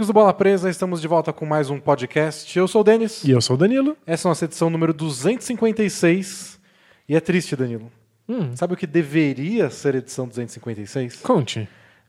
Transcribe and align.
Amigos 0.00 0.06
do 0.06 0.14
Bola 0.14 0.32
Presa, 0.32 0.70
estamos 0.70 0.98
de 0.98 1.06
volta 1.06 1.30
com 1.30 1.44
mais 1.44 1.68
um 1.68 1.78
podcast. 1.78 2.58
Eu 2.58 2.66
sou 2.66 2.80
o 2.80 2.84
Denis. 2.84 3.22
E 3.22 3.32
eu 3.32 3.40
sou 3.42 3.54
o 3.54 3.58
Danilo. 3.58 3.94
Essa 4.06 4.26
é 4.26 4.28
a 4.28 4.30
nossa 4.30 4.46
edição 4.46 4.70
número 4.70 4.94
256. 4.94 6.58
E 7.06 7.14
é 7.14 7.20
triste, 7.20 7.54
Danilo. 7.54 7.92
Hum, 8.26 8.56
Sabe 8.56 8.72
o 8.72 8.76
que 8.78 8.86
deveria 8.86 9.68
ser 9.68 9.96
edição 9.96 10.26
256? 10.26 11.16
conte. 11.16 11.68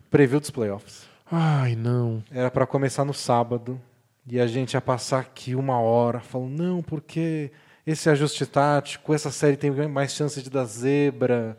Preview 0.09 0.39
dos 0.39 0.49
playoffs. 0.49 1.03
Ai, 1.29 1.75
não. 1.75 2.23
Era 2.31 2.49
pra 2.49 2.65
começar 2.65 3.03
no 3.03 3.13
sábado. 3.13 3.77
E 4.25 4.39
a 4.39 4.47
gente 4.47 4.75
ia 4.75 4.81
passar 4.81 5.19
aqui 5.19 5.53
uma 5.53 5.77
hora 5.81 6.21
falando, 6.21 6.63
não, 6.63 6.81
porque 6.81 7.51
esse 7.85 8.09
ajuste 8.09 8.45
tático, 8.45 9.13
essa 9.13 9.31
série 9.31 9.57
tem 9.57 9.69
mais 9.89 10.13
chance 10.13 10.41
de 10.41 10.49
dar 10.49 10.63
zebra. 10.63 11.57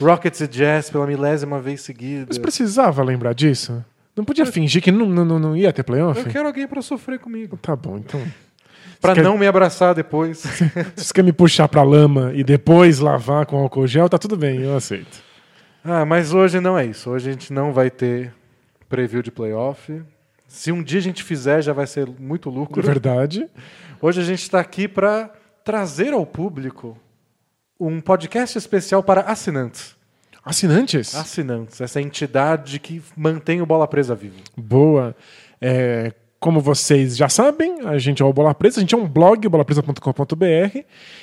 Rockets 0.00 0.40
e 0.40 0.48
Jazz 0.48 0.88
pela 0.88 1.06
milésima 1.06 1.60
vez 1.60 1.82
seguida. 1.82 2.24
Mas 2.28 2.38
precisava 2.38 3.04
lembrar 3.04 3.34
disso? 3.34 3.84
Não 4.16 4.24
podia 4.24 4.46
fingir 4.46 4.82
que 4.82 4.92
não, 4.92 5.06
não, 5.06 5.38
não 5.38 5.56
ia 5.56 5.72
ter 5.72 5.82
playoff? 5.82 6.20
Eu 6.20 6.26
quero 6.26 6.46
alguém 6.46 6.66
pra 6.66 6.80
sofrer 6.82 7.18
comigo. 7.18 7.56
Tá 7.56 7.74
bom, 7.74 7.98
então. 7.98 8.20
Quer- 9.12 9.22
não 9.22 9.36
me 9.36 9.46
abraçar 9.46 9.94
depois. 9.94 10.38
Se 10.38 10.70
você 10.96 11.12
quer 11.12 11.22
me 11.22 11.32
puxar 11.32 11.68
pra 11.68 11.82
lama 11.82 12.32
e 12.34 12.42
depois 12.42 13.00
lavar 13.00 13.44
com 13.44 13.56
álcool 13.58 13.86
gel, 13.86 14.08
tá 14.08 14.16
tudo 14.16 14.36
bem, 14.36 14.62
eu 14.62 14.76
aceito. 14.76 15.22
Ah, 15.84 16.06
mas 16.06 16.32
hoje 16.32 16.60
não 16.60 16.78
é 16.78 16.86
isso. 16.86 17.10
Hoje 17.10 17.28
a 17.28 17.32
gente 17.32 17.52
não 17.52 17.72
vai 17.72 17.90
ter 17.90 18.32
preview 18.88 19.20
de 19.22 19.30
playoff. 19.30 20.02
Se 20.46 20.72
um 20.72 20.82
dia 20.82 21.00
a 21.00 21.02
gente 21.02 21.22
fizer, 21.22 21.60
já 21.60 21.72
vai 21.72 21.86
ser 21.86 22.08
muito 22.18 22.48
lucro. 22.48 22.80
Verdade. 22.82 23.46
Hoje 24.00 24.20
a 24.20 24.24
gente 24.24 24.40
está 24.42 24.60
aqui 24.60 24.88
para 24.88 25.30
trazer 25.64 26.12
ao 26.14 26.24
público 26.24 26.96
um 27.78 28.00
podcast 28.00 28.56
especial 28.56 29.02
para 29.02 29.22
assinantes. 29.22 29.96
Assinantes? 30.44 31.14
Assinantes, 31.14 31.80
essa 31.80 32.00
entidade 32.00 32.78
que 32.78 33.02
mantém 33.16 33.62
o 33.62 33.66
Bola 33.66 33.88
Presa 33.88 34.14
vivo. 34.14 34.36
Boa. 34.56 35.16
É, 35.60 36.12
como 36.44 36.60
vocês 36.60 37.16
já 37.16 37.26
sabem, 37.26 37.86
a 37.86 37.96
gente 37.96 38.20
é 38.20 38.24
o 38.24 38.30
Bola 38.30 38.54
Presa, 38.54 38.78
a 38.78 38.82
gente 38.82 38.94
é 38.94 38.98
um 38.98 39.08
blog, 39.08 39.48
bolapresa.com.br, 39.48 40.78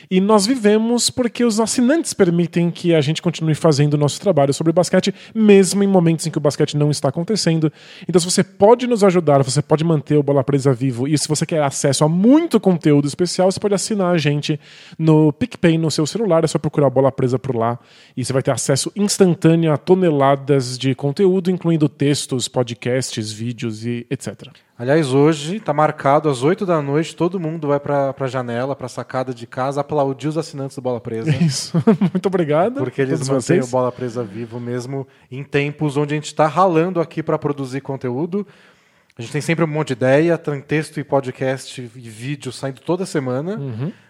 e 0.10 0.20
nós 0.20 0.48
vivemos 0.48 1.12
porque 1.12 1.46
os 1.46 1.60
assinantes 1.60 2.12
permitem 2.12 2.72
que 2.72 2.96
a 2.96 3.02
gente 3.02 3.22
continue 3.22 3.54
fazendo 3.54 3.94
o 3.94 3.98
nosso 3.98 4.20
trabalho 4.20 4.52
sobre 4.52 4.74
basquete, 4.74 5.14
mesmo 5.36 5.84
em 5.84 5.88
momentos 5.88 6.26
em 6.26 6.32
que 6.32 6.40
o 6.40 6.42
basquete 6.42 6.76
não 6.76 6.90
está 6.90 7.10
acontecendo. 7.10 7.72
Então, 8.10 8.20
se 8.20 8.26
você 8.26 8.44
pode 8.44 8.88
nos 8.88 9.04
ajudar, 9.04 9.44
você 9.44 9.62
pode 9.62 9.84
manter 9.84 10.18
o 10.18 10.24
Bola 10.24 10.44
Presa 10.44 10.74
vivo, 10.74 11.08
e 11.08 11.16
se 11.16 11.28
você 11.28 11.46
quer 11.46 11.62
acesso 11.62 12.04
a 12.04 12.10
muito 12.10 12.60
conteúdo 12.60 13.08
especial, 13.08 13.52
você 13.52 13.60
pode 13.60 13.76
assinar 13.76 14.16
a 14.16 14.18
gente 14.18 14.60
no 14.98 15.32
PicPay 15.32 15.78
no 15.78 15.92
seu 15.92 16.08
celular, 16.08 16.44
é 16.44 16.48
só 16.48 16.58
procurar 16.58 16.90
Bola 16.90 17.12
Presa 17.12 17.38
por 17.38 17.56
lá, 17.56 17.78
e 18.18 18.26
você 18.26 18.34
vai 18.34 18.42
ter 18.42 18.50
acesso 18.50 18.92
instantâneo 18.96 19.72
a 19.72 19.78
toneladas 19.78 20.80
de 20.80 20.96
conteúdo, 20.96 21.52
incluindo 21.52 21.88
textos, 21.88 22.48
podcasts, 22.48 23.32
vídeos 23.32 23.86
e 23.86 24.08
etc. 24.10 24.50
Aliás, 24.82 25.14
hoje 25.14 25.58
está 25.58 25.72
marcado 25.72 26.28
às 26.28 26.42
8 26.42 26.66
da 26.66 26.82
noite, 26.82 27.16
todo 27.16 27.40
mundo 27.40 27.68
vai 27.68 27.80
para 27.80 28.16
a 28.20 28.28
janela, 28.28 28.76
para 28.76 28.88
a 28.88 28.90
sacada 28.90 29.32
de 29.32 29.46
casa, 29.46 29.80
aplaudir 29.80 30.28
os 30.28 30.40
assinantes 30.40 30.76
do 30.76 30.82
Bola 30.82 31.00
Presa. 31.00 31.30
Isso. 31.38 31.78
Muito 32.12 32.26
obrigado. 32.26 32.80
Porque 32.80 33.00
eles 33.00 33.20
mantêm 33.20 33.42
vocês. 33.42 33.68
o 33.68 33.70
Bola 33.70 33.92
Presa 33.92 34.24
vivo 34.24 34.60
mesmo 34.60 35.08
em 35.30 35.44
tempos 35.44 35.98
onde 35.98 36.16
a 36.16 36.18
gente 36.18 36.26
está 36.26 36.48
ralando 36.48 37.00
aqui 37.00 37.22
para 37.22 37.38
produzir 37.38 37.82
conteúdo. 37.82 38.48
A 39.16 39.22
gente 39.22 39.32
tem 39.32 39.40
sempre 39.40 39.64
um 39.64 39.68
monte 39.68 39.90
de 39.90 39.94
ideia, 39.94 40.36
tem 40.36 40.60
texto 40.60 41.00
e 41.00 41.04
podcast 41.04 41.80
e 41.80 42.10
vídeo 42.10 42.52
saindo 42.52 42.82
toda 42.82 43.06
semana, 43.06 43.62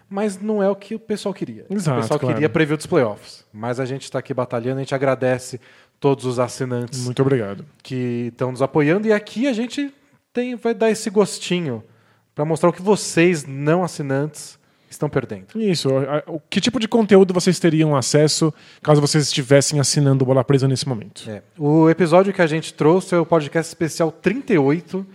mas 0.08 0.40
não 0.40 0.62
é 0.62 0.70
o 0.70 0.74
que 0.74 0.94
o 0.94 0.98
pessoal 0.98 1.34
queria. 1.34 1.66
Uhum. 1.68 1.76
Exato, 1.76 1.98
o 1.98 2.00
pessoal 2.00 2.18
claro. 2.18 2.34
queria 2.34 2.48
prever 2.48 2.78
dos 2.78 2.86
playoffs. 2.86 3.44
Mas 3.52 3.78
a 3.78 3.84
gente 3.84 4.04
está 4.04 4.20
aqui 4.20 4.32
batalhando, 4.32 4.78
a 4.78 4.82
gente 4.82 4.94
agradece 4.94 5.60
todos 6.00 6.24
os 6.24 6.38
assinantes 6.38 7.04
Muito 7.04 7.20
obrigado. 7.20 7.62
que 7.82 8.30
estão 8.32 8.50
nos 8.50 8.62
apoiando. 8.62 9.06
E 9.06 9.12
aqui 9.12 9.46
a 9.46 9.52
gente 9.52 9.92
tem, 10.32 10.54
vai 10.56 10.74
dar 10.74 10.90
esse 10.90 11.10
gostinho 11.10 11.82
para 12.34 12.44
mostrar 12.44 12.70
o 12.70 12.72
que 12.72 12.82
vocês, 12.82 13.44
não 13.44 13.84
assinantes, 13.84 14.58
estão 14.88 15.08
perdendo. 15.08 15.46
Isso. 15.56 15.88
Que 16.48 16.60
tipo 16.60 16.78
de 16.78 16.86
conteúdo 16.86 17.34
vocês 17.34 17.58
teriam 17.58 17.96
acesso 17.96 18.52
caso 18.82 19.00
vocês 19.00 19.24
estivessem 19.24 19.80
assinando 19.80 20.24
o 20.24 20.26
Bola 20.26 20.44
Presa 20.44 20.68
nesse 20.68 20.88
momento? 20.88 21.28
É. 21.28 21.42
O 21.58 21.88
episódio 21.88 22.32
que 22.32 22.42
a 22.42 22.46
gente 22.46 22.72
trouxe 22.74 23.14
é 23.14 23.18
o 23.18 23.26
podcast 23.26 23.68
especial 23.68 24.10
38, 24.10 25.06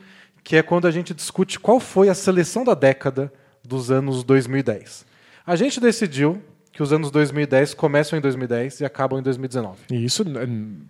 que 0.44 0.56
é 0.56 0.64
quando 0.64 0.88
a 0.88 0.92
gente 0.92 1.14
discute 1.14 1.60
qual 1.60 1.80
foi 1.80 2.10
a 2.10 2.16
seleção 2.16 2.64
da 2.64 2.74
década 2.74 3.32
dos 3.64 3.92
anos 3.92 4.24
2010. 4.24 5.06
A 5.46 5.56
gente 5.56 5.80
decidiu 5.80 6.42
que 6.78 6.84
os 6.84 6.94
anos 6.94 7.10
2010 7.10 7.74
começam 7.74 8.20
em 8.20 8.22
2010 8.22 8.82
e 8.82 8.86
acabam 8.86 9.20
em 9.20 9.24
2019. 9.24 9.80
E 9.92 10.06
Isso, 10.06 10.24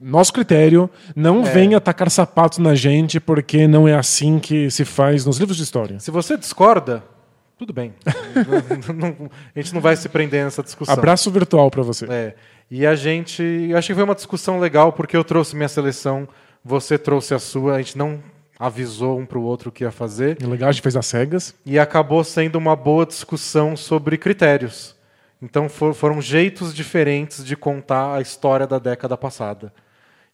nosso 0.01 0.33
critério, 0.33 0.89
não 1.15 1.45
É. 1.47 1.49
venha 1.49 1.79
tacar 1.79 2.11
sapatos 2.11 2.57
na 2.57 2.75
gente, 2.75 3.21
porque 3.21 3.69
não 3.69 3.87
é 3.87 3.95
assim 3.95 4.37
que 4.37 4.69
se 4.69 4.83
faz 4.83 5.25
nos 5.25 5.37
livros 5.37 5.55
de 5.55 5.63
história. 5.63 5.97
Se 6.01 6.11
você 6.11 6.35
discorda, 6.35 7.01
tudo 7.57 7.71
bem. 7.71 7.93
A 9.55 9.59
gente 9.61 9.73
não 9.73 9.79
vai 9.79 9.95
se 9.95 10.09
prender 10.09 10.43
nessa 10.43 10.61
discussão. 10.61 10.93
Abraço 10.93 11.31
virtual 11.31 11.71
pra 11.71 11.83
você. 11.83 12.05
É. 12.09 12.35
E 12.69 12.85
a 12.85 12.93
gente. 12.93 13.41
Eu 13.41 13.77
achei 13.77 13.93
que 13.93 13.95
foi 13.95 14.03
uma 14.03 14.13
discussão 14.13 14.59
legal, 14.59 14.91
porque 14.91 15.15
eu 15.15 15.23
trouxe 15.23 15.55
minha 15.55 15.69
seleção, 15.69 16.27
você 16.65 16.97
trouxe 16.97 17.33
a 17.33 17.39
sua, 17.39 17.75
a 17.75 17.77
gente 17.77 17.97
não 17.97 18.19
avisou 18.59 19.17
um 19.17 19.25
para 19.25 19.37
o 19.37 19.43
outro 19.43 19.69
o 19.69 19.71
que 19.71 19.85
ia 19.85 19.91
fazer. 19.91 20.37
Legal, 20.45 20.67
a 20.67 20.71
gente 20.73 20.81
fez 20.81 20.97
as 20.97 21.05
cegas. 21.05 21.55
E 21.65 21.79
acabou 21.79 22.25
sendo 22.25 22.57
uma 22.57 22.75
boa 22.75 23.05
discussão 23.05 23.77
sobre 23.77 24.17
critérios. 24.17 24.96
Então 25.41 25.69
for- 25.69 25.93
foram 25.93 26.21
jeitos 26.21 26.73
diferentes 26.73 27.45
de 27.45 27.55
contar 27.55 28.15
a 28.15 28.21
história 28.21 28.65
da 28.65 28.79
década 28.79 29.15
passada. 29.17 29.71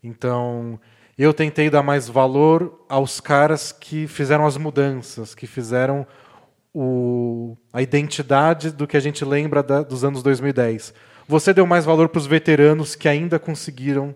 Então 0.04 0.80
eu 1.18 1.34
tentei 1.34 1.70
dar 1.70 1.84
mais 1.84 2.08
valor 2.08 2.86
aos 2.90 3.20
caras 3.20 3.72
que 3.72 4.08
fizeram 4.08 4.46
as 4.46 4.58
mudanças, 4.58 5.36
que 5.36 5.46
fizeram 5.46 6.08
o- 6.74 7.56
a 7.72 7.82
identidade 7.82 8.72
do 8.72 8.88
que 8.88 8.98
a 8.98 9.00
gente 9.00 9.24
lembra 9.24 9.62
da- 9.62 9.84
dos 9.84 10.04
anos 10.04 10.24
2010. 10.24 10.94
Você 11.28 11.54
deu 11.54 11.66
mais 11.68 11.86
valor 11.86 12.10
para 12.10 12.20
os 12.20 12.26
veteranos 12.26 12.96
que 12.96 13.08
ainda 13.08 13.38
conseguiram 13.38 14.16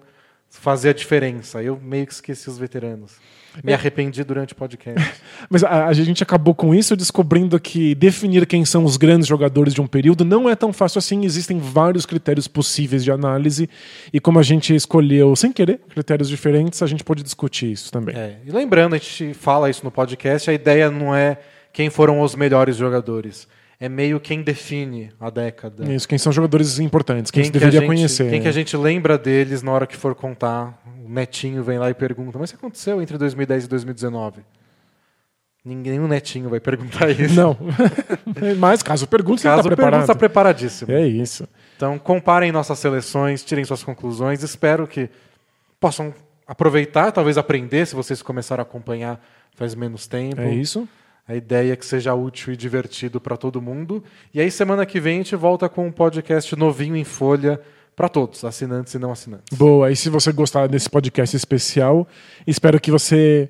fazer 0.49 0.89
a 0.89 0.93
diferença. 0.93 1.61
Eu 1.61 1.77
meio 1.79 2.07
que 2.07 2.13
esqueci 2.13 2.49
os 2.49 2.57
veteranos. 2.57 3.17
Me 3.63 3.73
arrependi 3.73 4.23
durante 4.23 4.53
o 4.53 4.55
podcast. 4.55 5.21
Mas 5.49 5.63
a, 5.63 5.87
a 5.87 5.93
gente 5.93 6.21
acabou 6.23 6.53
com 6.53 6.73
isso 6.73 6.95
descobrindo 6.95 7.59
que 7.59 7.95
definir 7.95 8.45
quem 8.45 8.65
são 8.65 8.83
os 8.83 8.97
grandes 8.97 9.27
jogadores 9.27 9.73
de 9.73 9.81
um 9.81 9.87
período 9.87 10.23
não 10.23 10.49
é 10.49 10.55
tão 10.55 10.71
fácil 10.71 10.99
assim. 10.99 11.25
Existem 11.25 11.59
vários 11.59 12.05
critérios 12.05 12.47
possíveis 12.47 13.03
de 13.03 13.11
análise. 13.11 13.69
E 14.13 14.19
como 14.19 14.39
a 14.39 14.43
gente 14.43 14.75
escolheu, 14.75 15.35
sem 15.35 15.51
querer, 15.51 15.79
critérios 15.89 16.29
diferentes, 16.29 16.81
a 16.81 16.87
gente 16.87 17.03
pode 17.03 17.23
discutir 17.23 17.71
isso 17.71 17.91
também. 17.91 18.15
É, 18.15 18.37
e 18.45 18.51
lembrando, 18.51 18.95
a 18.95 18.97
gente 18.97 19.33
fala 19.33 19.69
isso 19.69 19.83
no 19.83 19.91
podcast, 19.91 20.49
a 20.49 20.53
ideia 20.53 20.89
não 20.91 21.15
é 21.15 21.37
quem 21.73 21.89
foram 21.89 22.21
os 22.21 22.35
melhores 22.35 22.75
jogadores. 22.75 23.47
É 23.79 23.87
meio 23.87 24.19
quem 24.19 24.41
define 24.41 25.11
a 25.19 25.29
década. 25.29 25.91
Isso, 25.93 26.07
quem 26.07 26.17
são 26.17 26.31
jogadores 26.31 26.79
importantes, 26.79 27.29
quem, 27.29 27.43
Quem, 27.43 27.51
você 27.51 27.51
que 27.51 27.59
deveria 27.59 27.79
gente, 27.81 27.87
conhecer. 27.87 28.23
quem 28.29 28.39
né? 28.39 28.43
que 28.43 28.47
a 28.47 28.51
gente 28.51 28.75
lembra 28.75 29.17
deles 29.17 29.61
na 29.61 29.71
hora 29.71 29.85
que 29.85 29.95
for 29.95 30.15
contar. 30.15 30.81
O 31.05 31.09
Netinho 31.09 31.63
vem 31.63 31.77
lá 31.77 31.89
e 31.89 31.93
pergunta, 31.93 32.39
mas 32.39 32.49
o 32.49 32.53
que 32.53 32.57
aconteceu 32.57 33.01
entre 33.01 33.17
2010 33.17 33.65
e 33.65 33.67
2019? 33.67 34.41
Ninguém, 35.63 35.93
nenhum 35.93 36.07
netinho 36.07 36.49
vai 36.49 36.61
perguntar 36.61 37.09
isso. 37.09 37.35
Não. 37.35 37.57
Mas 38.57 38.81
caso 38.81 39.05
pergunte, 39.05 39.41
você 39.41 39.49
Caso 39.49 39.59
está 39.59 39.63
pergunta, 39.63 39.75
preparado. 39.75 40.01
está 40.01 40.15
preparadíssimo. 40.15 40.91
É 40.93 41.05
isso. 41.05 41.45
Então, 41.75 41.99
comparem 41.99 42.53
nossas 42.53 42.79
seleções, 42.79 43.43
tirem 43.43 43.65
suas 43.65 43.83
conclusões. 43.83 44.41
Espero 44.43 44.87
que 44.87 45.09
possam 45.77 46.13
aproveitar, 46.47 47.11
talvez 47.11 47.37
aprender, 47.37 47.85
se 47.85 47.95
vocês 47.95 48.21
começaram 48.21 48.61
a 48.61 48.63
acompanhar 48.63 49.21
faz 49.55 49.75
menos 49.75 50.07
tempo. 50.07 50.39
É 50.39 50.53
isso. 50.53 50.87
A 51.27 51.35
ideia 51.35 51.73
é 51.73 51.75
que 51.75 51.85
seja 51.85 52.13
útil 52.13 52.53
e 52.53 52.57
divertido 52.57 53.19
para 53.19 53.35
todo 53.35 53.61
mundo. 53.61 54.03
E 54.33 54.39
aí, 54.39 54.49
semana 54.49 54.85
que 54.85 54.99
vem, 54.99 55.15
a 55.15 55.17
gente 55.23 55.35
volta 55.35 55.67
com 55.67 55.85
um 55.85 55.91
podcast 55.91 56.55
novinho 56.55 56.95
em 56.95 57.03
folha 57.03 57.59
para 57.95 58.07
todos, 58.07 58.45
assinantes 58.45 58.93
e 58.93 58.99
não 58.99 59.11
assinantes. 59.11 59.57
Boa. 59.57 59.91
E 59.91 59.95
se 59.95 60.09
você 60.09 60.31
gostar 60.31 60.67
desse 60.67 60.89
podcast 60.89 61.35
especial, 61.35 62.07
espero 62.45 62.79
que 62.79 62.91
você 62.91 63.49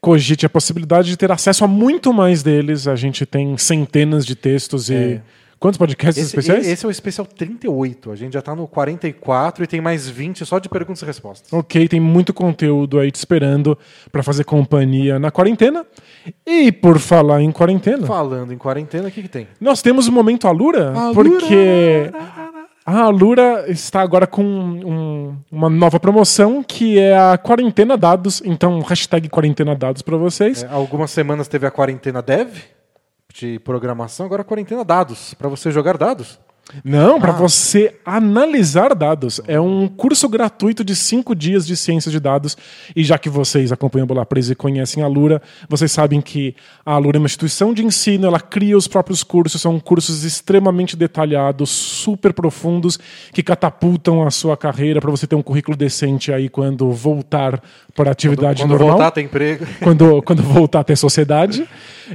cogite 0.00 0.46
a 0.46 0.48
possibilidade 0.48 1.08
de 1.08 1.16
ter 1.16 1.32
acesso 1.32 1.64
a 1.64 1.68
muito 1.68 2.12
mais 2.12 2.42
deles. 2.42 2.86
A 2.86 2.94
gente 2.94 3.26
tem 3.26 3.56
centenas 3.56 4.24
de 4.24 4.36
textos 4.36 4.88
e. 4.88 5.20
Quantos 5.58 5.78
podcasts 5.78 6.18
Esse, 6.22 6.36
especiais? 6.36 6.66
esse 6.68 6.84
é 6.84 6.88
o 6.88 6.90
especial 6.90 7.26
38. 7.26 8.10
A 8.12 8.16
gente 8.16 8.34
já 8.34 8.40
está 8.40 8.54
no 8.54 8.68
44 8.68 9.64
e 9.64 9.66
tem 9.66 9.80
mais 9.80 10.06
20 10.08 10.44
só 10.44 10.58
de 10.58 10.68
perguntas 10.68 11.00
e 11.02 11.06
respostas. 11.06 11.50
Ok, 11.52 11.88
tem 11.88 11.98
muito 11.98 12.34
conteúdo 12.34 12.98
aí 12.98 13.10
te 13.10 13.14
esperando 13.16 13.76
para 14.12 14.22
fazer 14.22 14.44
companhia 14.44 15.18
na 15.18 15.30
quarentena. 15.30 15.84
E 16.46 16.70
por 16.70 16.98
falar 16.98 17.40
em 17.40 17.50
quarentena, 17.50 18.06
Falando 18.06 18.52
em 18.52 18.58
quarentena, 18.58 19.08
o 19.08 19.10
que, 19.10 19.22
que 19.22 19.28
tem? 19.28 19.48
nós 19.60 19.80
temos 19.80 20.06
o 20.08 20.12
momento 20.12 20.46
Alura, 20.46 20.92
Alura! 20.92 21.14
porque 21.30 22.10
a 22.84 23.00
Alura 23.02 23.64
está 23.68 24.00
agora 24.02 24.26
com 24.26 24.44
um- 24.44 25.36
uma 25.50 25.70
nova 25.70 25.98
promoção 25.98 26.62
que 26.62 26.98
é 26.98 27.16
a 27.16 27.38
quarentena 27.38 27.96
dados. 27.96 28.42
Então, 28.44 28.78
hashtag 28.80 29.28
quarentena 29.28 29.74
dados 29.74 30.02
para 30.02 30.16
vocês. 30.16 30.62
É, 30.62 30.68
algumas 30.70 31.10
semanas 31.10 31.48
teve 31.48 31.66
a 31.66 31.70
quarentena 31.70 32.20
dev 32.22 32.50
de 33.38 33.58
programação, 33.58 34.24
agora 34.24 34.42
quarentena 34.42 34.84
dados, 34.84 35.34
para 35.34 35.48
você 35.48 35.70
jogar 35.70 35.98
dados. 35.98 36.38
Não, 36.84 37.20
para 37.20 37.30
você 37.30 37.94
analisar 38.04 38.92
dados. 38.92 39.40
É 39.46 39.60
um 39.60 39.86
curso 39.86 40.28
gratuito 40.28 40.84
de 40.84 40.96
cinco 40.96 41.32
dias 41.32 41.64
de 41.64 41.76
ciência 41.76 42.10
de 42.10 42.18
dados. 42.18 42.56
E 42.94 43.04
já 43.04 43.16
que 43.18 43.28
vocês 43.28 43.70
acompanham 43.70 44.02
a 44.02 44.06
Bola 44.06 44.26
Presa 44.26 44.52
e 44.52 44.56
conhecem 44.56 45.00
a 45.00 45.06
Lura, 45.06 45.40
vocês 45.68 45.92
sabem 45.92 46.20
que 46.20 46.56
a 46.84 46.98
Lura 46.98 47.18
é 47.18 47.20
uma 47.20 47.26
instituição 47.26 47.72
de 47.72 47.84
ensino, 47.84 48.26
ela 48.26 48.40
cria 48.40 48.76
os 48.76 48.88
próprios 48.88 49.22
cursos, 49.22 49.60
são 49.60 49.78
cursos 49.78 50.24
extremamente 50.24 50.96
detalhados, 50.96 51.70
super 51.70 52.32
profundos, 52.32 52.98
que 53.32 53.44
catapultam 53.44 54.26
a 54.26 54.30
sua 54.32 54.56
carreira 54.56 55.00
para 55.00 55.10
você 55.10 55.26
ter 55.26 55.36
um 55.36 55.42
currículo 55.42 55.76
decente 55.76 56.32
aí 56.32 56.48
quando 56.48 56.90
voltar 56.90 57.62
para 57.96 58.10
atividade 58.10 58.62
Quando, 58.62 58.68
quando 58.68 58.78
normal. 58.78 58.88
voltar 58.90 59.06
a 59.06 59.10
ter 59.10 59.22
emprego. 59.22 59.66
quando, 59.82 60.22
quando 60.22 60.42
voltar 60.42 60.80
a 60.80 60.84
ter 60.84 60.96
sociedade. 60.96 61.66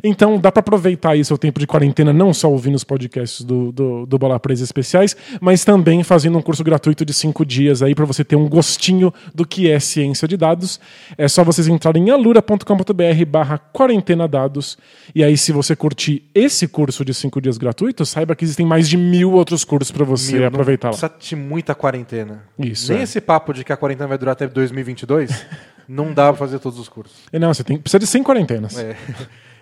Então 0.04 0.40
dá 0.40 0.50
para 0.52 0.62
aproveitar 0.62 1.12
aí 1.12 1.26
seu 1.26 1.38
tempo 1.38 1.60
de 1.60 1.68
quarentena, 1.68 2.14
não 2.14 2.34
só 2.34 2.50
ouvindo 2.50 2.76
os 2.76 2.84
podcasts 2.84 3.42
do, 3.44 3.74
do, 3.74 4.06
do 4.06 4.18
Bola 4.18 4.40
Presa 4.40 4.64
especiais, 4.64 5.18
mas 5.42 5.66
também 5.66 6.02
fazendo 6.02 6.38
um 6.38 6.42
curso 6.42 6.64
gratuito 6.64 7.04
de 7.04 7.14
cinco 7.14 7.46
dias 7.46 7.82
aí 7.84 7.94
para 7.94 8.06
você 8.06 8.24
ter 8.24 8.38
um 8.38 8.48
gostinho 8.48 9.14
do 9.36 9.46
que 9.46 9.70
é 9.70 9.80
ciência 9.82 10.28
de 10.30 10.38
dados. 10.38 10.80
É 11.18 11.28
só 11.28 11.44
vocês 11.44 11.68
entrarem 11.68 12.08
em 12.08 12.10
alura.com.br 12.10 13.26
barra 13.28 13.58
quarentena 13.58 14.28
dados. 14.28 14.78
E 15.14 15.24
aí, 15.24 15.38
se 15.38 15.52
você 15.52 15.76
curtir 15.76 16.24
esse 16.34 16.68
curso 16.70 17.04
de 17.04 17.14
cinco 17.14 17.42
dias 17.42 17.58
gratuito, 17.58 18.06
saiba 18.06 18.34
que 18.36 18.46
existem 18.46 18.66
mais 18.66 18.88
de 18.88 18.96
mil 18.96 19.32
outros 19.34 19.66
cursos 19.66 19.92
para 19.92 20.06
você 20.06 20.38
Meu, 20.38 20.48
aproveitar 20.48 20.88
não 20.88 20.94
lá. 20.94 21.10
precisa 21.10 21.20
de 21.20 21.36
muita 21.36 21.76
quarentena. 21.76 22.44
Isso, 22.58 22.92
Nem 22.94 23.02
é. 23.02 23.04
esse 23.04 23.20
papo 23.20 23.54
de 23.54 23.64
que 23.66 23.74
a 23.74 23.78
quarentena 23.78 24.08
vai 24.08 24.18
durar 24.18 24.34
até 24.34 24.48
2022, 24.48 25.46
não 25.92 26.14
dá 26.14 26.28
pra 26.28 26.36
fazer 26.38 26.60
todos 26.60 26.80
os 26.80 26.88
cursos. 26.90 27.20
E 27.32 27.38
Não, 27.40 27.54
você 27.54 27.64
tem, 27.64 27.78
precisa 27.78 28.00
de 28.00 28.08
100 28.08 28.24
quarentenas. 28.24 28.78
É. 28.78 28.96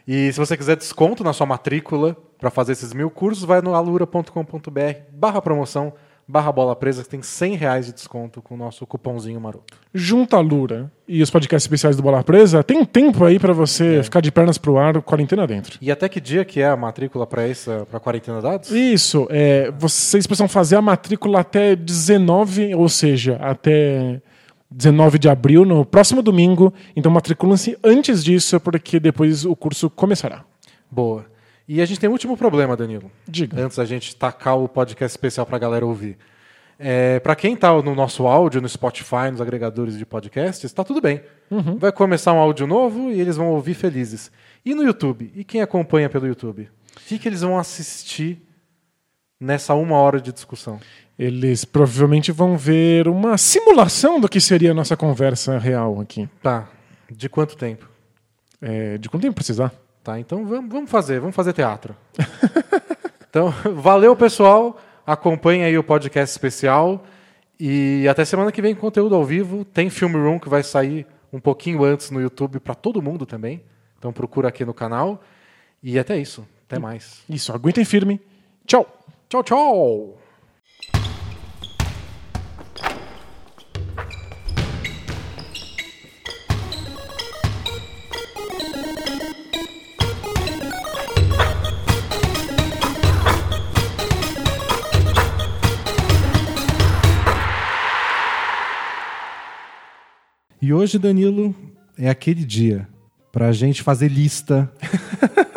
E 0.07 0.31
se 0.33 0.39
você 0.39 0.57
quiser 0.57 0.75
desconto 0.75 1.23
na 1.23 1.33
sua 1.33 1.45
matrícula 1.45 2.15
para 2.39 2.49
fazer 2.49 2.71
esses 2.71 2.93
mil 2.93 3.09
cursos, 3.11 3.43
vai 3.43 3.61
no 3.61 3.75
alura.com.br 3.75 4.79
barra 5.11 5.41
promoção, 5.41 5.93
barra 6.27 6.51
bola 6.51 6.75
presa, 6.75 7.03
que 7.03 7.09
tem 7.09 7.21
100 7.21 7.55
reais 7.55 7.85
de 7.87 7.93
desconto 7.93 8.41
com 8.41 8.55
o 8.55 8.57
nosso 8.57 8.85
cupomzinho 8.87 9.39
maroto. 9.39 9.77
junto 9.93 10.35
à 10.35 10.39
Lura 10.39 10.91
e 11.07 11.21
os 11.23 11.29
podcasts 11.29 11.65
especiais 11.65 11.95
do 11.95 12.03
Bola 12.03 12.23
Presa, 12.23 12.63
tem 12.63 12.85
tempo 12.85 13.25
aí 13.25 13.39
pra 13.39 13.51
você 13.53 13.97
É. 13.97 14.03
ficar 14.03 14.21
de 14.21 14.31
pernas 14.31 14.57
pro 14.57 14.77
ar, 14.77 15.01
quarentena 15.01 15.45
dentro. 15.47 15.77
E 15.81 15.91
até 15.91 16.07
que 16.07 16.21
dia 16.21 16.45
que 16.45 16.61
é 16.61 16.67
a 16.67 16.77
matrícula 16.77 17.25
para 17.27 17.47
essa 17.47 17.85
para 17.89 17.99
quarentena 17.99 18.39
dados? 18.41 18.69
Isso, 18.71 19.27
é, 19.31 19.71
vocês 19.77 20.25
precisam 20.27 20.47
fazer 20.47 20.75
a 20.75 20.81
matrícula 20.81 21.39
até 21.41 21.75
19, 21.75 22.73
ou 22.75 22.87
seja, 22.89 23.35
até 23.41 24.21
19 24.71 25.17
de 25.17 25.27
abril, 25.29 25.65
no 25.65 25.85
próximo 25.85 26.21
domingo. 26.21 26.73
Então 26.95 27.11
matriculam-se 27.11 27.77
antes 27.83 28.23
disso, 28.23 28.59
porque 28.59 28.99
depois 28.99 29.45
o 29.45 29.55
curso 29.55 29.89
começará. 29.89 30.43
Boa. 30.89 31.25
E 31.67 31.81
a 31.81 31.85
gente 31.85 31.99
tem 31.99 32.09
um 32.09 32.13
último 32.13 32.35
problema, 32.35 32.75
Danilo. 32.75 33.11
Diga. 33.27 33.61
Antes 33.61 33.77
da 33.77 33.85
gente 33.85 34.15
tacar 34.15 34.57
o 34.57 34.67
podcast 34.67 35.13
especial 35.13 35.45
para 35.45 35.55
a 35.55 35.59
galera 35.59 35.85
ouvir. 35.85 36.17
É, 36.79 37.19
para 37.19 37.35
quem 37.35 37.53
está 37.53 37.73
no 37.81 37.93
nosso 37.93 38.25
áudio, 38.25 38.61
no 38.61 38.69
Spotify, 38.69 39.29
nos 39.29 39.41
agregadores 39.41 39.97
de 39.97 40.05
podcasts, 40.05 40.63
está 40.63 40.83
tudo 40.83 41.01
bem. 41.01 41.21
Vai 41.77 41.91
começar 41.91 42.31
um 42.33 42.37
áudio 42.37 42.65
novo 42.65 43.11
e 43.11 43.19
eles 43.19 43.35
vão 43.35 43.49
ouvir 43.49 43.73
felizes. 43.73 44.31
E 44.65 44.73
no 44.73 44.83
YouTube? 44.83 45.31
E 45.35 45.43
quem 45.43 45.61
acompanha 45.61 46.09
pelo 46.09 46.25
YouTube? 46.25 46.69
O 46.95 46.99
que, 47.05 47.19
que 47.19 47.27
eles 47.27 47.41
vão 47.41 47.57
assistir 47.57 48.41
nessa 49.39 49.73
uma 49.73 49.97
hora 49.97 50.21
de 50.21 50.31
discussão? 50.31 50.79
Eles 51.19 51.65
provavelmente 51.65 52.31
vão 52.31 52.57
ver 52.57 53.09
uma 53.09 53.37
simulação 53.37 54.21
do 54.21 54.29
que 54.29 54.39
seria 54.39 54.71
a 54.71 54.73
nossa 54.73 54.95
conversa 54.95 55.57
real 55.57 55.99
aqui. 55.99 56.29
Tá. 56.41 56.69
De 57.11 57.27
quanto 57.27 57.57
tempo? 57.57 57.89
É, 58.61 58.97
de 58.97 59.09
quanto 59.09 59.23
tempo 59.23 59.35
precisar? 59.35 59.73
Tá, 60.01 60.17
então 60.17 60.45
vamos, 60.45 60.71
vamos 60.71 60.89
fazer, 60.89 61.19
vamos 61.19 61.35
fazer 61.35 61.51
teatro. 61.51 61.93
então, 63.29 63.53
valeu, 63.75 64.15
pessoal. 64.15 64.79
Acompanhe 65.05 65.63
aí 65.65 65.77
o 65.77 65.83
podcast 65.83 66.31
especial. 66.31 67.03
E 67.59 68.07
até 68.07 68.23
semana 68.23 68.49
que 68.49 68.61
vem 68.61 68.73
conteúdo 68.73 69.13
ao 69.13 69.25
vivo. 69.25 69.65
Tem 69.65 69.89
Film 69.89 70.13
Room 70.13 70.39
que 70.39 70.47
vai 70.47 70.63
sair 70.63 71.05
um 71.33 71.39
pouquinho 71.39 71.83
antes 71.83 72.11
no 72.11 72.21
YouTube 72.21 72.61
para 72.61 72.73
todo 72.73 73.01
mundo 73.01 73.25
também. 73.25 73.61
Então 73.97 74.13
procura 74.13 74.47
aqui 74.47 74.63
no 74.63 74.73
canal. 74.73 75.21
E 75.83 75.99
até 75.99 76.17
isso. 76.17 76.47
Até 76.65 76.79
mais. 76.79 77.23
Isso, 77.29 77.51
aguentem 77.51 77.83
firme. 77.83 78.21
Tchau! 78.65 78.87
Tchau, 79.27 79.43
tchau! 79.43 80.18
E 100.69 100.73
hoje, 100.73 100.99
Danilo, 100.99 101.55
é 101.97 102.11
aquele 102.11 102.45
dia 102.45 102.87
pra 103.31 103.51
gente 103.51 103.81
fazer 103.81 104.07
lista, 104.07 104.71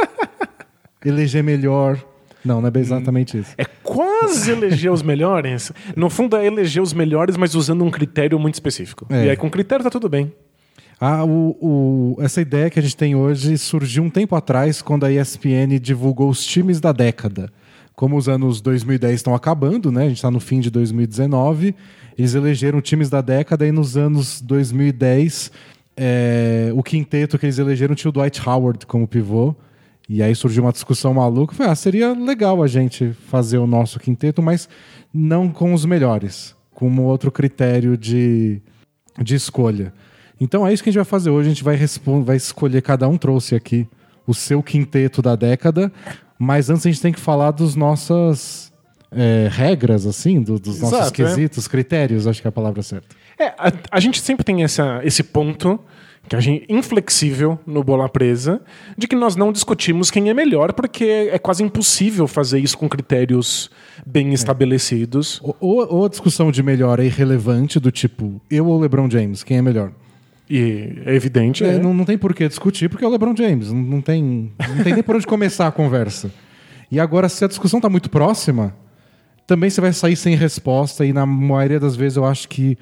eleger 1.04 1.44
melhor. 1.44 2.02
Não, 2.42 2.62
não 2.62 2.68
é 2.68 2.70
bem 2.70 2.80
exatamente 2.80 3.36
isso. 3.36 3.52
É 3.58 3.66
quase 3.82 4.52
eleger 4.52 4.90
os 4.90 5.02
melhores. 5.02 5.70
No 5.94 6.08
fundo, 6.08 6.34
é 6.34 6.46
eleger 6.46 6.82
os 6.82 6.94
melhores, 6.94 7.36
mas 7.36 7.54
usando 7.54 7.84
um 7.84 7.90
critério 7.90 8.38
muito 8.38 8.54
específico. 8.54 9.06
É. 9.10 9.26
E 9.26 9.28
aí, 9.28 9.36
com 9.36 9.50
critério, 9.50 9.84
tá 9.84 9.90
tudo 9.90 10.08
bem. 10.08 10.32
Ah, 10.98 11.22
o- 11.26 11.58
o- 11.60 12.16
essa 12.22 12.40
ideia 12.40 12.70
que 12.70 12.78
a 12.78 12.82
gente 12.82 12.96
tem 12.96 13.14
hoje 13.14 13.58
surgiu 13.58 14.02
um 14.02 14.08
tempo 14.08 14.34
atrás, 14.34 14.80
quando 14.80 15.04
a 15.04 15.12
ESPN 15.12 15.78
divulgou 15.78 16.30
os 16.30 16.42
times 16.42 16.80
da 16.80 16.90
década. 16.90 17.52
Como 17.94 18.16
os 18.16 18.28
anos 18.28 18.60
2010 18.60 19.14
estão 19.14 19.34
acabando, 19.34 19.92
né? 19.92 20.04
A 20.04 20.08
gente 20.08 20.16
está 20.16 20.30
no 20.30 20.40
fim 20.40 20.60
de 20.60 20.70
2019. 20.70 21.74
Eles 22.16 22.34
elegeram 22.34 22.80
times 22.80 23.10
da 23.10 23.20
década 23.20 23.66
e 23.66 23.72
nos 23.72 23.96
anos 23.96 24.40
2010 24.40 25.50
é, 25.96 26.70
o 26.74 26.82
quinteto 26.82 27.38
que 27.38 27.46
eles 27.46 27.58
elegeram 27.58 27.94
tinha 27.94 28.08
o 28.08 28.12
Dwight 28.12 28.40
Howard 28.46 28.86
como 28.86 29.06
pivô. 29.06 29.54
E 30.08 30.22
aí 30.22 30.34
surgiu 30.34 30.64
uma 30.64 30.72
discussão 30.72 31.14
maluca. 31.14 31.54
Foi, 31.54 31.66
ah, 31.66 31.74
seria 31.74 32.12
legal 32.12 32.62
a 32.62 32.66
gente 32.66 33.12
fazer 33.28 33.58
o 33.58 33.66
nosso 33.66 34.00
quinteto, 34.00 34.42
mas 34.42 34.68
não 35.12 35.48
com 35.48 35.72
os 35.72 35.84
melhores, 35.84 36.54
com 36.74 36.88
um 36.88 37.02
outro 37.02 37.30
critério 37.30 37.96
de, 37.96 38.60
de 39.22 39.34
escolha. 39.34 39.92
Então 40.40 40.66
é 40.66 40.72
isso 40.72 40.82
que 40.82 40.88
a 40.88 40.92
gente 40.92 40.98
vai 40.98 41.04
fazer 41.04 41.30
hoje. 41.30 41.48
A 41.48 41.52
gente 41.52 41.64
vai, 41.64 41.78
vai 42.24 42.36
escolher, 42.36 42.82
cada 42.82 43.08
um 43.08 43.16
trouxe 43.16 43.54
aqui 43.54 43.86
o 44.26 44.34
seu 44.34 44.62
quinteto 44.62 45.20
da 45.22 45.34
década, 45.34 45.92
mas 46.38 46.68
antes 46.70 46.86
a 46.86 46.90
gente 46.90 47.00
tem 47.02 47.12
que 47.12 47.20
falar 47.20 47.50
dos 47.52 47.74
nossas 47.76 48.72
é, 49.10 49.48
regras, 49.50 50.06
assim, 50.06 50.40
do- 50.42 50.58
dos 50.58 50.80
nossos 50.80 50.98
Exato, 50.98 51.22
é. 51.22 51.24
quesitos, 51.26 51.68
critérios, 51.68 52.26
acho 52.26 52.40
que 52.40 52.48
é 52.48 52.50
a 52.50 52.52
palavra 52.52 52.82
certa. 52.82 53.14
É, 53.38 53.48
a, 53.58 53.72
a 53.90 54.00
gente 54.00 54.20
sempre 54.20 54.44
tem 54.44 54.62
essa, 54.64 55.00
esse 55.04 55.22
ponto 55.22 55.78
que 56.28 56.36
a 56.36 56.40
gente 56.40 56.64
inflexível 56.68 57.58
no 57.66 57.82
bola 57.82 58.08
presa 58.08 58.60
de 58.96 59.08
que 59.08 59.16
nós 59.16 59.34
não 59.34 59.50
discutimos 59.52 60.08
quem 60.10 60.30
é 60.30 60.34
melhor 60.34 60.72
porque 60.72 61.28
é 61.32 61.38
quase 61.38 61.64
impossível 61.64 62.28
fazer 62.28 62.60
isso 62.60 62.78
com 62.78 62.88
critérios 62.88 63.68
bem 64.06 64.32
estabelecidos. 64.32 65.40
Ou, 65.42 65.56
ou- 65.60 65.94
ou 65.94 66.04
a 66.06 66.08
discussão 66.08 66.50
de 66.52 66.62
melhor 66.62 67.00
é 67.00 67.04
irrelevante, 67.04 67.80
do 67.80 67.90
tipo, 67.90 68.40
eu 68.50 68.66
ou 68.66 68.80
LeBron 68.80 69.10
James, 69.10 69.42
quem 69.42 69.58
é 69.58 69.62
melhor? 69.62 69.92
E 70.48 71.02
é 71.06 71.14
evidente, 71.14 71.64
É, 71.64 71.74
é, 71.74 71.78
não, 71.78 71.94
não 71.94 72.04
tem 72.04 72.18
por 72.18 72.34
que 72.34 72.46
discutir, 72.46 72.88
porque 72.88 73.04
é 73.04 73.08
o 73.08 73.10
LeBron 73.10 73.34
James. 73.36 73.72
Não, 73.72 73.80
não 73.80 74.00
tem, 74.00 74.52
não 74.76 74.84
tem 74.84 74.94
nem 74.94 75.02
por 75.02 75.16
onde 75.16 75.26
começar 75.26 75.66
a 75.66 75.72
conversa. 75.72 76.30
E 76.90 77.00
agora, 77.00 77.28
se 77.28 77.44
a 77.44 77.48
discussão 77.48 77.78
está 77.78 77.88
muito 77.88 78.10
próxima, 78.10 78.74
também 79.46 79.70
você 79.70 79.80
vai 79.80 79.92
sair 79.92 80.16
sem 80.16 80.34
resposta, 80.34 81.06
e 81.06 81.12
na 81.12 81.24
maioria 81.24 81.80
das 81.80 81.96
vezes 81.96 82.16
eu 82.16 82.24
acho 82.24 82.48
que 82.48 82.76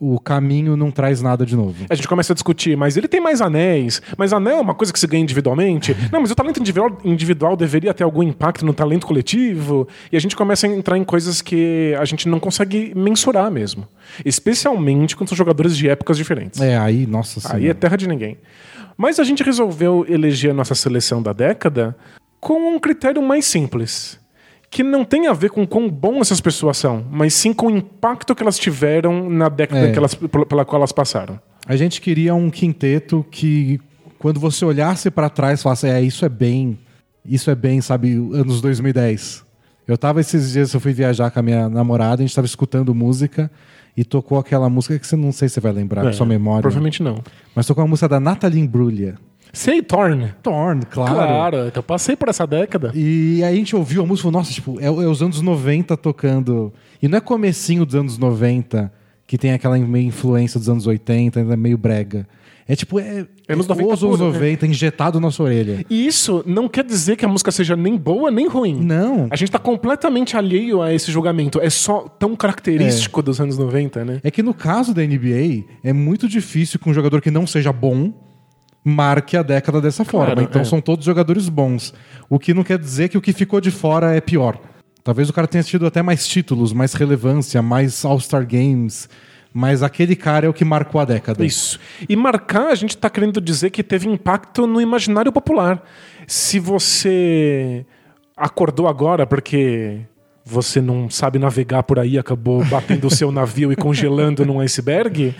o 0.00 0.18
caminho 0.18 0.78
não 0.78 0.90
traz 0.90 1.20
nada 1.20 1.44
de 1.44 1.54
novo. 1.54 1.84
A 1.90 1.94
gente 1.94 2.08
começa 2.08 2.32
a 2.32 2.34
discutir, 2.34 2.74
mas 2.74 2.96
ele 2.96 3.06
tem 3.06 3.20
mais 3.20 3.42
anéis, 3.42 4.00
mas 4.16 4.32
anel 4.32 4.56
é 4.56 4.60
uma 4.62 4.74
coisa 4.74 4.90
que 4.90 4.98
se 4.98 5.06
ganha 5.06 5.22
individualmente. 5.22 5.94
Não, 6.10 6.20
mas 6.20 6.30
o 6.30 6.34
talento 6.34 6.58
individual, 6.58 6.98
individual 7.04 7.56
deveria 7.56 7.92
ter 7.92 8.02
algum 8.02 8.22
impacto 8.22 8.64
no 8.64 8.72
talento 8.72 9.06
coletivo. 9.06 9.86
E 10.10 10.16
a 10.16 10.20
gente 10.20 10.34
começa 10.34 10.66
a 10.66 10.70
entrar 10.70 10.96
em 10.96 11.04
coisas 11.04 11.42
que 11.42 11.94
a 11.98 12.04
gente 12.04 12.28
não 12.28 12.40
consegue 12.40 12.92
mensurar 12.96 13.50
mesmo. 13.50 13.86
Especialmente 14.24 15.14
quando 15.14 15.28
são 15.28 15.36
jogadores 15.36 15.76
de 15.76 15.88
épocas 15.88 16.16
diferentes. 16.16 16.60
É, 16.60 16.78
aí, 16.78 17.06
nossa 17.06 17.40
senhora. 17.40 17.58
Aí 17.58 17.68
é 17.68 17.74
terra 17.74 17.96
de 17.96 18.08
ninguém. 18.08 18.38
Mas 18.96 19.18
a 19.18 19.24
gente 19.24 19.42
resolveu 19.42 20.06
eleger 20.08 20.50
a 20.50 20.54
nossa 20.54 20.74
seleção 20.74 21.22
da 21.22 21.32
década 21.32 21.96
com 22.40 22.74
um 22.74 22.78
critério 22.78 23.22
mais 23.22 23.44
simples. 23.44 24.19
Que 24.70 24.82
não 24.84 25.04
tem 25.04 25.26
a 25.26 25.32
ver 25.32 25.50
com 25.50 25.66
quão 25.66 25.90
bom 25.90 26.20
essas 26.20 26.40
pessoas 26.40 26.76
são, 26.76 27.04
mas 27.10 27.34
sim 27.34 27.52
com 27.52 27.66
o 27.66 27.70
impacto 27.70 28.34
que 28.36 28.42
elas 28.42 28.56
tiveram 28.56 29.28
na 29.28 29.48
década 29.48 29.80
É. 29.88 29.96
elas, 29.96 30.14
pela 30.14 30.64
qual 30.64 30.78
elas 30.80 30.92
passaram. 30.92 31.40
A 31.66 31.74
gente 31.76 32.00
queria 32.00 32.34
um 32.34 32.48
quinteto 32.50 33.26
que, 33.30 33.80
quando 34.18 34.38
você 34.38 34.64
olhasse 34.64 35.10
para 35.10 35.28
trás, 35.28 35.62
falasse, 35.62 35.88
é, 35.88 36.00
isso 36.00 36.24
é 36.24 36.28
bem, 36.28 36.78
isso 37.24 37.50
é 37.50 37.54
bem, 37.54 37.80
sabe, 37.80 38.12
anos 38.32 38.60
2010. 38.60 39.44
Eu 39.88 39.98
tava 39.98 40.20
esses 40.20 40.52
dias, 40.52 40.72
eu 40.72 40.78
fui 40.78 40.92
viajar 40.92 41.30
com 41.32 41.40
a 41.40 41.42
minha 41.42 41.68
namorada, 41.68 42.22
a 42.22 42.26
gente 42.26 42.34
tava 42.34 42.46
escutando 42.46 42.94
música 42.94 43.50
e 43.96 44.04
tocou 44.04 44.38
aquela 44.38 44.70
música 44.70 44.96
que 44.98 45.06
você 45.06 45.16
não 45.16 45.32
sei 45.32 45.48
se 45.48 45.54
você 45.54 45.60
vai 45.60 45.72
lembrar, 45.72 46.06
É, 46.06 46.12
sua 46.12 46.24
memória. 46.26 46.62
Provavelmente 46.62 47.02
não. 47.02 47.16
Mas 47.56 47.66
tocou 47.66 47.82
uma 47.82 47.90
música 47.90 48.08
da 48.08 48.20
Nathalie 48.20 48.60
Imbruglia. 48.60 49.16
Sei, 49.52 49.82
Torn. 49.82 50.32
Torn, 50.42 50.82
claro. 50.86 51.14
Claro, 51.14 51.66
então 51.66 51.82
passei 51.82 52.16
por 52.16 52.28
essa 52.28 52.46
década. 52.46 52.92
E 52.94 53.42
aí 53.42 53.54
a 53.54 53.56
gente 53.56 53.74
ouviu 53.74 54.02
a 54.02 54.06
música 54.06 54.28
e 54.28 54.30
falou, 54.30 54.40
nossa, 54.40 54.52
tipo, 54.52 54.80
é, 54.80 54.86
é 54.86 54.90
os 54.90 55.22
anos 55.22 55.40
90 55.40 55.96
tocando. 55.96 56.72
E 57.02 57.08
não 57.08 57.18
é 57.18 57.20
comecinho 57.20 57.84
dos 57.84 57.94
anos 57.94 58.18
90, 58.18 58.92
que 59.26 59.38
tem 59.38 59.52
aquela 59.52 59.78
meio 59.78 60.06
influência 60.06 60.58
dos 60.58 60.68
anos 60.68 60.86
80, 60.86 61.40
ainda 61.40 61.56
meio 61.56 61.78
brega. 61.78 62.26
É 62.70 62.76
tipo, 62.76 63.00
é, 63.00 63.26
Anos 63.48 63.66
é 63.66 63.68
90 63.68 63.94
os 63.94 64.04
anos 64.04 64.18
puro, 64.18 64.32
né? 64.32 64.38
90 64.38 64.66
injetado 64.66 65.18
na 65.18 65.32
sua 65.32 65.46
orelha. 65.46 65.84
E 65.90 66.06
isso 66.06 66.44
não 66.46 66.68
quer 66.68 66.84
dizer 66.84 67.16
que 67.16 67.24
a 67.24 67.28
música 67.28 67.50
seja 67.50 67.74
nem 67.74 67.96
boa 67.96 68.30
nem 68.30 68.46
ruim. 68.46 68.80
Não. 68.80 69.26
A 69.28 69.34
gente 69.34 69.50
tá 69.50 69.58
completamente 69.58 70.36
alheio 70.36 70.80
a 70.80 70.94
esse 70.94 71.10
julgamento. 71.10 71.60
É 71.60 71.68
só 71.68 72.02
tão 72.02 72.36
característico 72.36 73.22
dos 73.22 73.40
anos 73.40 73.58
90, 73.58 74.04
né? 74.04 74.20
É 74.22 74.30
que 74.30 74.40
no 74.40 74.54
caso 74.54 74.94
da 74.94 75.02
NBA, 75.02 75.64
é 75.82 75.92
muito 75.92 76.28
difícil 76.28 76.78
que 76.78 76.88
um 76.88 76.94
jogador 76.94 77.20
que 77.20 77.28
não 77.28 77.44
seja 77.44 77.72
bom 77.72 78.12
marque 78.84 79.36
a 79.36 79.42
década 79.42 79.80
dessa 79.80 80.04
forma. 80.04 80.34
Claro, 80.34 80.42
então 80.42 80.62
é. 80.62 80.64
são 80.64 80.80
todos 80.80 81.04
jogadores 81.04 81.48
bons. 81.48 81.92
O 82.28 82.38
que 82.38 82.54
não 82.54 82.64
quer 82.64 82.78
dizer 82.78 83.08
que 83.08 83.18
o 83.18 83.20
que 83.20 83.32
ficou 83.32 83.60
de 83.60 83.70
fora 83.70 84.14
é 84.14 84.20
pior. 84.20 84.58
Talvez 85.02 85.28
o 85.28 85.32
cara 85.32 85.46
tenha 85.46 85.64
tido 85.64 85.86
até 85.86 86.02
mais 86.02 86.26
títulos, 86.26 86.72
mais 86.72 86.92
relevância, 86.94 87.62
mais 87.62 88.04
All-Star 88.04 88.46
Games. 88.46 89.08
Mas 89.52 89.82
aquele 89.82 90.14
cara 90.14 90.46
é 90.46 90.48
o 90.48 90.52
que 90.52 90.64
marcou 90.64 91.00
a 91.00 91.04
década. 91.04 91.44
Isso. 91.44 91.80
E 92.08 92.14
marcar, 92.14 92.68
a 92.68 92.74
gente 92.74 92.96
tá 92.96 93.10
querendo 93.10 93.40
dizer 93.40 93.70
que 93.70 93.82
teve 93.82 94.08
impacto 94.08 94.66
no 94.66 94.80
imaginário 94.80 95.32
popular. 95.32 95.82
Se 96.26 96.60
você 96.60 97.84
acordou 98.36 98.86
agora 98.86 99.26
porque 99.26 100.00
você 100.44 100.80
não 100.80 101.10
sabe 101.10 101.38
navegar 101.38 101.82
por 101.82 101.98
aí, 101.98 102.18
acabou 102.18 102.64
batendo 102.64 103.06
o 103.06 103.10
seu 103.10 103.32
navio 103.32 103.72
e 103.72 103.76
congelando 103.76 104.46
num 104.46 104.60
iceberg. 104.60 105.34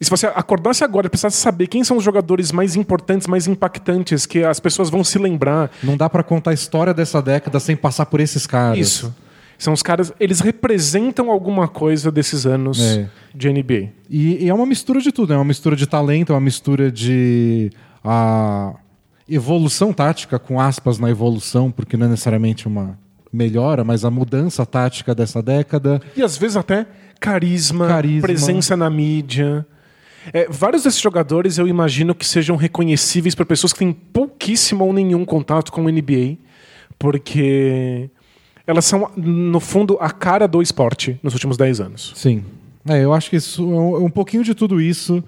E 0.00 0.04
se 0.04 0.10
você 0.10 0.26
acordasse 0.26 0.84
agora 0.84 1.06
e 1.06 1.10
precisasse 1.10 1.36
saber 1.38 1.66
quem 1.68 1.82
são 1.82 1.96
os 1.96 2.04
jogadores 2.04 2.52
mais 2.52 2.76
importantes, 2.76 3.26
mais 3.26 3.46
impactantes, 3.46 4.26
que 4.26 4.44
as 4.44 4.60
pessoas 4.60 4.90
vão 4.90 5.02
se 5.02 5.18
lembrar. 5.18 5.70
Não 5.82 5.96
dá 5.96 6.08
pra 6.10 6.22
contar 6.22 6.50
a 6.50 6.54
história 6.54 6.92
dessa 6.92 7.22
década 7.22 7.58
sem 7.58 7.74
passar 7.76 8.06
por 8.06 8.20
esses 8.20 8.46
caras. 8.46 8.78
Isso. 8.78 9.14
São 9.58 9.72
os 9.72 9.82
caras, 9.82 10.12
eles 10.20 10.40
representam 10.40 11.30
alguma 11.30 11.66
coisa 11.66 12.12
desses 12.12 12.44
anos 12.44 12.78
É. 12.78 13.08
de 13.34 13.48
NBA. 13.50 13.88
E, 14.10 14.44
e 14.44 14.48
é 14.50 14.52
uma 14.54 14.66
mistura 14.66 15.00
de 15.00 15.10
tudo, 15.10 15.32
é 15.32 15.36
uma 15.36 15.44
mistura 15.46 15.74
de 15.74 15.86
talento, 15.86 16.30
é 16.30 16.34
uma 16.34 16.42
mistura 16.42 16.92
de 16.92 17.70
a 18.04 18.74
evolução 19.28 19.92
tática, 19.94 20.38
com 20.38 20.60
aspas 20.60 20.98
na 20.98 21.10
evolução, 21.10 21.70
porque 21.70 21.96
não 21.96 22.06
é 22.06 22.10
necessariamente 22.10 22.68
uma 22.68 22.98
melhora, 23.32 23.82
mas 23.82 24.04
a 24.04 24.10
mudança 24.10 24.64
tática 24.66 25.14
dessa 25.14 25.42
década. 25.42 26.00
E 26.14 26.22
às 26.22 26.36
vezes 26.36 26.56
até 26.56 26.86
carisma, 27.18 27.86
Carisma. 27.88 28.20
presença 28.22 28.76
na 28.76 28.88
mídia. 28.90 29.66
É, 30.32 30.46
vários 30.50 30.82
desses 30.82 31.00
jogadores 31.00 31.58
eu 31.58 31.66
imagino 31.68 32.14
que 32.14 32.26
sejam 32.26 32.56
reconhecíveis 32.56 33.34
por 33.34 33.46
pessoas 33.46 33.72
que 33.72 33.78
têm 33.78 33.92
pouquíssimo 33.92 34.84
ou 34.84 34.92
nenhum 34.92 35.24
contato 35.24 35.70
com 35.72 35.84
o 35.84 35.88
NBA, 35.90 36.36
porque 36.98 38.10
elas 38.66 38.84
são, 38.84 39.10
no 39.16 39.60
fundo, 39.60 39.96
a 40.00 40.10
cara 40.10 40.46
do 40.48 40.60
esporte 40.60 41.18
nos 41.22 41.32
últimos 41.34 41.56
10 41.56 41.80
anos. 41.80 42.12
Sim. 42.16 42.44
É, 42.88 43.02
eu 43.02 43.12
acho 43.12 43.30
que 43.30 43.36
isso 43.36 43.62
é 43.62 43.66
um, 43.80 43.96
é 43.96 43.98
um 44.00 44.10
pouquinho 44.10 44.42
de 44.44 44.54
tudo 44.54 44.80
isso 44.80 45.22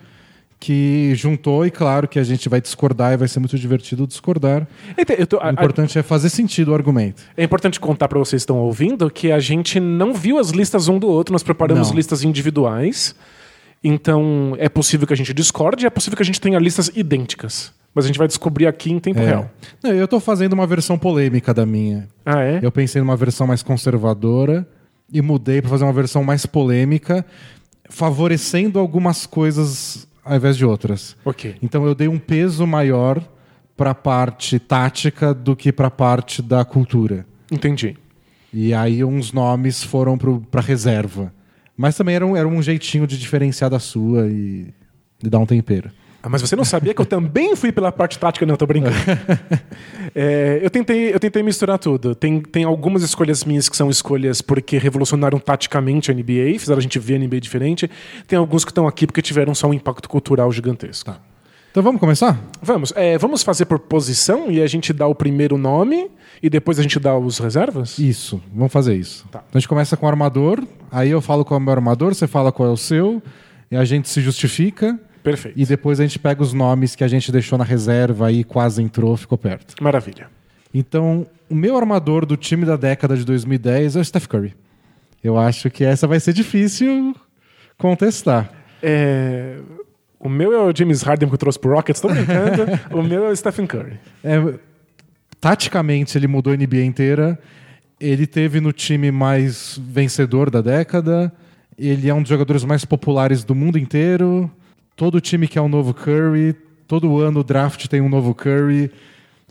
que 0.60 1.12
juntou, 1.14 1.64
e 1.64 1.70
claro 1.70 2.08
que 2.08 2.18
a 2.18 2.24
gente 2.24 2.48
vai 2.48 2.60
discordar 2.60 3.12
e 3.12 3.16
vai 3.16 3.28
ser 3.28 3.38
muito 3.38 3.56
divertido 3.56 4.04
discordar. 4.08 4.66
Então, 4.96 5.14
eu 5.16 5.24
tô- 5.24 5.36
a- 5.38 5.50
O 5.50 5.50
importante 5.52 5.96
é 5.96 6.02
fazer 6.02 6.28
sentido 6.30 6.72
o 6.72 6.74
argumento. 6.74 7.22
É 7.36 7.44
importante 7.44 7.78
contar 7.78 8.08
para 8.08 8.18
vocês 8.18 8.40
que 8.40 8.44
estão 8.44 8.58
ouvindo 8.58 9.08
que 9.08 9.30
a 9.30 9.38
gente 9.38 9.78
não 9.78 10.12
viu 10.12 10.36
as 10.36 10.50
listas 10.50 10.88
um 10.88 10.98
do 10.98 11.06
outro, 11.06 11.32
nós 11.32 11.44
preparamos 11.44 11.90
Não. 11.90 11.96
listas 11.96 12.24
individuais. 12.24 13.14
Então 13.82 14.54
é 14.58 14.68
possível 14.68 15.06
que 15.06 15.12
a 15.12 15.16
gente 15.16 15.32
discorde, 15.32 15.86
é 15.86 15.90
possível 15.90 16.16
que 16.16 16.22
a 16.22 16.26
gente 16.26 16.40
tenha 16.40 16.58
listas 16.58 16.90
idênticas. 16.94 17.72
Mas 17.94 18.04
a 18.04 18.08
gente 18.08 18.18
vai 18.18 18.28
descobrir 18.28 18.66
aqui 18.66 18.92
em 18.92 18.98
tempo 18.98 19.18
É. 19.20 19.24
real. 19.26 19.50
Não, 19.82 19.90
eu 19.92 20.06
tô 20.06 20.20
fazendo 20.20 20.52
uma 20.52 20.66
versão 20.66 20.98
polêmica 20.98 21.52
da 21.54 21.64
minha. 21.64 22.08
Ah, 22.24 22.42
é? 22.42 22.60
Eu 22.62 22.70
pensei 22.70 23.00
numa 23.00 23.16
versão 23.16 23.46
mais 23.46 23.62
conservadora 23.62 24.68
e 25.12 25.22
mudei 25.22 25.60
para 25.60 25.70
fazer 25.70 25.84
uma 25.84 25.92
versão 25.92 26.22
mais 26.22 26.44
polêmica, 26.46 27.24
favorecendo 27.88 28.78
algumas 28.78 29.26
coisas 29.26 30.06
ao 30.24 30.36
invés 30.36 30.56
de 30.56 30.64
outras. 30.66 31.16
Ok. 31.24 31.56
Então 31.62 31.86
eu 31.86 31.94
dei 31.94 32.06
um 32.08 32.18
peso 32.18 32.66
maior 32.66 33.22
para 33.76 33.90
a 33.92 33.94
parte 33.94 34.58
tática 34.58 35.32
do 35.32 35.56
que 35.56 35.72
para 35.72 35.86
a 35.86 35.90
parte 35.90 36.42
da 36.42 36.64
cultura. 36.64 37.24
Entendi. 37.50 37.96
E 38.52 38.74
aí 38.74 39.02
uns 39.02 39.32
nomes 39.32 39.82
foram 39.82 40.18
para 40.18 40.60
reserva. 40.60 41.32
Mas 41.78 41.96
também 41.96 42.16
era 42.16 42.26
um, 42.26 42.36
era 42.36 42.48
um 42.48 42.60
jeitinho 42.60 43.06
de 43.06 43.16
diferenciar 43.16 43.70
da 43.70 43.78
sua 43.78 44.26
e 44.26 44.66
de 45.22 45.30
dar 45.30 45.38
um 45.38 45.46
tempero. 45.46 45.92
Ah, 46.20 46.28
mas 46.28 46.42
você 46.42 46.56
não 46.56 46.64
sabia 46.64 46.92
que 46.92 47.00
eu 47.00 47.06
também 47.06 47.54
fui 47.54 47.70
pela 47.70 47.92
parte 47.92 48.18
tática? 48.18 48.44
Não, 48.44 48.56
tô 48.56 48.66
brincando. 48.66 48.96
É, 50.14 50.58
eu, 50.62 50.70
tentei, 50.70 51.14
eu 51.14 51.20
tentei 51.20 51.42
misturar 51.42 51.78
tudo. 51.78 52.14
Tem, 52.14 52.40
tem 52.40 52.64
algumas 52.64 53.02
escolhas 53.02 53.44
minhas 53.44 53.68
que 53.68 53.76
são 53.76 53.90
escolhas 53.90 54.40
porque 54.40 54.78
revolucionaram 54.78 55.38
taticamente 55.38 56.10
a 56.10 56.14
NBA, 56.14 56.58
fizeram 56.58 56.78
a 56.78 56.80
gente 56.80 56.98
ver 56.98 57.16
a 57.16 57.18
NBA 57.18 57.40
diferente. 57.40 57.90
Tem 58.26 58.38
alguns 58.38 58.64
que 58.64 58.70
estão 58.70 58.88
aqui 58.88 59.06
porque 59.06 59.20
tiveram 59.20 59.54
só 59.54 59.68
um 59.68 59.74
impacto 59.74 60.08
cultural 60.08 60.50
gigantesco. 60.50 61.14
Então 61.70 61.82
vamos 61.82 62.00
começar? 62.00 62.38
Vamos, 62.62 62.92
é, 62.96 63.18
vamos 63.18 63.42
fazer 63.42 63.66
por 63.66 63.78
posição 63.78 64.50
e 64.50 64.60
a 64.60 64.66
gente 64.66 64.92
dá 64.92 65.06
o 65.06 65.14
primeiro 65.14 65.58
nome 65.58 66.10
e 66.42 66.48
depois 66.48 66.78
a 66.78 66.82
gente 66.82 66.98
dá 66.98 67.16
os 67.16 67.38
reservas? 67.38 67.98
Isso, 67.98 68.42
vamos 68.54 68.72
fazer 68.72 68.96
isso. 68.96 69.26
Tá. 69.30 69.40
Então 69.46 69.58
a 69.58 69.60
gente 69.60 69.68
começa 69.68 69.96
com 69.96 70.06
o 70.06 70.08
armador, 70.08 70.64
aí 70.90 71.10
eu 71.10 71.20
falo 71.20 71.44
qual 71.44 71.58
é 71.58 71.62
o 71.62 71.64
meu 71.64 71.72
armador, 71.72 72.14
você 72.14 72.26
fala 72.26 72.50
qual 72.50 72.68
é 72.68 72.72
o 72.72 72.76
seu, 72.76 73.22
e 73.70 73.76
a 73.76 73.84
gente 73.84 74.08
se 74.08 74.20
justifica, 74.20 74.98
Perfeito. 75.22 75.58
e 75.58 75.66
depois 75.66 76.00
a 76.00 76.04
gente 76.04 76.18
pega 76.18 76.42
os 76.42 76.52
nomes 76.52 76.96
que 76.96 77.04
a 77.04 77.08
gente 77.08 77.30
deixou 77.30 77.58
na 77.58 77.64
reserva 77.64 78.32
e 78.32 78.44
quase 78.44 78.82
entrou, 78.82 79.16
ficou 79.16 79.36
perto. 79.36 79.74
Maravilha. 79.82 80.30
Então, 80.72 81.26
o 81.48 81.54
meu 81.54 81.76
armador 81.76 82.24
do 82.24 82.36
time 82.36 82.64
da 82.64 82.76
década 82.76 83.16
de 83.16 83.24
2010 83.24 83.96
é 83.96 84.00
o 84.00 84.04
Steph 84.04 84.26
Curry. 84.26 84.54
Eu 85.22 85.36
acho 85.38 85.70
que 85.70 85.84
essa 85.84 86.06
vai 86.06 86.20
ser 86.20 86.32
difícil 86.32 87.14
contestar. 87.76 88.50
É, 88.82 89.58
o 90.20 90.28
meu 90.28 90.52
é 90.52 90.62
o 90.62 90.74
James 90.74 91.02
Harden 91.02 91.28
que 91.28 91.34
eu 91.34 91.38
trouxe 91.38 91.58
pro 91.58 91.72
Rockets, 91.72 92.00
tô 92.00 92.08
brincando. 92.08 92.66
o 92.90 93.02
meu 93.02 93.26
é 93.26 93.30
o 93.30 93.36
Stephen 93.36 93.66
Curry. 93.66 93.98
É, 94.24 94.54
taticamente, 95.40 96.18
ele 96.18 96.26
mudou 96.26 96.52
a 96.52 96.56
NBA 96.56 96.82
inteira. 96.84 97.38
Ele 98.00 98.26
teve 98.26 98.60
no 98.60 98.72
time 98.72 99.10
mais 99.10 99.78
vencedor 99.82 100.50
da 100.50 100.60
década. 100.60 101.32
Ele 101.78 102.08
é 102.08 102.14
um 102.14 102.22
dos 102.22 102.28
jogadores 102.28 102.64
mais 102.64 102.84
populares 102.84 103.44
do 103.44 103.54
mundo 103.54 103.78
inteiro. 103.78 104.50
Todo 104.96 105.20
time 105.20 105.46
quer 105.46 105.60
um 105.60 105.68
novo 105.68 105.94
Curry. 105.94 106.54
Todo 106.88 107.18
ano 107.18 107.40
o 107.40 107.44
draft 107.44 107.86
tem 107.86 108.00
um 108.00 108.08
novo 108.08 108.34
Curry. 108.34 108.90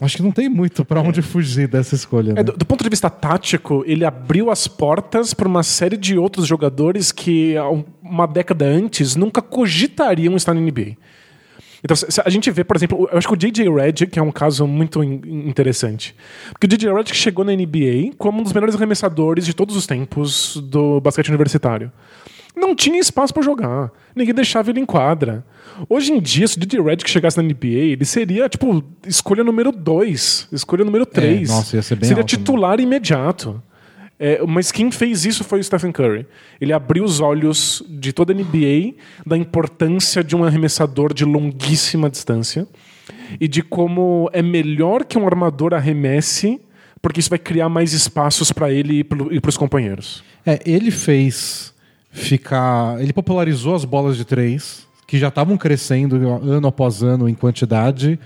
Acho 0.00 0.16
que 0.18 0.22
não 0.22 0.30
tem 0.30 0.48
muito 0.48 0.84
pra 0.84 1.00
onde 1.00 1.20
fugir 1.22 1.66
dessa 1.66 1.94
escolha. 1.96 2.32
né? 2.34 2.40
É, 2.40 2.44
do, 2.44 2.52
do 2.52 2.64
ponto 2.64 2.84
de 2.84 2.88
vista 2.90 3.10
tático, 3.10 3.82
ele 3.86 4.04
abriu 4.04 4.48
as 4.50 4.68
portas 4.68 5.34
para 5.34 5.48
uma 5.48 5.62
série 5.64 5.96
de 5.96 6.16
outros 6.16 6.46
jogadores 6.46 7.10
que, 7.10 7.54
um- 7.58 7.84
uma 8.02 8.26
década 8.26 8.64
antes, 8.64 9.16
nunca 9.16 9.42
cogitariam 9.42 10.36
estar 10.36 10.54
na 10.54 10.60
NBA. 10.60 10.96
Então, 11.82 11.96
a 12.24 12.30
gente 12.30 12.50
vê, 12.50 12.64
por 12.64 12.76
exemplo, 12.76 13.08
eu 13.10 13.18
acho 13.18 13.26
que 13.28 13.34
o 13.34 13.36
J.J. 13.36 13.68
Redick 13.72 14.18
é 14.18 14.22
um 14.22 14.32
caso 14.32 14.66
muito 14.66 15.02
in- 15.02 15.20
interessante. 15.48 16.14
Porque 16.50 16.66
o 16.66 16.68
J.J. 16.68 16.92
Redick 16.92 17.16
chegou 17.16 17.44
na 17.44 17.52
NBA 17.52 18.12
como 18.18 18.40
um 18.40 18.42
dos 18.42 18.52
melhores 18.52 18.74
arremessadores 18.74 19.46
de 19.46 19.54
todos 19.54 19.76
os 19.76 19.86
tempos 19.86 20.56
do 20.56 21.00
basquete 21.00 21.28
universitário. 21.28 21.90
Não 22.56 22.74
tinha 22.74 22.98
espaço 22.98 23.32
para 23.32 23.42
jogar. 23.42 23.90
Ninguém 24.14 24.34
deixava 24.34 24.70
ele 24.70 24.80
em 24.80 24.86
quadra. 24.86 25.44
Hoje 25.88 26.12
em 26.12 26.20
dia, 26.20 26.46
se 26.48 26.56
o 26.56 26.60
J.J. 26.60 26.82
Redick 26.82 27.08
chegasse 27.08 27.36
na 27.36 27.42
NBA, 27.42 27.66
ele 27.66 28.04
seria, 28.04 28.48
tipo, 28.48 28.82
escolha 29.06 29.44
número 29.44 29.70
2, 29.70 30.48
escolha 30.52 30.84
número 30.84 31.06
3. 31.06 31.48
nossa, 31.48 31.76
ia 31.76 31.82
ser 31.82 31.94
bem 31.94 32.08
Seria 32.08 32.22
alto, 32.22 32.32
né? 32.32 32.38
titular 32.38 32.80
imediato. 32.80 33.62
É, 34.18 34.44
mas 34.44 34.72
quem 34.72 34.90
fez 34.90 35.24
isso 35.24 35.44
foi 35.44 35.60
o 35.60 35.64
Stephen 35.64 35.92
Curry. 35.92 36.26
Ele 36.60 36.72
abriu 36.72 37.04
os 37.04 37.20
olhos 37.20 37.84
de 37.88 38.12
toda 38.12 38.32
a 38.32 38.36
NBA 38.36 38.94
da 39.24 39.36
importância 39.36 40.24
de 40.24 40.34
um 40.34 40.42
arremessador 40.42 41.14
de 41.14 41.24
longuíssima 41.24 42.10
distância 42.10 42.66
e 43.40 43.46
de 43.46 43.62
como 43.62 44.28
é 44.32 44.42
melhor 44.42 45.04
que 45.04 45.16
um 45.16 45.24
armador 45.24 45.72
arremesse, 45.72 46.60
porque 47.00 47.20
isso 47.20 47.30
vai 47.30 47.38
criar 47.38 47.68
mais 47.68 47.92
espaços 47.92 48.50
para 48.50 48.72
ele 48.72 48.98
e 49.30 49.40
para 49.40 49.48
os 49.48 49.56
companheiros. 49.56 50.24
É, 50.44 50.58
ele 50.66 50.90
fez 50.90 51.72
ficar. 52.10 53.00
Ele 53.00 53.12
popularizou 53.12 53.74
as 53.74 53.84
bolas 53.84 54.16
de 54.16 54.24
três, 54.24 54.86
que 55.06 55.18
já 55.18 55.28
estavam 55.28 55.56
crescendo 55.56 56.16
ano 56.42 56.66
após 56.68 57.02
ano 57.02 57.28
em 57.28 57.34
quantidade. 57.34 58.18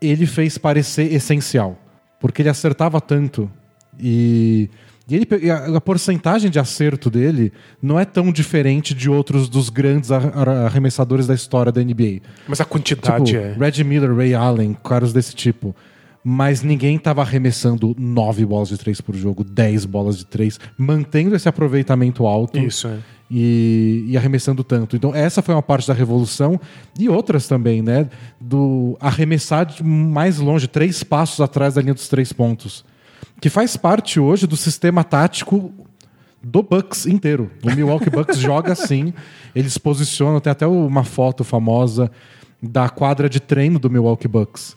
Ele 0.00 0.26
fez 0.26 0.58
parecer 0.58 1.12
essencial, 1.12 1.78
porque 2.20 2.42
ele 2.42 2.48
acertava 2.48 3.00
tanto. 3.00 3.50
E, 3.98 4.68
e 5.08 5.14
ele, 5.14 5.26
e 5.40 5.50
a, 5.50 5.76
a 5.76 5.80
porcentagem 5.80 6.50
de 6.50 6.58
acerto 6.58 7.08
dele 7.08 7.52
não 7.80 7.98
é 7.98 8.04
tão 8.04 8.32
diferente 8.32 8.92
de 8.92 9.08
outros 9.08 9.48
dos 9.48 9.68
grandes 9.70 10.10
ar- 10.10 10.36
ar- 10.36 10.48
arremessadores 10.66 11.26
da 11.26 11.34
história 11.34 11.70
da 11.70 11.82
NBA. 11.82 12.20
Mas 12.48 12.60
a 12.60 12.64
quantidade 12.64 13.24
Tipo, 13.32 13.38
é. 13.38 13.52
Reggie 13.52 13.84
Miller, 13.84 14.14
Ray 14.14 14.34
Allen, 14.34 14.76
caras 14.84 15.12
desse 15.12 15.34
tipo. 15.34 15.74
Mas 16.26 16.62
ninguém 16.62 16.98
tava 16.98 17.20
arremessando 17.20 17.94
nove 17.98 18.46
bolas 18.46 18.68
de 18.70 18.78
três 18.78 18.98
por 18.98 19.14
jogo, 19.14 19.44
10 19.44 19.84
bolas 19.84 20.16
de 20.16 20.24
três, 20.24 20.58
mantendo 20.78 21.36
esse 21.36 21.46
aproveitamento 21.46 22.26
alto. 22.26 22.58
Isso, 22.58 22.88
é. 22.88 22.98
e, 23.30 24.06
e, 24.08 24.16
arremessando 24.16 24.64
tanto. 24.64 24.96
Então, 24.96 25.14
essa 25.14 25.42
foi 25.42 25.54
uma 25.54 25.62
parte 25.62 25.86
da 25.86 25.92
revolução 25.92 26.58
e 26.98 27.10
outras 27.10 27.46
também, 27.46 27.82
né? 27.82 28.08
Do 28.40 28.96
arremessar 28.98 29.68
mais 29.84 30.38
longe, 30.38 30.66
três 30.66 31.04
passos 31.04 31.42
atrás 31.42 31.74
da 31.74 31.82
linha 31.82 31.92
dos 31.92 32.08
três 32.08 32.32
pontos. 32.32 32.86
Que 33.38 33.50
faz 33.50 33.76
parte 33.76 34.18
hoje 34.18 34.46
do 34.46 34.56
sistema 34.56 35.04
tático 35.04 35.70
do 36.42 36.62
Bucks 36.62 37.06
inteiro. 37.06 37.50
O 37.62 37.70
Milwaukee 37.70 38.08
Bucks 38.08 38.38
joga 38.40 38.72
assim. 38.72 39.12
Eles 39.54 39.76
posicionam, 39.76 40.40
tem 40.40 40.50
até 40.50 40.66
uma 40.66 41.04
foto 41.04 41.44
famosa 41.44 42.10
da 42.62 42.88
quadra 42.88 43.28
de 43.28 43.40
treino 43.40 43.78
do 43.78 43.90
Milwaukee 43.90 44.28
Bucks. 44.28 44.74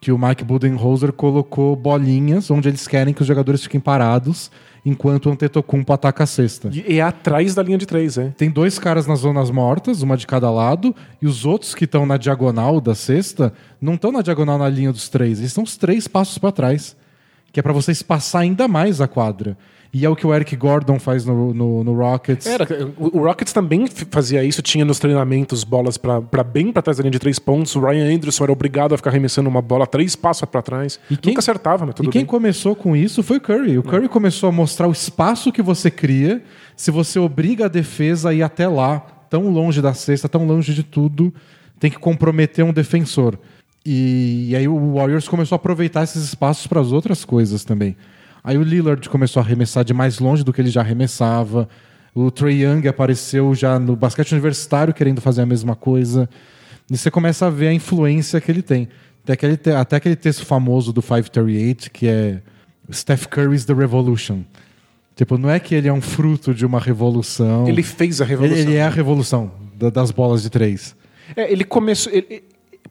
Que 0.00 0.12
o 0.12 0.18
Mike 0.18 0.44
Budenholzer 0.44 1.12
colocou 1.12 1.74
bolinhas 1.74 2.50
onde 2.50 2.68
eles 2.68 2.86
querem 2.86 3.12
que 3.12 3.22
os 3.22 3.26
jogadores 3.26 3.62
fiquem 3.62 3.80
parados 3.80 4.50
enquanto 4.84 5.26
o 5.26 5.32
Antetokounmpo 5.32 5.92
ataca 5.92 6.24
a 6.24 6.26
cesta. 6.26 6.70
E 6.72 6.98
é 6.98 7.02
atrás 7.02 7.54
da 7.54 7.62
linha 7.62 7.78
de 7.78 7.86
três, 7.86 8.16
é? 8.16 8.28
Tem 8.36 8.50
dois 8.50 8.78
caras 8.78 9.06
nas 9.06 9.20
zonas 9.20 9.50
mortas, 9.50 10.02
uma 10.02 10.16
de 10.16 10.26
cada 10.26 10.50
lado, 10.50 10.94
e 11.20 11.26
os 11.26 11.44
outros 11.44 11.74
que 11.74 11.84
estão 11.84 12.06
na 12.06 12.16
diagonal 12.16 12.80
da 12.80 12.94
cesta 12.94 13.52
não 13.80 13.94
estão 13.94 14.10
na 14.12 14.22
diagonal 14.22 14.56
na 14.56 14.68
linha 14.68 14.92
dos 14.92 15.08
três, 15.08 15.38
eles 15.38 15.50
estão 15.50 15.64
os 15.64 15.76
três 15.76 16.08
passos 16.08 16.38
para 16.38 16.52
trás, 16.52 16.96
que 17.52 17.60
é 17.60 17.62
para 17.62 17.72
você 17.72 17.92
espaçar 17.92 18.42
ainda 18.42 18.66
mais 18.68 19.00
a 19.00 19.08
quadra. 19.08 19.56
E 19.92 20.04
é 20.04 20.08
o 20.08 20.14
que 20.14 20.26
o 20.26 20.34
Eric 20.34 20.54
Gordon 20.54 20.98
faz 20.98 21.24
no, 21.24 21.54
no, 21.54 21.82
no 21.82 21.94
Rockets. 21.94 22.46
Era, 22.46 22.66
o, 22.98 23.20
Rockets 23.20 23.52
também 23.52 23.86
fazia 24.10 24.44
isso, 24.44 24.60
tinha 24.60 24.84
nos 24.84 24.98
treinamentos 24.98 25.64
bolas 25.64 25.96
para 25.96 26.44
bem 26.44 26.70
para 26.70 26.82
trás 26.82 26.98
da 26.98 27.02
linha 27.02 27.12
de 27.12 27.18
três 27.18 27.38
pontos. 27.38 27.74
O 27.74 27.80
Ryan 27.80 28.14
Anderson 28.14 28.44
era 28.44 28.52
obrigado 28.52 28.94
a 28.94 28.96
ficar 28.98 29.10
arremessando 29.10 29.48
uma 29.48 29.62
bola 29.62 29.86
três 29.86 30.14
passos 30.14 30.44
para 30.48 30.60
trás. 30.60 31.00
E 31.10 31.16
quem, 31.16 31.30
Nunca 31.30 31.40
acertava, 31.40 31.86
mas 31.86 31.94
tudo 31.94 32.08
E 32.08 32.12
quem 32.12 32.22
bem. 32.22 32.26
começou 32.26 32.76
com 32.76 32.94
isso 32.94 33.22
foi 33.22 33.38
o 33.38 33.40
Curry. 33.40 33.78
O 33.78 33.82
Curry 33.82 34.04
é. 34.04 34.08
começou 34.08 34.50
a 34.50 34.52
mostrar 34.52 34.88
o 34.88 34.92
espaço 34.92 35.50
que 35.50 35.62
você 35.62 35.90
cria 35.90 36.42
se 36.76 36.90
você 36.90 37.18
obriga 37.18 37.64
a 37.64 37.68
defesa 37.68 38.28
a 38.28 38.34
ir 38.34 38.42
até 38.42 38.68
lá, 38.68 39.00
tão 39.28 39.50
longe 39.50 39.82
da 39.82 39.94
cesta, 39.94 40.28
tão 40.28 40.46
longe 40.46 40.74
de 40.74 40.82
tudo, 40.82 41.34
tem 41.80 41.90
que 41.90 41.98
comprometer 41.98 42.64
um 42.64 42.72
defensor. 42.72 43.38
E, 43.84 44.50
e 44.50 44.56
aí 44.56 44.68
o 44.68 44.94
Warriors 44.94 45.26
começou 45.26 45.56
a 45.56 45.58
aproveitar 45.58 46.04
esses 46.04 46.22
espaços 46.22 46.66
para 46.66 46.80
as 46.80 46.92
outras 46.92 47.24
coisas 47.24 47.64
também. 47.64 47.96
Aí 48.42 48.56
o 48.56 48.62
Lillard 48.62 49.08
começou 49.08 49.40
a 49.40 49.44
arremessar 49.44 49.84
de 49.84 49.92
mais 49.92 50.18
longe 50.18 50.44
do 50.44 50.52
que 50.52 50.60
ele 50.60 50.70
já 50.70 50.80
arremessava. 50.80 51.68
O 52.14 52.30
Trey 52.30 52.64
Young 52.64 52.86
apareceu 52.88 53.54
já 53.54 53.78
no 53.78 53.94
basquete 53.94 54.32
universitário 54.32 54.94
querendo 54.94 55.20
fazer 55.20 55.42
a 55.42 55.46
mesma 55.46 55.76
coisa. 55.76 56.28
E 56.90 56.96
você 56.96 57.10
começa 57.10 57.46
a 57.46 57.50
ver 57.50 57.68
a 57.68 57.72
influência 57.72 58.40
que 58.40 58.50
ele 58.50 58.62
tem. 58.62 58.88
Até 59.22 59.32
aquele, 59.34 59.76
até 59.76 59.96
aquele 59.96 60.16
texto 60.16 60.46
famoso 60.46 60.92
do 60.92 61.02
538, 61.02 61.90
que 61.90 62.08
é 62.08 62.40
Steph 62.90 63.26
Curry's 63.26 63.64
The 63.64 63.74
Revolution. 63.74 64.42
Tipo, 65.14 65.36
não 65.36 65.50
é 65.50 65.58
que 65.58 65.74
ele 65.74 65.88
é 65.88 65.92
um 65.92 66.00
fruto 66.00 66.54
de 66.54 66.64
uma 66.64 66.78
revolução. 66.78 67.68
Ele 67.68 67.82
fez 67.82 68.20
a 68.20 68.24
revolução. 68.24 68.56
Ele, 68.56 68.70
ele 68.70 68.76
é 68.76 68.84
a 68.84 68.88
revolução 68.88 69.50
das 69.92 70.10
bolas 70.10 70.42
de 70.42 70.48
três. 70.48 70.96
É, 71.36 71.52
ele 71.52 71.64
começou. 71.64 72.12
Ele, 72.12 72.42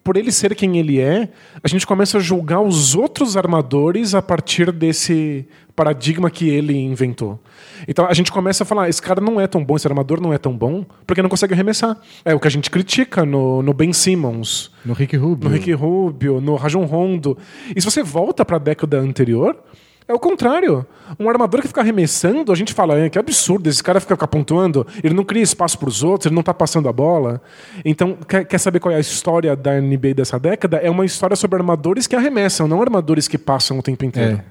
por 0.07 0.15
ele 0.15 0.31
ser 0.31 0.55
quem 0.55 0.77
ele 0.77 1.01
é, 1.01 1.27
a 1.61 1.67
gente 1.67 1.85
começa 1.85 2.17
a 2.17 2.21
julgar 2.21 2.61
os 2.61 2.95
outros 2.95 3.35
armadores 3.35 4.15
a 4.15 4.21
partir 4.21 4.71
desse 4.71 5.45
paradigma 5.75 6.31
que 6.31 6.47
ele 6.47 6.77
inventou. 6.77 7.37
Então 7.85 8.05
a 8.05 8.13
gente 8.13 8.31
começa 8.31 8.63
a 8.63 8.65
falar: 8.65 8.87
esse 8.87 9.01
cara 9.01 9.19
não 9.19 9.37
é 9.37 9.45
tão 9.47 9.61
bom, 9.65 9.75
esse 9.75 9.85
armador 9.85 10.21
não 10.21 10.31
é 10.31 10.37
tão 10.37 10.57
bom, 10.57 10.85
porque 11.05 11.21
não 11.21 11.27
consegue 11.27 11.53
arremessar. 11.53 11.99
É 12.23 12.33
o 12.33 12.39
que 12.39 12.47
a 12.47 12.49
gente 12.49 12.71
critica 12.71 13.25
no, 13.25 13.61
no 13.61 13.73
Ben 13.73 13.91
Simmons, 13.91 14.71
no 14.85 14.93
Rick 14.93 15.17
Rubio, 15.17 15.49
no 15.49 15.53
Rick 15.53 15.73
Rubio, 15.73 16.39
no 16.39 16.55
Rajon 16.55 16.85
Rondo. 16.85 17.37
E 17.75 17.81
se 17.81 17.83
você 17.83 18.01
volta 18.01 18.45
para 18.45 18.55
a 18.55 18.59
década 18.59 18.97
anterior, 19.01 19.61
é 20.07 20.13
o 20.13 20.19
contrário. 20.19 20.85
Um 21.19 21.29
armador 21.29 21.61
que 21.61 21.67
fica 21.67 21.81
arremessando, 21.81 22.51
a 22.51 22.55
gente 22.55 22.73
fala, 22.73 22.97
é, 22.97 23.09
que 23.09 23.19
absurdo, 23.19 23.67
esse 23.69 23.83
cara 23.83 23.99
fica, 23.99 24.27
pontuando, 24.27 24.85
ele 25.03 25.13
não 25.13 25.23
cria 25.23 25.43
espaço 25.43 25.77
para 25.77 25.89
os 25.89 26.03
outros, 26.03 26.27
ele 26.27 26.35
não 26.35 26.41
está 26.41 26.53
passando 26.53 26.87
a 26.87 26.93
bola. 26.93 27.41
Então, 27.83 28.17
quer, 28.27 28.45
quer, 28.45 28.57
saber 28.57 28.79
qual 28.79 28.93
é 28.93 28.97
a 28.97 28.99
história 28.99 29.55
da 29.55 29.79
NBA 29.79 30.13
dessa 30.15 30.39
década? 30.39 30.77
É 30.77 30.89
uma 30.89 31.05
história 31.05 31.35
sobre 31.35 31.57
armadores 31.57 32.07
que 32.07 32.15
arremessam, 32.15 32.67
não 32.67 32.81
armadores 32.81 33.27
que 33.27 33.37
passam 33.37 33.79
o 33.79 33.83
tempo 33.83 34.05
inteiro. 34.05 34.41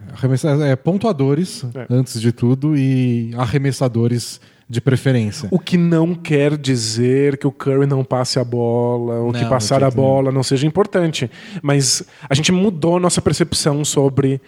É, 0.62 0.72
é 0.72 0.76
pontuadores, 0.76 1.64
é. 1.74 1.86
antes 1.90 2.20
de 2.20 2.32
tudo, 2.32 2.76
e 2.76 3.32
arremessadores 3.36 4.40
de 4.68 4.80
preferência. 4.80 5.48
O 5.52 5.60
que 5.60 5.76
não 5.76 6.12
quer 6.12 6.56
dizer 6.56 7.38
que 7.38 7.46
o 7.46 7.52
Curry 7.52 7.86
não 7.86 8.02
passe 8.02 8.40
a 8.40 8.44
bola, 8.44 9.20
ou 9.20 9.32
não, 9.32 9.40
que 9.40 9.46
passar 9.46 9.84
a 9.84 9.90
bola 9.90 10.32
não 10.32 10.42
seja 10.42 10.66
importante. 10.66 11.30
Mas 11.62 12.02
a 12.28 12.34
gente 12.34 12.50
mudou 12.50 12.98
nossa 12.98 13.22
percepção 13.22 13.84
sobre 13.84 14.40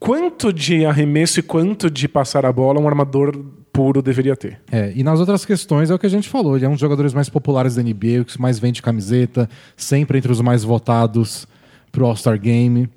quanto 0.00 0.52
de 0.52 0.86
arremesso 0.86 1.38
e 1.38 1.42
quanto 1.42 1.90
de 1.90 2.08
passar 2.08 2.46
a 2.46 2.52
bola 2.52 2.80
um 2.80 2.88
armador 2.88 3.36
puro 3.70 4.02
deveria 4.02 4.34
ter. 4.34 4.60
É, 4.72 4.92
e 4.96 5.04
nas 5.04 5.20
outras 5.20 5.44
questões 5.44 5.90
é 5.90 5.94
o 5.94 5.98
que 5.98 6.06
a 6.06 6.10
gente 6.10 6.28
falou. 6.28 6.56
Ele 6.56 6.64
é 6.64 6.68
um 6.68 6.72
dos 6.72 6.80
jogadores 6.80 7.14
mais 7.14 7.28
populares 7.28 7.76
da 7.76 7.82
NBA, 7.82 8.22
o 8.22 8.24
que 8.24 8.40
mais 8.40 8.58
vende 8.58 8.82
camiseta, 8.82 9.48
sempre 9.76 10.18
entre 10.18 10.32
os 10.32 10.40
mais 10.40 10.64
votados 10.64 11.46
pro 11.92 12.06
All-Star 12.06 12.40
Game. 12.40 12.88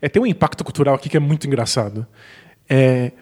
É, 0.00 0.08
tem 0.08 0.20
um 0.20 0.26
impacto 0.26 0.64
cultural 0.64 0.94
aqui 0.94 1.08
que 1.08 1.16
é 1.16 1.20
muito 1.20 1.46
engraçado. 1.46 2.06
É, 2.68 3.12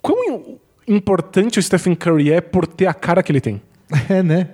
quão 0.00 0.58
importante 0.86 1.58
o 1.58 1.62
Stephen 1.62 1.94
Curry 1.94 2.30
é 2.30 2.40
por 2.40 2.66
ter 2.66 2.86
a 2.86 2.94
cara 2.94 3.22
que 3.22 3.32
ele 3.32 3.40
tem? 3.40 3.60
É, 4.08 4.22
né? 4.22 4.48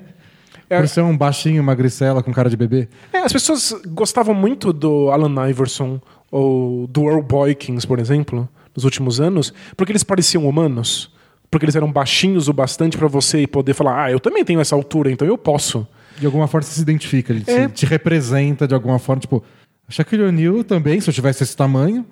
É, 0.70 0.78
por 0.78 0.88
ser 0.88 1.00
um 1.00 1.16
baixinho, 1.16 1.62
magricela 1.62 2.22
com 2.22 2.32
cara 2.32 2.50
de 2.50 2.56
bebê. 2.56 2.88
É, 3.12 3.18
as 3.18 3.32
pessoas 3.32 3.72
gostavam 3.86 4.34
muito 4.34 4.72
do 4.72 5.10
Alan 5.10 5.48
Iverson, 5.48 6.00
ou 6.30 6.86
do 6.86 7.08
Earl 7.08 7.22
Boykins, 7.22 7.84
por 7.84 7.98
exemplo, 7.98 8.48
nos 8.74 8.84
últimos 8.84 9.20
anos, 9.20 9.52
porque 9.76 9.92
eles 9.92 10.04
pareciam 10.04 10.46
humanos. 10.46 11.10
Porque 11.50 11.64
eles 11.64 11.76
eram 11.76 11.90
baixinhos 11.90 12.46
o 12.46 12.52
bastante 12.52 12.98
para 12.98 13.08
você 13.08 13.46
poder 13.46 13.72
falar, 13.72 14.04
ah, 14.04 14.12
eu 14.12 14.20
também 14.20 14.44
tenho 14.44 14.60
essa 14.60 14.74
altura, 14.74 15.10
então 15.10 15.26
eu 15.26 15.38
posso. 15.38 15.86
De 16.18 16.26
alguma 16.26 16.46
forma 16.46 16.62
você 16.62 16.74
se 16.74 16.82
identifica, 16.82 17.32
ele 17.32 17.42
é. 17.46 17.68
te, 17.68 17.86
representa 17.86 18.68
de 18.68 18.74
alguma 18.74 18.98
forma. 18.98 19.20
Tipo, 19.20 19.42
Shaquille 19.88 20.24
O'Neal 20.24 20.62
também, 20.62 21.00
se 21.00 21.08
eu 21.08 21.14
tivesse 21.14 21.42
esse 21.42 21.56
tamanho. 21.56 22.04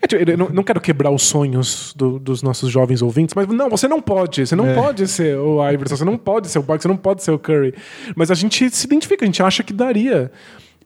É, 0.00 0.06
tipo, 0.06 0.28
eu 0.28 0.38
não, 0.38 0.48
não, 0.48 0.62
quero 0.62 0.80
quebrar 0.80 1.10
os 1.10 1.22
sonhos 1.22 1.92
do, 1.96 2.18
dos 2.18 2.42
nossos 2.42 2.70
jovens 2.70 3.02
ouvintes, 3.02 3.34
mas 3.34 3.46
não, 3.46 3.68
você 3.68 3.86
não 3.86 4.00
pode. 4.00 4.46
Você 4.46 4.56
não 4.56 4.66
é. 4.66 4.74
pode 4.74 5.06
ser 5.06 5.36
o 5.36 5.68
Iverson, 5.68 5.96
você 5.96 6.04
não 6.04 6.16
pode 6.16 6.48
ser 6.48 6.58
o 6.58 6.62
Boykins, 6.62 6.82
você 6.82 6.88
não 6.88 6.96
pode 6.96 7.22
ser 7.22 7.30
o 7.30 7.38
Curry. 7.38 7.74
Mas 8.16 8.30
a 8.30 8.34
gente 8.34 8.70
se 8.70 8.86
identifica, 8.86 9.24
a 9.24 9.26
gente 9.26 9.42
acha 9.42 9.62
que 9.62 9.72
daria. 9.72 10.32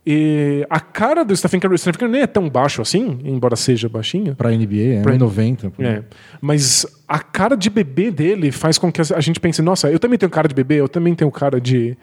E 0.06 0.66
a 0.68 0.80
cara 0.80 1.24
do 1.24 1.34
Stephen 1.34 1.58
Curry, 1.58 1.74
o 1.74 1.78
Stephen 1.78 1.98
Curry 1.98 2.12
nem 2.12 2.20
é 2.22 2.26
tão 2.26 2.48
baixo 2.48 2.82
assim, 2.82 3.18
embora 3.24 3.56
seja 3.56 3.88
baixinho. 3.88 4.36
Pra 4.36 4.50
NBA, 4.50 4.98
é 4.98 5.02
pra 5.02 5.16
90. 5.16 5.72
É. 5.78 6.02
Mas 6.42 6.86
a 7.08 7.18
cara 7.18 7.56
de 7.56 7.70
bebê 7.70 8.10
dele 8.10 8.52
faz 8.52 8.76
com 8.76 8.92
que 8.92 9.00
a 9.00 9.20
gente 9.20 9.40
pense, 9.40 9.62
nossa, 9.62 9.90
eu 9.90 9.98
também 9.98 10.18
tenho 10.18 10.30
cara 10.30 10.46
de 10.46 10.54
bebê, 10.54 10.76
eu 10.76 10.88
também 10.88 11.14
tenho 11.14 11.30
cara 11.30 11.58
de, 11.58 11.96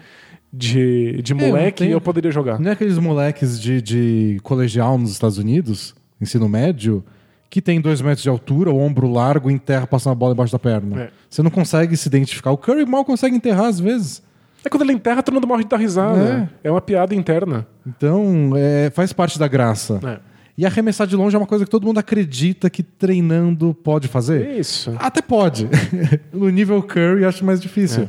de, 0.52 1.22
de 1.22 1.34
moleque 1.36 1.84
e 1.84 1.92
eu 1.92 2.02
poderia 2.02 2.32
jogar. 2.32 2.60
Não 2.60 2.72
é 2.72 2.74
aqueles 2.74 2.98
moleques 2.98 3.62
de, 3.62 3.80
de 3.82 4.40
colegial 4.42 4.98
nos 4.98 5.12
Estados 5.12 5.38
Unidos, 5.38 5.94
ensino 6.20 6.50
médio, 6.50 7.04
que 7.52 7.62
tem 7.62 7.80
dois 7.80 8.02
metros 8.02 8.24
de 8.24 8.30
altura, 8.30 8.72
o 8.72 8.80
ombro 8.80 9.12
largo, 9.12 9.52
enterra 9.52 9.86
passando 9.86 10.14
a 10.14 10.16
bola 10.16 10.34
embaixo 10.34 10.54
da 10.54 10.60
perna. 10.60 11.04
É. 11.04 11.10
Você 11.30 11.44
não 11.44 11.52
consegue 11.52 11.96
se 11.96 12.08
identificar. 12.08 12.50
O 12.50 12.58
Curry 12.58 12.84
mal 12.84 13.06
consegue 13.06 13.36
enterrar 13.36 13.68
às 13.68 13.80
vezes. 13.80 14.24
É 14.66 14.70
quando 14.70 14.84
ele 14.84 14.94
enterra, 14.94 15.22
todo 15.22 15.36
mundo 15.36 15.48
morre 15.48 15.64
de 15.64 15.70
dar 15.70 15.78
risada. 15.78 16.50
É, 16.64 16.70
é 16.70 16.72
uma 16.72 16.82
piada 16.82 17.14
interna. 17.14 17.68
Então, 17.86 18.54
é, 18.56 18.90
faz 18.90 19.12
parte 19.12 19.40
da 19.40 19.48
graça. 19.48 20.00
É. 20.04 20.32
E 20.58 20.66
arremessar 20.66 21.08
de 21.08 21.16
longe 21.16 21.36
é 21.36 21.40
uma 21.40 21.48
coisa 21.48 21.66
que 21.66 21.72
todo 21.72 21.86
mundo 21.86 21.98
acredita 21.98 22.70
que 22.70 22.84
treinando 22.84 23.74
pode 23.74 24.08
fazer. 24.08 24.60
Isso. 24.60 24.94
Até 25.00 25.22
pode. 25.22 25.68
no 26.32 26.50
nível 26.50 26.82
Curry, 26.84 27.26
acho 27.26 27.44
mais 27.44 27.60
difícil. 27.60 28.04
É. 28.04 28.08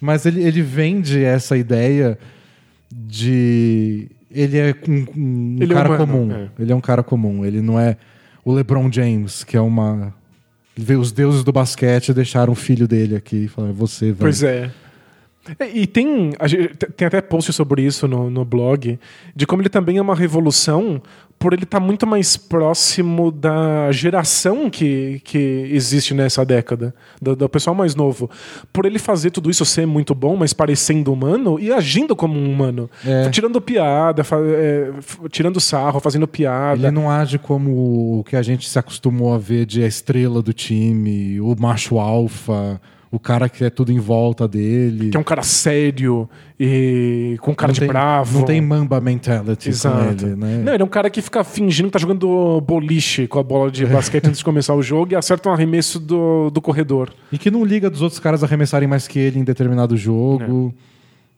Mas 0.00 0.26
ele, 0.26 0.42
ele 0.42 0.62
vende 0.62 1.24
essa 1.24 1.56
ideia 1.56 2.18
de. 2.90 4.08
Ele 4.30 4.58
é 4.58 4.74
um, 4.86 5.06
um 5.16 5.56
ele 5.60 5.72
é 5.72 5.76
cara 5.76 5.94
é 5.94 5.96
comum. 5.96 6.32
É. 6.32 6.48
Ele 6.58 6.72
é 6.72 6.76
um 6.76 6.80
cara 6.80 7.02
comum. 7.02 7.44
Ele 7.44 7.60
não 7.60 7.80
é 7.80 7.96
o 8.44 8.52
LeBron 8.52 8.90
James, 8.92 9.42
que 9.42 9.56
é 9.56 9.60
uma. 9.60 10.14
Os 11.00 11.10
deuses 11.10 11.42
do 11.42 11.50
basquete 11.50 12.12
deixaram 12.12 12.52
o 12.52 12.56
filho 12.56 12.86
dele 12.86 13.16
aqui 13.16 13.44
e 13.44 13.48
falaram: 13.48 13.74
você, 13.74 14.06
velho. 14.06 14.18
Pois 14.18 14.42
é. 14.42 14.70
É, 15.58 15.68
e 15.68 15.86
tem, 15.86 16.32
tem 16.96 17.06
até 17.06 17.20
post 17.20 17.52
sobre 17.52 17.82
isso 17.82 18.08
no, 18.08 18.30
no 18.30 18.44
blog, 18.44 18.98
de 19.34 19.46
como 19.46 19.62
ele 19.62 19.68
também 19.68 19.98
é 19.98 20.02
uma 20.02 20.14
revolução 20.14 21.00
por 21.38 21.52
ele 21.52 21.62
estar 21.62 21.78
tá 21.78 21.84
muito 21.84 22.06
mais 22.06 22.36
próximo 22.36 23.30
da 23.30 23.92
geração 23.92 24.68
que, 24.68 25.20
que 25.24 25.38
existe 25.70 26.12
nessa 26.12 26.44
década, 26.44 26.92
do, 27.22 27.36
do, 27.36 27.48
pessoal 27.48 27.76
mais 27.76 27.94
novo. 27.94 28.28
Por 28.72 28.84
ele 28.84 28.98
fazer 28.98 29.30
tudo 29.30 29.48
isso 29.48 29.64
ser 29.64 29.86
muito 29.86 30.14
bom, 30.14 30.36
mas 30.36 30.52
parecendo 30.52 31.12
humano 31.12 31.58
e 31.60 31.72
agindo 31.72 32.16
como 32.16 32.36
um 32.36 32.50
humano. 32.50 32.90
É. 33.06 33.30
Tirando 33.30 33.60
piada, 33.60 34.22
é, 34.22 34.90
tirando 35.30 35.60
sarro, 35.60 36.00
fazendo 36.00 36.26
piada. 36.26 36.88
Ele 36.88 36.90
não 36.90 37.08
age 37.08 37.38
como 37.38 38.18
o 38.18 38.24
que 38.24 38.34
a 38.34 38.42
gente 38.42 38.68
se 38.68 38.78
acostumou 38.78 39.32
a 39.32 39.38
ver 39.38 39.64
de 39.64 39.82
a 39.82 39.86
estrela 39.86 40.42
do 40.42 40.52
time, 40.52 41.40
o 41.40 41.54
macho 41.58 42.00
alfa 42.00 42.80
o 43.10 43.18
cara 43.18 43.48
que 43.48 43.64
é 43.64 43.70
tudo 43.70 43.90
em 43.90 43.98
volta 43.98 44.46
dele. 44.46 45.10
Que 45.10 45.16
é 45.16 45.20
um 45.20 45.24
cara 45.24 45.42
sério 45.42 46.28
e 46.60 47.36
com 47.40 47.54
cara 47.54 47.68
não 47.68 47.74
de 47.74 47.80
tem, 47.80 47.88
bravo. 47.88 48.38
Não 48.38 48.44
tem 48.44 48.60
mamba 48.60 49.00
mentality 49.00 49.70
Exato. 49.70 50.26
ele, 50.26 50.36
né? 50.36 50.62
Não, 50.64 50.74
ele 50.74 50.82
é 50.82 50.84
um 50.84 50.88
cara 50.88 51.08
que 51.08 51.22
fica 51.22 51.42
fingindo 51.42 51.88
que 51.88 51.92
tá 51.92 51.98
jogando 51.98 52.60
boliche 52.60 53.26
com 53.26 53.38
a 53.38 53.42
bola 53.42 53.70
de 53.70 53.84
basquete 53.86 54.26
antes 54.26 54.38
de 54.38 54.44
começar 54.44 54.74
o 54.74 54.82
jogo 54.82 55.12
e 55.12 55.16
acerta 55.16 55.48
um 55.48 55.52
arremesso 55.52 55.98
do, 55.98 56.50
do 56.50 56.60
corredor. 56.60 57.10
E 57.32 57.38
que 57.38 57.50
não 57.50 57.64
liga 57.64 57.88
dos 57.88 58.02
outros 58.02 58.20
caras 58.20 58.44
arremessarem 58.44 58.88
mais 58.88 59.08
que 59.08 59.18
ele 59.18 59.38
em 59.38 59.44
determinado 59.44 59.96
jogo. 59.96 60.74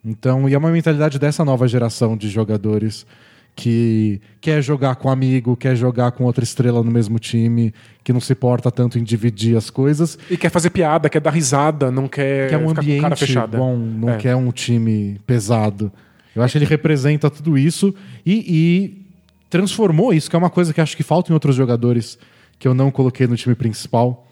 Então, 0.05 0.49
e 0.49 0.55
é 0.55 0.59
uma 0.59 0.71
mentalidade 0.71 1.19
dessa 1.19 1.45
nova 1.45 1.69
geração 1.69 2.17
de 2.17 2.29
jogadores 2.29 3.07
que 3.55 4.21
quer 4.41 4.63
jogar 4.63 4.97
com 4.97 5.11
amigo, 5.11 5.57
quer 5.57 5.77
jogar 5.77 6.13
com 6.13 6.25
outra 6.25 6.43
estrela 6.43 6.83
no 6.83 6.91
mesmo 6.91 7.19
time, 7.19 7.75
que 8.03 8.13
não 8.13 8.21
se 8.21 8.33
importa 8.33 8.71
tanto 8.71 8.99
em 8.99 9.03
dividir 9.05 9.57
as 9.57 9.69
coisas. 9.69 10.19
E 10.31 10.37
quer 10.37 10.51
fazer 10.51 10.71
piada, 10.71 11.09
quer 11.11 11.21
dar 11.21 11.31
risada, 11.31 11.91
não 11.91 12.09
quer 12.09 12.49
Quer 12.49 12.57
um 12.59 12.67
com 12.67 12.75
cara 12.75 12.81
ambiente 12.81 13.39
bom, 13.49 13.77
não 13.77 14.11
É. 14.11 14.17
quer 14.17 14.35
um 14.37 14.51
time 14.51 15.21
pesado. 15.27 15.93
Eu 16.35 16.43
acho 16.43 16.53
que 16.53 16.59
ele 16.59 16.65
representa 16.65 17.29
tudo 17.29 17.59
isso 17.59 17.95
e, 18.25 18.45
e 18.49 19.07
transformou 19.51 20.15
isso, 20.15 20.31
que 20.31 20.37
é 20.37 20.39
uma 20.39 20.51
coisa 20.51 20.73
que 20.73 20.81
acho 20.81 20.97
que 20.97 21.03
falta 21.03 21.31
em 21.31 21.35
outros 21.35 21.57
jogadores 21.57 22.19
que 22.59 22.67
eu 22.69 22.73
não 22.73 22.91
coloquei 22.91 23.27
no 23.27 23.37
time 23.37 23.55
principal. 23.55 24.27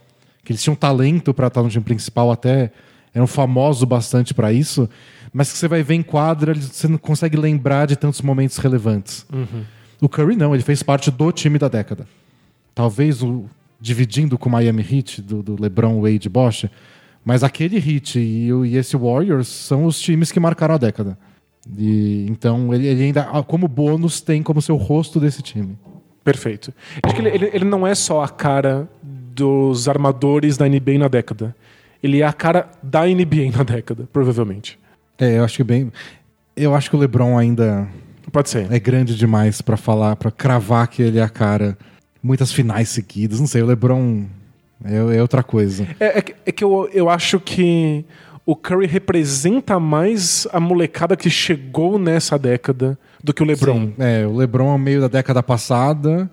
Que 0.45 0.53
eles 0.53 0.63
tinham 0.63 0.75
talento 0.77 1.35
para 1.35 1.49
estar 1.49 1.63
no 1.63 1.69
time 1.69 1.85
principal, 1.85 2.31
até 2.31 2.71
eram 3.13 3.27
famosos 3.27 3.85
bastante 3.85 4.33
para 4.33 4.53
isso, 4.53 4.89
mas 5.39 5.53
que 5.53 5.57
você 5.57 5.69
vai 5.69 5.85
ver 5.85 5.95
em 5.95 6.03
quadra, 6.03 6.53
você 6.53 6.89
não 6.89 6.99
consegue 6.99 7.37
lembrar 7.37 7.87
de 7.87 7.95
tantos 7.95 8.21
momentos 8.23 8.59
relevantes. 8.59 9.25
O 10.01 10.09
Curry 10.09 10.35
não, 10.35 10.53
ele 10.53 10.65
fez 10.65 10.83
parte 10.83 11.13
do 11.13 11.31
time 11.31 11.61
da 11.61 11.69
década. 11.69 12.09
Talvez 12.75 13.23
o, 13.23 13.45
dividindo 13.81 14.37
com 14.37 14.49
o 14.49 14.53
Miami 14.53 14.83
Heat, 14.83 15.23
do, 15.23 15.41
do 15.41 15.63
LeBron, 15.63 16.03
Wade 16.03 16.29
Bosch, 16.29 16.65
mas 17.25 17.45
aquele 17.45 17.77
Heat 17.77 18.19
e, 18.19 18.49
e 18.49 18.77
esse 18.77 18.97
Warriors 18.97 19.47
são 19.47 19.85
os 19.85 20.01
times 20.01 20.33
que 20.33 20.41
marcaram 20.41 20.75
a 20.75 20.79
década. 20.79 21.17
E, 21.79 22.27
então 22.29 22.75
ele, 22.75 22.89
ele 22.89 23.05
ainda, 23.05 23.29
ah, 23.33 23.41
como 23.45 23.69
bônus, 23.69 24.21
tem 24.21 24.43
como 24.43 24.61
seu 24.61 24.75
rosto 24.75 25.21
desse 25.21 25.41
time. 25.41 25.79
Perfeito. 26.25 26.75
Acho 27.01 27.15
que 27.15 27.21
ele, 27.21 27.29
ele, 27.29 27.51
ele 27.55 27.65
não 27.65 27.87
é 27.87 27.95
só 27.95 28.25
a 28.25 28.29
cara 28.29 28.89
dos 29.05 29.89
armadores 29.89 30.57
da 30.57 30.69
NBA 30.69 30.99
na 30.99 31.07
década. 31.07 31.55
Ele 32.03 32.23
é 32.23 32.27
a 32.27 32.33
cara 32.33 32.69
da 32.83 33.07
NBA 33.07 33.53
na 33.57 33.63
década, 33.63 34.09
provavelmente. 34.13 34.77
É, 35.19 35.39
eu 35.39 35.45
acho 35.45 35.57
que 35.57 35.65
bem. 35.65 35.91
Eu 36.57 36.75
acho 36.75 36.91
que 36.91 36.97
o 36.97 36.99
LeBron 36.99 37.37
ainda 37.39 37.89
Pode 38.33 38.51
ser. 38.51 38.71
é 38.73 38.79
grande 38.79 39.17
demais 39.17 39.61
pra 39.61 39.77
falar, 39.77 40.17
pra 40.17 40.31
cravar 40.31 40.87
que 40.89 41.03
ele 41.03 41.19
é 41.19 41.23
a 41.23 41.29
cara. 41.29 41.77
Muitas 42.23 42.53
finais 42.53 42.89
seguidas, 42.89 43.39
não 43.41 43.47
sei, 43.47 43.63
o 43.63 43.67
LeBron 43.67 44.25
é, 44.85 45.17
é 45.17 45.23
outra 45.23 45.43
coisa. 45.43 45.87
É, 46.01 46.19
é 46.19 46.23
que- 46.23 46.35
é 46.47 46.53
que 46.53 46.65
eu, 46.65 46.89
eu 46.93 47.09
acho 47.09 47.39
que 47.39 48.05
o 48.45 48.57
Curry 48.57 48.87
representa 48.87 49.79
mais 49.79 50.47
a 50.53 50.59
molecada 50.59 51.17
que 51.17 51.31
chegou 51.31 51.99
nessa 51.99 52.39
década 52.39 52.99
do 53.23 53.33
que 53.33 53.43
o 53.43 53.47
LeBron. 53.47 53.87
Sim, 53.87 53.95
é, 53.99 54.27
o 54.27 54.35
LeBron 54.37 54.75
é 54.75 54.79
meio 54.79 55.01
da 55.01 55.09
década 55.09 55.43
passada, 55.43 56.29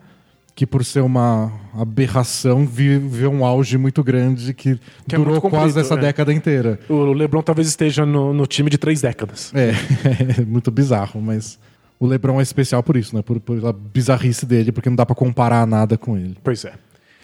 que 0.56 0.65
por 0.65 0.86
ser 0.86 1.02
uma 1.02 1.52
aberração 1.78 2.65
viveu 2.65 3.30
um 3.30 3.44
auge 3.46 3.78
muito 3.78 4.02
grande 4.04 4.54
que, 4.54 4.80
Que 5.08 5.15
é 5.15 5.18
durou 5.18 5.41
comprido, 5.41 5.62
quase 5.63 5.80
essa 5.80 5.96
é. 5.96 5.98
década 5.98 6.32
inteira. 6.34 6.80
O 6.88 7.12
LeBron 7.12 7.41
talvez 7.41 7.68
esteja 7.68 8.06
no, 8.06 8.34
no 8.34 8.48
time 8.48 8.70
de 8.70 8.78
três 8.78 9.02
décadas. 9.02 9.52
É, 9.54 9.72
é 10.39 10.46
muito 10.46 10.72
bizarro, 10.72 11.22
mas 11.22 11.60
o 12.00 12.08
LeBron 12.08 12.39
é 12.39 12.44
especial 12.44 12.82
por 12.82 12.96
isso, 12.96 13.13
né? 13.15 13.22
Por, 13.22 13.39
pela 13.39 13.74
bizarrice 13.74 14.46
dele, 14.46 14.72
porque 14.72 14.89
não 14.89 14.96
dá 14.96 15.06
pra 15.06 15.15
comparar 15.15 15.68
nada 15.68 15.98
com 15.98 16.18
ele. 16.18 16.38
Pois 16.44 16.63
é. 16.63 16.74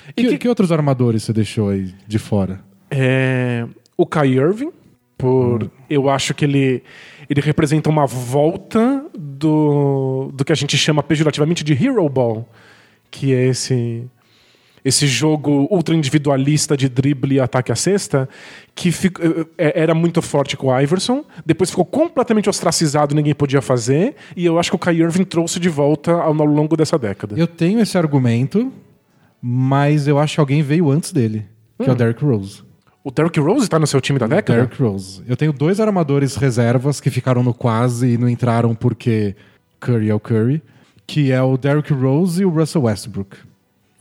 E 0.10 0.24
Que, 0.24 0.30
que- 0.32 0.38
que 0.40 0.50
outros 0.50 0.72
armadores 0.72 1.24
você 1.24 1.32
deixou 1.32 1.70
aí 1.70 1.94
de 2.08 2.20
fora? 2.20 2.60
É, 2.90 3.66
o 3.96 4.06
Kai 4.06 4.28
Irving, 4.34 4.72
por 5.18 5.72
eu 5.90 6.10
acho 6.10 6.34
que 6.34 6.44
ele, 6.44 6.84
ele 7.30 7.40
representa 7.40 7.90
uma 7.90 8.06
volta 8.06 9.06
do, 9.18 10.32
do 10.34 10.44
que 10.44 10.52
a 10.52 10.56
gente 10.56 10.76
chama 10.78 11.02
pejorativamente 11.02 11.64
de 11.64 11.72
Hero 11.74 12.10
Ball, 12.10 12.46
que 13.12 13.34
é 13.34 13.46
esse 13.48 14.08
esse 14.84 15.06
jogo 15.06 15.68
ultra 15.70 15.94
individualista 15.94 16.76
de 16.76 16.90
drible 16.90 17.36
e 17.36 17.40
ataque 17.40 17.72
à 17.72 17.76
cesta, 17.76 18.28
que 18.74 18.92
fico- 18.92 19.22
é- 19.56 19.80
era 19.80 19.94
muito 19.94 20.24
forte 20.24 20.58
com 20.58 20.70
o 20.70 20.80
Iverson, 20.80 21.24
depois 21.46 21.70
ficou 21.70 21.86
completamente 21.86 22.50
ostracizado, 22.50 23.14
ninguém 23.14 23.36
podia 23.36 23.62
fazer, 23.62 24.16
e 24.36 24.44
eu 24.44 24.58
acho 24.58 24.72
que 24.72 24.76
o 24.76 24.80
Kai 24.80 24.96
Irving 24.96 25.24
trouxe 25.24 25.60
de 25.60 25.70
volta 25.70 26.12
ao, 26.14 26.30
ao 26.42 26.46
longo 26.48 26.76
dessa 26.76 26.98
década. 26.98 27.36
Eu 27.38 27.46
tenho 27.46 27.80
esse 27.80 27.96
argumento, 27.96 28.74
mas 29.40 30.08
eu 30.08 30.18
acho 30.18 30.34
que 30.36 30.40
alguém 30.40 30.64
veio 30.64 30.90
antes 30.90 31.12
dele, 31.12 31.46
que 31.82 31.88
é 31.88 31.94
o 31.94 31.96
Derrick 31.96 32.24
Rose. 32.26 32.64
O 33.04 33.12
Derrick 33.12 33.40
Rose 33.40 33.64
está 33.64 33.78
no 33.78 33.86
seu 33.88 34.02
time 34.02 34.18
da 34.20 34.26
década? 34.28 34.62
Derrick 34.62 34.82
Rose. 34.82 35.22
Eu 35.28 35.36
tenho 35.38 35.54
dois 35.54 35.80
armadores 35.80 36.36
reservas 36.36 37.00
que 37.00 37.10
ficaram 37.10 37.42
no 37.44 37.54
quase 37.54 38.14
e 38.14 38.18
não 38.18 38.30
entraram 38.30 38.74
porque 38.76 39.36
Curry 39.80 40.10
é 40.10 40.16
o 40.16 40.20
Curry, 40.20 40.62
que 41.12 41.30
é 41.30 41.42
o 41.42 41.58
Derrick 41.58 41.92
Rose 41.94 42.42
e 42.42 42.46
o 42.46 42.50
Russell 42.50 42.84
Westbrook. 42.84 43.36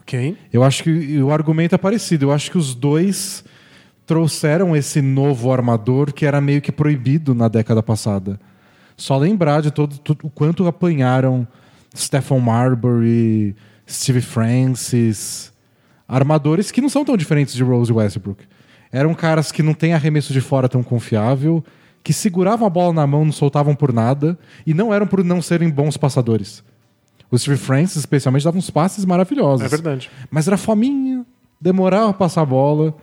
Ok. 0.00 0.36
Eu 0.52 0.62
acho 0.62 0.84
que 0.84 1.20
o 1.20 1.32
argumento 1.32 1.74
é 1.74 1.78
parecido. 1.78 2.26
Eu 2.26 2.32
acho 2.32 2.48
que 2.50 2.56
os 2.56 2.72
dois 2.72 3.42
trouxeram 4.06 4.76
esse 4.76 5.02
novo 5.02 5.52
armador 5.52 6.12
que 6.12 6.24
era 6.24 6.40
meio 6.40 6.60
que 6.60 6.70
proibido 6.70 7.34
na 7.34 7.48
década 7.48 7.82
passada. 7.82 8.38
Só 8.96 9.18
lembrar 9.18 9.60
de 9.60 9.72
todo, 9.72 9.98
tudo- 9.98 10.24
o 10.26 10.30
quanto 10.30 10.66
apanharam 10.68 11.46
Stephen 11.96 12.38
Marbury, 12.40 13.56
Steve 13.88 14.20
Francis, 14.20 15.52
armadores 16.06 16.70
que 16.70 16.80
não 16.80 16.88
são 16.88 17.04
tão 17.04 17.16
diferentes 17.16 17.54
de 17.54 17.64
Rose 17.64 17.90
e 17.90 17.94
Westbrook. 17.94 18.44
Eram 18.92 19.14
caras 19.14 19.50
que 19.50 19.62
não 19.64 19.74
têm 19.74 19.94
arremesso 19.94 20.32
de 20.32 20.40
fora 20.40 20.68
tão 20.68 20.82
confiável, 20.82 21.64
que 22.04 22.12
seguravam 22.12 22.66
a 22.66 22.70
bola 22.70 22.92
na 22.92 23.06
mão, 23.06 23.24
não 23.24 23.32
soltavam 23.32 23.74
por 23.74 23.92
nada, 23.92 24.38
e 24.66 24.72
não 24.72 24.94
eram 24.94 25.06
por 25.08 25.24
não 25.24 25.42
serem 25.42 25.68
bons 25.70 25.96
passadores. 25.96 26.62
O 27.30 27.38
Steve 27.38 27.56
Francis, 27.56 27.96
especialmente, 27.96 28.44
dava 28.44 28.58
uns 28.58 28.70
passes 28.70 29.04
maravilhosos. 29.04 29.64
É 29.64 29.68
verdade. 29.68 30.10
Mas 30.30 30.48
era 30.48 30.56
fominha, 30.56 31.24
demorava 31.60 32.10
a 32.10 32.14
passar 32.14 32.42
a 32.42 32.46
bola. 32.46 32.94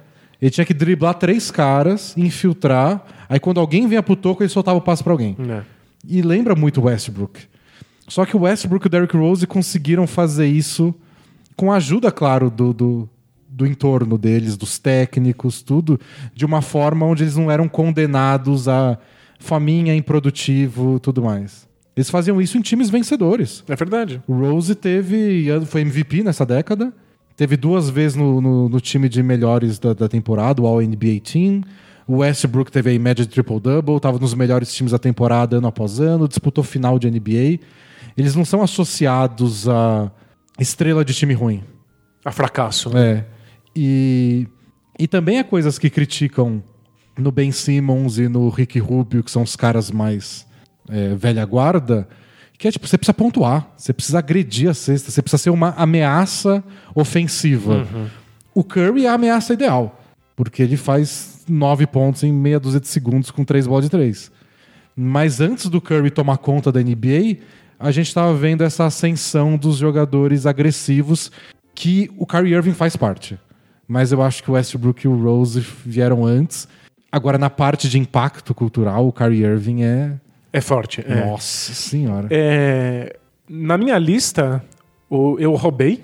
Ele 0.41 0.51
tinha 0.51 0.65
que 0.65 0.73
driblar 0.73 1.15
três 1.15 1.49
caras, 1.49 2.15
infiltrar. 2.17 3.03
Aí 3.29 3.39
quando 3.39 3.59
alguém 3.59 3.87
vinha 3.87 4.03
pro 4.03 4.15
toco, 4.15 4.43
ele 4.43 4.49
soltava 4.49 4.77
o 4.77 4.81
passe 4.81 5.03
pra 5.03 5.13
alguém. 5.13 5.35
É. 5.49 5.61
E 6.05 6.21
lembra 6.21 6.55
muito 6.55 6.81
o 6.81 6.85
Westbrook. 6.85 7.41
Só 8.07 8.25
que 8.25 8.37
o 8.37 8.41
Westbrook 8.41 8.85
e 8.85 8.87
o 8.87 8.89
Derrick 8.89 9.17
Rose 9.17 9.45
conseguiram 9.47 10.07
fazer 10.07 10.47
isso 10.47 10.93
com 11.55 11.71
a 11.71 11.77
ajuda, 11.77 12.11
claro, 12.11 12.49
do, 12.49 12.71
do, 12.71 13.09
do 13.49 13.65
entorno 13.65 14.17
deles, 14.17 14.55
dos 14.55 14.77
técnicos, 14.77 15.61
tudo, 15.61 15.99
de 16.33 16.45
uma 16.45 16.61
forma 16.61 17.05
onde 17.05 17.23
eles 17.23 17.35
não 17.35 17.49
eram 17.49 17.67
condenados 17.67 18.67
a 18.67 18.97
faminha, 19.39 19.95
improdutivo 19.95 20.99
tudo 20.99 21.21
mais. 21.23 21.67
Eles 21.97 22.11
faziam 22.11 22.39
isso 22.39 22.59
em 22.59 22.61
times 22.61 22.91
vencedores. 22.91 23.63
É 23.67 23.75
verdade. 23.75 24.21
O 24.27 24.35
Rose 24.35 24.75
teve. 24.75 25.47
foi 25.65 25.81
MVP 25.81 26.21
nessa 26.21 26.45
década. 26.45 26.93
Teve 27.35 27.57
duas 27.57 27.89
vezes 27.89 28.15
no, 28.15 28.39
no, 28.39 28.69
no 28.69 28.79
time 28.79 29.09
de 29.09 29.23
melhores 29.23 29.79
da, 29.79 29.93
da 29.93 30.07
temporada, 30.07 30.61
o 30.61 30.67
All-NBA 30.67 31.19
Team. 31.23 31.63
O 32.07 32.17
Westbrook 32.17 32.71
teve 32.71 32.91
aí 32.91 32.99
média 32.99 33.25
de 33.25 33.31
triple-double, 33.31 33.97
estava 33.97 34.19
nos 34.19 34.35
melhores 34.35 34.73
times 34.73 34.91
da 34.91 34.99
temporada 34.99 35.57
ano 35.57 35.67
após 35.67 35.99
ano, 35.99 36.27
disputou 36.27 36.63
final 36.63 36.99
de 36.99 37.09
NBA. 37.09 37.59
Eles 38.15 38.35
não 38.35 38.45
são 38.45 38.61
associados 38.61 39.67
a 39.67 40.11
estrela 40.59 41.03
de 41.03 41.13
time 41.15 41.33
ruim. 41.33 41.63
A 42.23 42.31
fracasso. 42.31 42.91
né? 42.91 43.09
É. 43.09 43.25
E, 43.75 44.47
e 44.99 45.07
também 45.07 45.39
há 45.39 45.43
coisas 45.43 45.79
que 45.79 45.89
criticam 45.89 46.63
no 47.17 47.31
Ben 47.31 47.51
Simmons 47.51 48.19
e 48.19 48.27
no 48.27 48.49
Rick 48.49 48.79
Rubio, 48.79 49.23
que 49.23 49.31
são 49.31 49.41
os 49.41 49.55
caras 49.55 49.91
mais 49.91 50.46
é, 50.89 51.15
velha 51.15 51.45
guarda, 51.45 52.07
que 52.57 52.67
é 52.67 52.71
tipo, 52.71 52.87
você 52.87 52.97
precisa 52.97 53.13
pontuar, 53.13 53.71
você 53.77 53.93
precisa 53.93 54.19
agredir 54.19 54.69
a 54.69 54.73
cesta, 54.73 55.11
você 55.11 55.21
precisa 55.21 55.43
ser 55.43 55.49
uma 55.49 55.73
ameaça 55.77 56.63
ofensiva. 56.95 57.87
O 58.53 58.63
Curry 58.63 59.05
é 59.05 59.09
a 59.09 59.13
ameaça 59.13 59.53
ideal, 59.53 60.01
porque 60.35 60.63
ele 60.63 60.77
faz 60.77 61.43
nove 61.47 61.85
pontos 61.85 62.23
em 62.23 62.31
meia 62.33 62.59
dúzia 62.59 62.79
de 62.79 62.87
segundos 62.87 63.29
com 63.31 63.43
três 63.43 63.67
bolas 63.67 63.85
de 63.85 63.91
três. 63.91 64.31
Mas 64.95 65.39
antes 65.39 65.69
do 65.69 65.79
Curry 65.79 66.09
tomar 66.09 66.37
conta 66.37 66.71
da 66.71 66.81
NBA, 66.81 67.37
a 67.79 67.91
gente 67.91 68.07
estava 68.07 68.33
vendo 68.33 68.63
essa 68.63 68.85
ascensão 68.85 69.55
dos 69.55 69.77
jogadores 69.77 70.47
agressivos 70.47 71.31
que 71.75 72.09
o 72.17 72.25
Kyrie 72.25 72.55
Irving 72.55 72.73
faz 72.73 72.95
parte. 72.95 73.37
Mas 73.87 74.11
eu 74.11 74.21
acho 74.21 74.43
que 74.43 74.49
o 74.49 74.55
Westbrook 74.55 75.05
e 75.05 75.07
o 75.07 75.15
Rose 75.15 75.63
vieram 75.85 76.25
antes. 76.25 76.67
Agora, 77.11 77.37
na 77.37 77.49
parte 77.49 77.87
de 77.87 77.99
impacto 77.99 78.53
cultural, 78.53 79.07
o 79.07 79.13
Kyrie 79.13 79.43
Irving 79.43 79.83
é. 79.83 80.19
É 80.51 80.61
forte. 80.61 81.03
é. 81.07 81.25
Nossa 81.25 81.73
senhora. 81.73 82.27
É, 82.31 83.15
na 83.49 83.77
minha 83.77 83.97
lista, 83.97 84.63
eu 85.39 85.53
roubei. 85.55 86.03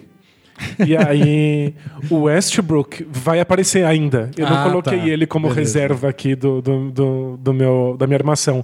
E 0.85 0.95
aí, 0.95 1.73
o 2.09 2.21
Westbrook 2.23 3.05
vai 3.09 3.39
aparecer 3.39 3.85
ainda. 3.85 4.29
Eu 4.37 4.47
não 4.47 4.57
Ah, 4.57 4.63
coloquei 4.63 4.99
tá. 4.99 5.07
ele 5.07 5.25
como 5.25 5.47
Beleza. 5.47 5.59
reserva 5.61 6.09
aqui 6.09 6.35
do, 6.35 6.61
do, 6.61 6.91
do, 6.91 7.37
do 7.37 7.53
meu, 7.53 7.95
da 7.97 8.05
minha 8.05 8.17
armação. 8.19 8.63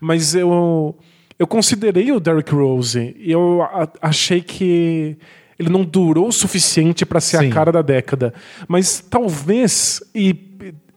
Mas 0.00 0.34
eu, 0.34 0.94
eu 1.38 1.46
considerei 1.46 2.12
o 2.12 2.20
Derrick 2.20 2.54
Rose 2.54 3.16
e 3.18 3.32
eu 3.32 3.62
a- 3.62 3.88
achei 4.00 4.40
que 4.40 5.16
ele 5.58 5.68
não 5.68 5.84
durou 5.84 6.28
o 6.28 6.32
suficiente 6.32 7.04
para 7.04 7.20
ser 7.20 7.38
Sim. 7.38 7.48
a 7.48 7.50
cara 7.52 7.72
da 7.72 7.82
década. 7.82 8.32
Mas 8.68 9.00
talvez, 9.00 10.00
e 10.14 10.36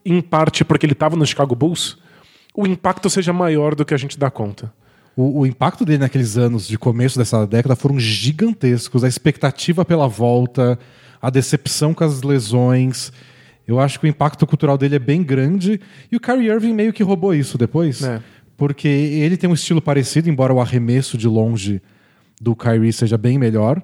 em 0.04 0.20
parte 0.20 0.64
porque 0.64 0.86
ele 0.86 0.92
estava 0.92 1.16
no 1.16 1.26
Chicago 1.26 1.54
Bulls, 1.56 1.98
o 2.58 2.66
impacto 2.66 3.08
seja 3.08 3.32
maior 3.32 3.76
do 3.76 3.84
que 3.84 3.94
a 3.94 3.96
gente 3.96 4.18
dá 4.18 4.28
conta. 4.28 4.72
O, 5.16 5.42
o, 5.42 5.46
impacto 5.46 5.84
dele 5.84 5.98
naqueles 5.98 6.36
anos 6.36 6.66
de 6.66 6.76
começo 6.76 7.16
dessa 7.16 7.46
década 7.46 7.76
foram 7.76 8.00
gigantescos. 8.00 9.04
A 9.04 9.08
expectativa 9.08 9.84
pela 9.84 10.08
volta, 10.08 10.76
a 11.22 11.30
decepção 11.30 11.94
com 11.94 12.02
as 12.02 12.20
lesões. 12.20 13.12
Eu 13.64 13.78
acho 13.78 14.00
que 14.00 14.06
o 14.06 14.08
impacto 14.08 14.44
cultural 14.44 14.76
dele 14.76 14.96
é 14.96 14.98
bem 14.98 15.22
grande. 15.22 15.80
E 16.10 16.16
o 16.16 16.20
Kyrie 16.20 16.48
Irving 16.48 16.72
meio 16.72 16.92
que 16.92 17.04
roubou 17.04 17.32
isso 17.32 17.56
depois. 17.56 18.02
É. 18.02 18.20
Porque 18.56 18.88
ele 18.88 19.36
tem 19.36 19.48
um 19.48 19.54
estilo 19.54 19.80
parecido, 19.80 20.28
embora 20.28 20.52
o 20.52 20.60
arremesso 20.60 21.16
de 21.16 21.28
longe 21.28 21.80
do 22.40 22.56
Kyrie 22.56 22.92
seja 22.92 23.16
bem 23.16 23.38
melhor. 23.38 23.80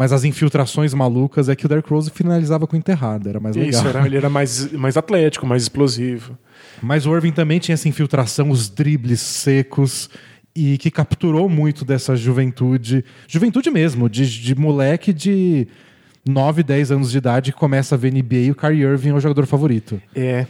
Mas 0.00 0.14
as 0.14 0.24
infiltrações 0.24 0.94
malucas 0.94 1.50
é 1.50 1.54
que 1.54 1.66
o 1.66 1.68
Derrick 1.68 1.90
Rose 1.90 2.10
finalizava 2.10 2.66
com 2.66 2.74
enterrada, 2.74 3.28
era 3.28 3.38
mais 3.38 3.54
legal. 3.54 3.68
Isso, 3.68 3.86
era, 3.86 4.06
ele 4.06 4.16
era 4.16 4.30
mais, 4.30 4.72
mais 4.72 4.96
atlético, 4.96 5.46
mais 5.46 5.64
explosivo. 5.64 6.38
Mas 6.82 7.04
o 7.04 7.14
Irving 7.14 7.32
também 7.32 7.58
tinha 7.58 7.74
essa 7.74 7.86
infiltração, 7.86 8.48
os 8.48 8.70
dribles 8.70 9.20
secos 9.20 10.08
e 10.56 10.78
que 10.78 10.90
capturou 10.90 11.50
muito 11.50 11.84
dessa 11.84 12.16
juventude, 12.16 13.04
juventude 13.28 13.70
mesmo, 13.70 14.08
de, 14.08 14.26
de 14.26 14.54
moleque 14.54 15.12
de 15.12 15.68
9, 16.26 16.62
10 16.62 16.92
anos 16.92 17.10
de 17.10 17.18
idade 17.18 17.52
que 17.52 17.58
começa 17.58 17.94
a 17.94 17.98
ver 17.98 18.10
NBA 18.10 18.36
e 18.36 18.50
o 18.52 18.54
Kyrie 18.54 18.80
Irving 18.84 19.10
é 19.10 19.14
o 19.14 19.20
jogador 19.20 19.44
favorito. 19.44 20.00
É. 20.14 20.46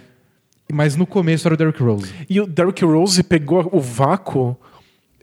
Mas 0.72 0.94
no 0.94 1.04
começo 1.04 1.48
era 1.48 1.54
o 1.54 1.56
Derrick 1.56 1.82
Rose. 1.82 2.08
E 2.28 2.40
o 2.40 2.46
Derrick 2.46 2.84
Rose 2.84 3.20
pegou 3.24 3.68
o 3.72 3.80
vácuo. 3.80 4.56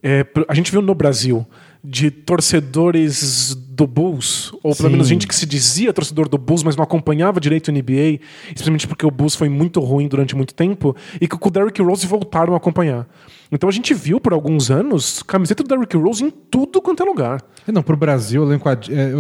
É, 0.04 0.26
a 0.50 0.54
gente 0.54 0.70
viu 0.70 0.82
no 0.82 0.94
Brasil 0.94 1.48
de 1.84 2.12
torcedores 2.12 3.56
do 3.56 3.86
Bulls, 3.86 4.52
ou 4.64 4.76
pelo 4.76 4.90
Sim. 4.90 4.92
menos 4.94 5.08
gente 5.08 5.28
que 5.28 5.36
se 5.36 5.46
dizia 5.46 5.94
torcedor 5.94 6.28
do 6.28 6.38
Bulls, 6.38 6.64
mas 6.64 6.76
não 6.76 6.84
acompanhava 6.84 7.40
direito 7.40 7.68
o 7.68 7.72
NBA, 7.72 8.20
simplesmente 8.50 8.88
porque 8.88 9.06
o 9.06 9.12
Bulls 9.12 9.36
foi 9.36 9.50
muito 9.50 9.80
ruim 9.80 10.08
durante 10.08 10.36
muito 10.36 10.54
tempo, 10.54 10.96
e 11.22 11.28
que 11.28 11.38
com 11.38 11.48
o 11.48 11.52
Derrick 11.52 11.82
Rose 11.82 12.08
voltaram 12.08 12.54
a 12.54 12.58
acompanhar. 12.58 13.08
Então 13.52 13.70
a 13.70 13.72
gente 13.72 13.94
viu 13.94 14.20
por 14.20 14.34
alguns 14.34 14.70
anos 14.70 15.24
camiseta 15.24 15.64
do 15.64 15.70
Derrick 15.70 15.96
Rose 15.96 16.24
em 16.24 16.30
tudo 16.30 16.82
quanto 16.82 17.04
é 17.04 17.06
lugar. 17.06 17.42
Não, 17.68 17.84
pro 17.84 17.96
Brasil, 17.96 18.42
eu 18.42 18.48
lembro 18.48 18.66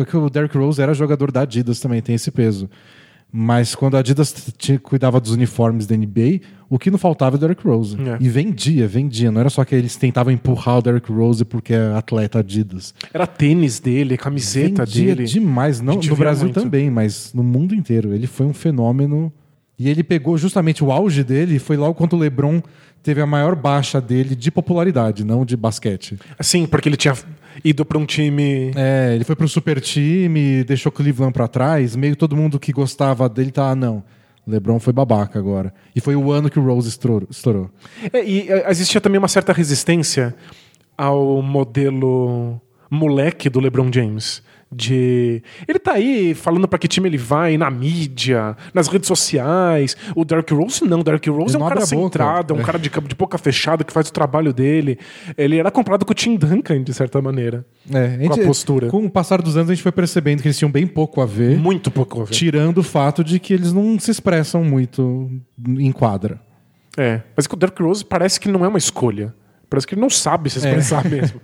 que 0.06 0.17
o 0.17 0.30
Derrick 0.30 0.58
Rose 0.58 0.82
era 0.82 0.93
jogador 0.93 1.32
da 1.32 1.41
Adidas 1.41 1.80
também, 1.80 2.02
tem 2.02 2.15
esse 2.15 2.32
peso. 2.32 2.70
Mas 3.39 3.76
quando 3.76 3.95
a 3.95 4.00
Adidas 4.00 4.34
cuidava 4.82 5.21
dos 5.21 5.30
uniformes 5.30 5.86
da 5.86 5.95
NBA, 5.95 6.41
o 6.67 6.80
que 6.80 6.89
não 6.89 6.97
faltava 6.97 7.36
era 7.36 7.38
o 7.38 7.39
Derrick 7.39 7.67
Rose. 7.67 7.95
É. 7.95 8.17
E 8.19 8.28
vendia, 8.28 8.88
vendia. 8.88 9.30
Não 9.30 9.39
era 9.39 9.50
só 9.52 9.63
que 9.63 9.76
eles 9.76 9.95
tentavam 9.95 10.34
empurrar 10.34 10.80
o 10.80 10.82
Derrick 10.82 11.12
Rose 11.12 11.45
porque 11.45 11.76
é 11.76 11.93
atleta 11.93 12.39
Adidas. 12.39 12.95
Era 13.13 13.28
tênis 13.28 13.80
dele, 13.80 14.17
camiseta 14.17 14.84
vendia 14.86 15.15
dele. 15.15 15.28
demais. 15.28 15.80
Não, 15.80 15.93
no 15.93 16.15
Brasil 16.15 16.45
muito. 16.45 16.60
também, 16.60 16.89
mas 16.89 17.32
no 17.32 17.43
mundo 17.43 17.76
inteiro. 17.76 18.12
Ele 18.12 18.26
foi 18.26 18.47
um 18.47 18.56
fenômeno. 18.56 19.32
E 19.78 19.88
ele 19.88 20.04
pegou 20.04 20.36
justamente 20.36 20.84
o 20.84 20.91
auge 20.91 21.23
dele, 21.23 21.60
foi 21.60 21.78
logo 21.78 21.93
quando 21.93 22.13
o 22.13 22.17
LeBron 22.17 22.60
teve 23.08 23.22
a 23.22 23.26
maior 23.26 23.56
baixa 23.56 24.02
dele 24.02 24.36
de 24.36 24.52
popularidade, 24.52 25.24
não 25.24 25.46
de 25.46 25.56
basquete. 25.56 26.20
Sim, 26.41 26.67
porque 26.67 26.89
ele 26.89 26.98
tinha 26.98 27.13
ido 27.63 27.86
para 27.86 27.98
um 27.98 28.06
time. 28.06 28.74
É, 28.76 29.15
ele 29.15 29.24
foi 29.24 29.34
para 29.34 29.46
um 29.46 29.48
super 29.48 29.80
time, 29.80 30.62
deixou 30.65 30.91
Cleveland 30.91 31.32
para 31.32 31.48
trás. 31.48 31.96
Meio 31.96 32.17
todo 32.17 32.36
mundo 32.36 32.60
que 32.60 32.74
gostava 32.74 33.30
dele 33.30 33.50
tá, 33.50 33.70
ah, 33.70 33.76
não. 33.76 34.04
LeBron 34.46 34.78
foi 34.78 34.91
babaca 34.91 35.39
agora. 35.39 35.74
E 35.96 36.02
foi 36.02 36.17
o 36.17 36.30
ano 36.34 36.50
que 36.50 36.60
o 36.60 36.65
Rose 36.65 36.89
estourou. 36.89 37.72
É, 38.12 38.26
e 38.26 38.52
é, 38.52 38.70
existia 38.70 39.00
também 39.00 39.20
uma 39.20 39.30
certa 39.30 39.54
resistência 39.54 40.36
ao 40.98 41.41
modelo 41.41 42.60
moleque 42.91 43.50
do 43.50 43.62
LeBron 43.62 43.89
James 43.89 44.43
de 44.71 45.41
ele 45.67 45.80
tá 45.80 45.93
aí 45.93 46.34
falando 46.34 46.67
para 46.67 46.77
que 46.77 46.88
time 46.88 47.08
ele 47.08 47.17
vai 47.17 47.58
na 47.58 47.71
mídia, 47.71 48.56
nas 48.73 48.88
redes 48.88 49.08
sociais. 49.08 49.95
O 50.15 50.25
Derrick 50.25 50.53
Rose 50.53 50.84
não, 50.84 50.99
o 50.99 51.03
Derrick 51.03 51.30
Rose 51.30 51.56
ele 51.56 51.63
é 51.63 51.65
um 51.65 51.69
cara 51.69 51.86
centrado, 51.86 52.53
é 52.53 52.58
um 52.58 52.62
cara 52.62 52.77
de, 52.77 52.89
de 52.89 53.15
boca 53.15 53.38
fechada 53.38 53.84
que 53.84 53.93
faz 53.93 54.10
o 54.10 54.13
trabalho 54.13 54.53
dele. 54.53 54.99
Ele 55.38 55.58
era 55.58 55.71
comprado 55.71 56.06
com 56.06 56.12
o 56.12 56.15
Tim 56.15 56.36
Duncan 56.36 56.84
de 56.84 56.93
certa 56.93 57.21
maneira. 57.21 57.65
É, 57.93 58.17
gente, 58.17 58.27
com 58.27 58.41
a 58.41 58.45
postura. 58.45 58.88
Com 58.88 59.06
o 59.06 59.10
passar 59.10 59.41
dos 59.41 59.56
anos 59.56 59.69
a 59.69 59.73
gente 59.73 59.84
foi 59.84 59.91
percebendo 59.91 60.41
que 60.41 60.47
eles 60.47 60.58
tinham 60.58 60.71
bem 60.71 60.86
pouco 60.86 61.21
a 61.21 61.25
ver. 61.25 61.58
Muito 61.58 61.89
pouco 61.89 62.21
a 62.21 62.25
ver. 62.25 62.32
Tirando 62.32 62.80
o 62.80 62.84
fato 62.84 63.23
de 63.23 63.39
que 63.39 63.53
eles 63.53 63.71
não 63.71 63.97
se 63.99 64.12
expressam 64.12 64.63
muito 64.63 65.32
em 65.65 65.91
quadra. 65.91 66.41
É, 66.97 67.21
mas 67.36 67.45
o 67.45 67.56
Derrick 67.56 67.82
Rose 67.82 68.03
parece 68.03 68.39
que 68.39 68.49
não 68.49 68.65
é 68.65 68.67
uma 68.67 68.80
escolha. 68.80 69.34
Parece 69.69 69.86
que 69.86 69.93
ele 69.93 70.01
não 70.01 70.10
sabe 70.10 70.49
se 70.49 70.60
expressar 70.60 71.06
é. 71.06 71.10
mesmo. 71.21 71.41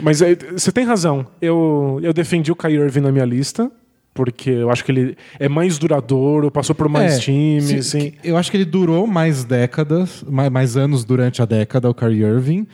Mas 0.00 0.20
você 0.52 0.70
tem 0.72 0.84
razão. 0.84 1.26
Eu, 1.40 1.98
eu 2.02 2.12
defendi 2.12 2.52
o 2.52 2.56
Kyrie 2.56 2.78
Irving 2.78 3.00
na 3.00 3.12
minha 3.12 3.24
lista, 3.24 3.70
porque 4.14 4.50
eu 4.50 4.70
acho 4.70 4.84
que 4.84 4.90
ele 4.90 5.16
é 5.38 5.48
mais 5.48 5.78
duradouro, 5.78 6.50
passou 6.50 6.74
por 6.74 6.88
mais 6.88 7.16
é, 7.16 7.18
times. 7.18 7.86
Sim, 7.86 8.12
eu 8.24 8.36
acho 8.36 8.50
que 8.50 8.56
ele 8.56 8.64
durou 8.64 9.06
mais 9.06 9.44
décadas, 9.44 10.24
mais, 10.28 10.50
mais, 10.50 10.76
anos 10.76 11.04
durante 11.04 11.42
a 11.42 11.44
década, 11.44 11.88
o 11.88 11.94
Kyrie 11.94 12.22
Irving. 12.22 12.66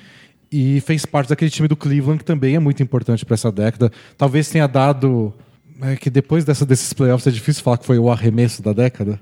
E 0.51 0.81
fez 0.83 1.07
parte 1.07 1.31
daquele 1.31 1.51
time 1.51 1.67
do 1.67 1.75
Cleveland, 1.75 2.19
que 2.19 2.25
também 2.25 2.55
é 2.55 2.59
muito 2.59 2.83
importante 2.83 3.25
para 3.25 3.35
essa 3.35 3.51
década. 3.51 3.91
Talvez 4.19 4.49
tenha 4.49 4.67
dado. 4.67 5.33
É 5.81 5.97
que 5.97 6.11
depois 6.11 6.45
dessa, 6.45 6.65
desses 6.65 6.93
playoffs 6.93 7.27
é 7.27 7.31
difícil 7.31 7.63
falar 7.63 7.79
que 7.79 7.87
foi 7.87 7.99
o 7.99 8.11
arremesso 8.11 8.63
da 8.63 8.73
década. 8.73 9.19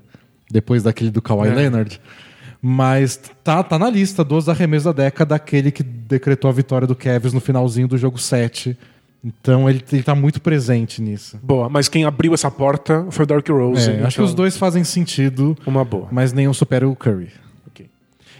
Depois 0.51 0.83
daquele 0.83 1.09
do 1.09 1.21
Kawhi 1.21 1.47
é. 1.47 1.55
Leonard. 1.55 1.99
Mas 2.61 3.19
tá, 3.43 3.63
tá 3.63 3.79
na 3.79 3.89
lista 3.89 4.23
dos 4.23 4.47
arremessos 4.47 4.85
da 4.85 4.91
década, 4.91 5.33
aquele 5.33 5.71
que 5.71 5.81
decretou 5.81 6.49
a 6.49 6.53
vitória 6.53 6.85
do 6.85 6.95
Cavs 6.95 7.33
no 7.33 7.39
finalzinho 7.39 7.87
do 7.87 7.97
jogo 7.97 8.19
7. 8.19 8.77
Então 9.23 9.69
ele, 9.69 9.83
ele 9.91 10.03
tá 10.03 10.13
muito 10.13 10.39
presente 10.39 11.01
nisso. 11.01 11.39
Boa, 11.41 11.69
mas 11.69 11.87
quem 11.87 12.05
abriu 12.05 12.33
essa 12.33 12.51
porta 12.51 13.05
foi 13.09 13.23
o 13.23 13.27
Dark 13.27 13.47
Rose. 13.49 13.89
É, 13.89 13.93
então... 13.93 14.07
Acho 14.07 14.17
que 14.17 14.23
os 14.23 14.33
dois 14.33 14.57
fazem 14.57 14.83
sentido. 14.83 15.57
Uma 15.65 15.83
boa. 15.83 16.07
Mas 16.11 16.33
nenhum 16.33 16.53
supera 16.53 16.87
o 16.87 16.95
Curry. 16.95 17.29
Okay. 17.67 17.87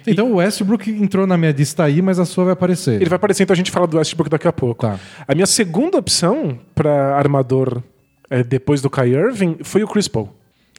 Então 0.06 0.30
e... 0.30 0.32
o 0.32 0.36
Westbrook 0.36 0.90
entrou 0.90 1.26
na 1.26 1.38
minha 1.38 1.52
lista 1.52 1.84
aí, 1.84 2.02
mas 2.02 2.20
a 2.20 2.26
sua 2.26 2.46
vai 2.46 2.54
aparecer. 2.54 2.96
Ele 3.02 3.10
vai 3.10 3.16
aparecer, 3.16 3.44
então 3.44 3.54
a 3.54 3.58
gente 3.58 3.72
fala 3.72 3.88
do 3.88 3.98
Westbrook 3.98 4.30
daqui 4.30 4.48
a 4.48 4.54
pouco. 4.54 4.86
Tá. 4.86 5.00
A 5.28 5.34
minha 5.34 5.48
segunda 5.48 5.98
opção 5.98 6.60
para 6.76 7.16
armador 7.16 7.82
é, 8.30 8.44
depois 8.44 8.82
do 8.82 8.90
Kai 8.90 9.10
Irving 9.10 9.58
foi 9.64 9.84
o 9.84 9.88
Chris 9.88 10.08
Paul. 10.08 10.30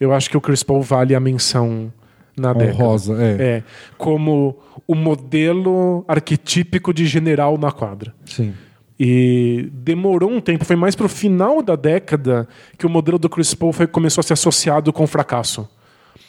Eu 0.01 0.13
acho 0.13 0.29
que 0.31 0.37
o 0.37 0.41
Chris 0.41 0.63
Paul 0.63 0.83
vale 0.83 1.15
a 1.15 1.21
menção 1.21 1.93
na 2.37 2.53
Honrosa, 2.53 3.15
década. 3.17 3.43
É. 3.43 3.47
é. 3.49 3.63
Como 3.97 4.57
o 4.87 4.95
modelo 4.95 6.05
arquetípico 6.09 6.93
de 6.93 7.07
general 7.07 7.59
na 7.59 7.71
quadra. 7.71 8.15
Sim. 8.25 8.55
E 8.99 9.69
demorou 9.73 10.31
um 10.31 10.41
tempo, 10.41 10.65
foi 10.65 10.77
mais 10.77 10.95
pro 10.95 11.09
final 11.09 11.63
da 11.63 11.75
década 11.75 12.47
que 12.79 12.87
o 12.87 12.91
modelo 12.91 13.19
do 13.19 13.29
Chris 13.29 13.53
Paul 13.53 13.73
foi, 13.73 13.87
começou 13.87 14.21
a 14.21 14.25
ser 14.25 14.35
associado 14.35 14.93
com 14.93 15.05
o 15.05 15.07
fracasso 15.07 15.69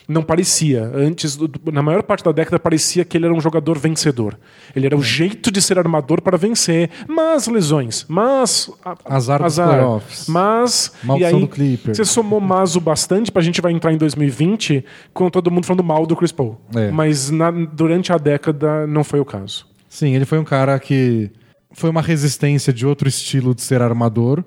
não 0.07 0.21
parecia. 0.21 0.91
Antes, 0.93 1.37
na 1.71 1.81
maior 1.81 2.03
parte 2.03 2.23
da 2.23 2.31
década, 2.31 2.59
parecia 2.59 3.05
que 3.05 3.17
ele 3.17 3.25
era 3.25 3.33
um 3.33 3.41
jogador 3.41 3.77
vencedor. 3.77 4.37
Ele 4.75 4.85
era 4.85 4.97
o 4.97 5.01
jeito 5.01 5.51
de 5.51 5.61
ser 5.61 5.77
armador 5.77 6.21
para 6.21 6.37
vencer, 6.37 6.89
mas 7.07 7.47
lesões, 7.47 8.05
mas 8.07 8.69
azar, 9.05 9.41
azar 9.41 9.69
playoffs, 9.69 10.27
mas 10.27 10.93
Maldição 11.03 11.31
e 11.31 11.33
aí 11.33 11.41
do 11.41 11.47
Clipper. 11.47 11.95
você 11.95 12.05
somou 12.05 12.41
mas 12.41 12.75
o 12.75 12.81
bastante 12.81 13.31
para 13.31 13.41
a 13.41 13.45
gente 13.45 13.61
vai 13.61 13.71
entrar 13.71 13.93
em 13.93 13.97
2020 13.97 14.83
com 15.13 15.29
todo 15.29 15.49
mundo 15.49 15.65
falando 15.65 15.83
mal 15.83 16.05
do 16.05 16.15
Chris 16.15 16.31
Paul. 16.31 16.59
É. 16.75 16.91
Mas 16.91 17.29
na, 17.29 17.51
durante 17.51 18.11
a 18.11 18.17
década 18.17 18.85
não 18.87 19.03
foi 19.03 19.19
o 19.19 19.25
caso. 19.25 19.65
Sim, 19.87 20.15
ele 20.15 20.25
foi 20.25 20.39
um 20.39 20.43
cara 20.43 20.79
que 20.79 21.31
foi 21.71 21.89
uma 21.89 22.01
resistência 22.01 22.73
de 22.73 22.85
outro 22.85 23.07
estilo 23.07 23.53
de 23.55 23.61
ser 23.61 23.81
armador 23.81 24.43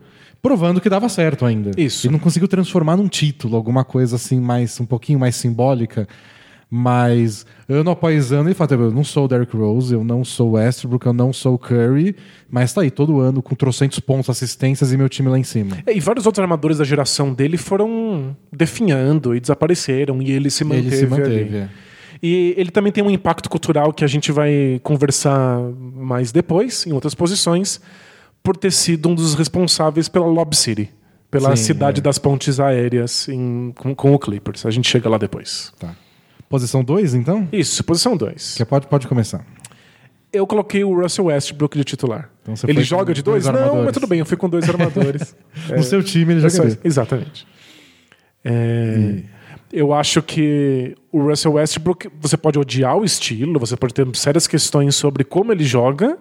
provando 0.46 0.80
que 0.80 0.88
dava 0.88 1.08
certo 1.08 1.44
ainda. 1.44 1.72
Isso. 1.76 2.06
E 2.06 2.10
não 2.10 2.20
conseguiu 2.20 2.46
transformar 2.46 2.96
num 2.96 3.08
título, 3.08 3.56
alguma 3.56 3.84
coisa 3.84 4.14
assim 4.14 4.38
mais 4.38 4.78
um 4.78 4.86
pouquinho 4.86 5.18
mais 5.18 5.34
simbólica. 5.34 6.06
Mas 6.68 7.46
ano 7.68 7.90
após 7.90 8.32
ano 8.32 8.48
ele 8.48 8.54
fala: 8.54 8.72
eu 8.72 8.90
não 8.92 9.04
sou 9.04 9.24
o 9.24 9.28
Derrick 9.28 9.56
Rose, 9.56 9.92
eu 9.92 10.04
não 10.04 10.24
sou 10.24 10.50
o 10.50 10.52
Westbrook, 10.52 11.06
eu 11.06 11.12
não 11.12 11.32
sou 11.32 11.54
o 11.54 11.58
Curry, 11.58 12.16
mas 12.48 12.72
tá 12.72 12.82
aí 12.82 12.90
todo 12.90 13.20
ano 13.20 13.40
com 13.42 13.54
trocentos 13.54 14.00
pontos, 14.00 14.30
assistências 14.30 14.92
e 14.92 14.96
meu 14.96 15.08
time 15.08 15.28
lá 15.28 15.38
em 15.38 15.44
cima. 15.44 15.78
É, 15.86 15.96
e 15.96 16.00
vários 16.00 16.26
outros 16.26 16.42
armadores 16.42 16.78
da 16.78 16.84
geração 16.84 17.32
dele 17.32 17.56
foram 17.56 18.36
definhando 18.52 19.34
e 19.34 19.40
desapareceram 19.40 20.20
e 20.22 20.30
ele 20.30 20.50
se 20.50 20.64
manteve. 20.64 20.86
Ele 20.86 20.96
se 20.96 21.06
manteve. 21.06 21.56
É. 21.56 21.68
E 22.22 22.54
ele 22.56 22.70
também 22.70 22.92
tem 22.92 23.02
um 23.04 23.10
impacto 23.10 23.48
cultural 23.48 23.92
que 23.92 24.04
a 24.04 24.08
gente 24.08 24.32
vai 24.32 24.80
conversar 24.82 25.60
mais 25.94 26.32
depois, 26.32 26.86
em 26.86 26.92
outras 26.92 27.14
posições 27.14 27.80
por 28.46 28.56
ter 28.56 28.70
sido 28.70 29.08
um 29.08 29.14
dos 29.14 29.34
responsáveis 29.34 30.08
pela 30.08 30.24
Lob 30.24 30.54
City, 30.54 30.88
pela 31.28 31.56
Sim, 31.56 31.64
cidade 31.64 31.98
é. 31.98 32.00
das 32.00 32.16
pontes 32.16 32.60
aéreas 32.60 33.28
em, 33.28 33.72
com, 33.76 33.92
com, 33.92 34.14
o 34.14 34.18
Clippers. 34.20 34.64
A 34.64 34.70
gente 34.70 34.88
chega 34.88 35.08
lá 35.08 35.18
depois. 35.18 35.72
Tá. 35.80 35.96
Posição 36.48 36.84
2, 36.84 37.14
então? 37.14 37.48
Isso, 37.50 37.82
posição 37.82 38.16
2. 38.16 38.58
Pode, 38.68 38.86
pode 38.86 39.08
começar. 39.08 39.44
Eu 40.32 40.46
coloquei 40.46 40.84
o 40.84 40.94
Russell 40.94 41.24
Westbrook 41.24 41.76
de 41.76 41.82
titular. 41.82 42.30
Então 42.42 42.54
ele 42.68 42.84
joga 42.84 43.12
de 43.12 43.20
dois? 43.20 43.42
dois 43.46 43.56
Não, 43.56 43.82
mas 43.82 43.92
tudo 43.92 44.06
bem, 44.06 44.20
eu 44.20 44.26
fui 44.26 44.36
com 44.36 44.48
dois 44.48 44.68
armadores. 44.68 45.34
no 45.68 45.74
é, 45.74 45.82
seu 45.82 46.00
time 46.00 46.34
ele 46.34 46.48
joga 46.48 46.78
Exatamente. 46.84 47.44
É, 48.44 49.22
eu 49.72 49.92
acho 49.92 50.22
que 50.22 50.94
o 51.10 51.20
Russell 51.20 51.54
Westbrook, 51.54 52.08
você 52.20 52.36
pode 52.36 52.60
odiar 52.60 52.96
o 52.96 53.04
estilo, 53.04 53.58
você 53.58 53.76
pode 53.76 53.92
ter 53.92 54.06
sérias 54.14 54.46
questões 54.46 54.94
sobre 54.94 55.24
como 55.24 55.50
ele 55.50 55.64
joga, 55.64 56.16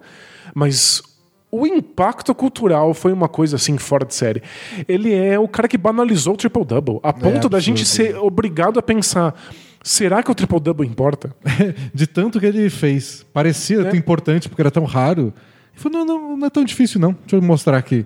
mas 0.55 1.03
o 1.61 1.67
impacto 1.67 2.33
cultural 2.35 2.93
foi 2.93 3.11
uma 3.13 3.27
coisa 3.27 3.55
assim 3.55 3.77
fora 3.77 4.05
de 4.05 4.13
série. 4.13 4.41
Ele 4.87 5.13
é 5.13 5.37
o 5.39 5.47
cara 5.47 5.67
que 5.67 5.77
banalizou 5.77 6.33
o 6.33 6.37
triple-double, 6.37 6.99
a 7.03 7.13
ponto 7.13 7.47
é 7.47 7.49
da 7.49 7.59
gente 7.59 7.85
ser 7.85 8.15
obrigado 8.17 8.79
a 8.79 8.83
pensar 8.83 9.33
Será 9.85 10.23
que 10.23 10.31
o 10.31 10.33
triple-double 10.33 10.87
importa? 10.87 11.35
de 11.93 12.07
tanto 12.07 12.39
que 12.39 12.45
ele 12.47 12.71
fez. 12.71 13.23
Parecia 13.31 13.81
É. 13.81 13.83
tão 13.83 13.95
importante 13.95 14.49
porque 14.49 14.63
era 14.63 14.71
tão 14.71 14.83
raro. 14.83 15.31
Ele 15.31 15.33
falou, 15.75 16.03
não, 16.03 16.05
não, 16.05 16.37
não 16.37 16.47
é 16.47 16.49
tão 16.49 16.63
difícil 16.63 16.99
não. 16.99 17.11
Deixa 17.11 17.35
eu 17.35 17.41
mostrar 17.43 17.77
aqui. 17.77 18.03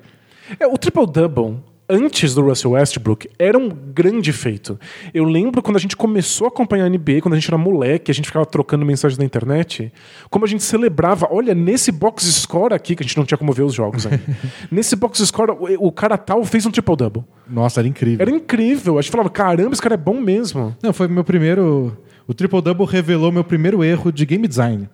É, 0.60 0.68
o 0.68 0.78
triple-double, 0.78 1.58
antes 1.90 2.36
do 2.36 2.42
Russell 2.42 2.72
Westbrook, 2.72 3.30
era 3.40 3.58
um 3.58 3.70
grande 3.70 4.32
feito. 4.32 4.80
Eu 5.14 5.24
lembro 5.24 5.62
quando 5.62 5.78
a 5.78 5.80
gente 5.80 5.98
começou 5.98 6.46
a 6.46 6.50
acompanhar 6.50 6.86
a 6.86 6.90
NBA, 6.90 7.22
quando 7.22 7.34
a 7.34 7.38
gente 7.38 7.50
era 7.50 7.58
moleque, 7.58 8.12
a 8.12 8.14
gente 8.14 8.28
ficava 8.28 8.46
trocando 8.46 8.86
mensagens 8.86 9.18
na 9.18 9.26
internet, 9.26 9.92
como 10.30 10.46
a 10.46 10.48
gente 10.48 10.64
celebrava. 10.64 11.28
Olha, 11.32 11.56
nesse 11.56 11.92
box 11.92 12.26
score 12.26 12.74
aqui, 12.74 12.96
que 12.96 13.02
a 13.02 13.06
gente 13.06 13.18
não 13.18 13.26
tinha 13.26 13.38
como 13.38 13.52
ver 13.52 13.64
os 13.64 13.74
jogos 13.74 14.06
ainda. 14.06 14.22
nesse 14.70 14.96
box 14.96 15.26
score, 15.26 15.52
o, 15.52 15.88
o 15.88 15.92
cara 15.92 16.18
tal 16.18 16.44
fez 16.46 16.66
um 16.66 16.72
triple-double. 16.72 17.24
Nossa, 17.48 17.82
era 17.82 17.88
incrível. 17.88 18.22
Era 18.22 18.32
incrível. 18.32 19.00
A 19.00 19.02
gente 19.02 19.12
falava, 19.12 19.30
caramba, 19.30 19.72
esse 19.72 19.82
cara 19.82 19.96
é 19.96 19.98
bom 19.98 20.22
mesmo. 20.22 20.76
Não, 20.84 20.94
foi 20.94 21.08
meu 21.08 21.24
primeiro... 21.24 21.98
O 22.28 22.34
Triple 22.34 22.62
Double 22.62 22.86
revelou 22.86 23.32
meu 23.32 23.44
primeiro 23.44 23.84
erro 23.84 24.12
de 24.12 24.24
game 24.24 24.48
design. 24.48 24.88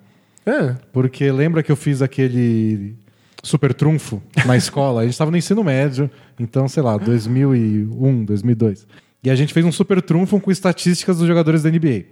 É. 0.45 0.75
Porque 0.93 1.29
lembra 1.29 1.61
que 1.61 1.69
eu 1.69 1.75
fiz 1.75 2.01
aquele 2.01 2.95
super 3.45 3.73
trunfo 3.73 4.21
na 4.45 4.57
escola? 4.57 5.01
A 5.01 5.03
gente 5.03 5.13
estava 5.13 5.31
no 5.31 5.37
ensino 5.37 5.63
médio, 5.63 6.09
então, 6.39 6.67
sei 6.67 6.81
lá, 6.81 6.97
2001, 6.97 8.25
2002. 8.25 8.87
E 9.23 9.29
a 9.29 9.35
gente 9.35 9.53
fez 9.53 9.65
um 9.65 9.71
super 9.71 10.01
trunfo 10.01 10.39
com 10.39 10.51
estatísticas 10.51 11.17
dos 11.17 11.27
jogadores 11.27 11.63
da 11.63 11.69
NBA. 11.69 12.05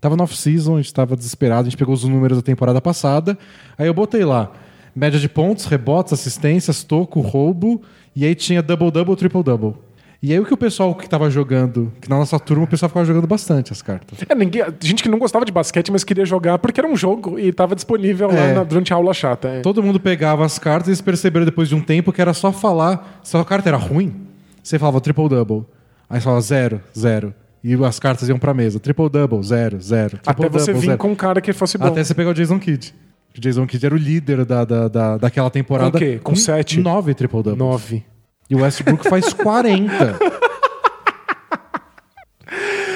Tava 0.00 0.16
no 0.16 0.22
off-season, 0.22 0.76
a 0.76 0.82
gente 0.82 0.94
tava 0.94 1.16
desesperado, 1.16 1.62
a 1.62 1.70
gente 1.70 1.76
pegou 1.76 1.94
os 1.94 2.04
números 2.04 2.38
da 2.38 2.42
temporada 2.42 2.80
passada. 2.80 3.36
Aí 3.76 3.86
eu 3.86 3.94
botei 3.94 4.24
lá, 4.24 4.52
média 4.94 5.18
de 5.18 5.28
pontos, 5.28 5.66
rebotes, 5.66 6.12
assistências, 6.12 6.84
toco, 6.84 7.20
roubo, 7.20 7.82
e 8.14 8.24
aí 8.24 8.34
tinha 8.34 8.62
double-double, 8.62 9.16
triple-double. 9.16 9.74
E 10.22 10.32
aí 10.32 10.40
o 10.40 10.44
que 10.46 10.54
o 10.54 10.56
pessoal 10.56 10.94
que 10.94 11.08
tava 11.08 11.28
jogando, 11.30 11.92
que 12.00 12.08
na 12.08 12.16
nossa 12.16 12.38
turma 12.40 12.64
o 12.64 12.66
pessoal 12.66 12.88
ficava 12.88 13.04
jogando 13.04 13.26
bastante 13.26 13.72
as 13.72 13.82
cartas. 13.82 14.18
É, 14.28 14.34
ninguém, 14.34 14.64
gente 14.80 15.02
que 15.02 15.08
não 15.08 15.18
gostava 15.18 15.44
de 15.44 15.52
basquete, 15.52 15.92
mas 15.92 16.02
queria 16.04 16.24
jogar 16.24 16.58
porque 16.58 16.80
era 16.80 16.88
um 16.88 16.96
jogo 16.96 17.38
e 17.38 17.48
estava 17.48 17.74
disponível 17.74 18.28
lá 18.28 18.34
É. 18.34 18.54
na- 18.54 18.64
durante 18.64 18.92
a 18.92 18.96
aula 18.96 19.12
chata. 19.12 19.48
é. 19.48 19.60
Todo 19.60 19.82
mundo 19.82 20.00
pegava 20.00 20.44
as 20.44 20.58
cartas 20.58 20.88
e 20.88 20.90
eles 20.90 21.00
perceberam 21.02 21.44
depois 21.44 21.68
de 21.68 21.74
um 21.74 21.80
tempo 21.80 22.12
que 22.12 22.20
era 22.20 22.32
só 22.32 22.50
falar. 22.50 23.20
Se 23.22 23.36
a 23.36 23.44
carta 23.44 23.68
era 23.68 23.76
ruim, 23.76 24.14
você 24.62 24.78
falava 24.78 25.00
triple-double. 25.00 25.64
Aí 26.08 26.18
você 26.18 26.24
falava 26.24 26.40
zero, 26.40 26.80
zero. 26.98 27.34
E 27.62 27.74
as 27.84 27.98
cartas 28.00 28.28
iam 28.28 28.38
pra 28.38 28.54
mesa. 28.54 28.80
Triple-double, 28.80 29.42
zero, 29.42 29.80
zero. 29.80 30.18
Até 30.24 30.48
você 30.48 30.72
triple-double, 30.72 30.80
vir 30.80 30.86
zero. 30.86 30.98
com 30.98 31.08
um 31.08 31.14
cara 31.14 31.40
que 31.40 31.52
fosse 31.52 31.76
bom. 31.76 31.86
Até 31.86 32.02
você 32.02 32.14
pegar 32.14 32.30
o 32.30 32.34
Jason 32.34 32.58
Kidd. 32.58 32.94
O 33.36 33.40
Jason 33.40 33.66
Kidd 33.66 33.84
era 33.84 33.94
o 33.94 33.98
líder 33.98 34.44
da, 34.46 34.64
da, 34.64 34.88
da, 34.88 35.18
daquela 35.18 35.50
temporada. 35.50 35.90
Com 35.90 35.96
o 35.96 36.00
quê? 36.00 36.20
Com 36.22 36.34
sete? 36.36 36.80
Nove 36.80 37.12
triple-doubles. 37.12 37.58
Nove. 37.58 38.04
E 38.48 38.54
o 38.54 38.62
Westbrook 38.62 39.08
faz 39.08 39.32
40. 39.32 40.18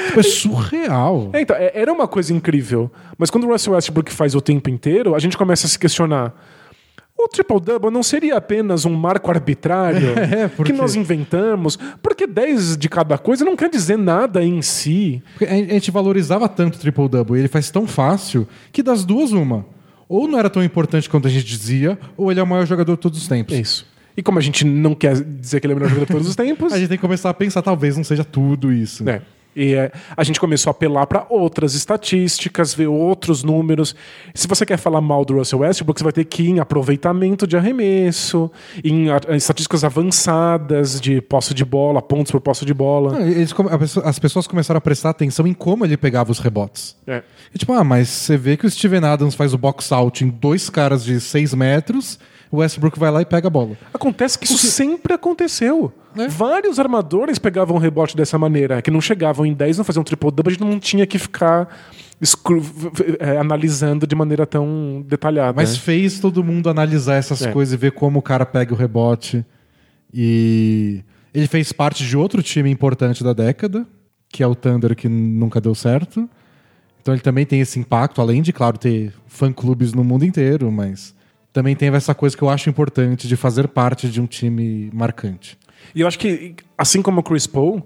tipo, 0.07 0.21
é 0.21 0.23
surreal. 0.23 1.31
É, 1.33 1.41
então, 1.41 1.57
é- 1.57 1.73
era 1.75 1.93
uma 1.93 2.07
coisa 2.09 2.33
incrível. 2.33 2.91
Mas 3.19 3.31
quando 3.31 3.45
o 3.45 3.51
Russell 3.51 3.75
Westbrook 3.75 4.13
faz 4.13 4.35
o 4.35 4.41
tempo 4.41 4.69
inteiro, 4.71 5.15
a 5.15 5.19
gente 5.19 5.37
começa 5.37 5.67
a 5.67 5.71
se 5.71 5.79
questionar. 5.79 6.33
O 7.19 7.29
triple-double 7.29 7.91
não 7.91 8.03
seria 8.03 8.37
apenas 8.37 8.87
um 8.87 8.95
marco 8.95 9.31
arbitrário 9.31 10.15
É, 10.17 10.49
porque- 10.49 10.73
que 10.73 10.79
nós 10.79 10.95
inventamos? 10.95 11.79
Porque 12.03 12.27
10 12.27 12.79
de 12.79 12.89
cada 12.89 13.19
coisa 13.19 13.45
não 13.45 13.55
quer 13.57 13.69
dizer 13.69 13.99
nada 13.99 14.43
em 14.43 14.63
si. 14.63 15.23
Porque 15.39 15.45
A 15.53 15.57
gente 15.57 15.91
valorizava 15.91 16.49
tanto 16.49 16.77
o 16.77 16.79
triple-double 16.79 17.37
e 17.37 17.41
ele 17.41 17.49
faz 17.49 17.71
tão 17.71 17.87
fácil 17.87 18.49
que 18.73 18.83
das 18.83 19.05
duas, 19.05 19.33
uma. 19.33 19.67
Ou 20.09 20.27
não 20.27 20.39
era 20.39 20.49
tão 20.51 20.65
importante 20.65 21.09
quanto 21.11 21.29
a 21.29 21.31
gente 21.31 21.45
dizia, 21.45 21.99
ou 22.17 22.31
ele 22.31 22.41
é 22.41 22.43
o 22.43 22.47
maior 22.47 22.67
jogador 22.67 22.95
de 22.95 23.01
todos 23.01 23.21
os 23.21 23.29
tempos. 23.29 23.55
Isso. 23.55 23.87
E 24.21 24.23
como 24.23 24.39
a 24.39 24.43
gente 24.43 24.67
não 24.67 24.95
quer 24.95 25.15
dizer 25.19 25.61
que 25.61 25.67
ele 25.67 25.73
é 25.73 25.77
o 25.77 25.79
melhor 25.79 25.89
jogador 25.89 26.07
de 26.07 26.13
todos 26.13 26.29
os 26.29 26.37
tempos, 26.37 26.71
A 26.75 26.79
gente 26.79 26.89
tem 26.89 26.99
que 26.99 27.03
começar 27.03 27.31
a 27.31 27.35
pensar, 27.35 27.63
talvez 27.63 27.97
não 27.97 28.05
seja 28.05 28.23
tudo 28.23 28.71
isso. 28.71 29.03
né? 29.03 29.23
E 29.57 29.75
é, 29.75 29.91
a 30.17 30.23
gente 30.23 30.39
começou 30.39 30.71
a 30.71 30.73
apelar 30.73 31.07
para 31.09 31.27
outras 31.29 31.75
estatísticas, 31.75 32.73
ver 32.73 32.87
outros 32.87 33.43
números. 33.43 33.97
Se 34.33 34.47
você 34.47 34.65
quer 34.65 34.77
falar 34.77 35.01
mal 35.01 35.25
do 35.25 35.35
Russell 35.35 35.59
Westbrook, 35.59 35.99
você 35.99 36.05
vai 36.05 36.13
ter 36.13 36.25
que 36.25 36.45
ir 36.45 36.51
em 36.51 36.61
aproveitamento 36.61 37.49
de 37.49 37.57
arremesso, 37.57 38.49
em 38.85 39.11
a- 39.11 39.21
estatísticas 39.37 39.83
avançadas 39.83 41.01
de 41.01 41.21
posse 41.21 41.53
de 41.53 41.65
bola, 41.65 42.01
pontos 42.01 42.31
por 42.31 42.41
posse 42.41 42.65
de 42.65 42.73
bola. 42.75 43.19
Não, 43.19 43.27
eles 43.27 43.53
as 44.05 44.19
pessoas 44.19 44.47
começaram 44.47 44.79
a 44.79 44.81
prestar 44.81 45.11
atenção 45.11 45.47
em 45.47 45.53
como 45.55 45.85
ele 45.85 45.97
pegava 45.97 46.31
os 46.31 46.39
rebotes. 46.39 46.95
É. 47.07 47.23
E 47.55 47.59
tipo, 47.59 47.73
ah, 47.73 47.83
mas 47.83 48.09
você 48.09 48.37
vê 48.37 48.57
que 48.57 48.67
o 48.67 48.71
Steven 48.71 49.05
Adams 49.05 49.35
faz 49.35 49.53
o 49.53 49.59
box 49.59 49.91
out 49.93 50.25
em 50.25 50.29
dois 50.29 50.71
caras 50.71 51.05
de 51.05 51.21
6 51.21 51.55
metros, 51.55 52.19
o 52.51 52.59
Westbrook 52.59 52.99
vai 52.99 53.11
lá 53.11 53.23
e 53.23 53.25
pega 53.25 53.47
a 53.47 53.51
bola. 53.51 53.77
Acontece 53.95 54.39
que 54.39 54.45
isso 54.45 54.59
sempre 54.59 55.13
aconteceu. 55.15 55.93
É. 56.17 56.27
Vários 56.27 56.79
armadores 56.81 57.39
pegavam 57.39 57.79
rebote 57.79 58.17
dessa 58.17 58.37
maneira, 58.37 58.83
que 58.83 58.91
não 58.91 59.01
chegavam 59.01 59.47
em 59.47 59.55
10, 59.55 59.79
não 59.79 59.85
faziam 59.85 60.03
triple-double, 60.03 60.51
a 60.51 60.55
gente 60.57 60.65
não 60.65 60.81
tinha 60.81 61.07
que 61.07 61.19
ficar 61.19 61.69
é, 63.19 63.39
analisando 63.39 64.07
de 64.07 64.15
maneira 64.15 64.45
tão 64.45 65.05
detalhada. 65.07 65.55
Mas 65.55 65.73
né? 65.73 65.79
fez 65.79 66.19
todo 66.19 66.43
mundo 66.43 66.69
analisar 66.69 67.15
essas 67.15 67.43
É. 67.43 67.53
coisas 67.53 67.73
e 67.73 67.77
ver 67.77 67.93
como 67.93 68.19
o 68.19 68.23
cara 68.23 68.45
pega 68.45 68.75
o 68.75 68.77
rebote. 68.77 69.45
E 70.13 71.03
ele 71.33 71.47
fez 71.47 71.73
parte 71.73 72.05
de 72.05 72.17
outro 72.17 72.43
time 72.43 72.69
importante 72.71 73.23
da 73.23 73.33
década, 73.33 73.87
que 74.29 74.43
é 74.43 74.47
o 74.47 74.55
Thunder, 74.55 74.95
que 74.97 75.09
nunca 75.09 75.61
deu 75.61 75.75
certo. 75.75 76.29
Então 77.01 77.15
ele 77.15 77.23
também 77.23 77.47
tem 77.47 77.61
esse 77.61 77.79
impacto, 77.79 78.21
além 78.21 78.43
de, 78.43 78.53
claro, 78.53 78.77
ter 78.77 79.13
fã-clubes 79.27 79.93
no 79.93 80.05
mundo 80.05 80.25
inteiro, 80.25 80.71
mas 80.71 81.15
também 81.53 81.75
tem 81.75 81.89
essa 81.89 82.15
coisa 82.15 82.37
que 82.37 82.43
eu 82.43 82.49
acho 82.49 82.71
importante 82.71 83.27
de 83.27 83.37
fazer 83.37 83.69
parte 83.69 84.09
de 84.09 84.21
um 84.21 84.27
time 84.27 84.91
marcante. 84.93 85.59
E 85.95 86.01
eu 86.01 86.07
acho 86.07 86.19
que, 86.19 86.55
assim 86.77 87.03
como 87.03 87.21
o 87.21 87.23
Chris 87.23 87.47
Paul, 87.47 87.83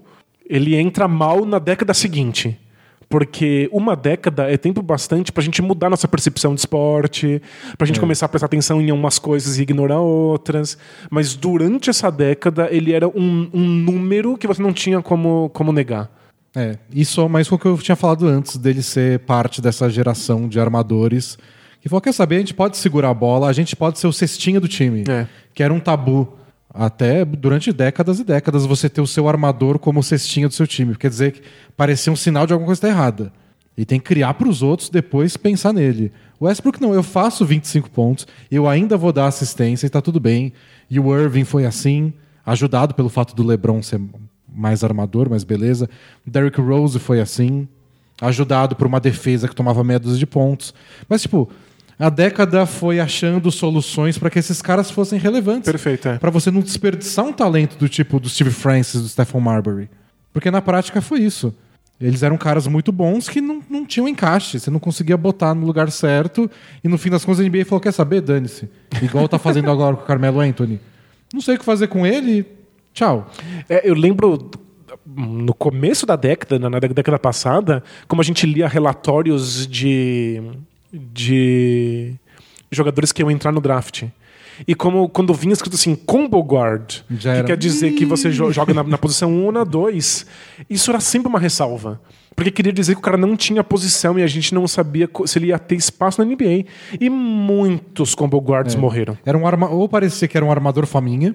ele 0.47 0.75
entra 0.75 1.07
mal 1.07 1.45
na 1.45 1.59
década 1.59 1.93
seguinte. 1.93 2.59
Porque 3.07 3.69
uma 3.71 3.95
década 3.95 4.51
é 4.51 4.57
tempo 4.57 4.81
bastante 4.81 5.31
pra 5.31 5.43
gente 5.43 5.61
mudar 5.61 5.89
nossa 5.89 6.07
percepção 6.07 6.53
de 6.55 6.61
esporte, 6.61 7.41
pra 7.77 7.85
gente 7.85 7.99
começar 7.99 8.25
a 8.25 8.29
prestar 8.29 8.47
atenção 8.47 8.81
em 8.81 8.91
umas 8.91 9.19
coisas 9.19 9.57
e 9.57 9.61
ignorar 9.61 9.99
outras. 9.99 10.77
Mas 11.09 11.35
durante 11.35 11.89
essa 11.89 12.09
década, 12.09 12.67
ele 12.71 12.93
era 12.93 13.07
um, 13.07 13.49
um 13.53 13.63
número 13.63 14.37
que 14.37 14.47
você 14.47 14.61
não 14.61 14.73
tinha 14.73 15.01
como, 15.01 15.49
como 15.49 15.71
negar. 15.71 16.09
É, 16.55 16.77
isso 16.91 17.27
mais 17.27 17.47
com 17.47 17.55
o 17.55 17.59
que 17.59 17.67
eu 17.67 17.77
tinha 17.77 17.95
falado 17.95 18.27
antes 18.27 18.57
dele 18.57 18.81
ser 18.81 19.19
parte 19.19 19.61
dessa 19.61 19.89
geração 19.89 20.47
de 20.47 20.59
armadores. 20.59 21.37
Que 21.85 21.89
falou: 21.89 22.01
quer 22.01 22.13
saber, 22.13 22.37
a 22.37 22.39
gente 22.39 22.53
pode 22.55 22.77
segurar 22.77 23.11
a 23.11 23.13
bola, 23.13 23.47
a 23.47 23.53
gente 23.53 23.75
pode 23.75 23.99
ser 23.99 24.07
o 24.07 24.11
cestinha 24.11 24.59
do 24.59 24.67
time. 24.67 25.03
É. 25.07 25.27
Que 25.53 25.61
era 25.61 25.71
um 25.71 25.79
tabu. 25.79 26.27
Até 26.73 27.23
durante 27.23 27.71
décadas 27.71 28.19
e 28.19 28.23
décadas 28.23 28.65
você 28.65 28.89
ter 28.89 29.01
o 29.01 29.07
seu 29.07 29.29
armador 29.29 29.77
como 29.77 30.01
cestinha 30.01 30.47
do 30.47 30.53
seu 30.55 30.65
time. 30.65 30.95
Quer 30.95 31.09
dizer 31.09 31.31
que 31.33 31.41
parecia 31.77 32.11
um 32.11 32.15
sinal 32.15 32.47
de 32.47 32.53
alguma 32.53 32.65
coisa 32.65 32.81
tá 32.81 32.87
errada. 32.87 33.31
E 33.77 33.85
tem 33.85 33.99
que 33.99 34.05
criar 34.05 34.33
para 34.33 34.49
os 34.49 34.63
outros 34.63 34.89
depois 34.89 35.37
pensar 35.37 35.71
nele. 35.71 36.11
O 36.39 36.45
Westbrook 36.45 36.81
não, 36.81 36.91
eu 36.91 37.03
faço 37.03 37.45
25 37.45 37.89
pontos, 37.91 38.27
eu 38.49 38.67
ainda 38.67 38.97
vou 38.97 39.13
dar 39.13 39.27
assistência 39.27 39.85
e 39.85 39.89
tá 39.89 40.01
tudo 40.01 40.19
bem. 40.19 40.53
E 40.89 40.99
o 40.99 41.15
Irving 41.15 41.45
foi 41.45 41.67
assim, 41.67 42.11
ajudado 42.43 42.95
pelo 42.95 43.09
fato 43.09 43.35
do 43.35 43.43
LeBron 43.45 43.83
ser 43.83 44.01
mais 44.51 44.83
armador, 44.83 45.29
mas 45.29 45.43
beleza. 45.43 45.87
Derrick 46.25 46.59
Rose 46.59 46.97
foi 46.97 47.21
assim, 47.21 47.67
ajudado 48.19 48.75
por 48.75 48.87
uma 48.87 48.99
defesa 48.99 49.47
que 49.47 49.55
tomava 49.55 49.83
meia 49.83 49.99
dúzia 49.99 50.17
de 50.17 50.25
pontos. 50.25 50.73
Mas 51.07 51.21
tipo, 51.21 51.49
a 51.97 52.09
década 52.09 52.65
foi 52.65 52.99
achando 52.99 53.51
soluções 53.51 54.17
para 54.17 54.29
que 54.29 54.39
esses 54.39 54.61
caras 54.61 54.91
fossem 54.91 55.17
relevantes. 55.19 55.69
Perfeito, 55.71 56.07
é. 56.09 56.17
Para 56.17 56.29
você 56.31 56.51
não 56.51 56.61
desperdiçar 56.61 57.25
um 57.25 57.33
talento 57.33 57.77
do 57.77 57.87
tipo 57.87 58.19
do 58.19 58.27
Steve 58.29 58.51
Francis, 58.51 59.01
do 59.01 59.07
Stephen 59.07 59.39
Marbury. 59.41 59.89
Porque 60.33 60.51
na 60.51 60.61
prática 60.61 61.01
foi 61.01 61.19
isso. 61.21 61.55
Eles 61.99 62.23
eram 62.23 62.35
caras 62.37 62.67
muito 62.67 62.91
bons 62.91 63.29
que 63.29 63.39
não, 63.39 63.61
não 63.69 63.85
tinham 63.85 64.05
encaixe. 64.07 64.59
Você 64.59 64.69
não 64.69 64.79
conseguia 64.79 65.15
botar 65.15 65.55
no 65.55 65.65
lugar 65.65 65.89
certo. 65.89 66.51
E 66.83 66.89
no 66.89 66.97
fim 66.97 67.09
das 67.09 67.23
contas 67.23 67.39
a 67.39 67.47
NBA 67.47 67.63
falou: 67.63 67.79
quer 67.79 67.93
saber? 67.93 68.19
Dane-se. 68.19 68.67
Igual 69.01 69.29
tá 69.29 69.39
fazendo 69.39 69.71
agora 69.71 69.95
com 69.97 70.03
o 70.03 70.05
Carmelo 70.05 70.41
Anthony. 70.41 70.81
Não 71.33 71.39
sei 71.39 71.55
o 71.55 71.59
que 71.59 71.63
fazer 71.63 71.87
com 71.87 72.05
ele. 72.05 72.45
Tchau. 72.93 73.29
É, 73.69 73.89
eu 73.89 73.93
lembro 73.93 74.51
no 75.05 75.53
começo 75.53 76.05
da 76.05 76.17
década, 76.17 76.59
na 76.59 76.79
dé- 76.79 76.89
década 76.89 77.17
passada, 77.17 77.81
como 78.09 78.21
a 78.21 78.25
gente 78.25 78.45
lia 78.45 78.67
relatórios 78.67 79.65
de, 79.65 80.41
de 81.13 82.13
jogadores 82.71 83.11
que 83.11 83.21
iam 83.21 83.31
entrar 83.31 83.51
no 83.51 83.61
draft. 83.61 84.03
E 84.67 84.73
como 84.73 85.09
quando 85.09 85.33
vinha 85.33 85.51
escrito 85.53 85.75
assim, 85.75 85.95
combo 85.95 86.39
guard, 86.41 86.99
Já 87.11 87.33
que 87.33 87.37
era. 87.39 87.47
quer 87.47 87.57
dizer 87.57 87.91
que 87.93 88.05
você 88.05 88.31
jo- 88.31 88.51
joga 88.53 88.73
na, 88.73 88.83
na 88.83 88.97
posição 88.97 89.29
1 89.29 89.45
ou 89.45 89.51
na 89.51 89.63
2, 89.65 90.25
isso 90.69 90.91
era 90.91 90.99
sempre 91.01 91.27
uma 91.27 91.39
ressalva. 91.39 91.99
Porque 92.35 92.51
queria 92.51 92.71
dizer 92.71 92.93
que 92.95 92.99
o 92.99 93.03
cara 93.03 93.17
não 93.17 93.35
tinha 93.35 93.63
posição 93.63 94.17
e 94.19 94.23
a 94.23 94.27
gente 94.27 94.53
não 94.53 94.67
sabia 94.67 95.09
se 95.25 95.39
ele 95.39 95.47
ia 95.47 95.59
ter 95.59 95.75
espaço 95.75 96.23
na 96.23 96.25
NBA. 96.29 96.65
E 96.99 97.09
muitos 97.09 98.13
combo 98.15 98.39
guards 98.39 98.75
morreram. 98.75 99.17
Era 99.25 99.37
um 99.37 99.45
arma... 99.47 99.69
Ou 99.69 99.87
parecia 99.89 100.27
que 100.27 100.35
era 100.37 100.45
um 100.45 100.51
armador 100.51 100.85
faminha, 100.85 101.33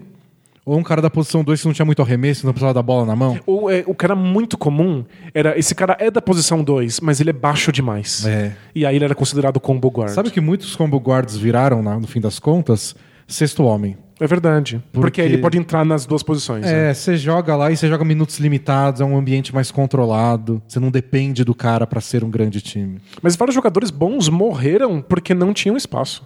ou 0.73 0.79
um 0.79 0.83
cara 0.83 1.03
da 1.03 1.11
posição 1.11 1.43
2 1.43 1.61
que 1.61 1.67
não 1.67 1.73
tinha 1.75 1.85
muito 1.87 2.01
arremesso, 2.01 2.47
não 2.47 2.53
precisava 2.53 2.75
da 2.75 2.83
bola 2.83 3.05
na 3.05 3.17
mão. 3.17 3.39
Ou 3.47 3.71
é, 3.71 3.83
o 3.87 3.95
que 3.95 4.05
era 4.05 4.15
muito 4.15 4.57
comum 4.57 5.05
era 5.35 5.59
esse 5.59 5.75
cara 5.75 5.97
é 5.99 6.11
da 6.11 6.23
posição 6.23 6.63
2, 6.63 7.01
mas 7.01 7.21
ele 7.21 7.31
é 7.31 7.33
baixo 7.33 7.73
demais. 7.73 8.25
É. 8.27 8.53
E 8.75 8.87
aí 8.87 8.95
ele 8.97 9.05
era 9.05 9.15
considerado 9.15 9.59
combo 9.59 9.89
guard. 9.89 10.11
Sabe 10.13 10.31
que 10.31 10.41
muitos 10.41 10.77
combo 10.77 10.99
guards 10.99 11.37
viraram, 11.37 11.83
na- 11.83 11.99
no 11.99 12.07
fim 12.07 12.21
das 12.21 12.39
contas, 12.39 12.95
sexto 13.27 13.65
homem. 13.65 13.97
É 14.21 14.27
verdade. 14.27 14.83
Porque, 14.93 15.01
Porque- 15.01 15.21
ele 15.23 15.39
pode 15.39 15.57
entrar 15.57 15.83
nas 15.85 16.05
duas 16.07 16.23
posições. 16.23 16.65
né? 16.67 16.91
É, 16.91 16.95
você 16.95 17.17
joga 17.17 17.57
lá 17.57 17.71
e 17.73 17.77
você 17.77 17.89
joga 17.89 18.05
minutos 18.05 18.39
limitados, 18.39 19.01
é 19.01 19.05
um 19.05 19.17
ambiente 19.17 19.55
mais 19.55 19.71
controlado. 19.71 20.63
Você 20.69 20.79
não 20.79 20.91
depende 20.91 21.43
do 21.43 21.55
cara 21.55 21.87
pra 21.87 22.01
ser 22.01 22.23
um 22.23 22.31
grande 22.31 22.61
time. 22.61 23.01
Mas 23.23 23.35
vários 23.35 23.55
jogadores 23.55 23.91
bons 23.91 24.29
morreram 24.29 25.01
porque 25.03 25.33
não 25.35 25.53
tinham 25.55 25.77
espaço. 25.77 26.23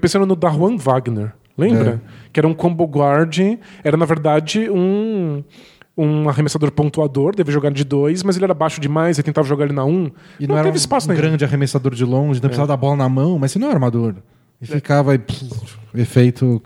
Pensando 0.00 0.24
no 0.26 0.36
Darwan 0.36 0.76
Wagner, 0.76 1.32
lembra? 1.56 2.02
Que 2.32 2.40
era 2.40 2.48
um 2.48 2.54
combo 2.54 2.84
guard, 2.84 3.38
era 3.82 3.96
na 3.96 4.04
verdade 4.04 4.68
um, 4.70 5.42
um 5.96 6.28
arremessador 6.28 6.70
pontuador, 6.72 7.34
deve 7.34 7.52
jogar 7.52 7.70
de 7.70 7.84
dois, 7.84 8.22
mas 8.22 8.36
ele 8.36 8.44
era 8.44 8.54
baixo 8.54 8.80
demais, 8.80 9.18
ele 9.18 9.24
tentava 9.24 9.46
jogar 9.46 9.64
ele 9.66 9.74
na 9.74 9.84
um. 9.84 10.10
E 10.38 10.46
não, 10.46 10.54
não, 10.54 10.56
era 10.56 10.64
teve 10.64 10.76
um 10.76 10.78
espaço 10.78 11.08
nenhum. 11.08 11.20
grande 11.20 11.44
arremessador 11.44 11.94
de 11.94 12.04
longe, 12.04 12.40
não 12.40 12.48
precisava 12.48 12.68
da 12.68 12.76
bola 12.76 12.96
na 12.96 13.08
mão, 13.08 13.38
mas 13.38 13.52
você 13.52 13.58
não 13.58 13.68
é 13.68 13.72
armador. 13.72 14.16
E 14.60 14.66
ficava 14.66 15.12
aí, 15.12 15.18
pff, 15.18 15.46
efeito 15.94 16.62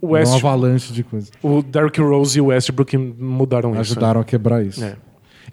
o 0.00 0.08
West, 0.08 0.34
avalanche 0.34 0.92
de 0.92 1.02
coisas. 1.02 1.30
o 1.42 1.62
Derrick 1.62 2.00
Rose 2.00 2.38
e 2.38 2.40
o 2.40 2.46
Westbrook 2.46 2.96
mudaram 2.96 3.72
isso. 3.72 3.80
Ajudaram 3.80 4.20
a 4.20 4.24
quebrar 4.24 4.64
isso. 4.64 4.82
É. 4.82 4.96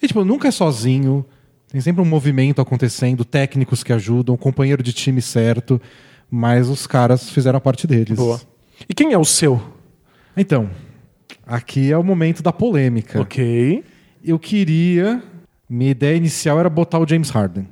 E, 0.02 0.08
tipo, 0.08 0.24
nunca 0.24 0.48
é 0.48 0.52
sozinho. 0.52 1.26
Tem 1.72 1.80
sempre 1.80 2.02
um 2.02 2.06
movimento 2.06 2.62
acontecendo, 2.62 3.24
técnicos 3.24 3.84
que 3.84 3.94
ajudam, 3.94 4.36
companheiro 4.36 4.84
de 4.84 4.92
time 4.94 5.22
certo. 5.22 5.82
Mas 6.30 6.70
os 6.70 6.88
caras 6.88 7.30
fizeram 7.30 7.58
a 7.58 7.62
parte 7.62 7.86
deles. 7.88 8.18
Boa. 8.18 8.40
E 8.88 8.94
quem 8.94 9.14
é 9.14 9.18
o 9.18 9.26
seu? 9.26 9.62
Então, 10.36 10.70
aqui 11.46 11.92
é 11.92 11.98
o 11.98 12.04
momento 12.04 12.42
da 12.42 12.52
polêmica. 12.54 13.22
Ok. 13.22 13.84
Eu 14.24 14.38
queria. 14.40 15.22
Minha 15.70 15.92
ideia 15.92 16.16
inicial 16.16 16.60
era 16.60 16.70
botar 16.70 17.00
o 17.00 17.08
James 17.08 17.30
Harden. 17.30 17.68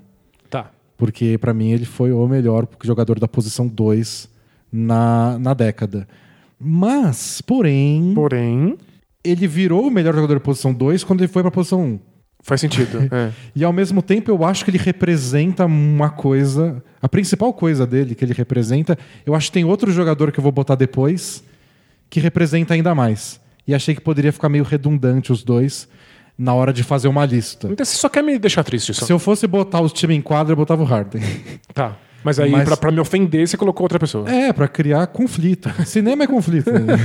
Tá. 0.50 0.72
Porque 0.98 1.38
pra 1.38 1.54
mim 1.54 1.72
ele 1.72 1.86
foi 1.86 2.12
o 2.12 2.28
melhor 2.28 2.68
jogador 2.84 3.20
da 3.20 3.28
posição 3.28 3.68
2 3.68 4.30
na, 4.72 5.38
na 5.40 5.54
década. 5.54 6.08
Mas, 6.60 7.42
porém, 7.42 8.14
Porém, 8.14 8.78
ele 9.24 9.48
virou 9.48 9.88
o 9.88 9.92
melhor 9.92 10.14
jogador 10.14 10.36
da 10.36 10.40
posição 10.40 10.74
2 10.74 11.04
quando 11.04 11.22
ele 11.22 11.28
foi 11.28 11.42
pra 11.42 11.52
posição 11.52 11.82
1. 11.82 11.86
Um. 11.86 12.00
Faz 12.42 12.62
sentido. 12.62 13.08
é. 13.12 13.32
E 13.56 13.64
ao 13.64 13.74
mesmo 13.74 14.02
tempo 14.02 14.30
eu 14.32 14.44
acho 14.46 14.64
que 14.64 14.72
ele 14.72 14.78
representa 14.78 15.66
uma 15.66 16.10
coisa. 16.10 16.82
A 17.02 17.08
principal 17.10 17.54
coisa 17.54 17.86
dele 17.86 18.16
que 18.16 18.24
ele 18.26 18.34
representa, 18.34 18.98
eu 19.26 19.34
acho 19.36 19.48
que 19.48 19.54
tem 19.54 19.66
outro 19.66 19.92
jogador 19.92 20.32
que 20.32 20.40
eu 20.40 20.44
vou 20.44 20.52
botar 20.52 20.76
depois 20.76 21.44
que 22.10 22.20
representa 22.20 22.74
ainda 22.74 22.94
mais. 22.96 23.40
E 23.68 23.74
achei 23.76 23.94
que 23.94 24.02
poderia 24.02 24.34
ficar 24.34 24.50
meio 24.50 24.64
redundante 24.64 25.32
os 25.32 25.44
dois 25.44 25.88
na 26.38 26.54
hora 26.54 26.74
de 26.74 26.82
fazer 26.84 27.08
uma 27.08 27.26
lista. 27.26 27.68
Então 27.70 27.86
você 27.86 27.96
só 27.98 28.10
quer 28.10 28.24
me 28.24 28.40
deixar 28.40 28.64
triste 28.64 28.94
só. 28.94 29.06
Se 29.06 29.12
eu 29.14 29.20
fosse 29.20 29.46
botar 29.46 29.82
os 29.82 29.92
time 29.94 30.16
em 30.16 30.22
quadra, 30.22 30.54
eu 30.54 30.58
botava 30.58 30.82
o 30.82 30.86
Harden. 30.86 31.22
Tá. 31.74 31.96
Mas 32.24 32.38
aí, 32.40 32.50
Mas- 32.52 32.66
Pra, 32.68 32.76
pra 32.76 32.92
me 32.92 33.00
ofender, 33.00 33.48
você 33.48 33.56
colocou 33.56 33.84
outra 33.86 34.00
pessoa. 34.00 34.30
É, 34.30 34.52
pra 34.52 34.68
criar 34.68 35.06
conflito. 35.08 35.70
Cinema 35.86 36.24
é 36.24 36.28
conflito. 36.28 36.72
né? 36.72 36.96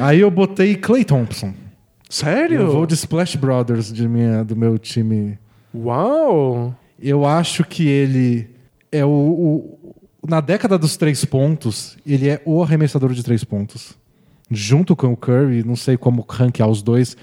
Aí 0.00 0.20
eu 0.20 0.30
botei 0.30 0.74
Clay 0.76 1.04
Thompson. 1.04 1.52
Sério? 2.14 2.60
Eu 2.60 2.70
vou 2.70 2.86
de 2.86 2.94
Splash 2.94 3.34
Brothers 3.36 3.92
de 3.92 4.06
minha, 4.08 4.44
do 4.44 4.54
meu 4.54 4.78
time. 4.78 5.36
Uau! 5.74 6.72
Eu 7.00 7.26
acho 7.26 7.64
que 7.64 7.88
ele 7.88 8.48
é 8.92 9.04
o, 9.04 9.08
o- 9.08 9.94
Na 10.26 10.40
década 10.40 10.78
dos 10.78 10.96
três 10.96 11.24
pontos, 11.24 11.96
ele 12.06 12.28
é 12.28 12.40
o 12.44 12.62
arremessador 12.62 13.12
de 13.12 13.22
três 13.24 13.42
pontos. 13.42 13.94
Junto 14.48 14.94
com 14.94 15.08
o 15.12 15.16
Curry, 15.16 15.64
não 15.64 15.74
sei 15.74 15.96
como 15.96 16.24
ranquear 16.28 16.68
os 16.68 16.82
dois, 16.82 17.16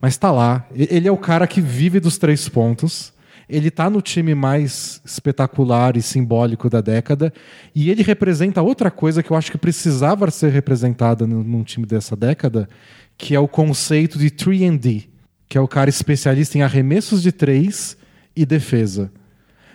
mas 0.00 0.16
tá 0.16 0.30
lá. 0.30 0.64
Ele 0.72 1.08
é 1.08 1.12
o 1.12 1.16
cara 1.16 1.46
que 1.48 1.60
vive 1.60 1.98
dos 1.98 2.16
três 2.16 2.48
pontos. 2.48 3.12
Ele 3.48 3.70
tá 3.70 3.88
no 3.90 4.00
time 4.00 4.34
mais 4.34 5.00
espetacular 5.04 5.96
e 5.96 6.02
simbólico 6.02 6.68
da 6.70 6.80
década. 6.80 7.32
E 7.74 7.90
ele 7.90 8.02
representa 8.02 8.62
outra 8.62 8.90
coisa 8.90 9.22
que 9.22 9.30
eu 9.30 9.36
acho 9.36 9.50
que 9.52 9.58
precisava 9.58 10.30
ser 10.30 10.50
representada 10.52 11.26
num 11.26 11.62
time 11.62 11.86
dessa 11.86 12.14
década, 12.16 12.68
que 13.16 13.34
é 13.34 13.40
o 13.40 13.48
conceito 13.48 14.18
de 14.18 14.30
3D, 14.30 15.06
que 15.48 15.56
é 15.56 15.60
o 15.60 15.68
cara 15.68 15.88
especialista 15.88 16.58
em 16.58 16.62
arremessos 16.62 17.22
de 17.22 17.32
três 17.32 17.96
e 18.34 18.44
defesa. 18.44 19.10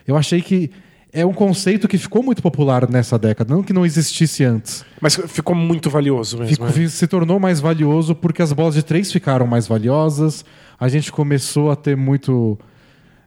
Eu 0.07 0.15
achei 0.15 0.41
que 0.41 0.71
é 1.13 1.25
um 1.25 1.33
conceito 1.33 1.87
que 1.87 1.97
ficou 1.97 2.23
muito 2.23 2.41
popular 2.41 2.89
nessa 2.89 3.19
década, 3.19 3.53
não 3.53 3.63
que 3.63 3.73
não 3.73 3.85
existisse 3.85 4.43
antes. 4.43 4.85
Mas 4.99 5.15
ficou 5.27 5.55
muito 5.55 5.89
valioso 5.89 6.37
mesmo. 6.37 6.65
É. 6.65 6.87
se 6.87 7.07
tornou 7.07 7.39
mais 7.39 7.59
valioso 7.59 8.15
porque 8.15 8.41
as 8.41 8.53
bolas 8.53 8.75
de 8.75 8.83
três 8.83 9.11
ficaram 9.11 9.45
mais 9.45 9.67
valiosas. 9.67 10.45
A 10.79 10.87
gente 10.87 11.11
começou 11.11 11.69
a 11.69 11.75
ter 11.75 11.97
muito. 11.97 12.57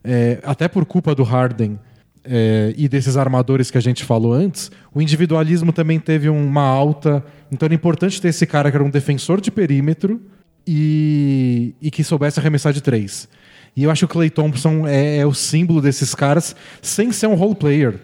é, 0.03 0.41
até 0.45 0.67
por 0.67 0.85
culpa 0.87 1.15
do 1.15 1.23
Harden 1.23 1.79
é, 2.25 2.72
e 2.77 2.89
desses 2.89 3.16
armadores 3.16 3.70
que 3.70 3.79
a 3.79 3.81
gente 3.81 4.03
falou 4.03 4.33
antes, 4.33 4.70
o 4.95 5.03
individualismo 5.03 5.72
também 5.72 6.01
teve 6.01 6.29
uma 6.29 6.62
alta. 6.62 7.25
Então 7.53 7.66
era 7.66 7.75
importante 7.75 8.20
ter 8.20 8.29
esse 8.29 8.47
cara 8.47 8.70
que 8.70 8.77
era 8.77 8.85
um 8.85 8.91
defensor 8.91 9.41
de 9.41 9.51
perímetro 9.51 10.20
e, 10.66 11.75
e 11.81 11.91
que 11.91 12.03
soubesse 12.03 12.41
arremessar 12.41 12.72
de 12.72 12.81
três. 12.81 13.29
E 13.77 13.83
eu 13.83 13.91
acho 13.91 14.07
que 14.07 14.12
o 14.12 14.14
Clay 14.14 14.31
Thompson 14.31 14.87
é, 14.87 15.18
é 15.18 15.27
o 15.27 15.35
símbolo 15.35 15.83
desses 15.83 16.14
caras 16.14 16.55
sem 16.81 17.12
ser 17.12 17.27
um 17.27 17.35
role 17.35 17.55
player. 17.55 18.01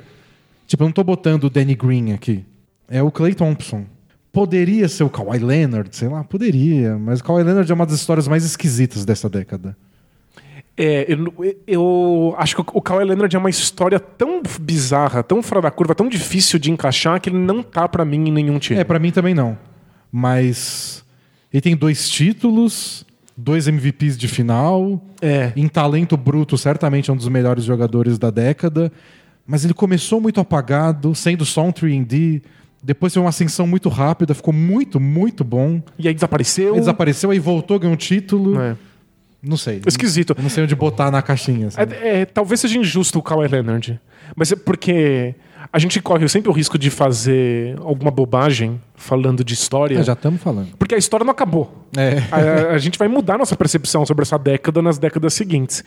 Tipo, 0.66 0.82
eu 0.82 0.86
não 0.86 0.92
tô 0.92 1.02
botando 1.02 1.44
o 1.44 1.50
Danny 1.50 1.74
Green 1.74 2.12
aqui. 2.12 2.44
É 2.88 3.02
o 3.02 3.10
Clay 3.10 3.34
Thompson. 3.34 3.86
Poderia 4.32 4.88
ser 4.88 5.02
o 5.02 5.10
Kawhi 5.10 5.38
Leonard, 5.38 5.94
sei 5.96 6.08
lá, 6.08 6.22
poderia. 6.22 6.96
Mas 6.98 7.20
o 7.20 7.24
Kawhi 7.24 7.42
Leonard 7.42 7.70
é 7.70 7.74
uma 7.74 7.86
das 7.86 7.96
histórias 7.96 8.28
mais 8.28 8.44
esquisitas 8.44 9.04
dessa 9.04 9.28
década. 9.28 9.76
É, 10.82 11.04
eu, 11.12 11.54
eu 11.66 12.34
acho 12.38 12.56
que 12.56 12.62
o 12.72 12.80
Kawhi 12.80 13.04
Leonard 13.04 13.36
é 13.36 13.38
uma 13.38 13.50
história 13.50 14.00
tão 14.00 14.42
bizarra, 14.58 15.22
tão 15.22 15.42
fora 15.42 15.60
da 15.60 15.70
curva, 15.70 15.94
tão 15.94 16.08
difícil 16.08 16.58
de 16.58 16.70
encaixar 16.70 17.20
que 17.20 17.28
ele 17.28 17.36
não 17.36 17.62
tá 17.62 17.86
pra 17.86 18.02
mim 18.02 18.28
em 18.28 18.32
nenhum 18.32 18.58
time. 18.58 18.80
É, 18.80 18.82
pra 18.84 18.98
mim 18.98 19.10
também 19.10 19.34
não. 19.34 19.58
Mas 20.10 21.04
ele 21.52 21.60
tem 21.60 21.76
dois 21.76 22.08
títulos, 22.08 23.04
dois 23.36 23.68
MVPs 23.68 24.16
de 24.16 24.26
final. 24.26 25.04
É. 25.20 25.52
Em 25.54 25.68
talento 25.68 26.16
bruto, 26.16 26.56
certamente 26.56 27.10
é 27.10 27.12
um 27.12 27.16
dos 27.16 27.28
melhores 27.28 27.64
jogadores 27.64 28.18
da 28.18 28.30
década. 28.30 28.90
Mas 29.46 29.66
ele 29.66 29.74
começou 29.74 30.18
muito 30.18 30.40
apagado, 30.40 31.14
sendo 31.14 31.44
só 31.44 31.62
um 31.62 31.72
3D. 31.72 32.40
Depois 32.82 33.12
foi 33.12 33.22
uma 33.22 33.28
ascensão 33.28 33.66
muito 33.66 33.90
rápida, 33.90 34.32
ficou 34.32 34.54
muito, 34.54 34.98
muito 34.98 35.44
bom. 35.44 35.82
E 35.98 36.08
aí 36.08 36.14
desapareceu. 36.14 36.72
Desapareceu, 36.72 37.30
aí 37.30 37.38
voltou, 37.38 37.78
ganhou 37.78 37.92
um 37.92 37.98
título. 37.98 38.58
É. 38.58 38.76
Não 39.42 39.56
sei. 39.56 39.80
Esquisito. 39.86 40.36
Não 40.40 40.50
sei 40.50 40.64
onde 40.64 40.74
botar 40.74 41.10
na 41.10 41.22
caixinha. 41.22 41.68
assim. 41.68 41.78
É, 41.80 42.20
é, 42.20 42.24
talvez 42.24 42.60
seja 42.60 42.78
injusto 42.78 43.18
o 43.18 43.22
Kawhi 43.22 43.48
Leonard. 43.48 43.98
Mas 44.36 44.52
é 44.52 44.56
porque 44.56 45.34
a 45.72 45.78
gente 45.78 46.00
corre 46.00 46.28
sempre 46.28 46.50
o 46.50 46.52
risco 46.52 46.78
de 46.78 46.90
fazer 46.90 47.76
alguma 47.80 48.10
bobagem 48.10 48.80
falando 48.94 49.42
de 49.42 49.54
história. 49.54 49.98
É, 49.98 50.02
já 50.02 50.12
estamos 50.12 50.42
falando. 50.42 50.68
Porque 50.78 50.94
a 50.94 50.98
história 50.98 51.24
não 51.24 51.32
acabou. 51.32 51.86
É. 51.96 52.18
A, 52.30 52.74
a 52.74 52.78
gente 52.78 52.98
vai 52.98 53.08
mudar 53.08 53.38
nossa 53.38 53.56
percepção 53.56 54.04
sobre 54.04 54.22
essa 54.22 54.38
década 54.38 54.82
nas 54.82 54.98
décadas 54.98 55.32
seguintes. 55.34 55.82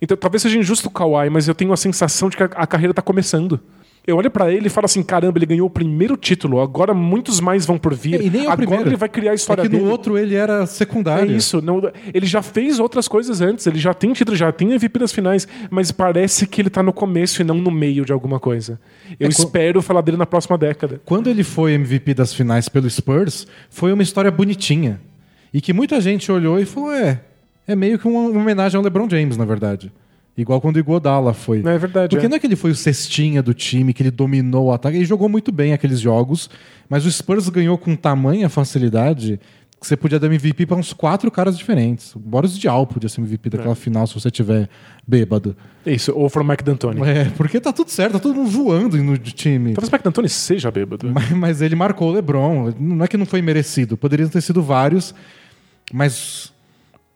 Então 0.00 0.16
talvez 0.16 0.42
seja 0.42 0.58
injusto 0.58 0.88
o 0.88 0.90
Kawhi, 0.90 1.30
mas 1.30 1.48
eu 1.48 1.54
tenho 1.54 1.72
a 1.72 1.76
sensação 1.76 2.28
de 2.28 2.36
que 2.36 2.42
a, 2.42 2.46
a 2.46 2.66
carreira 2.66 2.90
está 2.92 3.02
começando. 3.02 3.60
Eu 4.06 4.16
olho 4.18 4.30
pra 4.30 4.52
ele 4.52 4.66
e 4.66 4.70
falo 4.70 4.84
assim: 4.84 5.02
caramba, 5.02 5.38
ele 5.38 5.46
ganhou 5.46 5.66
o 5.66 5.70
primeiro 5.70 6.14
título, 6.16 6.60
agora 6.60 6.92
muitos 6.92 7.40
mais 7.40 7.64
vão 7.64 7.78
por 7.78 7.94
vir. 7.94 8.20
E 8.20 8.28
nem 8.28 8.42
é 8.42 8.48
o 8.48 8.50
agora 8.50 8.56
primeiro. 8.58 8.88
ele 8.90 8.96
vai 8.96 9.08
criar 9.08 9.32
a 9.32 9.34
história 9.34 9.62
é 9.62 9.64
que 9.64 9.68
dele. 9.70 9.82
no 9.82 9.90
outro 9.90 10.18
ele 10.18 10.34
era 10.34 10.62
É 10.62 10.66
secundário. 10.66 11.34
isso. 11.34 11.62
Não, 11.62 11.80
ele 12.12 12.26
já 12.26 12.42
fez 12.42 12.78
outras 12.78 13.08
coisas 13.08 13.40
antes, 13.40 13.66
ele 13.66 13.78
já 13.78 13.94
tem 13.94 14.12
título, 14.12 14.36
já 14.36 14.52
tem 14.52 14.72
MVP 14.72 14.98
das 14.98 15.10
finais, 15.12 15.48
mas 15.70 15.90
parece 15.90 16.46
que 16.46 16.60
ele 16.60 16.68
tá 16.68 16.82
no 16.82 16.92
começo 16.92 17.40
e 17.40 17.44
não 17.44 17.56
no 17.56 17.70
meio 17.70 18.04
de 18.04 18.12
alguma 18.12 18.38
coisa. 18.38 18.78
Eu 19.18 19.26
É 19.26 19.30
espero 19.30 19.80
falar 19.80 20.02
dele 20.02 20.18
na 20.18 20.26
próxima 20.26 20.58
década. 20.58 21.00
Quando 21.06 21.30
ele 21.30 21.42
foi 21.42 21.72
MVP 21.72 22.12
das 22.14 22.34
finais 22.34 22.68
pelo 22.68 22.88
Spurs, 22.90 23.46
foi 23.70 23.90
uma 23.92 24.02
história 24.02 24.30
bonitinha. 24.30 25.00
E 25.52 25.60
que 25.62 25.72
muita 25.72 25.98
gente 26.00 26.30
olhou 26.30 26.58
e 26.60 26.66
falou: 26.66 26.92
é, 26.92 27.20
é 27.66 27.74
meio 27.74 27.98
que 27.98 28.06
uma 28.06 28.28
homenagem 28.38 28.76
ao 28.76 28.82
LeBron 28.84 29.08
James, 29.08 29.36
na 29.38 29.44
verdade. 29.46 29.90
Igual 30.36 30.60
quando 30.60 30.76
o 30.76 30.78
Iguodala 30.80 31.32
foi. 31.32 31.58
É 31.60 31.78
verdade. 31.78 32.10
Porque 32.10 32.26
é. 32.26 32.28
não 32.28 32.36
é 32.36 32.40
que 32.40 32.46
ele 32.46 32.56
foi 32.56 32.72
o 32.72 32.74
cestinha 32.74 33.42
do 33.42 33.54
time, 33.54 33.92
que 33.92 34.02
ele 34.02 34.10
dominou 34.10 34.66
o 34.66 34.72
ataque. 34.72 34.96
Ele 34.96 35.04
jogou 35.04 35.28
muito 35.28 35.52
bem 35.52 35.72
aqueles 35.72 36.00
jogos, 36.00 36.50
mas 36.88 37.06
o 37.06 37.12
Spurs 37.12 37.48
ganhou 37.48 37.78
com 37.78 37.94
tamanha 37.94 38.48
facilidade 38.48 39.38
que 39.84 39.88
você 39.88 39.96
podia 39.96 40.18
dar 40.18 40.26
MVP 40.26 40.66
para 40.66 40.76
uns 40.76 40.92
quatro 40.92 41.30
caras 41.30 41.56
diferentes. 41.58 42.16
O 42.16 42.18
Boris 42.18 42.58
Diaw 42.58 42.86
podia 42.86 43.08
ser 43.08 43.20
MVP 43.20 43.50
daquela 43.50 43.74
final 43.74 44.06
se 44.06 44.14
você 44.14 44.30
tiver 44.30 44.68
bêbado. 45.06 45.54
Isso, 45.84 46.12
ou 46.12 46.28
from 46.30 46.44
Mike 46.44 46.64
D'Antoni. 46.64 47.02
É, 47.02 47.26
porque 47.36 47.60
tá 47.60 47.72
tudo 47.72 47.90
certo, 47.90 48.12
tá 48.12 48.18
todo 48.18 48.34
mundo 48.34 48.48
voando 48.48 48.96
no 48.96 49.18
time. 49.18 49.74
Talvez 49.74 49.90
o 49.90 49.92
Mike 49.92 50.04
D'Antoni 50.04 50.28
seja 50.28 50.70
bêbado. 50.70 51.10
Mas, 51.12 51.30
mas 51.30 51.62
ele 51.62 51.76
marcou 51.76 52.08
o 52.08 52.12
LeBron. 52.14 52.72
Não 52.80 53.04
é 53.04 53.08
que 53.08 53.16
não 53.16 53.26
foi 53.26 53.42
merecido. 53.42 53.96
Poderiam 53.96 54.28
ter 54.28 54.40
sido 54.40 54.62
vários, 54.62 55.14
mas 55.92 56.53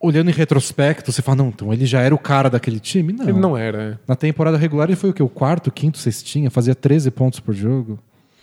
olhando 0.01 0.31
em 0.31 0.33
retrospecto, 0.33 1.11
você 1.13 1.21
fala, 1.23 1.39
não, 1.39 1.49
então 1.49 1.73
ele 1.73 1.85
já 1.87 2.01
era 2.01 2.15
o 2.15 2.19
cara 2.19 2.49
daquele 2.49 2.79
time? 2.79 3.13
Não. 3.13 3.29
Ele 3.29 3.39
não 3.41 3.57
era. 3.57 3.83
é. 3.83 3.99
Na 4.07 4.15
temporada 4.15 4.57
regular 4.57 4.89
ele 4.89 4.97
foi 4.97 5.11
o 5.11 5.13
quê? 5.13 5.23
O 5.23 5.29
quarto, 5.29 5.71
quinto, 5.71 5.99
cestinha? 5.99 6.51
Fazia 6.51 6.75
13 6.75 7.11
pontos 7.11 7.41
por 7.41 7.55
jogo. 7.55 7.99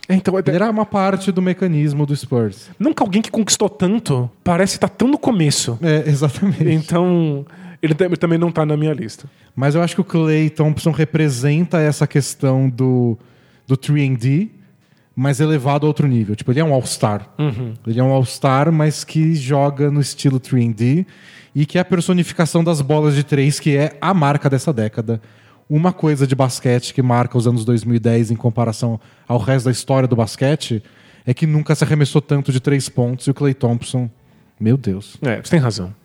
É, 0.08 0.14
Então, 0.16 0.38
é- 0.38 0.44
Ele 0.46 0.56
era 0.56 0.70
uma 0.70 0.86
parte 0.86 1.32
do 1.32 1.42
mecanismo 1.42 2.06
do 2.06 2.16
Spurs. 2.16 2.70
nunca 2.78 3.04
alguém 3.04 3.22
que 3.22 3.32
conquistou 3.32 3.70
tanto 3.70 4.30
parece 4.44 4.76
estar 4.76 4.90
tão 4.90 5.08
no 5.08 5.18
começo. 5.18 5.80
É, 5.82 6.04
exatamente. 6.10 6.70
Então, 6.70 7.46
ele 7.82 7.94
tam- 7.96 8.10
também 8.12 8.38
não 8.38 8.52
tá 8.52 8.66
na 8.66 8.76
minha 8.78 8.94
lista. 8.94 9.28
Mas 9.56 9.74
eu 9.76 9.82
acho 9.82 9.96
que 9.96 10.02
o 10.02 10.04
Clay 10.04 10.50
Thompson 10.50 10.92
representa 10.92 11.80
essa 11.80 12.06
questão 12.06 12.70
do, 12.70 13.18
do 13.66 13.76
3D, 13.78 14.50
mas 15.16 15.40
elevado 15.40 15.86
a 15.86 15.88
outro 15.88 16.06
nível. 16.08 16.36
Tipo, 16.36 16.52
ele 16.52 16.60
é 16.60 16.64
um 16.64 16.74
All-Star. 16.74 17.30
Ele 17.88 18.00
é 18.00 18.04
um 18.04 18.12
All-Star, 18.12 18.72
mas 18.72 19.04
que 19.06 19.34
joga 19.34 19.90
no 19.90 20.02
estilo 20.02 20.40
3D 20.40 21.06
e 21.56 21.66
que 21.66 21.78
é 21.78 21.82
a 21.82 21.86
personificação 21.86 22.62
das 22.62 22.82
bolas 22.82 23.16
de 23.16 23.24
três, 23.24 23.60
que 23.60 23.78
é 23.78 23.98
a 24.02 24.14
marca 24.14 24.50
dessa 24.50 24.74
década. 24.74 25.22
Uma 25.70 25.94
coisa 25.94 26.28
de 26.28 26.36
basquete 26.36 26.94
que 26.94 27.02
marca 27.02 27.38
os 27.38 27.48
anos 27.48 27.64
2010 27.64 28.30
em 28.32 28.36
comparação 28.36 29.00
ao 29.26 29.40
resto 29.40 29.66
da 29.66 29.72
história 29.72 30.08
do 30.08 30.16
basquete 30.16 30.84
é 31.26 31.34
que 31.34 31.48
nunca 31.48 31.74
se 31.74 31.84
arremessou 31.84 32.22
tanto 32.22 32.52
de 32.52 32.60
três 32.60 32.90
pontos 32.90 33.26
e 33.26 33.32
o 33.32 33.34
Clay 33.34 33.54
Thompson, 33.54 34.10
meu 34.60 34.78
Deus. 34.78 35.18
É, 35.22 35.42
você 35.42 35.52
tem 35.52 35.60
razão. 35.60 35.96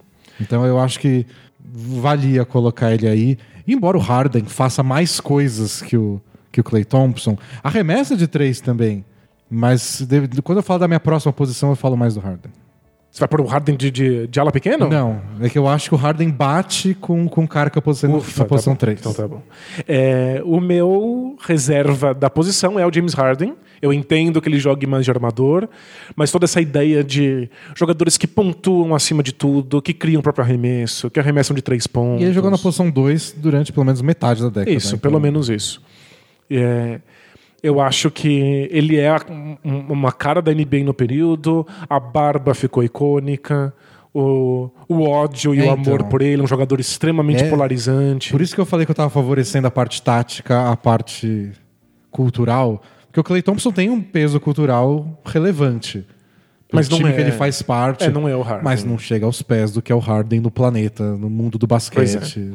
Então 0.41 0.65
eu 0.65 0.79
acho 0.79 0.99
que 1.01 1.27
valia 1.63 2.45
colocar 2.45 2.93
ele 2.93 3.09
aí. 3.09 3.39
Embora 3.67 3.99
o 3.99 4.01
Harden 4.01 4.45
faça 4.45 4.83
mais 4.83 5.21
coisas 5.21 5.83
que 5.83 5.97
o, 5.97 6.23
que 6.51 6.61
o 6.61 6.65
Clay 6.65 6.85
Thompson, 6.85 7.37
arremessa 7.63 8.17
de 8.17 8.27
três 8.27 8.61
também. 8.61 9.05
Mas 9.51 10.07
quando 10.45 10.59
eu 10.59 10.63
falo 10.63 10.79
da 10.79 10.89
minha 10.89 11.01
próxima 11.01 11.33
posição, 11.33 11.71
eu 11.71 11.77
falo 11.77 11.97
mais 11.97 12.15
do 12.15 12.21
Harden. 12.21 12.53
Você 13.11 13.19
vai 13.19 13.29
pôr 13.29 13.41
o 13.41 13.45
Harden 13.45 13.77
de, 13.77 13.91
de, 13.91 14.27
de 14.29 14.39
ala 14.39 14.53
pequena? 14.53 14.87
Não, 14.87 15.21
é 15.41 15.49
que 15.49 15.59
eu 15.59 15.67
acho 15.67 15.89
que 15.89 15.95
o 15.97 15.99
Harden 15.99 16.31
bate 16.31 16.95
com, 16.95 17.27
com 17.27 17.43
o 17.43 17.49
cara 17.49 17.69
que 17.69 17.77
eu 17.77 17.83
posiciono 17.83 18.19
Ufa, 18.19 18.45
na 18.45 18.49
posição 18.49 18.77
tá 18.77 18.87
bom. 18.87 18.95
3. 18.95 19.01
Então 19.01 19.13
tá 19.13 19.27
bom. 19.27 19.43
É, 19.89 20.41
o 20.45 20.61
meu 20.61 21.37
reserva 21.41 22.15
da 22.15 22.31
posição 22.31 22.79
é 22.79 22.87
o 22.87 22.93
James 22.93 23.13
Harden. 23.15 23.57
Eu 23.83 23.93
entendo 23.93 24.41
que 24.41 24.49
ele 24.49 24.61
jogue 24.61 24.87
mais 24.87 25.05
de 25.05 25.11
armador, 25.11 25.69
mas 26.15 26.31
toda 26.31 26.45
essa 26.45 26.61
ideia 26.61 27.03
de 27.03 27.51
jogadores 27.75 28.17
que 28.17 28.29
pontuam 28.29 28.95
acima 28.95 29.23
de 29.25 29.33
tudo, 29.33 29.83
que 29.83 29.93
criam 29.95 30.21
o 30.21 30.23
próprio 30.23 30.45
arremesso, 30.45 31.11
que 31.11 31.19
arremessam 31.19 31.55
de 31.57 31.63
três 31.63 31.87
pontos. 31.89 32.21
E 32.23 32.27
ele 32.27 32.33
jogou 32.35 32.51
na 32.51 32.59
posição 32.59 32.89
2 32.91 33.35
durante 33.39 33.73
pelo 33.73 33.87
menos 33.87 34.03
metade 34.03 34.41
da 34.43 34.51
década. 34.51 34.71
Isso, 34.71 34.95
então- 34.95 34.99
pelo 35.01 35.19
menos 35.19 35.49
isso. 35.49 35.83
É, 36.49 37.01
eu 37.63 37.81
acho 37.81 38.11
que 38.11 38.69
ele 38.71 38.97
é 38.97 39.15
um- 39.31 39.57
um- 39.65 39.93
uma 39.93 40.13
cara 40.13 40.41
da 40.43 40.51
NBA 40.53 40.83
no 40.85 40.95
período, 40.95 41.67
a 41.89 41.99
barba 42.01 42.55
ficou 42.55 42.83
icônica, 42.85 43.73
o, 44.13 44.71
o 44.89 45.03
ódio 45.03 45.55
e 45.55 45.61
É, 45.61 45.65
o 45.65 45.71
amor 45.71 45.97
então. 46.01 46.09
por 46.09 46.21
ele, 46.23 46.43
um 46.43 46.47
jogador 46.47 46.81
extremamente 46.81 47.45
É, 47.45 47.49
polarizante. 47.51 48.33
Por 48.33 48.41
isso 48.41 48.55
que 48.55 48.61
eu 48.61 48.67
falei 48.67 48.85
que 48.85 48.91
eu 48.91 48.95
tava 48.97 49.11
favorecendo 49.11 49.67
a 49.67 49.71
parte 49.71 50.03
tática, 50.03 50.71
a 50.71 50.77
parte 50.77 51.53
cultural. 52.11 52.83
Porque 53.07 53.21
o 53.21 53.25
Clay 53.25 53.43
Thompson 53.43 53.71
tem 53.73 53.91
um 53.91 54.01
peso 54.01 54.39
cultural 54.41 55.21
relevante. 55.25 56.05
Mas 56.73 56.89
não 56.89 56.99
time 56.99 57.11
é- 57.11 57.13
que 57.15 57.21
ele 57.21 57.33
faz 57.33 57.61
parte. 57.63 58.05
É, 58.05 58.11
não 58.11 58.29
é 58.29 58.35
o 58.37 58.43
Harden. 58.43 58.65
Mas 58.65 58.85
não 58.85 58.97
chega 58.97 59.27
aos 59.27 59.43
pés 59.43 59.73
do 59.73 59.83
que 59.83 59.91
é 59.91 59.95
o 59.95 59.99
Harden 59.99 60.39
no 60.41 60.51
planeta, 60.51 61.17
no 61.17 61.29
mundo 61.29 61.59
do 61.59 61.67
basquete. 61.67 62.53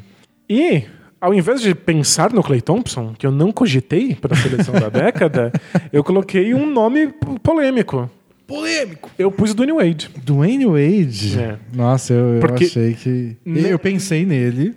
E, 0.49 0.83
ao 1.20 1.34
invés 1.34 1.61
de 1.61 1.74
pensar 1.74 2.32
no 2.32 2.43
Clay 2.43 2.61
Thompson, 2.61 3.13
que 3.18 3.26
eu 3.26 3.32
não 3.32 3.51
cogitei 3.51 4.13
para 4.16 4.34
a 4.34 4.38
seleção 4.38 4.74
da 4.76 4.89
década, 4.89 5.51
eu 5.91 6.03
coloquei 6.03 6.53
um 6.53 6.66
nome 6.72 7.07
polêmico. 7.41 8.09
Polêmico! 8.47 9.09
Eu 9.18 9.32
pus 9.32 9.51
o 9.51 9.55
Dwayne 9.55 9.74
Wade. 9.74 10.09
Dwayne 10.24 10.66
Wade. 10.68 11.39
É. 11.39 11.57
Nossa, 11.74 12.13
eu, 12.13 12.36
eu 12.39 12.53
achei 12.53 12.93
que. 12.93 13.36
Ne- 13.43 13.72
Eu 13.74 13.80
pensei 13.80 14.24
nele, 14.24 14.76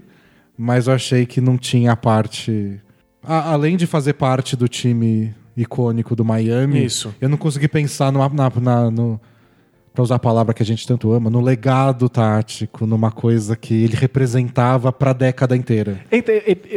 mas 0.57 0.87
eu 0.87 0.95
achei 0.95 1.27
que 1.27 1.39
não 1.41 1.59
tinha 1.59 1.93
a 1.93 1.97
parte. 1.97 2.81
A- 3.23 3.53
além 3.53 3.77
de 3.77 3.87
fazer 3.87 4.15
parte 4.15 4.57
do 4.57 4.67
time 4.67 5.35
icônico 5.55 6.17
do 6.17 6.25
Miami, 6.25 6.83
Isso. 6.85 7.15
eu 7.21 7.29
não 7.29 7.37
consegui 7.37 7.69
pensar 7.69 8.11
numa, 8.11 8.29
na, 8.31 8.51
na- 8.61 8.91
no. 8.91 9.21
Pra 9.99 10.05
usar 10.05 10.15
a 10.15 10.21
palavra 10.21 10.55
que 10.55 10.63
a 10.63 10.65
gente 10.65 10.87
tanto 10.87 11.13
ama, 11.13 11.29
no 11.29 11.41
legado 11.41 12.09
tático, 12.09 12.87
numa 12.87 13.11
coisa 13.11 13.57
que 13.57 13.75
ele 13.83 13.97
representava 13.97 14.93
pra 14.93 15.13
década 15.13 15.57
inteira. 15.57 16.01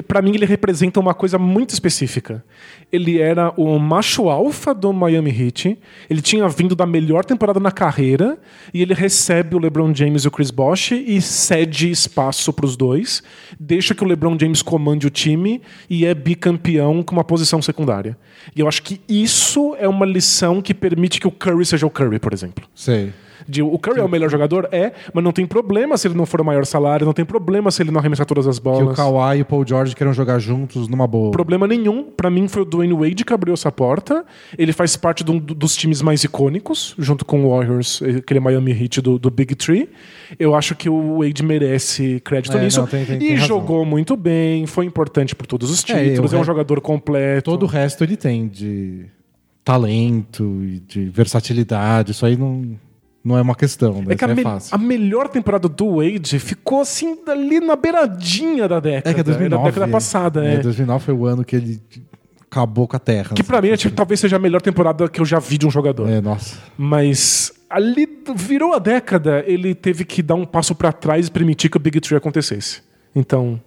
Para 0.07 0.23
mim, 0.23 0.33
ele 0.33 0.47
representa 0.47 0.99
uma 0.99 1.13
coisa 1.13 1.37
muito 1.37 1.69
específica. 1.69 2.43
Ele 2.91 3.19
era 3.19 3.53
o 3.55 3.79
macho 3.79 4.29
alfa 4.29 4.73
do 4.73 4.91
Miami 4.91 5.31
Heat. 5.31 5.79
Ele 6.09 6.21
tinha 6.21 6.47
vindo 6.49 6.75
da 6.75 6.85
melhor 6.85 7.23
temporada 7.23 7.59
na 7.59 7.71
carreira 7.71 8.37
e 8.73 8.81
ele 8.81 8.93
recebe 8.93 9.55
o 9.55 9.59
LeBron 9.59 9.93
James 9.95 10.23
e 10.23 10.27
o 10.27 10.31
Chris 10.31 10.51
Bosh 10.51 10.91
e 10.91 11.21
cede 11.21 11.89
espaço 11.89 12.51
para 12.51 12.65
os 12.65 12.75
dois, 12.75 13.23
deixa 13.59 13.95
que 13.95 14.03
o 14.03 14.07
LeBron 14.07 14.37
James 14.39 14.61
comande 14.61 15.07
o 15.07 15.09
time 15.09 15.61
e 15.89 16.05
é 16.05 16.13
bicampeão 16.13 17.01
com 17.01 17.13
uma 17.13 17.23
posição 17.23 17.61
secundária. 17.61 18.17
E 18.55 18.59
eu 18.59 18.67
acho 18.67 18.83
que 18.83 18.99
isso 19.07 19.75
é 19.79 19.87
uma 19.87 20.05
lição 20.05 20.61
que 20.61 20.73
permite 20.73 21.19
que 21.19 21.27
o 21.27 21.31
Curry 21.31 21.65
seja 21.65 21.85
o 21.85 21.89
Curry, 21.89 22.19
por 22.19 22.33
exemplo. 22.33 22.65
Sei. 22.75 23.13
De, 23.47 23.61
o 23.61 23.77
Curry 23.79 23.99
é 23.99 24.03
o 24.03 24.09
melhor 24.09 24.29
jogador? 24.29 24.67
É, 24.71 24.91
mas 25.13 25.23
não 25.23 25.31
tem 25.31 25.45
problema 25.45 25.97
se 25.97 26.07
ele 26.07 26.15
não 26.15 26.25
for 26.25 26.41
o 26.41 26.45
maior 26.45 26.65
salário, 26.65 27.05
não 27.05 27.13
tem 27.13 27.25
problema 27.25 27.71
se 27.71 27.81
ele 27.81 27.91
não 27.91 27.99
arremessar 27.99 28.25
todas 28.25 28.47
as 28.47 28.57
Que 28.59 28.63
bolas. 28.63 28.93
o 28.93 28.95
Kawhi 28.95 29.39
e 29.39 29.41
o 29.41 29.45
Paul 29.45 29.65
George 29.67 29.95
queiram 29.95 30.13
jogar 30.13 30.39
juntos 30.39 30.87
numa 30.87 31.07
boa. 31.07 31.31
Problema 31.31 31.67
nenhum. 31.67 32.03
Pra 32.03 32.29
mim 32.29 32.47
foi 32.47 32.61
o 32.61 32.65
Dwayne 32.65 32.93
Wade 32.93 33.23
que 33.25 33.33
abriu 33.33 33.53
essa 33.53 33.71
porta. 33.71 34.23
Ele 34.57 34.71
faz 34.73 34.95
parte 34.95 35.23
um 35.29 35.37
dos 35.39 35.75
times 35.75 36.01
mais 36.01 36.23
icônicos, 36.23 36.95
junto 36.97 37.23
com 37.25 37.45
o 37.45 37.49
Warriors, 37.49 38.01
aquele 38.17 38.39
Miami 38.39 38.71
Heat 38.71 39.01
do, 39.01 39.17
do 39.19 39.29
Big 39.31 39.55
Three. 39.55 39.89
Eu 40.39 40.55
acho 40.55 40.75
que 40.75 40.89
o 40.89 41.19
Wade 41.19 41.43
merece 41.43 42.19
crédito 42.23 42.57
É, 42.57 42.63
nisso. 42.63 42.79
não, 42.79 42.87
tem- 42.87 43.05
tem- 43.05 43.15
e 43.17 43.19
tem 43.19 43.37
jogou 43.37 43.85
muito 43.85 44.15
bem, 44.15 44.65
foi 44.65 44.85
importante 44.85 45.35
por 45.35 45.45
todos 45.47 45.69
os 45.69 45.83
É, 45.89 46.09
títulos, 46.09 46.31
o 46.31 46.35
é, 46.35 46.37
um 46.37 46.41
re- 46.41 46.45
jogador 46.47 46.81
completo. 46.81 47.51
Todo 47.51 47.63
o 47.63 47.67
resto 47.67 48.03
ele 48.03 48.15
tem 48.17 48.47
de 48.47 49.05
talento 49.63 50.43
e 50.63 50.79
de 50.79 51.05
versatilidade. 51.09 52.11
Isso 52.11 52.25
aí 52.25 52.35
não, 52.35 52.63
não 53.23 53.37
é 53.37 53.41
uma 53.41 53.55
questão, 53.55 54.01
né? 54.01 54.13
É 54.13 54.15
que 54.15 54.25
a, 54.25 54.27
me- 54.29 54.41
é 54.41 54.43
fácil. 54.43 54.75
a 54.75 54.77
melhor 54.77 55.27
temporada 55.27 55.67
do 55.69 55.97
Wade 55.97 56.39
ficou 56.39 56.81
assim 56.81 57.17
ali 57.27 57.59
na 57.59 57.75
beiradinha 57.75 58.67
da 58.67 58.79
década. 58.79 59.09
É 59.09 59.13
que 59.13 59.19
é 59.19 59.23
2009. 59.23 59.63
Da 59.63 59.69
década 59.69 59.91
passada, 59.91 60.45
é. 60.45 60.55
é. 60.55 60.59
2009 60.59 61.05
foi 61.05 61.13
o 61.13 61.25
ano 61.25 61.43
que 61.45 61.55
ele 61.55 61.79
acabou 62.49 62.87
com 62.87 62.95
a 62.95 62.99
Terra. 62.99 63.33
Que 63.35 63.43
pra 63.43 63.61
mim 63.61 63.73
tipo, 63.75 63.95
talvez 63.95 64.19
seja 64.19 64.35
a 64.35 64.39
melhor 64.39 64.61
temporada 64.61 65.07
que 65.07 65.21
eu 65.21 65.25
já 65.25 65.39
vi 65.39 65.57
de 65.57 65.65
um 65.67 65.71
jogador. 65.71 66.09
É, 66.09 66.19
nossa. 66.19 66.57
Mas 66.77 67.53
ali 67.69 68.07
virou 68.35 68.73
a 68.73 68.79
década, 68.79 69.43
ele 69.47 69.73
teve 69.75 70.03
que 70.03 70.21
dar 70.21 70.35
um 70.35 70.45
passo 70.45 70.75
pra 70.75 70.91
trás 70.91 71.27
e 71.27 71.31
permitir 71.31 71.69
que 71.69 71.77
o 71.77 71.79
Big 71.79 71.99
Tree 72.01 72.17
acontecesse. 72.17 72.81
Então, 73.15 73.61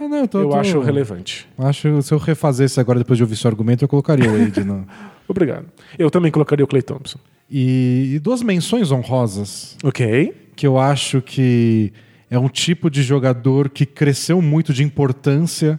É, 0.00 0.08
não, 0.08 0.16
eu 0.18 0.26
tô- 0.28 0.40
eu 0.40 0.48
tô- 0.48 0.56
acho 0.56 0.80
relevante. 0.80 1.46
Acho 1.58 2.02
se 2.02 2.12
eu 2.12 2.18
refazesse 2.18 2.80
agora 2.80 2.98
depois 2.98 3.16
de 3.16 3.22
ouvir 3.22 3.36
seu 3.36 3.48
argumento, 3.48 3.84
eu 3.84 3.88
colocaria 3.88 4.28
o 4.30 4.36
Wade. 4.38 4.64
no... 4.64 4.84
Obrigado. 5.28 5.66
Eu 5.98 6.10
também 6.10 6.32
colocaria 6.32 6.64
o 6.64 6.68
Clay 6.68 6.82
Thompson. 6.82 7.18
E, 7.50 8.12
e 8.14 8.18
duas 8.18 8.42
menções 8.42 8.90
honrosas 8.90 9.76
Ok. 9.84 10.34
que 10.56 10.66
eu 10.66 10.78
acho 10.78 11.20
que 11.20 11.92
é 12.30 12.38
um 12.38 12.48
tipo 12.48 12.90
de 12.90 13.02
jogador 13.02 13.68
que 13.68 13.84
cresceu 13.86 14.40
muito 14.42 14.72
de 14.72 14.82
importância 14.82 15.78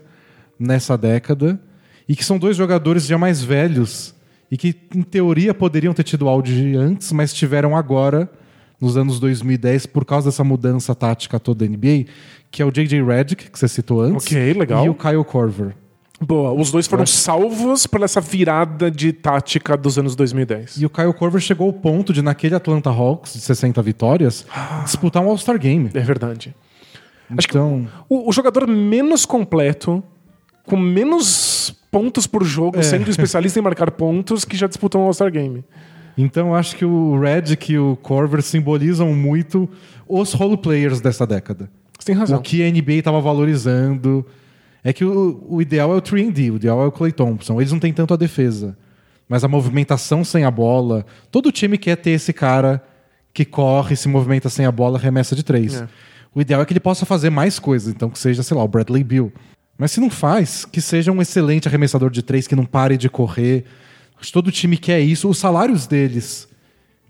nessa 0.59 0.97
década 0.97 1.59
e 2.07 2.15
que 2.15 2.23
são 2.23 2.37
dois 2.37 2.55
jogadores 2.55 3.05
já 3.05 3.17
mais 3.17 3.43
velhos 3.43 4.13
e 4.51 4.57
que, 4.57 4.75
em 4.95 5.01
teoria, 5.01 5.53
poderiam 5.53 5.93
ter 5.93 6.03
tido 6.03 6.29
auge 6.29 6.75
antes, 6.77 7.11
mas 7.11 7.33
tiveram 7.33 7.75
agora, 7.75 8.29
nos 8.79 8.95
anos 8.95 9.19
2010, 9.19 9.87
por 9.87 10.05
causa 10.05 10.29
dessa 10.29 10.43
mudança 10.43 10.93
tática 10.93 11.39
toda 11.39 11.65
da 11.65 11.71
NBA, 11.71 12.05
que 12.51 12.61
é 12.61 12.65
o 12.65 12.71
J.J. 12.71 13.03
Redick, 13.03 13.49
que 13.49 13.57
você 13.59 13.67
citou 13.67 13.99
antes, 14.01 14.27
Ok, 14.27 14.53
legal. 14.53 14.85
e 14.85 14.89
o 14.89 14.93
Kyle 14.93 15.23
Korver. 15.25 15.75
Boa. 16.21 16.53
Os 16.53 16.71
dois 16.71 16.87
foram 16.87 17.05
salvos 17.05 17.85
por 17.85 18.01
essa 18.01 18.21
virada 18.21 18.89
de 18.89 19.11
tática 19.11 19.75
dos 19.75 19.97
anos 19.97 20.15
2010. 20.15 20.77
E 20.77 20.85
o 20.85 20.89
Kyle 20.89 21.13
Korver 21.13 21.41
chegou 21.41 21.67
ao 21.67 21.73
ponto 21.73 22.13
de, 22.13 22.21
naquele 22.21 22.55
Atlanta 22.55 22.89
Hawks 22.89 23.33
de 23.33 23.41
60 23.41 23.81
vitórias, 23.81 24.45
disputar 24.83 25.21
um 25.21 25.29
All-Star 25.29 25.59
Game. 25.59 25.89
É 25.93 25.99
verdade. 25.99 26.55
Acho 27.37 27.47
que 27.47 27.57
Então, 27.57 27.87
O, 28.07 28.29
o 28.29 28.31
jogador 28.31 28.67
menos 28.67 29.25
completo, 29.25 30.01
com 30.65 30.77
menos 30.77 31.75
pontos 31.91 32.27
por 32.27 32.43
jogo, 32.43 32.81
sendo 32.83 33.09
especialista 33.09 33.59
em 33.59 33.61
marcar 33.61 33.91
pontos, 33.91 34.45
que 34.45 34.55
já 34.55 34.67
disputou 34.67 35.01
um 35.01 35.05
All-Star 35.05 35.31
Game. 35.31 35.63
Então 36.17 36.55
acho 36.55 36.77
que 36.77 36.85
o 36.85 37.19
Redick 37.19 37.73
e 37.73 37.77
o 37.77 37.97
Corver 37.97 38.41
simbolizam 38.41 39.13
muito 39.13 39.69
os 40.07 40.31
role 40.31 40.55
players 40.55 41.01
dessa 41.01 41.27
década. 41.27 41.69
Você 41.99 42.05
tem 42.05 42.15
razão. 42.15 42.39
O 42.39 42.41
que 42.41 42.63
a 42.63 42.71
NBA 42.71 42.93
estava 42.93 43.19
valorizando. 43.19 44.25
É 44.87 44.93
que 44.93 45.03
o, 45.03 45.43
o 45.49 45.61
ideal 45.63 45.91
é 45.91 45.97
o 45.97 46.01
3D, 46.01 46.51
o 46.53 46.57
ideal 46.57 46.79
é 46.83 46.85
o 46.85 46.91
Clay 46.91 47.11
Thompson. 47.11 47.59
Eles 47.59 47.71
não 47.71 47.79
têm 47.79 47.91
tanto 47.91 48.13
a 48.13 48.17
defesa. 48.17 48.77
Mas 49.27 49.43
a 49.43 49.47
movimentação 49.47 50.23
sem 50.23 50.43
a 50.45 50.51
bola. 50.51 51.03
Todo 51.31 51.51
time 51.51 51.75
quer 51.75 51.95
ter 51.95 52.11
esse 52.11 52.31
cara 52.31 52.83
que 53.33 53.43
corre, 53.43 53.95
se 53.95 54.07
movimenta 54.07 54.47
sem 54.47 54.63
a 54.63 54.71
bola, 54.71 54.99
remessa 54.99 55.35
de 55.35 55.41
três. 55.41 55.81
É. 55.81 55.87
O 56.35 56.39
ideal 56.39 56.61
é 56.61 56.65
que 56.65 56.71
ele 56.71 56.79
possa 56.79 57.03
fazer 57.03 57.31
mais 57.31 57.57
coisas. 57.57 57.91
Então 57.91 58.11
que 58.11 58.19
seja, 58.19 58.43
sei 58.43 58.55
lá, 58.55 58.63
o 58.63 58.67
Bradley 58.67 59.03
Bill. 59.03 59.33
Mas 59.75 59.91
se 59.91 59.99
não 59.99 60.11
faz, 60.11 60.65
que 60.65 60.79
seja 60.79 61.11
um 61.11 61.19
excelente 61.19 61.67
arremessador 61.67 62.11
de 62.11 62.21
três, 62.21 62.47
que 62.47 62.55
não 62.55 62.65
pare 62.65 62.95
de 62.95 63.09
correr. 63.09 63.65
Acho 64.19 64.27
que 64.27 64.33
todo 64.33 64.51
time 64.51 64.77
quer 64.77 64.99
isso. 64.99 65.27
Os 65.27 65.39
salários 65.39 65.87
deles 65.87 66.47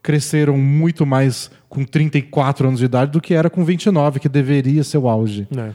cresceram 0.02 0.58
muito 0.58 1.06
mais 1.06 1.52
com 1.68 1.84
34 1.84 2.70
anos 2.70 2.80
de 2.80 2.86
idade 2.86 3.12
do 3.12 3.20
que 3.20 3.34
era 3.34 3.50
com 3.50 3.66
29, 3.66 4.22
que 4.22 4.30
deveria 4.30 4.82
ser 4.82 4.98
o 4.98 5.10
auge. 5.10 5.46
É. 5.56 5.72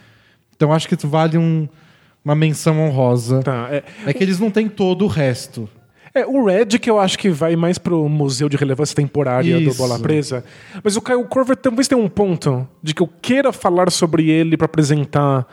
Então 0.56 0.72
acho 0.72 0.88
que 0.88 0.96
vale 1.06 1.36
um- 1.36 1.68
uma 2.24 2.34
menção 2.34 2.78
honrosa. 2.80 3.42
Tá, 3.42 3.68
é, 3.70 3.82
É 4.06 4.12
que 4.12 4.22
eles 4.22 4.38
não 4.38 4.50
têm 4.50 4.68
todo 4.68 5.04
o 5.04 5.08
resto. 5.08 5.68
É, 6.12 6.26
o 6.26 6.44
Red 6.44 6.66
que 6.80 6.90
eu 6.90 6.98
acho 6.98 7.16
que 7.18 7.30
vai 7.30 7.54
mais 7.54 7.78
pro 7.78 8.08
Museu 8.08 8.48
de 8.48 8.56
Relevância 8.56 8.96
Temporária 8.96 9.60
do 9.60 9.70
Isso. 9.70 9.78
Bola 9.78 9.96
Presa. 9.98 10.42
Mas 10.82 10.96
o 10.96 11.00
Kyle 11.02 11.24
Korver 11.24 11.56
talvez 11.56 11.86
tenha 11.86 12.00
um 12.00 12.08
ponto 12.08 12.66
de 12.82 12.92
que 12.92 13.00
eu 13.02 13.08
queira 13.22 13.52
falar 13.52 13.90
sobre 13.92 14.28
ele 14.28 14.56
pra 14.56 14.64
apresentar 14.64 15.46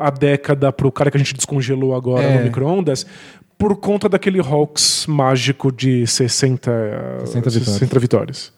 a 0.00 0.10
década 0.10 0.72
pro 0.72 0.92
cara 0.92 1.10
que 1.10 1.16
a 1.16 1.18
gente 1.18 1.34
descongelou 1.34 1.94
agora 1.94 2.22
É. 2.22 2.38
no 2.38 2.44
micro-ondas. 2.44 3.04
por 3.58 3.76
conta 3.76 4.08
daquele 4.08 4.40
Hawks 4.40 5.06
mágico 5.06 5.70
de 5.72 6.06
60, 6.06 6.70
60 7.26 7.50
vitórias. 7.50 7.64
60 7.74 7.98
vitórias. 7.98 8.52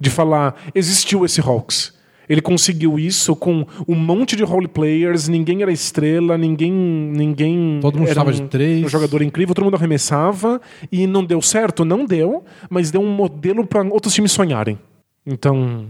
De 0.00 0.08
falar, 0.10 0.54
existiu 0.74 1.24
esse 1.24 1.38
Hawks. 1.40 1.92
Ele 2.28 2.40
conseguiu 2.40 2.98
isso 2.98 3.34
com 3.34 3.66
um 3.86 3.94
monte 3.94 4.36
de 4.36 4.42
role 4.44 4.68
players, 4.68 5.28
ninguém 5.28 5.62
era 5.62 5.72
estrela, 5.72 6.38
ninguém. 6.38 6.72
ninguém 6.72 7.78
Todo 7.80 7.98
mundo 7.98 8.08
era 8.08 8.20
chutava 8.20 8.30
um, 8.30 8.32
de 8.32 8.42
três. 8.48 8.84
um 8.84 8.88
jogador 8.88 9.22
incrível, 9.22 9.54
todo 9.54 9.64
mundo 9.64 9.76
arremessava 9.76 10.60
e 10.90 11.06
não 11.06 11.24
deu 11.24 11.42
certo? 11.42 11.84
Não 11.84 12.04
deu, 12.04 12.44
mas 12.70 12.90
deu 12.90 13.00
um 13.00 13.12
modelo 13.12 13.66
para 13.66 13.82
outros 13.82 14.14
times 14.14 14.32
sonharem. 14.32 14.78
Então, 15.26 15.86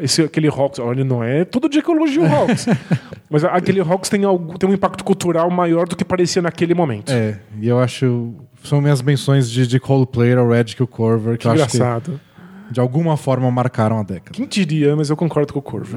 esse, 0.00 0.22
aquele 0.22 0.48
Hawks, 0.48 0.78
olha, 0.78 1.04
não 1.04 1.22
é 1.22 1.44
todo 1.44 1.68
dia 1.68 1.82
que 1.82 1.90
eu 1.90 1.96
elogio 1.96 2.22
o 2.22 2.26
Hawks. 2.32 2.66
mas 3.30 3.44
aquele 3.44 3.80
Hawks 3.80 4.08
tem, 4.10 4.24
algo, 4.24 4.58
tem 4.58 4.68
um 4.68 4.72
impacto 4.72 5.02
cultural 5.04 5.50
maior 5.50 5.88
do 5.88 5.96
que 5.96 6.04
parecia 6.04 6.42
naquele 6.42 6.74
momento. 6.74 7.10
É, 7.10 7.38
e 7.60 7.68
eu 7.68 7.78
acho. 7.78 8.34
São 8.62 8.80
minhas 8.80 9.00
menções 9.00 9.48
de, 9.48 9.66
de 9.66 9.78
Cole 9.78 10.06
Player, 10.06 10.38
o 10.38 10.50
Red 10.50 10.64
e 10.78 10.82
o 10.82 10.86
Corver, 10.86 11.32
que, 11.38 11.42
que 11.42 11.46
eu 11.46 11.52
acho 11.52 11.68
que 11.68 11.76
engraçado. 11.76 12.20
De 12.70 12.80
alguma 12.80 13.16
forma 13.16 13.50
marcaram 13.50 13.98
a 13.98 14.02
década. 14.02 14.30
Quem 14.32 14.46
diria, 14.46 14.94
mas 14.96 15.10
eu 15.10 15.16
concordo 15.16 15.52
com 15.52 15.58
o 15.58 15.62
Corvo. 15.62 15.96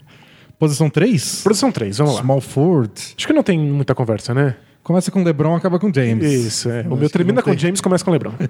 Posição 0.58 0.90
3? 0.90 1.42
Produção 1.42 1.72
3, 1.72 1.98
vamos 1.98 2.14
lá. 2.16 2.20
Small 2.20 2.40
Ford. 2.40 2.90
Acho 3.16 3.26
que 3.26 3.32
não 3.32 3.42
tem 3.42 3.58
muita 3.58 3.94
conversa, 3.94 4.34
né? 4.34 4.56
Começa 4.82 5.10
com 5.10 5.22
LeBron, 5.22 5.54
acaba 5.56 5.78
com 5.78 5.92
James. 5.92 6.24
Isso, 6.30 6.68
é. 6.70 6.82
O 6.88 6.96
meu 6.96 7.08
termina 7.08 7.42
com 7.42 7.50
tem. 7.50 7.58
James, 7.58 7.80
começa 7.80 8.04
com 8.04 8.10
LeBron. 8.10 8.32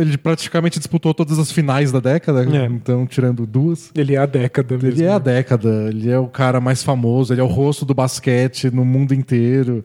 Ele 0.00 0.16
praticamente 0.16 0.78
disputou 0.78 1.12
todas 1.12 1.38
as 1.38 1.52
finais 1.52 1.92
da 1.92 2.00
década, 2.00 2.44
É. 2.44 2.64
então 2.66 3.06
tirando 3.06 3.46
duas. 3.46 3.90
Ele 3.94 4.14
é 4.14 4.18
a 4.18 4.24
década 4.26 4.74
mesmo. 4.78 4.88
Ele 4.88 5.04
é 5.04 5.12
a 5.12 5.18
década, 5.18 5.88
ele 5.88 6.10
é 6.10 6.18
o 6.18 6.28
cara 6.28 6.60
mais 6.60 6.82
famoso, 6.82 7.34
ele 7.34 7.40
é 7.40 7.44
o 7.44 7.48
rosto 7.48 7.84
do 7.84 7.92
basquete 7.92 8.70
no 8.70 8.84
mundo 8.84 9.12
inteiro. 9.12 9.84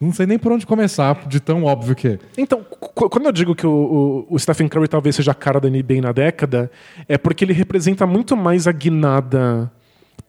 Não 0.00 0.12
sei 0.14 0.24
nem 0.26 0.38
por 0.38 0.50
onde 0.50 0.64
começar, 0.64 1.26
de 1.28 1.38
tão 1.40 1.64
óbvio 1.64 1.94
que 1.94 2.08
é. 2.08 2.18
Então, 2.38 2.64
qu- 2.64 3.10
quando 3.10 3.26
eu 3.26 3.32
digo 3.32 3.54
que 3.54 3.66
o, 3.66 4.26
o- 4.30 4.34
o 4.34 4.38
Stephen 4.38 4.66
Curry 4.66 4.88
talvez 4.88 5.14
seja 5.16 5.32
a 5.32 5.34
cara 5.34 5.60
da 5.60 5.68
NBA 5.68 6.00
na 6.00 6.10
década, 6.12 6.70
é 7.06 7.18
porque 7.18 7.44
ele 7.44 7.52
representa 7.52 8.06
muito 8.06 8.34
mais 8.36 8.66
a 8.66 8.72
guinada 8.72 9.70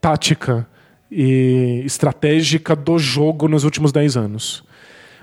tática 0.00 0.66
e 1.10 1.82
estratégica 1.86 2.76
do 2.76 2.98
jogo 2.98 3.48
nos 3.48 3.64
últimos 3.64 3.92
10 3.92 4.16
anos. 4.16 4.62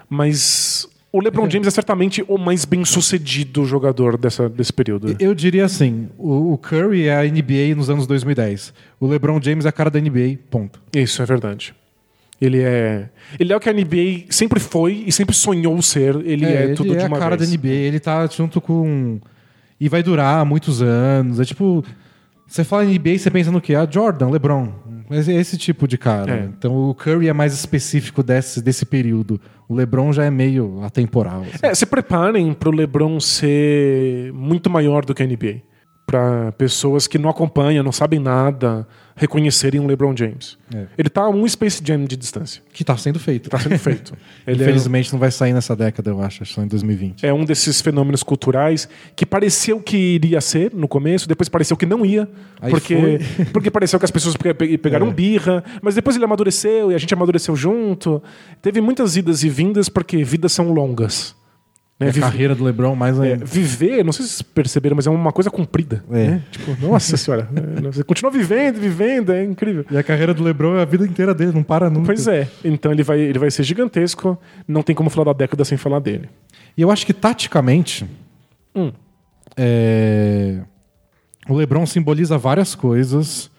Mas 0.09 0.87
o 1.11 1.21
LeBron 1.21 1.49
James 1.49 1.67
é 1.67 1.71
certamente 1.71 2.23
o 2.27 2.37
mais 2.37 2.65
bem 2.65 2.83
sucedido 2.85 3.65
jogador 3.65 4.17
dessa, 4.17 4.49
desse 4.49 4.73
período. 4.73 5.15
Eu 5.19 5.35
diria 5.35 5.65
assim: 5.65 6.09
o, 6.17 6.53
o 6.53 6.57
Curry 6.57 7.07
é 7.07 7.15
a 7.19 7.23
NBA 7.23 7.75
nos 7.75 7.89
anos 7.89 8.07
2010. 8.07 8.73
O 8.99 9.07
LeBron 9.07 9.39
James 9.41 9.65
é 9.65 9.69
a 9.69 9.71
cara 9.71 9.89
da 9.91 9.99
NBA, 9.99 10.37
ponto. 10.49 10.81
Isso 10.93 11.21
é 11.21 11.25
verdade. 11.25 11.73
Ele 12.41 12.61
é, 12.61 13.09
ele 13.37 13.51
é 13.51 13.55
o 13.55 13.59
que 13.59 13.69
a 13.69 13.73
NBA 13.73 14.25
sempre 14.29 14.59
foi 14.59 15.03
e 15.05 15.11
sempre 15.11 15.35
sonhou 15.35 15.81
ser. 15.81 16.15
Ele 16.25 16.45
é, 16.45 16.63
ele 16.65 16.73
tudo 16.73 16.93
é 16.93 16.97
de 16.97 17.03
a 17.03 17.07
uma 17.07 17.19
cara 17.19 17.35
vez. 17.35 17.49
da 17.49 17.57
NBA, 17.57 17.67
ele 17.73 17.99
tá 17.99 18.25
junto 18.27 18.61
com. 18.61 19.19
E 19.79 19.89
vai 19.89 20.01
durar 20.01 20.45
muitos 20.45 20.81
anos. 20.81 21.39
É 21.39 21.45
tipo. 21.45 21.83
Você 22.47 22.63
fala 22.63 22.83
em 22.83 22.97
NBA, 22.97 23.17
você 23.17 23.29
pensa 23.29 23.51
no 23.51 23.61
quê? 23.61 23.75
Ah, 23.75 23.87
Jordan, 23.89 24.29
LeBron. 24.29 24.73
Esse, 25.11 25.31
esse 25.33 25.57
tipo 25.57 25.87
de 25.87 25.97
cara. 25.97 26.33
É. 26.33 26.43
Então 26.45 26.89
o 26.89 26.95
Curry 26.95 27.27
é 27.27 27.33
mais 27.33 27.53
específico 27.53 28.23
desse, 28.23 28.61
desse 28.61 28.85
período. 28.85 29.39
O 29.67 29.75
LeBron 29.75 30.11
já 30.13 30.23
é 30.23 30.31
meio 30.31 30.81
atemporal. 30.83 31.41
assim. 31.41 31.59
É, 31.61 31.75
se 31.75 31.85
preparem 31.85 32.53
pro 32.53 32.71
LeBron 32.71 33.19
ser 33.19 34.31
muito 34.33 34.69
maior 34.69 35.05
do 35.05 35.13
que 35.13 35.21
a 35.21 35.27
NBA. 35.27 35.61
Pra 36.09 36.51
pessoas 36.53 37.05
que 37.07 37.17
não 37.19 37.29
acompanham, 37.29 37.83
não 37.83 37.91
sabem 37.91 38.19
nada, 38.19 38.87
reconhecerem 39.15 39.79
o 39.79 39.85
LeBron 39.85 40.15
James. 40.17 40.57
É. 40.73 40.85
Ele 40.97 41.07
tá 41.09 41.21
a 41.21 41.29
um 41.29 41.47
Space 41.47 41.81
Jam 41.85 42.03
de 42.05 42.15
distância. 42.17 42.63
Que 42.73 42.83
tá 42.83 42.97
sendo 42.97 43.19
feito. 43.19 43.47
Tá 43.49 43.59
sendo 43.59 43.77
feito. 43.77 44.13
É- 44.47 44.53
Infelizmente 44.53 45.11
não 45.13 45.19
vai 45.19 45.29
sair 45.29 45.53
nessa 45.53 45.75
década, 45.75 46.09
eu 46.09 46.19
acho. 46.21 46.43
Só 46.45 46.63
em 46.63 46.67
2020. 46.67 47.23
é 47.25 47.31
um 47.31 47.45
desses 47.45 47.79
fenômenos 47.81 48.23
culturais 48.23 48.89
que 49.15 49.23
pareceu 49.25 49.79
que 49.79 49.95
iria 49.97 50.41
ser 50.41 50.73
no 50.73 50.87
começo, 50.87 51.27
depois 51.27 51.47
pareceu 51.47 51.77
que 51.77 51.85
não 51.85 52.03
ia, 52.03 52.27
Aí 52.59 52.71
porque, 52.71 52.95
foi. 53.35 53.45
porque 53.53 53.69
pareceu 53.69 53.99
que 53.99 54.05
as 54.05 54.11
pessoas 54.11 54.35
pe- 54.35 54.53
pe- 54.55 54.77
pegaram 54.79 55.09
É. 55.09 55.13
birra, 55.13 55.63
mas 55.81 55.93
depois 55.93 56.15
ele 56.15 56.25
amadureceu 56.25 56.91
e 56.91 56.95
a 56.95 56.97
gente 56.97 57.13
amadureceu 57.13 57.55
junto. 57.55 58.23
Teve 58.63 58.81
muitas 58.81 59.15
idas 59.15 59.43
e 59.43 59.49
vindas 59.49 59.89
porque 59.89 60.23
vidas 60.23 60.51
são 60.53 60.71
longas. 60.73 61.35
Né? 61.99 62.07
É 62.07 62.09
a 62.09 62.13
Vive- 62.13 62.21
carreira 62.21 62.55
do 62.55 62.63
LeBron 62.63 62.95
mais 62.95 63.19
é, 63.19 63.33
ainda. 63.33 63.43
viver, 63.45 64.05
não 64.05 64.13
sei 64.13 64.25
se 64.25 64.31
vocês 64.31 64.41
perceberam, 64.41 64.95
mas 64.95 65.05
é 65.05 65.09
uma 65.09 65.33
coisa 65.33 65.49
comprida. 65.51 66.01
É. 66.09 66.27
né? 66.29 66.43
Tipo, 66.49 66.75
nossa 66.87 67.17
senhora, 67.17 67.49
é, 67.53 67.81
você 67.91 68.03
continua 68.05 68.31
vivendo, 68.31 68.79
vivendo, 68.79 69.33
é 69.33 69.43
incrível. 69.43 69.85
E 69.91 69.97
a 69.97 70.01
carreira 70.03 70.33
do 70.33 70.41
LeBron 70.41 70.77
é 70.77 70.81
a 70.81 70.85
vida 70.85 71.05
inteira 71.05 71.33
dele, 71.33 71.51
não 71.53 71.61
para 71.63 71.89
nunca. 71.89 72.05
Pois 72.05 72.25
é, 72.27 72.47
então 72.63 72.91
ele 72.93 73.03
vai, 73.03 73.19
ele 73.19 73.37
vai 73.37 73.51
ser 73.51 73.63
gigantesco, 73.63 74.37
não 74.65 74.81
tem 74.81 74.95
como 74.95 75.09
falar 75.09 75.25
da 75.25 75.33
década 75.33 75.65
sem 75.65 75.77
falar 75.77 75.99
dele. 75.99 76.29
E 76.77 76.81
eu 76.81 76.89
acho 76.89 77.05
que 77.05 77.13
taticamente. 77.13 78.05
Hum. 78.73 78.93
é, 79.57 80.61
O 81.49 81.53
LeBron 81.55 81.85
simboliza 81.85 82.37
várias 82.37 82.75
coisas, 82.75 83.51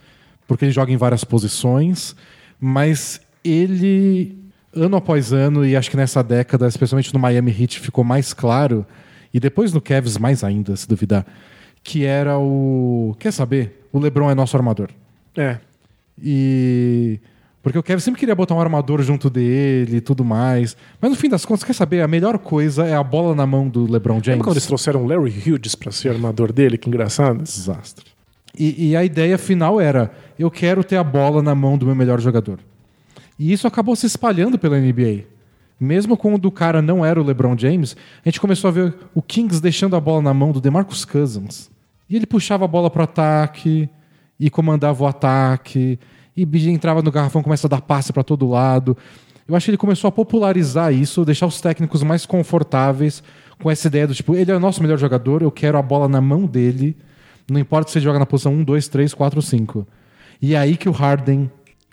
porque 0.47 0.64
ele 0.64 0.72
joga 0.72 0.91
em 0.91 0.97
várias 0.97 1.24
posições, 1.24 2.16
mas 2.59 3.20
ele, 3.45 4.38
ano 4.75 4.97
após 4.97 5.33
ano, 5.33 5.64
e 5.64 5.77
acho 5.77 5.91
que 5.91 5.97
nessa 5.97 6.23
década, 6.23 6.66
especialmente 6.68 7.12
no 7.12 7.21
Miami 7.21 7.51
Heat, 7.51 7.81
ficou 7.81 8.05
mais 8.05 8.33
claro, 8.33 8.87
e 9.33 9.41
depois 9.41 9.73
no 9.73 9.81
Cavs 9.81 10.16
mais 10.18 10.45
ainda, 10.45 10.77
se 10.77 10.89
duvidar, 10.89 11.27
que 11.83 12.05
era 12.05 12.39
o. 12.39 13.16
Quer 13.18 13.33
saber? 13.33 13.87
O 13.93 13.99
LeBron 13.99 14.31
é 14.31 14.35
nosso 14.35 14.57
armador. 14.57 14.91
É, 15.37 15.59
E. 16.23 17.21
Porque 17.62 17.79
o 17.79 17.83
Kevin 17.83 18.01
sempre 18.01 18.18
queria 18.18 18.35
botar 18.35 18.55
um 18.55 18.61
armador 18.61 19.03
junto 19.03 19.29
dele 19.29 19.99
e 19.99 20.01
tudo 20.01 20.25
mais. 20.25 20.75
Mas 20.99 21.11
no 21.11 21.16
fim 21.16 21.29
das 21.29 21.45
contas, 21.45 21.62
quer 21.62 21.75
saber? 21.75 22.01
A 22.01 22.09
melhor 22.09 22.39
coisa 22.39 22.87
é 22.87 22.95
a 22.95 23.03
bola 23.03 23.35
na 23.35 23.47
mão 23.47 23.68
do 23.68 23.85
LeBron 23.85 24.14
James. 24.14 24.29
Lembra 24.29 24.45
quando 24.45 24.55
eles 24.55 24.66
trouxeram 24.66 25.05
o 25.05 25.07
Larry 25.07 25.31
Hughes 25.31 25.75
pra 25.75 25.93
ser 25.93 26.09
armador 26.09 26.53
dele? 26.53 26.79
Que 26.79 26.89
engraçado. 26.89 27.43
Desastre. 27.43 28.07
E, 28.59 28.89
e 28.91 28.97
a 28.97 29.05
ideia 29.05 29.37
final 29.37 29.79
era: 29.79 30.11
eu 30.39 30.51
quero 30.51 30.83
ter 30.83 30.97
a 30.97 31.05
bola 31.05 31.43
na 31.43 31.55
mão 31.55 31.77
do 31.77 31.85
meu 31.85 31.95
melhor 31.95 32.18
jogador. 32.18 32.59
E 33.41 33.51
isso 33.55 33.66
acabou 33.66 33.97
se 33.97 34.05
espalhando 34.05 34.59
pela 34.59 34.78
NBA. 34.78 35.24
Mesmo 35.80 36.14
quando 36.14 36.45
o 36.45 36.53
cara 36.53 36.82
não 36.82 37.03
era 37.03 37.18
o 37.18 37.24
LeBron 37.24 37.57
James, 37.57 37.97
a 38.22 38.28
gente 38.28 38.38
começou 38.38 38.68
a 38.68 38.70
ver 38.70 38.95
o 39.14 39.22
Kings 39.22 39.62
deixando 39.62 39.97
a 39.97 40.01
bola 40.01 40.20
na 40.20 40.34
mão 40.34 40.53
do 40.53 40.61
DeMarcus 40.61 41.07
Cousins. 41.07 41.70
E 42.07 42.16
ele 42.16 42.26
puxava 42.26 42.66
a 42.66 42.68
bola 42.68 42.91
pro 42.91 43.03
ataque 43.03 43.88
e 44.38 44.51
comandava 44.51 45.03
o 45.03 45.07
ataque 45.07 45.99
e 46.36 46.68
entrava 46.68 47.01
no 47.01 47.11
garrafão, 47.11 47.43
começa 47.43 47.66
a 47.66 47.70
dar 47.70 47.80
passe 47.80 48.12
para 48.12 48.22
todo 48.22 48.47
lado. 48.47 48.95
Eu 49.49 49.57
acho 49.57 49.64
que 49.64 49.70
ele 49.70 49.78
começou 49.78 50.09
a 50.09 50.12
popularizar 50.12 50.93
isso, 50.93 51.24
deixar 51.24 51.47
os 51.47 51.62
técnicos 51.62 52.03
mais 52.03 52.26
confortáveis 52.26 53.22
com 53.59 53.70
essa 53.70 53.88
ideia 53.88 54.07
do 54.07 54.14
tipo, 54.14 54.34
ele 54.34 54.51
é 54.51 54.55
o 54.55 54.61
nosso 54.61 54.82
melhor 54.82 54.99
jogador, 54.99 55.41
eu 55.41 55.51
quero 55.51 55.78
a 55.78 55.82
bola 55.82 56.09
na 56.09 56.20
mão 56.20 56.45
dele, 56.45 56.95
não 57.51 57.59
importa 57.59 57.91
se 57.91 57.97
ele 57.97 58.05
joga 58.05 58.18
na 58.18 58.26
posição 58.26 58.53
1, 58.53 58.64
2, 58.64 58.88
3, 58.88 59.14
4, 59.14 59.41
5. 59.41 59.86
E 60.43 60.55
é 60.55 60.59
aí 60.59 60.76
que 60.76 60.91
o 60.91 60.93
Harden 60.93 61.51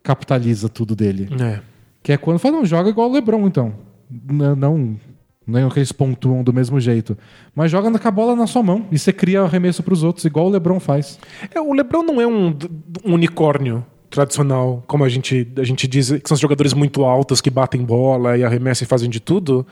capitaliza 0.08 0.70
tudo 0.70 0.96
dele. 0.96 1.28
É. 1.42 1.60
Que 2.02 2.14
é 2.14 2.18
quando 2.18 2.40
fala, 2.40 2.58
não, 2.58 2.66
joga 2.66 2.90
igual 2.90 3.10
o 3.10 3.14
LeBron, 3.14 3.46
então. 3.48 3.74
N- 4.10 4.56
Não, 4.56 4.96
não 5.46 5.68
é 5.68 5.70
que 5.70 5.80
eles 5.80 5.92
pontuam 5.92 6.44
do 6.44 6.54
mesmo 6.54 6.80
jeito. 6.80 7.18
Mas 7.54 7.70
joga 7.70 7.92
com 8.00 8.08
a 8.08 8.12
bola 8.12 8.36
na 8.36 8.48
sua 8.48 8.64
mão 8.64 8.86
e 8.92 8.98
você 8.98 9.12
cria 9.12 9.42
arremesso 9.42 9.84
pros 9.84 10.04
outros, 10.04 10.24
igual 10.26 10.46
o 10.46 10.50
LeBron 10.50 10.80
faz. 10.80 11.20
É, 11.54 11.60
o 11.60 11.74
LeBron 11.74 12.04
não 12.04 12.22
é 12.22 12.28
um, 12.28 12.56
um 13.04 13.14
unicórnio 13.14 13.86
tradicional, 14.10 14.82
como 14.88 15.04
a 15.04 15.10
gente, 15.10 15.46
a 15.58 15.64
gente 15.66 15.86
diz, 15.86 16.10
que 16.10 16.28
são 16.30 16.36
os 16.36 16.40
jogadores 16.40 16.74
muito 16.74 17.04
altos 17.04 17.42
que 17.42 17.50
batem 17.50 17.84
bola 17.84 18.38
e 18.38 18.44
arremessam 18.46 18.86
e 18.86 18.88
fazem 18.88 19.10
de 19.10 19.20
tudo. 19.20 19.68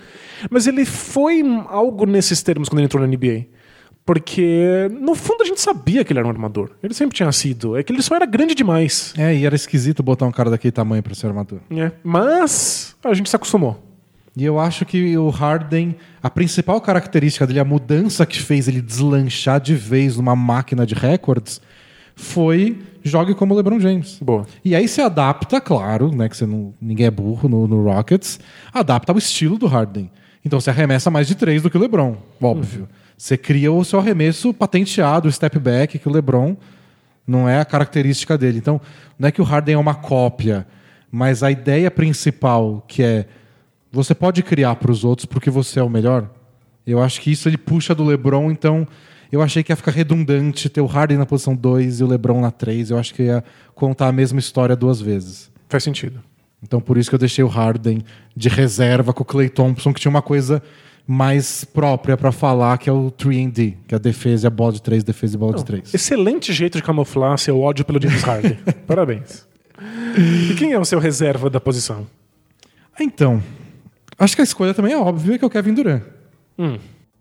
Mas 0.49 0.67
ele 0.67 0.83
foi 0.83 1.41
algo 1.69 2.05
nesses 2.05 2.43
termos 2.43 2.67
quando 2.67 2.79
ele 2.79 2.85
entrou 2.85 3.01
na 3.01 3.07
NBA. 3.07 3.45
Porque, 4.05 4.87
no 5.01 5.15
fundo, 5.15 5.41
a 5.41 5.45
gente 5.45 5.59
sabia 5.59 6.03
que 6.03 6.13
ele 6.13 6.19
era 6.19 6.27
um 6.27 6.31
armador. 6.31 6.69
Ele 6.83 6.93
sempre 6.93 7.15
tinha 7.15 7.31
sido. 7.31 7.75
É 7.75 7.81
que 7.81 7.91
ele 7.91 8.03
só 8.03 8.15
era 8.15 8.25
grande 8.25 8.53
demais. 8.53 9.13
É, 9.17 9.33
e 9.35 9.45
era 9.45 9.55
esquisito 9.55 10.03
botar 10.03 10.27
um 10.27 10.31
cara 10.31 10.49
daquele 10.51 10.71
tamanho 10.71 11.01
pra 11.01 11.15
ser 11.15 11.25
armador. 11.27 11.59
né? 11.69 11.91
Mas 12.03 12.95
a 13.03 13.13
gente 13.15 13.29
se 13.29 13.35
acostumou. 13.35 13.81
E 14.37 14.43
eu 14.43 14.59
acho 14.59 14.85
que 14.85 15.17
o 15.17 15.29
Harden, 15.29 15.95
a 16.21 16.29
principal 16.29 16.79
característica 16.81 17.47
dele, 17.47 17.59
a 17.59 17.65
mudança 17.65 18.25
que 18.25 18.39
fez 18.39 18.67
ele 18.67 18.81
deslanchar 18.81 19.59
de 19.59 19.73
vez 19.73 20.17
numa 20.17 20.35
máquina 20.35 20.85
de 20.85 20.93
recordes, 20.93 21.61
foi 22.15 22.77
jogue 23.01 23.33
como 23.33 23.53
o 23.53 23.57
LeBron 23.57 23.79
James. 23.79 24.19
Boa. 24.21 24.45
E 24.63 24.75
aí 24.75 24.87
se 24.87 25.01
adapta, 25.01 25.61
claro, 25.61 26.13
né, 26.13 26.27
que 26.27 26.35
você 26.35 26.45
não, 26.45 26.73
ninguém 26.81 27.05
é 27.05 27.11
burro 27.11 27.47
no, 27.47 27.67
no 27.67 27.83
Rockets, 27.83 28.39
adapta 28.73 29.11
ao 29.11 29.17
estilo 29.17 29.57
do 29.57 29.67
Harden. 29.67 30.11
Então 30.43 30.59
você 30.59 30.69
arremessa 30.69 31.09
mais 31.09 31.27
de 31.27 31.35
três 31.35 31.61
do 31.61 31.69
que 31.69 31.77
o 31.77 31.81
LeBron, 31.81 32.17
óbvio. 32.41 32.89
Você 33.17 33.37
cria 33.37 33.71
o 33.71 33.83
seu 33.83 33.99
arremesso 33.99 34.53
patenteado, 34.53 35.27
o 35.27 35.31
step 35.31 35.57
back, 35.57 35.97
que 35.97 36.07
o 36.07 36.11
LeBron 36.11 36.55
não 37.25 37.47
é 37.47 37.59
a 37.59 37.65
característica 37.65 38.37
dele. 38.37 38.57
Então, 38.57 38.79
não 39.17 39.29
é 39.29 39.31
que 39.31 39.41
o 39.41 39.45
Harden 39.45 39.75
é 39.75 39.77
uma 39.77 39.95
cópia, 39.95 40.67
mas 41.11 41.41
a 41.43 41.49
ideia 41.49 41.89
principal, 41.89 42.83
que 42.87 43.01
é 43.01 43.25
você 43.91 44.13
pode 44.13 44.43
criar 44.43 44.75
para 44.75 44.91
os 44.91 45.05
outros 45.05 45.25
porque 45.25 45.49
você 45.49 45.79
é 45.79 45.83
o 45.83 45.89
melhor. 45.89 46.29
Eu 46.85 47.01
acho 47.01 47.21
que 47.21 47.31
isso 47.31 47.47
ele 47.47 47.57
puxa 47.57 47.95
do 47.95 48.03
LeBron, 48.03 48.51
então 48.51 48.85
eu 49.31 49.41
achei 49.41 49.63
que 49.63 49.71
ia 49.71 49.75
ficar 49.75 49.91
redundante 49.91 50.69
ter 50.69 50.81
o 50.81 50.85
Harden 50.85 51.17
na 51.17 51.25
posição 51.25 51.55
2 51.55 52.01
e 52.01 52.03
o 52.03 52.07
LeBron 52.07 52.41
na 52.41 52.51
3. 52.51 52.91
Eu 52.91 52.97
acho 52.97 53.13
que 53.13 53.23
ia 53.23 53.43
contar 53.73 54.07
a 54.07 54.11
mesma 54.11 54.39
história 54.39 54.75
duas 54.75 54.99
vezes. 54.99 55.49
Faz 55.69 55.83
sentido. 55.83 56.21
Então 56.61 56.81
por 56.81 56.97
isso 56.97 57.09
que 57.09 57.15
eu 57.15 57.19
deixei 57.19 57.43
o 57.43 57.47
Harden 57.47 58.03
de 58.35 58.49
reserva 58.49 59.13
com 59.13 59.23
o 59.23 59.25
Clay 59.25 59.49
Thompson, 59.49 59.93
que 59.93 60.01
tinha 60.01 60.09
uma 60.09 60.21
coisa 60.21 60.61
mais 61.07 61.63
própria 61.63 62.17
para 62.17 62.31
falar, 62.31 62.77
que 62.77 62.89
é 62.89 62.93
o 62.93 63.11
3D, 63.11 63.75
que 63.87 63.93
é 63.93 63.97
a 63.97 63.99
defesa 63.99 64.45
e 64.45 64.47
a 64.47 64.49
bola 64.49 64.73
de 64.73 64.81
3, 64.81 65.03
defesa 65.03 65.35
e 65.35 65.37
bola 65.37 65.55
de 65.55 65.65
3. 65.65 65.93
Excelente 65.93 66.51
jeito 66.51 66.77
de 66.77 66.83
camuflar 66.83 67.37
seu 67.37 67.59
ódio 67.59 67.85
pelo 67.85 68.01
James 68.01 68.23
Harden. 68.23 68.57
Parabéns. 68.87 69.47
E 70.17 70.55
quem 70.55 70.71
é 70.71 70.79
o 70.79 70.85
seu 70.85 70.99
reserva 70.99 71.49
da 71.49 71.59
posição? 71.59 72.07
Então, 72.99 73.43
acho 74.17 74.35
que 74.35 74.41
a 74.41 74.43
escolha 74.43 74.73
também 74.73 74.93
é 74.93 74.97
óbvia, 74.97 75.37
que 75.37 75.43
é 75.43 75.47
o 75.47 75.49
Kevin 75.49 75.73
Durant. 75.73 76.03
Hum. 76.57 76.77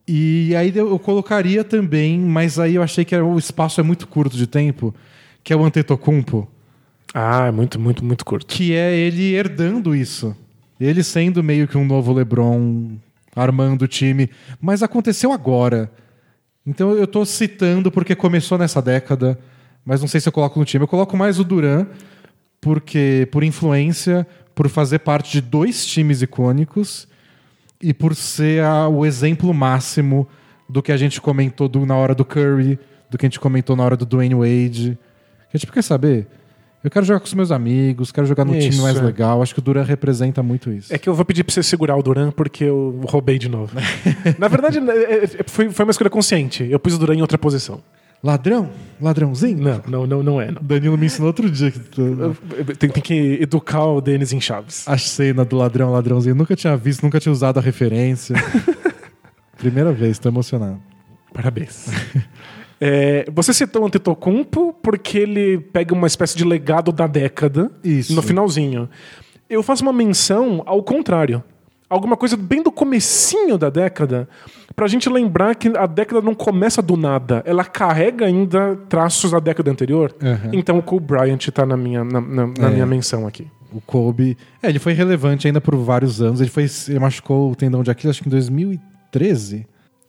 E 0.06 0.54
aí 0.54 0.72
eu 0.74 0.98
colocaria 0.98 1.64
também, 1.64 2.18
mas 2.18 2.58
aí 2.58 2.76
eu 2.76 2.82
achei 2.82 3.04
que 3.04 3.16
o 3.16 3.38
espaço 3.38 3.80
é 3.80 3.82
muito 3.82 4.06
curto 4.06 4.36
de 4.36 4.46
tempo, 4.46 4.94
que 5.42 5.52
é 5.52 5.56
o 5.56 5.64
Antetokounmpo. 5.64 6.48
Ah, 7.12 7.46
é 7.46 7.50
muito, 7.50 7.80
muito, 7.80 8.04
muito 8.04 8.24
curto. 8.24 8.46
Que 8.46 8.74
é 8.74 8.94
ele 8.94 9.34
herdando 9.34 9.94
isso. 9.94 10.36
Ele 10.80 11.02
sendo 11.02 11.42
meio 11.42 11.66
que 11.66 11.78
um 11.78 11.84
novo 11.84 12.12
LeBron, 12.12 12.96
armando 13.34 13.82
o 13.82 13.88
time. 13.88 14.30
Mas 14.60 14.82
aconteceu 14.82 15.32
agora. 15.32 15.90
Então 16.66 16.92
eu 16.92 17.04
estou 17.04 17.26
citando 17.26 17.90
porque 17.90 18.14
começou 18.14 18.56
nessa 18.56 18.80
década, 18.80 19.38
mas 19.84 20.00
não 20.00 20.08
sei 20.08 20.20
se 20.20 20.28
eu 20.28 20.32
coloco 20.32 20.58
no 20.58 20.64
time. 20.64 20.84
Eu 20.84 20.88
coloco 20.88 21.16
mais 21.16 21.38
o 21.38 21.44
Duran, 21.44 21.86
porque 22.60 23.28
por 23.30 23.44
influência, 23.44 24.26
por 24.54 24.68
fazer 24.68 25.00
parte 25.00 25.32
de 25.32 25.40
dois 25.40 25.84
times 25.84 26.22
icônicos 26.22 27.06
e 27.82 27.92
por 27.92 28.14
ser 28.14 28.62
a, 28.62 28.88
o 28.88 29.04
exemplo 29.04 29.52
máximo 29.52 30.26
do 30.68 30.82
que 30.82 30.90
a 30.90 30.96
gente 30.96 31.20
comentou 31.20 31.68
do, 31.68 31.84
na 31.84 31.96
hora 31.96 32.14
do 32.14 32.24
Curry, 32.24 32.78
do 33.10 33.18
que 33.18 33.26
a 33.26 33.28
gente 33.28 33.40
comentou 33.40 33.76
na 33.76 33.84
hora 33.84 33.96
do 33.96 34.06
Dwayne 34.06 34.34
Wade. 34.34 34.98
A 35.52 35.56
gente 35.56 35.70
quer 35.70 35.82
saber. 35.82 36.26
Eu 36.84 36.90
quero 36.90 37.06
jogar 37.06 37.18
com 37.18 37.24
os 37.26 37.32
meus 37.32 37.50
amigos, 37.50 38.12
quero 38.12 38.26
jogar 38.26 38.44
no 38.44 38.54
Isso, 38.54 38.68
time 38.68 38.82
mais 38.82 38.98
é. 38.98 39.02
legal. 39.02 39.42
Acho 39.42 39.54
que 39.54 39.58
o 39.60 39.62
Duran 39.62 39.82
representa 39.84 40.42
muito 40.42 40.70
isso. 40.70 40.92
É 40.94 40.98
que 40.98 41.08
eu 41.08 41.14
vou 41.14 41.24
pedir 41.24 41.42
pra 41.42 41.52
você 41.54 41.62
segurar 41.62 41.96
o 41.96 42.02
Duran 42.02 42.30
porque 42.30 42.64
eu 42.64 43.00
roubei 43.08 43.38
de 43.38 43.48
novo. 43.48 43.74
Na 44.38 44.48
verdade, 44.48 44.78
é- 44.78 45.24
é- 45.24 45.28
foi, 45.46 45.70
foi 45.70 45.84
uma 45.86 45.90
escolha 45.90 46.10
consciente. 46.10 46.62
Eu 46.70 46.78
pus 46.78 46.92
o 46.94 46.98
Duran 46.98 47.14
em 47.16 47.22
outra 47.22 47.38
posição. 47.38 47.80
Ladrão? 48.22 48.68
Ladrãozinho? 49.00 49.62
Não, 49.62 49.82
não, 49.88 50.06
não, 50.06 50.22
não 50.22 50.40
é. 50.40 50.50
Não. 50.50 50.62
Danilo 50.62 50.96
me 50.98 51.06
ensinou 51.06 51.26
outro 51.28 51.50
dia 51.50 51.70
que 51.70 51.78
tu- 51.78 52.36
Tem, 52.78 52.88
tem 52.90 53.02
que 53.02 53.38
educar 53.40 53.84
o 53.84 54.00
Denis 54.00 54.32
em 54.32 54.40
Chaves. 54.40 54.86
a 54.86 54.96
cena 54.98 55.44
do 55.44 55.56
ladrão, 55.56 55.90
ladrãozinho. 55.90 56.32
Eu 56.32 56.36
nunca 56.36 56.54
tinha 56.54 56.76
visto, 56.76 57.02
nunca 57.02 57.18
tinha 57.18 57.32
usado 57.32 57.58
a 57.58 57.62
referência. 57.62 58.34
Primeira 59.58 59.92
vez, 59.92 60.18
tô 60.18 60.28
emocionado. 60.28 60.78
Parabéns. 61.32 61.86
É, 62.80 63.24
você 63.32 63.52
citou 63.54 63.82
o 63.82 63.86
Antetokounmpo 63.86 64.74
porque 64.82 65.18
ele 65.18 65.58
pega 65.58 65.94
uma 65.94 66.06
espécie 66.06 66.36
de 66.36 66.44
legado 66.44 66.90
da 66.92 67.06
década 67.06 67.70
Isso. 67.82 68.14
no 68.14 68.22
finalzinho. 68.22 68.88
Eu 69.48 69.62
faço 69.62 69.82
uma 69.82 69.92
menção 69.92 70.62
ao 70.66 70.82
contrário. 70.82 71.42
Alguma 71.88 72.16
coisa 72.16 72.36
bem 72.36 72.62
do 72.62 72.72
comecinho 72.72 73.56
da 73.56 73.70
década, 73.70 74.28
pra 74.74 74.88
gente 74.88 75.08
lembrar 75.08 75.54
que 75.54 75.68
a 75.76 75.86
década 75.86 76.20
não 76.20 76.34
começa 76.34 76.82
do 76.82 76.96
nada. 76.96 77.42
Ela 77.46 77.64
carrega 77.64 78.26
ainda 78.26 78.74
traços 78.88 79.30
da 79.30 79.38
década 79.38 79.70
anterior. 79.70 80.12
Uhum. 80.20 80.50
Então 80.52 80.78
o 80.78 80.82
Kobe 80.82 81.06
Bryant 81.06 81.46
tá 81.52 81.64
na 81.64 81.76
minha, 81.76 82.02
na, 82.02 82.20
na- 82.20 82.46
na 82.46 82.68
É. 82.68 82.70
minha 82.70 82.86
menção 82.86 83.26
aqui. 83.26 83.46
O 83.72 83.80
Kobe. 83.80 84.36
É, 84.62 84.68
ele 84.68 84.78
foi 84.78 84.92
relevante 84.94 85.46
ainda 85.46 85.60
por 85.60 85.76
vários 85.76 86.20
anos. 86.22 86.40
Ele, 86.40 86.50
foi, 86.50 86.66
ele 86.88 86.98
machucou 86.98 87.52
o 87.52 87.54
tendão 87.54 87.82
de 87.82 87.90
Aquiles, 87.90 88.16
acho 88.16 88.22
que 88.22 88.28
em 88.28 88.32
2013. 88.32 89.66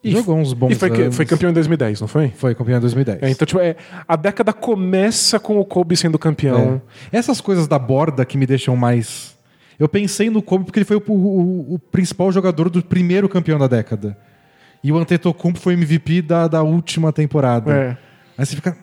E 0.08 0.12
Jogou 0.12 0.36
uns 0.36 0.52
bons 0.52 0.70
E 0.72 0.74
foi, 0.74 0.90
anos. 0.90 1.16
foi 1.16 1.26
campeão 1.26 1.50
em 1.50 1.54
2010, 1.54 2.00
não 2.00 2.08
foi? 2.08 2.28
Foi 2.36 2.54
campeão 2.54 2.78
em 2.78 2.80
2010. 2.80 3.22
É, 3.22 3.30
então, 3.30 3.44
tipo, 3.46 3.60
é, 3.60 3.76
a 4.06 4.14
década 4.16 4.52
começa 4.52 5.38
com 5.40 5.58
o 5.58 5.64
Kobe 5.64 5.96
sendo 5.96 6.18
campeão. 6.18 6.80
É. 7.12 7.18
Essas 7.18 7.40
coisas 7.40 7.66
da 7.66 7.78
borda 7.78 8.24
que 8.24 8.38
me 8.38 8.46
deixam 8.46 8.76
mais. 8.76 9.36
Eu 9.78 9.88
pensei 9.88 10.30
no 10.30 10.40
Kobe 10.40 10.64
porque 10.64 10.78
ele 10.78 10.84
foi 10.86 10.96
o, 10.96 11.02
o- 11.08 11.74
o 11.74 11.78
principal 11.78 12.30
jogador 12.32 12.70
do 12.70 12.82
primeiro 12.82 13.28
campeão 13.28 13.58
da 13.58 13.66
década. 13.66 14.16
E 14.82 14.92
o 14.92 14.96
Antetokounmpo 14.98 15.58
foi 15.58 15.74
MVP 15.74 16.22
da, 16.22 16.46
da 16.46 16.62
última 16.62 17.12
temporada. 17.12 17.72
É. 17.72 17.96
Aí 18.38 18.46
você 18.46 18.54
fica. 18.54 18.76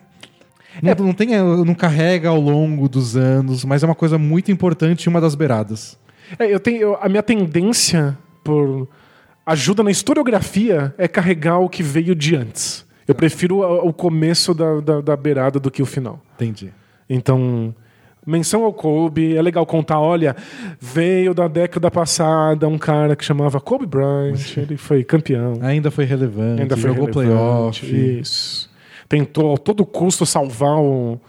Não, 0.82 1.06
não, 1.06 1.12
tem, 1.14 1.28
não 1.64 1.74
carrega 1.74 2.28
ao 2.28 2.40
longo 2.40 2.88
dos 2.88 3.16
anos, 3.16 3.64
mas 3.64 3.82
é 3.82 3.86
uma 3.86 3.94
coisa 3.94 4.18
muito 4.18 4.50
importante 4.50 5.04
e 5.04 5.08
uma 5.08 5.20
das 5.20 5.34
beiradas. 5.34 5.96
É, 6.38 6.52
eu 6.52 6.58
tenho 6.60 6.80
eu- 6.82 6.98
a 7.00 7.08
minha 7.08 7.22
tendência 7.22 8.18
por 8.42 8.88
ajuda 9.46 9.82
na 9.82 9.90
historiografia 9.90 10.94
é 10.98 11.06
carregar 11.08 11.58
o 11.58 11.68
que 11.68 11.82
veio 11.82 12.14
de 12.14 12.34
antes. 12.36 12.84
Eu 13.06 13.14
prefiro 13.14 13.60
o 13.60 13.92
começo 13.92 14.54
da, 14.54 14.80
da, 14.80 15.00
da 15.00 15.16
beirada 15.16 15.60
do 15.60 15.70
que 15.70 15.82
o 15.82 15.86
final. 15.86 16.20
Entendi. 16.36 16.72
Então, 17.08 17.74
menção 18.26 18.64
ao 18.64 18.72
Kobe, 18.72 19.36
é 19.36 19.42
legal 19.42 19.66
contar, 19.66 20.00
olha, 20.00 20.34
veio 20.80 21.34
da 21.34 21.46
década 21.46 21.90
passada 21.90 22.66
um 22.66 22.78
cara 22.78 23.14
que 23.14 23.22
chamava 23.24 23.60
Kobe 23.60 23.84
Bryant, 23.84 24.56
ele 24.56 24.78
foi 24.78 25.04
campeão. 25.04 25.58
Ainda 25.60 25.90
foi 25.90 26.06
relevante, 26.06 26.62
Ainda 26.62 26.76
foi 26.76 26.90
jogou 26.90 27.06
relevante, 27.06 27.82
playoff. 27.82 28.20
Isso. 28.20 28.70
Tentou 29.06 29.54
a 29.54 29.58
todo 29.58 29.84
custo 29.84 30.24
salvar 30.24 30.78
o- 30.78 31.20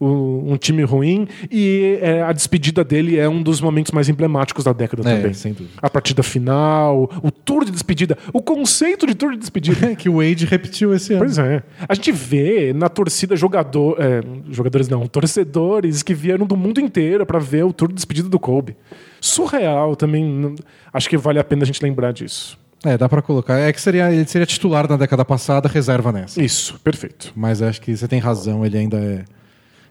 o- 0.00 0.44
um 0.52 0.56
time 0.56 0.82
ruim 0.82 1.26
e 1.50 1.98
é, 2.00 2.22
a 2.22 2.32
despedida 2.32 2.84
dele 2.84 3.18
é 3.18 3.28
um 3.28 3.42
dos 3.42 3.60
momentos 3.60 3.92
mais 3.92 4.08
emblemáticos 4.08 4.64
da 4.64 4.72
década 4.72 5.02
também. 5.02 5.30
É, 5.30 5.32
sem 5.32 5.52
dúvida. 5.52 5.74
A 5.82 5.90
partida 5.90 6.22
final, 6.22 7.10
o 7.22 7.30
tour 7.30 7.64
de 7.64 7.70
despedida, 7.72 8.16
o 8.32 8.40
conceito 8.42 9.06
de 9.06 9.14
tour 9.14 9.32
de 9.32 9.38
despedida. 9.38 9.90
É 9.90 9.94
que 9.96 10.08
o 10.08 10.16
Wade 10.16 10.44
repetiu 10.46 10.94
esse 10.94 11.12
ano. 11.12 11.24
Pois 11.24 11.38
é. 11.38 11.62
A 11.88 11.94
gente 11.94 12.12
vê 12.12 12.72
na 12.72 12.88
torcida 12.88 13.34
jogador, 13.36 13.96
é, 14.00 14.20
jogadores 14.50 14.88
não, 14.88 15.06
torcedores 15.06 16.02
que 16.02 16.14
vieram 16.14 16.46
do 16.46 16.56
mundo 16.56 16.80
inteiro 16.80 17.24
pra 17.26 17.38
ver 17.38 17.64
o 17.64 17.72
tour 17.72 17.88
de 17.88 17.94
despedida 17.94 18.28
do 18.28 18.38
Kobe. 18.38 18.76
Surreal 19.20 19.96
também. 19.96 20.54
Acho 20.92 21.08
que 21.08 21.16
vale 21.16 21.38
a 21.38 21.44
pena 21.44 21.62
a 21.62 21.66
gente 21.66 21.82
lembrar 21.82 22.12
disso. 22.12 22.58
É, 22.84 22.96
dá 22.96 23.08
pra 23.08 23.20
colocar. 23.20 23.58
É 23.58 23.72
que 23.72 23.80
seria, 23.80 24.12
ele 24.12 24.24
seria 24.26 24.46
titular 24.46 24.88
na 24.88 24.96
década 24.96 25.24
passada, 25.24 25.68
reserva 25.68 26.12
nessa. 26.12 26.40
Isso, 26.40 26.78
perfeito. 26.84 27.32
Mas 27.34 27.60
acho 27.60 27.80
que 27.80 27.96
você 27.96 28.06
tem 28.06 28.20
razão, 28.20 28.64
ele 28.64 28.78
ainda 28.78 28.96
é. 28.96 29.24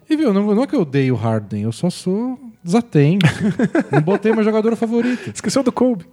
E 0.09 0.15
viu, 0.15 0.33
não, 0.33 0.55
não 0.55 0.63
é 0.63 0.67
que 0.67 0.75
eu 0.75 0.81
odeio 0.81 1.13
o 1.15 1.17
Harden, 1.17 1.63
eu 1.63 1.71
só 1.71 1.89
sou 1.89 2.39
desatento. 2.63 3.25
não 3.91 4.01
botei 4.01 4.31
meu 4.33 4.43
jogador 4.43 4.75
favorito. 4.75 5.29
Esqueceu 5.33 5.63
do 5.63 5.71
Kobe. 5.71 6.05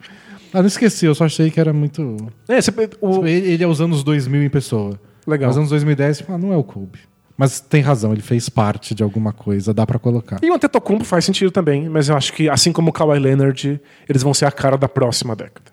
Ah, 0.53 0.61
não 0.61 0.67
esqueci, 0.67 1.07
eu 1.07 1.15
só 1.15 1.25
achei 1.25 1.51
que 1.51 1.59
era 1.61 1.73
muito. 1.73 2.17
É, 2.49 2.61
você, 2.61 2.73
o, 3.01 3.27
Ele, 3.27 3.51
ele 3.53 3.65
é 3.65 3.67
os 3.67 3.81
anos 3.81 4.03
2000 4.05 4.43
em 4.45 4.49
pessoa. 4.51 4.99
Legal. 5.27 5.49
Nos 5.49 5.57
anos 5.57 5.71
2010, 5.71 6.19
você 6.19 6.25
fala, 6.25 6.39
ah, 6.39 6.41
não 6.41 6.53
é 6.53 6.57
o 6.57 6.63
Kobe. 6.65 6.99
Mas 7.37 7.59
tem 7.59 7.81
razão, 7.83 8.13
ele 8.13 8.23
fez 8.23 8.49
parte 8.49 8.95
de 8.95 9.03
alguma 9.03 9.33
coisa, 9.33 9.75
dá 9.75 9.85
pra 9.85 9.99
colocar. 9.99 10.39
E 10.43 10.49
o 10.51 10.55
Antetokounmpo 10.55 11.05
faz 11.05 11.25
sentido 11.25 11.51
também, 11.51 11.89
mas 11.89 12.09
eu 12.09 12.17
acho 12.17 12.33
que, 12.33 12.49
assim 12.49 12.73
como 12.73 12.91
o 12.91 12.93
Kawhi 12.93 13.19
Leonard, 13.19 13.81
eles 14.09 14.23
vão 14.23 14.33
ser 14.33 14.45
a 14.47 14.53
cara 14.53 14.77
da 14.77 14.89
próxima 14.89 15.35
década. 15.35 15.65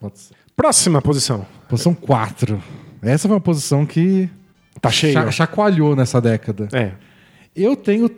Próxima 0.55 1.01
posição. 1.01 1.45
Posição 1.69 1.93
4. 1.93 2.61
Essa 3.03 3.27
foi 3.27 3.35
uma 3.35 3.41
posição 3.41 3.85
que 3.85 4.27
Tá 4.79 4.89
cheio. 4.89 5.13
cha- 5.13 5.29
chacoalhou 5.31 5.95
nessa 5.95 6.19
década. 6.19 6.67
É. 6.73 6.93
Eu 7.55 7.75
tenho 7.75 8.09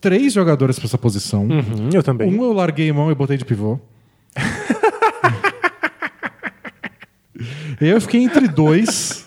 três 0.00 0.32
jogadores 0.32 0.78
pra 0.78 0.86
essa 0.86 0.98
posição. 0.98 1.44
Uhum, 1.44 1.90
eu 1.92 2.02
também. 2.02 2.28
Um 2.28 2.44
eu 2.44 2.52
larguei 2.52 2.92
mão 2.92 3.10
e 3.10 3.14
botei 3.14 3.36
de 3.36 3.44
pivô. 3.44 3.78
eu 7.80 8.00
fiquei 8.00 8.22
entre 8.22 8.46
dois. 8.46 9.26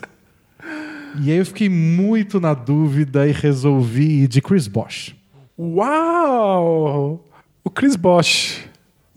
E 1.22 1.32
aí 1.32 1.38
eu 1.38 1.46
fiquei 1.46 1.70
muito 1.70 2.40
na 2.40 2.54
dúvida 2.54 3.28
e 3.28 3.32
resolvi 3.32 4.24
ir 4.24 4.28
de 4.28 4.42
Chris 4.42 4.68
Bosh. 4.68 5.16
Uau! 5.58 7.26
O 7.64 7.70
Chris 7.72 7.96
Bosh. 7.96 8.64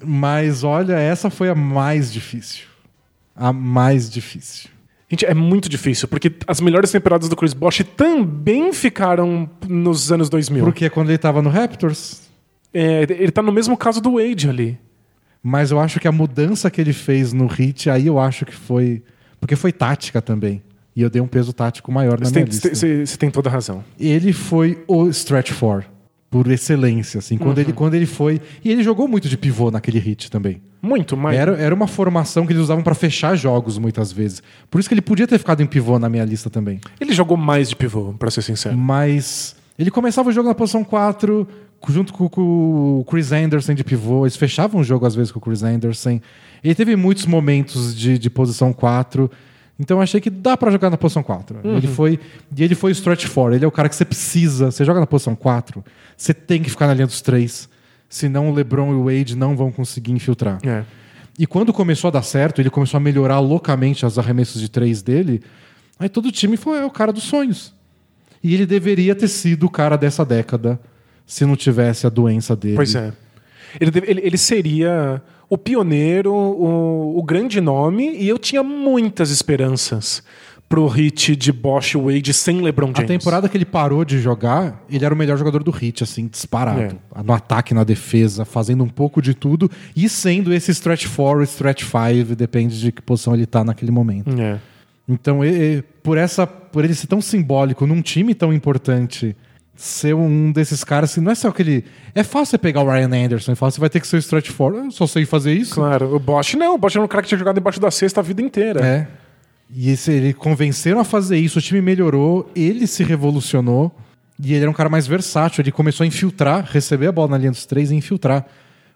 Mas 0.02 0.64
olha, 0.64 0.94
essa 0.94 1.28
foi 1.28 1.50
a 1.50 1.54
mais 1.54 2.10
difícil. 2.10 2.64
A 3.36 3.52
mais 3.52 4.10
difícil. 4.10 4.70
Gente, 5.10 5.26
é 5.26 5.34
muito 5.34 5.68
difícil, 5.68 6.06
porque 6.06 6.32
as 6.46 6.60
melhores 6.60 6.90
temporadas 6.92 7.28
do 7.28 7.34
Chris 7.34 7.52
Bosh 7.52 7.82
também 7.96 8.72
ficaram 8.72 9.50
nos 9.68 10.12
anos 10.12 10.28
2000. 10.30 10.62
Porque 10.64 10.88
quando 10.88 11.08
ele 11.10 11.18
tava 11.18 11.42
no 11.42 11.50
Raptors. 11.50 12.22
É, 12.72 13.02
ele 13.10 13.32
tá 13.32 13.42
no 13.42 13.50
mesmo 13.50 13.76
caso 13.76 14.00
do 14.00 14.12
Wade 14.12 14.48
ali. 14.48 14.78
Mas 15.42 15.70
eu 15.72 15.80
acho 15.80 15.98
que 15.98 16.06
a 16.06 16.12
mudança 16.12 16.70
que 16.70 16.80
ele 16.80 16.92
fez 16.92 17.32
no 17.32 17.46
Hit, 17.46 17.90
aí 17.90 18.06
eu 18.06 18.18
acho 18.20 18.44
que 18.46 18.54
foi. 18.54 19.02
Porque 19.40 19.56
foi 19.56 19.72
tática 19.72 20.22
também. 20.22 20.62
E 20.94 21.02
eu 21.02 21.10
dei 21.10 21.20
um 21.20 21.26
peso 21.26 21.52
tático 21.52 21.90
maior 21.90 22.20
na 22.20 22.26
Você 22.26 22.32
minha 22.34 22.44
tem, 22.44 22.52
lista. 22.52 22.74
você- 22.74 23.06
você 23.06 23.16
tem 23.16 23.30
toda 23.30 23.48
a 23.48 23.52
razão. 23.52 23.82
ele 23.98 24.32
foi 24.32 24.84
o 24.86 25.08
stretch 25.08 25.50
four 25.50 25.84
por 26.30 26.48
excelência, 26.50 27.18
assim, 27.18 27.36
quando 27.36 27.56
Uhum. 27.58 27.64
ele 27.64 27.72
quando 27.72 27.94
ele 27.94 28.06
foi, 28.06 28.40
e 28.64 28.70
ele 28.70 28.84
jogou 28.84 29.08
muito 29.08 29.28
de 29.28 29.36
pivô 29.36 29.70
naquele 29.70 29.98
hit 29.98 30.30
também. 30.30 30.62
Muito, 30.80 31.16
mas. 31.16 31.36
Era, 31.36 31.56
era 31.56 31.74
uma 31.74 31.88
formação 31.88 32.46
que 32.46 32.52
eles 32.52 32.62
usavam 32.62 32.84
pra 32.84 32.94
fechar 32.94 33.34
jogos 33.36 33.76
muitas 33.78 34.12
vezes. 34.12 34.40
Por 34.70 34.78
isso 34.78 34.88
que 34.88 34.94
ele 34.94 35.02
podia 35.02 35.26
ter 35.26 35.38
ficado 35.38 35.60
em 35.62 35.66
pivô 35.66 35.98
na 35.98 36.08
minha 36.08 36.24
lista 36.24 36.48
também. 36.48 36.80
Ele 37.00 37.12
jogou 37.12 37.36
mais 37.36 37.68
de 37.68 37.74
pivô, 37.76 38.14
pra 38.18 38.30
ser 38.30 38.42
sincero. 38.42 38.76
Mas 38.78 39.56
ele 39.78 39.90
começava 39.90 40.28
o 40.28 40.32
jogo 40.32 40.48
na 40.48 40.54
posição 40.54 40.84
4, 40.84 41.48
junto 41.88 42.12
com, 42.12 42.28
com 42.28 43.00
o 43.00 43.04
Chris 43.04 43.32
Anderson 43.32 43.74
de 43.74 43.82
pivô. 43.82 44.24
Eles 44.24 44.36
fechavam 44.36 44.80
o 44.80 44.84
jogo 44.84 45.04
às 45.06 45.14
vezes 45.16 45.32
com 45.32 45.38
o 45.38 45.42
Chris 45.42 45.62
Anderson. 45.64 46.20
Ele 46.62 46.74
teve 46.76 46.94
muitos 46.94 47.26
momentos 47.26 47.94
de, 47.96 48.16
de 48.18 48.30
posição 48.30 48.72
4. 48.72 49.28
Então 49.80 49.96
eu 49.96 50.02
achei 50.02 50.20
que 50.20 50.28
dá 50.28 50.58
pra 50.58 50.70
jogar 50.70 50.90
na 50.90 50.98
posição 50.98 51.22
4. 51.22 51.60
Ele 51.64 51.86
foi. 51.86 52.20
E 52.54 52.62
ele 52.62 52.74
foi 52.74 52.90
o 52.90 52.92
stretch 52.92 53.26
4. 53.26 53.54
Ele 53.54 53.64
é 53.64 53.68
o 53.68 53.72
cara 53.72 53.88
que 53.88 53.96
você 53.96 54.04
precisa. 54.04 54.70
Você 54.70 54.84
joga 54.84 55.00
na 55.00 55.06
posição 55.06 55.34
4, 55.34 55.82
você 56.14 56.34
tem 56.34 56.62
que 56.62 56.68
ficar 56.68 56.86
na 56.86 56.92
linha 56.92 57.06
dos 57.06 57.22
três. 57.22 57.66
senão 58.06 58.50
o 58.50 58.54
LeBron 58.54 58.92
e 58.92 58.94
o 58.94 59.04
Wade 59.04 59.34
não 59.34 59.56
vão 59.56 59.72
conseguir 59.72 60.12
infiltrar. 60.12 60.58
É. 60.62 60.84
E 61.38 61.46
quando 61.46 61.72
começou 61.72 62.08
a 62.08 62.10
dar 62.10 62.22
certo, 62.22 62.60
ele 62.60 62.68
começou 62.68 62.98
a 62.98 63.00
melhorar 63.00 63.38
loucamente 63.38 64.04
os 64.04 64.18
arremessos 64.18 64.60
de 64.60 64.68
três 64.68 65.00
dele, 65.00 65.40
aí 65.98 66.08
todo 66.08 66.26
o 66.26 66.32
time 66.32 66.58
foi 66.58 66.80
é, 66.80 66.84
o 66.84 66.90
cara 66.90 67.12
dos 67.12 67.22
sonhos. 67.22 67.72
E 68.42 68.52
ele 68.52 68.66
deveria 68.66 69.14
ter 69.14 69.28
sido 69.28 69.64
o 69.64 69.70
cara 69.70 69.96
dessa 69.96 70.24
década 70.24 70.78
se 71.24 71.46
não 71.46 71.56
tivesse 71.56 72.06
a 72.06 72.10
doença 72.10 72.54
dele. 72.54 72.76
Pois 72.76 72.94
é. 72.94 73.12
Ele, 73.80 73.92
ele, 74.04 74.20
ele 74.22 74.36
seria 74.36 75.22
o 75.50 75.58
pioneiro, 75.58 76.32
o, 76.32 77.18
o 77.18 77.22
grande 77.24 77.60
nome, 77.60 78.16
e 78.16 78.28
eu 78.28 78.38
tinha 78.38 78.62
muitas 78.62 79.32
esperanças 79.32 80.22
pro 80.68 80.86
hit 80.86 81.34
de 81.34 81.50
Bosch 81.50 81.96
Wade 81.96 82.32
sem 82.32 82.60
LeBron 82.60 82.92
A 82.94 82.98
James. 82.98 83.08
temporada 83.08 83.48
que 83.48 83.56
ele 83.56 83.64
parou 83.64 84.04
de 84.04 84.20
jogar, 84.20 84.84
ele 84.88 85.04
era 85.04 85.12
o 85.12 85.18
melhor 85.18 85.36
jogador 85.36 85.64
do 85.64 85.72
Heat, 85.72 86.04
assim, 86.04 86.28
disparado. 86.28 86.96
No 87.24 87.32
ataque, 87.32 87.74
na 87.74 87.82
defesa, 87.82 88.44
fazendo 88.44 88.84
um 88.84 88.88
pouco 88.88 89.20
de 89.20 89.34
tudo 89.34 89.68
e 89.96 90.08
sendo 90.08 90.54
esse 90.54 90.70
stretch 90.70 91.08
4, 91.08 91.42
stretch 91.42 91.82
5, 91.82 92.36
depende 92.36 92.78
de 92.78 92.92
que 92.92 93.02
posição 93.02 93.34
ele 93.34 93.46
tá 93.46 93.64
naquele 93.64 93.90
momento. 93.90 94.30
É. 94.40 94.60
Então, 95.08 95.40
por 96.04 96.16
essa, 96.16 96.46
por 96.46 96.84
ele 96.84 96.94
ser 96.94 97.08
tão 97.08 97.20
simbólico 97.20 97.84
num 97.84 98.00
time 98.00 98.32
tão 98.32 98.52
importante, 98.52 99.36
ser 99.80 100.14
um 100.14 100.52
desses 100.52 100.84
caras, 100.84 101.10
assim, 101.10 101.22
não 101.22 101.32
é 101.32 101.34
só 101.34 101.48
aquele. 101.48 101.84
É 102.14 102.22
fácil 102.22 102.50
você 102.50 102.58
pegar 102.58 102.82
o 102.82 102.90
Ryan 102.90 103.24
Anderson 103.24 103.52
e 103.52 103.54
falar, 103.54 103.70
você 103.70 103.80
vai 103.80 103.88
ter 103.88 103.98
que 103.98 104.06
ser 104.06 104.16
o 104.16 104.18
stretch 104.18 104.50
4. 104.50 104.78
Eu 104.78 104.90
só 104.90 105.06
sei 105.06 105.24
fazer 105.24 105.54
isso. 105.54 105.74
Claro, 105.74 106.14
o 106.14 106.18
Bosch 106.18 106.54
não, 106.54 106.74
o 106.74 106.78
Bosch 106.78 106.96
era 106.96 107.04
um 107.04 107.08
cara 107.08 107.22
que 107.22 107.28
tinha 107.28 107.38
jogado 107.38 107.58
embaixo 107.58 107.80
da 107.80 107.90
cesta 107.90 108.20
a 108.20 108.22
vida 108.22 108.42
inteira. 108.42 108.84
É. 108.84 109.06
E 109.74 109.90
esse, 109.90 110.12
ele 110.12 110.34
convenceram 110.34 111.00
a 111.00 111.04
fazer 111.04 111.38
isso, 111.38 111.58
o 111.58 111.62
time 111.62 111.80
melhorou, 111.80 112.50
ele 112.54 112.86
se 112.86 113.02
revolucionou 113.02 113.90
e 114.38 114.52
ele 114.52 114.62
era 114.62 114.70
um 114.70 114.74
cara 114.74 114.90
mais 114.90 115.06
versátil. 115.06 115.62
Ele 115.62 115.72
começou 115.72 116.04
a 116.04 116.06
infiltrar, 116.06 116.68
receber 116.70 117.06
a 117.06 117.12
bola 117.12 117.30
na 117.30 117.38
linha 117.38 117.50
dos 117.50 117.64
três 117.64 117.90
e 117.90 117.94
infiltrar. 117.94 118.46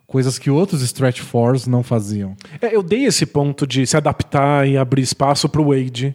Coisas 0.07 0.39
que 0.39 0.51
outros 0.51 0.83
stretch 0.83 1.21
fours 1.21 1.67
não 1.67 1.83
faziam. 1.83 2.37
É, 2.61 2.77
eu 2.77 2.83
dei 2.83 3.07
esse 3.07 3.25
ponto 3.25 3.67
de 3.67 3.87
se 3.87 3.97
adaptar 3.97 4.69
e 4.69 4.77
abrir 4.77 5.01
espaço 5.01 5.49
pro 5.49 5.71
Wade. 5.71 6.15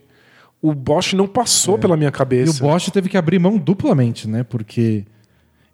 O 0.61 0.73
Bosch 0.73 1.13
não 1.13 1.27
passou 1.27 1.77
pela 1.77 1.95
minha 1.95 2.07
É. 2.07 2.11
E 2.11 2.13
o 2.13 2.17
cabeça. 2.17 2.63
Bosch 2.63 2.89
teve 2.91 3.07
que 3.09 3.17
abrir 3.17 3.39
mão 3.39 3.57
duplamente, 3.57 4.27
né? 4.27 4.43
Porque 4.43 5.05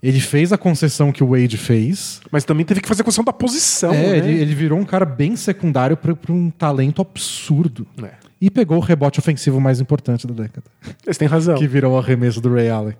ele 0.03 0.19
fez 0.19 0.53
a 0.53 0.57
concessão 0.57 1.11
que 1.11 1.23
o 1.23 1.27
Wade 1.31 1.57
fez. 1.57 2.21
Mas 2.31 2.43
também 2.43 2.65
teve 2.65 2.81
que 2.81 2.87
fazer 2.87 3.03
questão 3.03 3.23
da 3.23 3.33
posição. 3.33 3.91
é, 3.93 3.97
né? 4.11 4.17
ele, 4.17 4.41
ele 4.41 4.53
virou 4.53 4.77
um 4.79 4.85
cara 4.85 5.05
bem 5.05 5.35
secundário 5.35 5.97
para 5.97 6.15
um 6.31 6.51
talento 6.51 7.01
absurdo. 7.01 7.87
É. 8.03 8.11
E 8.39 8.51
pegou 8.51 8.77
o 8.77 8.81
rebote 8.81 9.17
ofensivo 9.19 9.59
mais 9.59 9.79
importante 9.79 10.27
da 10.27 10.33
década. 10.43 10.67
Você 11.03 11.17
tem 11.17 11.27
razão. 11.27 11.55
Que 11.55 11.67
virou 11.67 11.93
o 11.93 11.97
arremesso 11.97 12.39
do 12.39 12.53
Ray 12.53 12.69
Allen. 12.69 12.93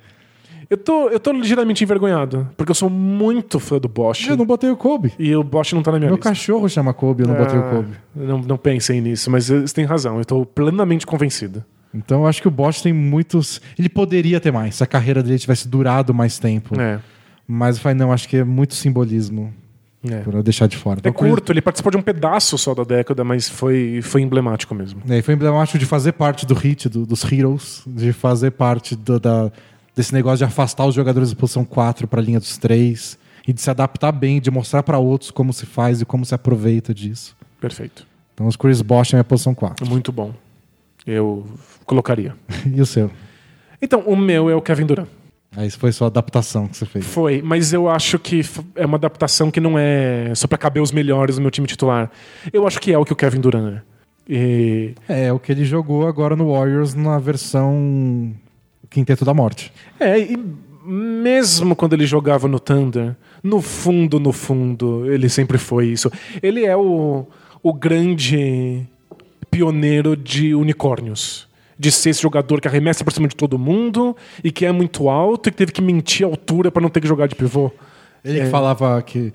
Eu, 0.68 0.78
tô, 0.78 1.10
eu 1.10 1.20
tô 1.20 1.32
ligeiramente 1.32 1.84
envergonhado, 1.84 2.50
porque 2.58 2.72
eu 2.72 2.76
sou 2.76 2.90
muito 2.90 3.60
fã 3.60 3.78
do 3.78 3.88
Bosch. 3.88 4.28
Eu 4.28 4.36
não 4.36 4.48
botei 4.48 4.72
o 4.72 4.76
Kobe. 4.76 5.14
E 5.20 5.36
o 5.36 5.44
Bosch 5.44 5.74
não 5.74 5.84
tá 5.84 5.92
na 5.92 6.00
minha 6.00 6.08
Meu 6.10 6.16
lista. 6.16 6.30
cachorro 6.30 6.68
chama 6.68 6.92
Kobe, 6.92 7.22
eu 7.22 7.28
não 7.28 7.36
botei 7.36 7.60
o 7.60 7.62
Ah, 7.62 7.70
Kobe. 7.70 7.92
Não, 8.16 8.40
não 8.40 8.58
pensem 8.58 9.00
nisso, 9.00 9.30
mas 9.30 9.46
você 9.46 9.72
tem 9.76 9.86
razão. 9.86 10.18
Eu 10.18 10.26
tô 10.26 10.44
plenamente 10.44 11.06
convencido. 11.06 11.64
Então 11.96 12.22
eu 12.22 12.28
acho 12.28 12.42
que 12.42 12.48
o 12.48 12.52
Bosch 12.52 12.82
tem 12.82 12.92
muitos. 12.94 13.62
Ele 13.80 13.88
poderia 13.90 14.40
ter 14.40 14.52
mais, 14.52 14.76
se 14.76 14.84
a 14.84 14.88
carreira 14.88 15.24
dele 15.24 15.40
tivesse 15.40 15.68
durado 15.68 16.14
mais 16.14 16.38
tempo. 16.38 16.80
É. 16.80 17.00
Mas 17.48 17.78
eu 17.78 17.82
falei, 17.84 17.98
não, 17.98 18.12
acho 18.12 18.28
que 18.28 18.38
é 18.38 18.44
muito 18.44 18.74
simbolismo 18.76 19.54
É. 20.04 20.20
pra 20.20 20.42
deixar 20.42 20.68
de 20.68 20.76
fora. 20.78 21.00
É 21.04 21.10
Então, 21.10 21.14
curto, 21.14 21.52
ele 21.52 21.62
participou 21.62 21.92
de 21.92 21.98
um 21.98 22.02
pedaço 22.02 22.58
só 22.58 22.74
da 22.74 22.84
década, 22.84 23.24
mas 23.24 23.48
foi, 23.48 24.02
foi 24.04 24.22
emblemático 24.22 24.74
mesmo. 24.76 25.02
É, 25.08 25.22
foi 25.22 25.34
emblemático 25.36 25.78
de 25.78 25.86
fazer 25.86 26.12
parte 26.14 26.46
do 26.46 26.54
hit, 26.54 26.90
do- 26.90 27.06
dos 27.06 27.24
Heroes, 27.32 27.84
de 27.88 28.12
fazer 28.14 28.52
parte 28.52 28.96
do- 28.96 29.20
da, 29.20 29.52
desse 29.96 30.14
negócio 30.14 30.40
de 30.40 30.44
afastar 30.44 30.86
os 30.86 30.94
jogadores 30.96 31.30
da 31.30 31.36
posição 31.36 31.64
4 31.64 32.08
para 32.08 32.20
a 32.20 32.24
linha 32.24 32.40
dos 32.40 32.58
3 32.58 33.18
e 33.48 33.54
de 33.54 33.62
se 33.62 33.70
adaptar 33.70 34.12
bem, 34.12 34.42
de 34.42 34.50
mostrar 34.52 34.82
para 34.84 34.98
outros 34.98 35.30
como 35.32 35.54
se 35.54 35.66
faz 35.68 36.02
e 36.02 36.06
como 36.06 36.26
se 36.26 36.34
aproveita 36.36 36.94
disso. 36.94 37.36
Perfeito. 37.62 38.06
Então, 38.34 38.48
os 38.48 38.56
Chris 38.56 38.82
Bosh 38.82 39.14
é 39.14 39.16
a 39.16 39.18
minha 39.18 39.24
posição 39.24 39.54
4. 39.56 39.88
Muito 39.88 40.12
bom. 40.12 40.34
Eu 41.06 41.46
colocaria. 41.86 42.36
E 42.66 42.82
o 42.82 42.86
seu? 42.86 43.12
Então, 43.82 44.02
o 44.02 44.16
meu 44.16 44.50
é 44.50 44.56
o 44.56 44.62
Kevin 44.62 44.86
Durant. 44.86 45.08
Aí 45.56 45.68
isso 45.68 45.80
foi 45.80 45.92
só 45.92 46.06
a 46.06 46.08
adaptação 46.08 46.68
que 46.68 46.76
você 46.76 46.86
fez. 46.86 47.06
Foi, 47.06 47.42
mas 47.42 47.72
eu 47.72 47.88
acho 47.88 48.20
que 48.20 48.42
é 48.76 48.86
uma 48.86 48.98
adaptação 48.98 49.50
que 49.50 49.60
não 49.60 49.78
é 49.78 50.34
só 50.36 50.48
pra 50.48 50.58
caber 50.58 50.84
os 50.84 50.92
melhores 50.92 51.38
no 51.38 51.42
meu 51.44 51.52
time 51.52 51.68
titular. 51.68 52.12
Eu 52.52 52.68
acho 52.68 52.80
que 52.82 52.92
é 52.92 52.98
o 52.98 53.06
que 53.06 53.14
o 53.14 53.16
Kevin 53.16 53.40
Durant 53.40 53.76
é. 53.76 53.82
E 54.28 54.96
É, 55.08 55.28
é 55.28 55.34
o 55.34 55.40
que 55.40 55.52
ele 55.52 55.64
jogou 55.64 56.08
agora 56.08 56.36
no 56.36 56.52
Warriors 56.52 56.94
na 56.94 57.18
versão 57.20 58.34
Quinteto 58.90 59.24
da 59.24 59.34
Morte. 59.34 59.72
É, 60.00 60.20
e 60.20 60.38
mesmo 60.84 61.76
quando 61.76 61.94
ele 61.94 62.06
jogava 62.06 62.48
no 62.48 62.60
Thunder, 62.60 63.16
no 63.42 63.62
fundo, 63.62 64.20
no 64.20 64.32
fundo, 64.32 65.10
ele 65.12 65.30
sempre 65.30 65.58
foi 65.58 65.88
isso. 65.88 66.12
Ele 66.42 66.66
é 66.66 66.76
o, 66.76 67.26
o 67.64 67.74
grande 67.74 68.86
pioneiro 69.56 70.16
de 70.18 70.54
unicórnios. 70.54 71.48
De 71.78 71.92
ser 71.92 72.10
esse 72.12 72.22
jogador 72.22 72.62
que 72.62 72.68
arremessa 72.68 73.04
por 73.04 73.12
cima 73.12 73.28
de 73.28 73.36
todo 73.36 73.58
mundo 73.60 74.16
e 74.44 74.52
que 74.52 74.66
é 74.66 74.72
muito 74.72 75.10
alto 75.10 75.50
e 75.50 75.52
que 75.52 75.58
teve 75.58 75.72
que 75.72 75.82
mentir 75.82 76.26
a 76.26 76.30
altura 76.30 76.72
pra 76.72 76.82
não 76.82 76.90
ter 76.90 77.02
que 77.02 77.08
jogar 77.08 77.28
de 77.28 77.36
pivô. 77.36 77.70
Ele 78.24 78.40
É. 78.40 78.46
falava 78.46 79.02
que 79.02 79.34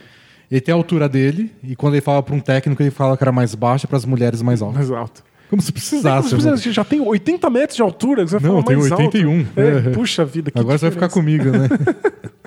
ele 0.51 0.61
tem 0.61 0.73
a 0.73 0.77
altura 0.77 1.09
dele 1.09 1.53
e 1.62 1.77
quando 1.77 1.95
ele 1.95 2.01
falava 2.01 2.23
para 2.23 2.35
um 2.35 2.41
técnico 2.41 2.83
ele 2.83 2.91
falava 2.91 3.16
que 3.16 3.23
era 3.25 3.31
mais 3.33 3.55
baixo 3.55 3.87
para 3.87 3.97
as 3.99 4.05
mulheres 4.05 4.41
mais 4.43 4.62
altas. 4.62 4.77
Mais 4.79 4.91
alto. 4.91 5.23
Como 5.51 5.61
se 5.61 5.71
precisasse. 5.73 6.31
Você 6.31 6.37
precisa- 6.51 6.73
já 6.73 6.85
tem 6.85 7.01
80 7.01 7.51
metros 7.51 7.77
de 7.77 7.83
altura, 7.83 8.27
você 8.27 8.39
vai 8.39 8.51
Não, 8.51 8.62
tem 8.62 8.77
mais 8.77 8.91
alto. 8.93 9.03
81. 9.03 9.47
É, 9.57 9.89
É. 9.89 9.91
puxa 9.91 10.25
vida, 10.25 10.51
que 10.51 10.59
Agora 10.59 10.79
você 10.79 10.87
vai 10.87 10.93
ficar 10.93 11.09
comigo, 11.09 11.45
né? 11.51 11.68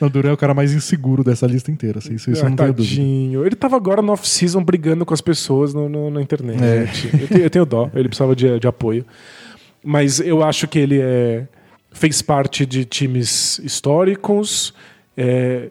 o 0.00 0.08
Duran 0.08 0.30
é 0.30 0.32
o 0.32 0.36
cara 0.36 0.54
mais 0.54 0.72
inseguro 0.72 1.22
dessa 1.22 1.46
lista 1.46 1.70
inteira. 1.70 1.98
Assim, 1.98 2.14
isso, 2.14 2.30
isso 2.30 2.44
Ah, 2.44 2.48
não 2.48 2.56
tenho 2.56 2.72
dúvida. 2.72 3.02
Ele 3.46 3.54
tava 3.56 3.76
agora 3.76 4.00
no 4.02 4.12
off-season 4.12 4.62
brigando 4.64 5.04
com 5.04 5.12
as 5.14 5.20
pessoas 5.20 5.74
no- 5.74 5.88
no- 5.88 6.10
na 6.10 6.22
internet. 6.22 6.62
É. 6.62 6.88
Eu, 7.22 7.28
tenho, 7.28 7.40
eu 7.44 7.50
tenho 7.50 7.66
dó, 7.66 7.90
ele 7.94 8.08
precisava 8.08 8.34
de, 8.34 8.58
de 8.58 8.66
apoio. 8.66 9.04
Mas 9.84 10.20
eu 10.20 10.42
acho 10.42 10.66
que 10.68 10.78
ele 10.78 11.00
é, 11.00 11.46
fez 11.92 12.22
parte 12.22 12.64
de 12.64 12.84
times 12.84 13.58
históricos. 13.58 14.72
é, 15.16 15.68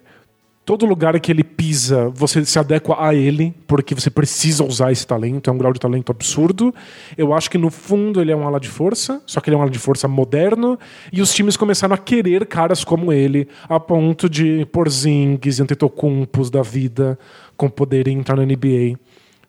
todo 0.65 0.85
lugar 0.85 1.19
que 1.19 1.31
ele 1.31 1.43
pisa, 1.43 2.09
você 2.09 2.45
se 2.45 2.57
adequa 2.57 2.95
a 2.99 3.13
ele, 3.15 3.53
porque 3.67 3.95
você 3.95 4.09
precisa 4.09 4.63
usar 4.63 4.91
esse 4.91 5.05
talento, 5.05 5.49
é 5.49 5.53
um 5.53 5.57
grau 5.57 5.73
de 5.73 5.79
talento 5.79 6.11
absurdo. 6.11 6.73
Eu 7.17 7.33
acho 7.33 7.49
que 7.49 7.57
no 7.57 7.69
fundo 7.69 8.21
ele 8.21 8.31
é 8.31 8.35
um 8.35 8.47
ala 8.47 8.59
de 8.59 8.69
força, 8.69 9.21
só 9.25 9.41
que 9.41 9.49
ele 9.49 9.55
é 9.55 9.59
um 9.59 9.61
ala 9.61 9.71
de 9.71 9.79
força 9.79 10.07
moderno, 10.07 10.77
e 11.11 11.21
os 11.21 11.33
times 11.33 11.57
começaram 11.57 11.95
a 11.95 11.97
querer 11.97 12.45
caras 12.45 12.83
como 12.83 13.11
ele, 13.11 13.47
a 13.67 13.79
ponto 13.79 14.29
de 14.29 14.65
Porzingis 14.71 15.59
Antetokounmpos 15.59 16.49
da 16.49 16.61
vida 16.61 17.17
com 17.57 17.69
poderem 17.69 18.19
entrar 18.19 18.35
na 18.35 18.45
NBA. 18.45 18.97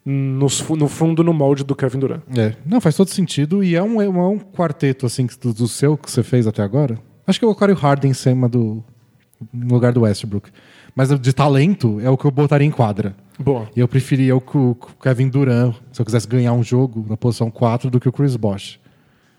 No 0.04 0.48
fundo, 0.48 1.22
no 1.22 1.32
molde 1.32 1.62
do 1.62 1.76
Kevin 1.76 2.00
Durant. 2.00 2.22
É, 2.36 2.56
não, 2.66 2.80
faz 2.80 2.96
todo 2.96 3.08
sentido. 3.08 3.62
E 3.62 3.76
é 3.76 3.82
um, 3.82 4.02
é 4.02 4.08
um, 4.08 4.18
é 4.18 4.28
um 4.28 4.38
quarteto, 4.38 5.06
assim, 5.06 5.28
do, 5.40 5.54
do 5.54 5.68
seu 5.68 5.96
que 5.96 6.10
você 6.10 6.24
fez 6.24 6.44
até 6.44 6.60
agora. 6.60 6.98
Acho 7.24 7.38
que 7.38 7.44
eu 7.44 7.48
colocaria 7.48 7.74
o 7.74 7.78
Harden 7.78 8.10
em 8.10 8.14
cima 8.14 8.48
do. 8.48 8.82
no 9.52 9.74
lugar 9.74 9.92
do 9.92 10.00
Westbrook. 10.00 10.50
Mas 10.95 11.09
de 11.18 11.32
talento 11.32 12.01
é 12.01 12.11
o 12.11 12.16
que 12.16 12.24
eu 12.24 12.30
botaria 12.30 12.66
em 12.66 12.70
quadra. 12.70 13.14
Boa. 13.38 13.68
E 13.74 13.80
eu 13.80 13.88
preferia 13.88 14.36
o, 14.36 14.76
Kevin 15.03 15.28
Durant, 15.28 15.74
se 15.90 16.01
eu 16.01 16.05
quisesse 16.05 16.28
ganhar 16.28 16.53
um 16.53 16.62
jogo 16.62 17.07
na 17.09 17.16
posição 17.16 17.51
4, 17.51 17.90
do 17.90 17.99
que 17.99 18.09
o 18.09 18.12
Chris 18.12 18.36
Bosh. 18.36 18.78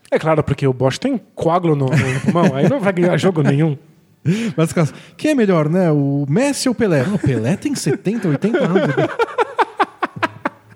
É 0.09 0.19
claro, 0.19 0.43
porque 0.43 0.67
o 0.67 0.73
Bosch 0.73 0.97
tem 0.99 1.19
coágulo 1.35 1.75
no, 1.75 1.85
no 1.85 2.19
pulmão, 2.21 2.55
aí 2.55 2.67
não 2.69 2.79
vai 2.79 2.93
ganhar 2.93 3.17
jogo 3.17 3.41
nenhum. 3.41 3.77
Mas 4.57 4.73
quem 5.17 5.31
é 5.31 5.35
melhor, 5.35 5.69
né? 5.69 5.91
O 5.91 6.25
Messi 6.29 6.69
ou 6.69 6.73
o 6.73 6.75
Pelé? 6.75 7.03
Não, 7.03 7.15
o 7.15 7.19
Pelé 7.19 7.55
tem 7.55 7.75
70, 7.75 8.27
80 8.27 8.57
anos. 8.57 8.95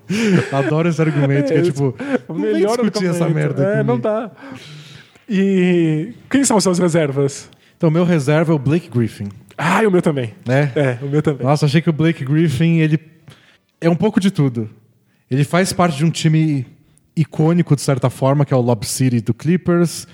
Adoro 0.52 0.88
esse 0.88 1.00
argumento, 1.00 1.48
que 1.52 1.58
é 1.58 1.62
tipo, 1.62 1.94
O 2.26 2.32
não 2.34 2.40
vem 2.40 2.66
discutir 2.66 3.06
essa 3.06 3.28
merda 3.28 3.62
É, 3.62 3.70
comigo. 3.72 3.88
não 3.88 4.00
dá. 4.00 4.30
E 5.28 6.14
quem 6.30 6.44
são 6.44 6.56
as 6.56 6.64
suas 6.64 6.78
reservas? 6.78 7.50
Então, 7.76 7.90
meu 7.90 8.04
reserva 8.04 8.52
é 8.52 8.56
o 8.56 8.58
Blake 8.58 8.88
Griffin, 8.88 9.28
Ah, 9.58 9.82
e 9.82 9.86
o 9.86 9.90
meu 9.90 10.00
também. 10.00 10.32
né? 10.46 10.72
É, 10.76 10.98
o 11.04 11.08
meu 11.08 11.20
também. 11.20 11.44
Nossa, 11.44 11.66
achei 11.66 11.82
que 11.82 11.90
o 11.90 11.92
Blake 11.92 12.24
Griffin, 12.24 12.78
ele 12.78 12.98
é 13.80 13.90
um 13.90 13.96
pouco 13.96 14.20
de 14.20 14.30
tudo. 14.30 14.70
Ele 15.28 15.42
faz 15.44 15.72
parte 15.72 15.96
de 15.98 16.04
um 16.04 16.10
time 16.10 16.64
icônico, 17.16 17.74
de 17.74 17.82
certa 17.82 18.08
forma, 18.08 18.44
que 18.44 18.54
é 18.54 18.56
o 18.56 18.60
Lob 18.60 18.86
City 18.86 19.20
do 19.20 19.34
Clippers. 19.34 20.06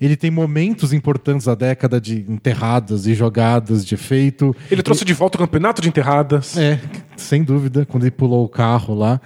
Ele 0.00 0.16
tem 0.16 0.30
momentos 0.30 0.92
importantes 0.92 1.46
da 1.46 1.54
década 1.54 2.00
de 2.00 2.24
enterradas 2.28 3.06
e 3.06 3.14
jogadas 3.14 3.84
de 3.84 3.94
efeito. 3.94 4.54
Ele 4.70 4.82
trouxe 4.82 5.04
de 5.04 5.12
volta 5.12 5.36
o 5.36 5.40
campeonato 5.40 5.82
de 5.82 5.88
enterradas. 5.88 6.56
É, 6.56 6.78
sem 7.16 7.42
dúvida, 7.42 7.84
quando 7.86 8.04
ele 8.04 8.10
pulou 8.10 8.44
o 8.44 8.48
carro 8.48 8.94
lá. 8.94 9.20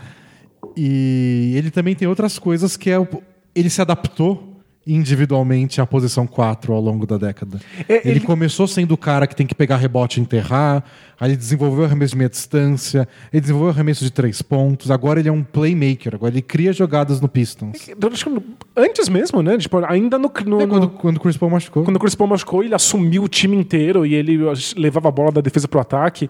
E 0.76 1.52
ele 1.56 1.70
também 1.70 1.94
tem 1.94 2.08
outras 2.08 2.38
coisas 2.38 2.76
que 2.76 2.90
é 2.90 2.98
o, 2.98 3.06
ele 3.54 3.70
se 3.70 3.80
adaptou 3.80 4.53
individualmente 4.86 5.80
a 5.80 5.86
posição 5.86 6.26
4 6.26 6.72
ao 6.72 6.80
longo 6.80 7.06
da 7.06 7.16
década. 7.16 7.58
É, 7.88 7.96
ele, 8.06 8.18
ele- 8.18 8.20
começou 8.20 8.66
sendo 8.66 8.92
o 8.92 8.96
cara 8.98 9.26
que 9.26 9.34
tem 9.34 9.46
que 9.46 9.54
pegar 9.54 9.76
rebote 9.76 10.18
e 10.18 10.22
enterrar, 10.22 10.84
aí 11.18 11.30
ele 11.30 11.36
desenvolveu 11.36 11.84
arremesso 11.84 12.12
de 12.12 12.18
meia 12.18 12.28
distância, 12.28 13.08
ele 13.32 13.40
desenvolveu 13.40 13.70
arremesso 13.70 14.04
de 14.04 14.10
três 14.10 14.42
pontos, 14.42 14.90
agora 14.90 15.20
ele 15.20 15.28
é 15.28 15.32
um 15.32 15.42
playmaker, 15.42 16.14
agora 16.14 16.32
ele 16.32 16.42
cria 16.42 16.72
jogadas 16.72 17.20
no 17.20 17.28
Pistons. 17.28 17.88
Acho 18.12 18.24
que 18.24 18.42
Antes 18.76 19.08
mesmo, 19.08 19.40
né? 19.42 19.56
Tipo, 19.56 19.84
ainda 19.84 20.18
no, 20.18 20.30
no, 20.46 20.60
É 20.60 20.66
quando, 20.66 20.88
quando 20.90 21.16
o 21.16 21.20
Chris 21.20 21.36
Paul 21.36 21.52
machucou. 21.52 21.84
Quando 21.84 21.96
o 21.96 22.00
Chris 22.00 22.14
Paul 22.14 22.28
machucou, 22.28 22.62
ele 22.62 22.74
assumiu 22.74 23.22
o 23.22 23.28
time 23.28 23.56
inteiro 23.56 24.04
e 24.04 24.14
ele 24.14 24.38
levava 24.76 25.08
a 25.08 25.12
bola 25.12 25.30
da 25.30 25.40
defesa 25.40 25.68
pro 25.68 25.78
ataque. 25.80 26.28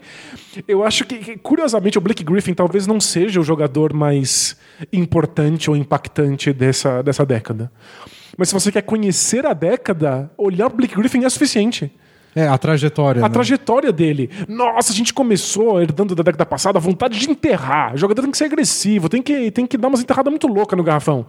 Eu 0.67 0.83
acho 0.83 1.05
que, 1.05 1.17
que, 1.17 1.37
curiosamente, 1.37 1.97
o 1.97 2.01
Blake 2.01 2.23
Griffin 2.23 2.53
talvez 2.53 2.85
não 2.85 2.99
seja 2.99 3.39
o 3.39 3.43
jogador 3.43 3.93
mais 3.93 4.55
importante 4.93 5.69
ou 5.69 5.75
impactante 5.75 6.53
dessa, 6.53 7.01
dessa 7.01 7.25
década. 7.25 7.71
Mas 8.37 8.49
se 8.49 8.53
você 8.53 8.71
quer 8.71 8.81
conhecer 8.81 9.45
a 9.45 9.53
década, 9.53 10.29
olhar 10.37 10.67
o 10.67 10.69
Blake 10.69 10.95
Griffin 10.95 11.23
é 11.23 11.29
suficiente. 11.29 11.91
É, 12.35 12.47
a 12.47 12.57
trajetória. 12.57 13.23
A 13.23 13.29
né? 13.29 13.33
trajetória 13.33 13.93
dele. 13.93 14.29
Nossa, 14.47 14.91
a 14.91 14.95
gente 14.95 15.13
começou 15.13 15.81
herdando 15.81 16.13
da 16.13 16.21
década 16.21 16.45
passada 16.45 16.77
a 16.77 16.81
vontade 16.81 17.17
de 17.17 17.29
enterrar. 17.31 17.93
O 17.95 17.97
jogador 17.97 18.23
tem 18.23 18.31
que 18.31 18.37
ser 18.37 18.45
agressivo, 18.45 19.07
tem 19.07 19.21
que, 19.21 19.49
tem 19.51 19.65
que 19.65 19.77
dar 19.77 19.87
umas 19.87 20.01
enterradas 20.01 20.29
muito 20.29 20.45
loucas 20.47 20.75
no 20.75 20.83
garrafão. 20.83 21.25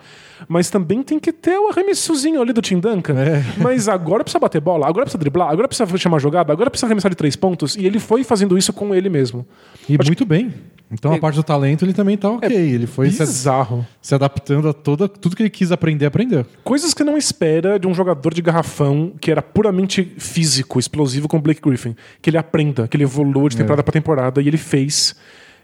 Mas 0.49 0.69
também 0.69 1.05
tem 1.05 1.21
que 1.21 1.33
ter 1.33 1.57
o 1.57 1.69
arremessozinho 1.69 2.43
ali 2.43 2.53
do 2.53 2.61
Tim 2.61 2.81
Duncan. 2.81 3.15
É. 3.15 3.45
Mas 3.57 3.89
agora 3.89 4.25
precisa 4.25 4.41
bater 4.41 4.61
bola, 4.61 4.89
agora 4.89 5.05
precisa 5.05 5.19
driblar, 5.19 5.49
agora 5.49 5.69
precisa 5.69 5.97
chamar 5.97 6.19
jogada, 6.19 6.53
agora 6.53 6.69
precisa 6.69 6.87
arremessar 6.87 7.11
de 7.11 7.17
três 7.17 7.37
pontos. 7.37 7.77
E 7.77 7.87
ele 7.87 8.01
foi 8.01 8.25
fazendo 8.25 8.59
isso 8.59 8.73
com 8.73 8.93
ele 8.93 9.09
mesmo. 9.09 9.47
E 9.89 9.97
muito 9.97 10.27
bem. 10.27 10.53
Então 10.91 11.13
a 11.13 11.19
parte 11.19 11.35
do 11.35 11.43
talento 11.43 11.85
ele 11.85 11.93
também 11.93 12.17
tá 12.17 12.31
ok. 12.31 12.49
ele 12.49 12.87
foi 12.87 13.11
se, 13.11 13.19
Bizarro. 13.19 13.85
se 14.01 14.15
adaptando 14.15 14.69
a 14.69 14.73
toda, 14.73 15.09
tudo 15.09 15.35
que 15.35 15.43
ele 15.43 15.51
quis 15.51 15.73
aprender, 15.73 16.07
aprendeu. 16.07 16.47
Coisas 16.63 16.95
que 16.95 17.03
não 17.03 17.17
espera 17.17 17.79
de 17.79 17.89
um 17.89 17.95
jogador 17.95 18.33
de 18.33 18.41
garrafão 18.41 19.13
que 19.21 19.31
era 19.31 19.43
puramente 19.43 20.15
físico, 20.17 20.79
explosivo 20.97 21.29
como 21.29 21.43
Blake 21.43 21.61
Griffin. 21.61 21.95
Que 22.23 22.31
ele 22.31 22.39
aprenda, 22.39 22.89
que 22.89 22.97
ele 22.97 23.05
evolua 23.05 23.49
de 23.49 23.57
temporada 23.57 23.83
pra 23.83 23.93
temporada 23.93 24.41
e 24.41 24.49
ele 24.49 24.57
fez. 24.57 25.15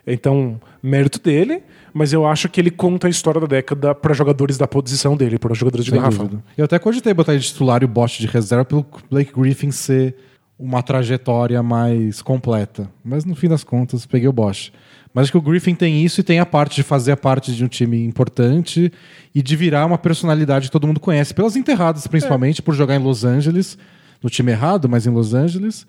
Então, 0.06 0.60
mérito 0.82 1.20
dele, 1.20 1.62
mas 1.94 2.12
eu 2.12 2.26
acho 2.26 2.48
que 2.48 2.60
ele 2.60 2.70
conta 2.70 3.06
a 3.06 3.10
história 3.10 3.40
da 3.40 3.46
década 3.46 3.94
para 3.94 4.12
jogadores 4.12 4.58
da 4.58 4.66
posição 4.66 5.16
dele, 5.16 5.38
para 5.38 5.54
jogadores 5.54 5.84
de 5.84 5.92
dúvida. 5.92 6.42
Eu 6.56 6.64
até 6.64 6.78
cogitei 6.78 7.14
botar 7.14 7.32
ele 7.32 7.40
de 7.40 7.48
titular 7.48 7.82
e 7.82 7.84
o 7.84 7.88
Bosch 7.88 8.18
de 8.18 8.26
reserva 8.26 8.64
pelo 8.64 8.84
Blake 9.10 9.32
Griffin 9.32 9.70
ser 9.70 10.16
uma 10.58 10.82
trajetória 10.82 11.62
mais 11.62 12.20
completa. 12.20 12.90
Mas 13.04 13.24
no 13.24 13.34
fim 13.34 13.48
das 13.48 13.64
contas, 13.64 14.04
peguei 14.06 14.28
o 14.28 14.32
Bosch. 14.32 14.72
Mas 15.14 15.24
acho 15.24 15.32
que 15.32 15.38
o 15.38 15.42
Griffin 15.42 15.74
tem 15.74 16.02
isso 16.04 16.20
e 16.20 16.24
tem 16.24 16.38
a 16.40 16.46
parte 16.46 16.76
de 16.76 16.82
fazer 16.82 17.12
a 17.12 17.16
parte 17.16 17.54
de 17.54 17.64
um 17.64 17.68
time 17.68 18.04
importante 18.04 18.90
e 19.34 19.42
de 19.42 19.56
virar 19.56 19.84
uma 19.84 19.98
personalidade 19.98 20.66
que 20.66 20.72
todo 20.72 20.86
mundo 20.86 21.00
conhece, 21.00 21.34
pelas 21.34 21.54
enterradas, 21.54 22.06
principalmente, 22.06 22.62
por 22.62 22.74
jogar 22.74 22.96
em 22.96 23.02
Los 23.02 23.24
Angeles, 23.24 23.76
no 24.22 24.30
time 24.30 24.52
errado, 24.52 24.88
mas 24.88 25.06
em 25.06 25.10
Los 25.10 25.34
Angeles. 25.34 25.86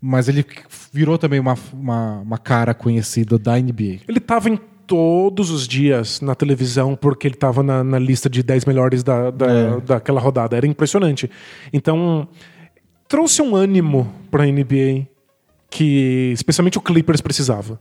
Mas 0.00 0.28
ele 0.28 0.44
virou 0.92 1.18
também 1.18 1.40
uma, 1.40 1.56
uma, 1.72 2.18
uma 2.20 2.38
cara 2.38 2.72
conhecida 2.72 3.38
da 3.38 3.58
NBA. 3.58 4.00
Ele 4.08 4.20
tava 4.20 4.48
em 4.48 4.58
todos 4.86 5.50
os 5.50 5.66
dias 5.68 6.20
na 6.20 6.34
televisão 6.34 6.96
porque 6.96 7.26
ele 7.26 7.34
tava 7.34 7.62
na, 7.62 7.82
na 7.84 7.98
lista 7.98 8.30
de 8.30 8.42
10 8.42 8.64
melhores 8.64 9.02
da, 9.02 9.30
da, 9.30 9.46
É. 9.50 9.80
daquela 9.80 10.20
rodada. 10.20 10.56
Era 10.56 10.66
impressionante. 10.66 11.30
Então, 11.72 12.28
trouxe 13.08 13.42
um 13.42 13.54
ânimo 13.56 14.10
pra 14.30 14.46
NBA 14.46 15.06
que 15.70 16.30
especialmente 16.32 16.78
o 16.78 16.80
Clippers 16.80 17.20
precisava. 17.20 17.80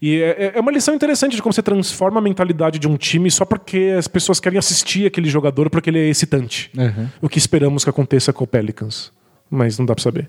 E 0.00 0.20
é, 0.20 0.52
é 0.56 0.60
uma 0.60 0.70
lição 0.70 0.94
interessante 0.94 1.34
de 1.36 1.42
como 1.42 1.52
você 1.52 1.62
transforma 1.62 2.18
a 2.18 2.22
mentalidade 2.22 2.78
de 2.78 2.86
um 2.86 2.96
time 2.96 3.30
só 3.30 3.44
porque 3.44 3.94
as 3.98 4.06
pessoas 4.06 4.38
querem 4.38 4.58
assistir 4.58 5.06
aquele 5.06 5.28
jogador 5.28 5.70
porque 5.70 5.88
ele 5.88 5.98
é 5.98 6.08
excitante. 6.08 6.70
Uhum. 6.76 7.08
O 7.22 7.28
que 7.28 7.38
esperamos 7.38 7.82
que 7.82 7.90
aconteça 7.90 8.32
com 8.32 8.44
o 8.44 8.46
Pelicans. 8.46 9.10
Mas 9.56 9.78
não 9.78 9.86
dá 9.86 9.94
pra 9.94 10.02
saber. 10.02 10.28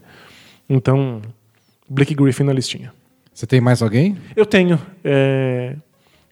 Então, 0.69 1.21
Blake 1.89 2.15
Griffin 2.15 2.43
na 2.43 2.53
listinha. 2.53 2.93
Você 3.33 3.45
tem 3.45 3.59
mais 3.59 3.81
alguém? 3.81 4.17
Eu 4.35 4.45
tenho. 4.45 4.79
é, 5.03 5.75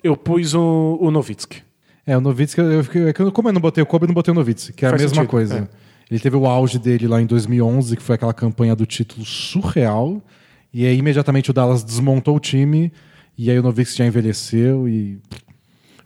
Eu 0.04 0.16
pus 0.16 0.54
o, 0.54 0.98
o 1.02 1.12
Novitsky. 1.12 1.62
É, 2.08 2.16
o 2.18 2.22
Novitsky, 2.22 2.62
eu, 2.62 2.84
fiquei- 2.84 3.02
é 3.10 3.14
eu- 3.20 3.32
como 3.32 3.50
eu 3.50 3.54
não 3.54 3.60
botei 3.62 3.82
o 3.84 3.86
Kobe, 3.86 4.04
eu 4.06 4.08
não 4.08 4.14
botei 4.14 4.32
o 4.32 4.36
Novitsky, 4.36 4.74
que 4.74 4.86
é 4.86 4.88
a 4.88 4.92
Faz 4.92 5.02
mesma 5.02 5.16
sentido, 5.16 5.30
coisa. 5.30 5.58
é. 5.72 5.86
Ele 6.10 6.20
teve 6.20 6.36
o 6.38 6.46
auge 6.46 6.78
dele 6.78 7.08
lá 7.08 7.20
em 7.22 7.26
2011, 7.26 7.96
que 7.98 8.02
foi 8.04 8.16
aquela 8.16 8.34
campanha 8.34 8.76
do 8.76 8.86
título 8.86 9.26
surreal, 9.26 10.22
e 10.72 10.86
aí 10.86 10.96
imediatamente 10.98 11.50
o 11.50 11.54
Dallas 11.54 11.84
desmontou 11.84 12.36
o 12.36 12.40
time, 12.40 12.94
e 13.38 13.50
aí 13.50 13.58
o 13.60 13.64
Novitsky 13.64 13.98
já 13.98 14.06
envelheceu, 14.06 14.88
e 14.88 15.18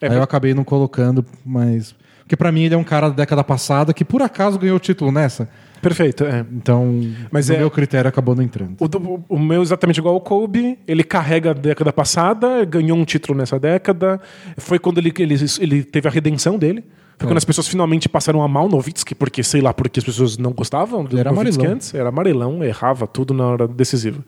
É, 0.01 0.07
aí 0.07 0.15
eu 0.15 0.23
acabei 0.23 0.53
não 0.53 0.63
colocando, 0.63 1.25
mas... 1.45 1.93
Porque 2.29 2.37
pra 2.37 2.51
mim 2.51 2.61
ele 2.61 2.75
é 2.75 2.77
um 2.77 2.83
cara 2.83 3.09
da 3.09 3.15
década 3.15 3.43
passada 3.43 3.91
que 3.91 4.05
por 4.05 4.21
acaso 4.21 4.59
ganhou 4.59 4.77
o 4.77 4.79
título 4.79 5.11
nessa, 5.11 5.49
Perfeito, 5.81 6.23
é. 6.25 6.45
então 6.53 7.01
Mas 7.31 7.49
no 7.49 7.55
é- 7.55 7.57
meu 7.57 7.71
critério 7.71 8.07
acabou 8.07 8.35
não 8.35 8.43
entrando. 8.43 8.75
O, 8.79 8.87
do- 8.87 9.23
o 9.27 9.39
meu 9.39 9.61
é 9.61 9.63
exatamente 9.63 9.97
igual 9.97 10.13
ao 10.13 10.21
Kobe. 10.21 10.77
Ele 10.87 11.03
carrega 11.03 11.49
a 11.49 11.53
década 11.53 11.91
passada, 11.91 12.63
ganhou 12.65 12.95
um 12.95 13.03
título 13.03 13.35
nessa 13.35 13.57
década. 13.59 14.21
Foi 14.57 14.77
quando 14.77 14.99
ele, 14.99 15.11
ele, 15.17 15.35
ele 15.59 15.83
teve 15.83 16.07
a 16.07 16.11
redenção 16.11 16.59
dele. 16.59 16.83
Foi 17.17 17.25
É. 17.25 17.29
quando 17.31 17.37
as 17.37 17.45
pessoas 17.45 17.67
finalmente 17.67 18.07
passaram 18.07 18.43
a 18.43 18.47
mal 18.47 18.65
o 18.67 18.69
Novitsky, 18.69 19.15
porque 19.15 19.41
sei 19.41 19.61
lá, 19.61 19.73
porque 19.73 19.99
as 19.99 20.03
pessoas 20.05 20.37
não 20.37 20.51
gostavam 20.51 21.03
do 21.03 21.13
Ele 21.15 21.21
era 21.21 21.31
Nowitzki 21.31 21.55
amarelão. 21.61 21.75
antes. 21.77 21.93
Era 21.95 22.09
amarelão, 22.09 22.63
errava 22.63 23.07
tudo 23.07 23.33
na 23.33 23.47
hora 23.47 23.67
decisiva. 23.67 24.23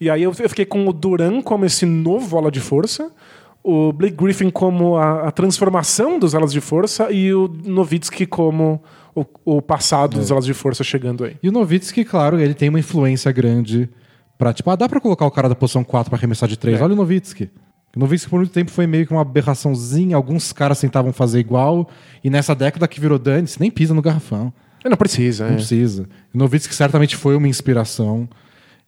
E 0.00 0.10
aí 0.10 0.24
eu, 0.24 0.34
eu 0.36 0.48
fiquei 0.48 0.64
com 0.64 0.88
o 0.88 0.92
Duran 0.92 1.40
como 1.42 1.64
esse 1.64 1.86
novo 1.86 2.36
ala 2.36 2.50
de 2.50 2.58
força, 2.58 3.12
o 3.64 3.92
Blake 3.94 4.14
Griffin 4.16 4.50
como 4.50 4.96
a, 4.96 5.28
a 5.28 5.30
transformação 5.32 6.18
dos 6.18 6.34
alas 6.34 6.52
de 6.52 6.60
força 6.60 7.10
e 7.10 7.32
o 7.32 7.48
Novitsky 7.64 8.26
como 8.26 8.82
o, 9.14 9.24
o 9.44 9.62
passado 9.62 10.16
É. 10.16 10.20
dos 10.20 10.30
alas 10.30 10.44
de 10.44 10.52
força 10.52 10.84
chegando 10.84 11.24
aí. 11.24 11.36
E 11.42 11.48
o 11.48 11.52
Novitsky, 11.52 12.04
claro, 12.04 12.38
ele 12.38 12.52
tem 12.54 12.68
uma 12.68 12.78
influência 12.78 13.32
grande 13.32 13.88
pra, 14.36 14.52
tipo, 14.52 14.68
ah, 14.70 14.76
dá 14.76 14.86
pra 14.88 15.00
colocar 15.00 15.24
o 15.24 15.30
cara 15.30 15.48
da 15.48 15.54
posição 15.54 15.82
4 15.82 16.10
pra 16.10 16.18
arremessar 16.18 16.46
de 16.48 16.58
3. 16.58 16.78
É. 16.78 16.84
Olha 16.84 16.92
o 16.92 16.96
Novitsky. 16.96 17.50
O 17.96 17.98
Novitsky 18.00 18.28
por 18.28 18.36
muito 18.40 18.52
tempo 18.52 18.70
foi 18.70 18.86
meio 18.86 19.06
que 19.06 19.12
uma 19.12 19.22
aberraçãozinha, 19.22 20.14
alguns 20.16 20.52
caras 20.52 20.80
tentavam 20.80 21.12
fazer 21.12 21.38
igual, 21.38 21.88
e 22.22 22.28
nessa 22.28 22.54
década 22.54 22.86
que 22.88 23.00
virou 23.00 23.18
você 23.18 23.56
nem 23.60 23.70
pisa 23.70 23.94
no 23.94 24.02
garrafão. 24.02 24.52
Não 24.84 24.96
precisa, 24.98 25.46
Não 25.46 25.52
é. 25.52 25.54
precisa. 25.56 26.06
O 26.34 26.36
Novitsky 26.36 26.74
certamente 26.74 27.16
foi 27.16 27.34
uma 27.36 27.48
inspiração. 27.48 28.28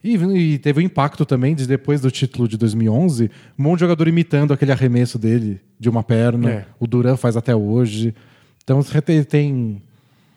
E, 0.06 0.52
e 0.54 0.58
teve 0.58 0.80
o 0.80 0.82
impacto 0.82 1.26
também 1.26 1.54
de 1.54 1.66
depois 1.66 2.00
do 2.00 2.10
título 2.10 2.46
de 2.46 2.56
2011, 2.56 3.30
um 3.58 3.62
monte 3.62 3.78
de 3.78 3.80
jogador 3.80 4.06
imitando 4.06 4.52
aquele 4.52 4.70
arremesso 4.70 5.18
dele 5.18 5.60
de 5.78 5.88
uma 5.88 6.02
perna. 6.02 6.50
É. 6.50 6.64
O 6.78 6.86
Duran 6.86 7.16
faz 7.16 7.36
até 7.36 7.54
hoje. 7.54 8.14
Então 8.62 8.80
ele 9.08 9.24
tem, 9.24 9.82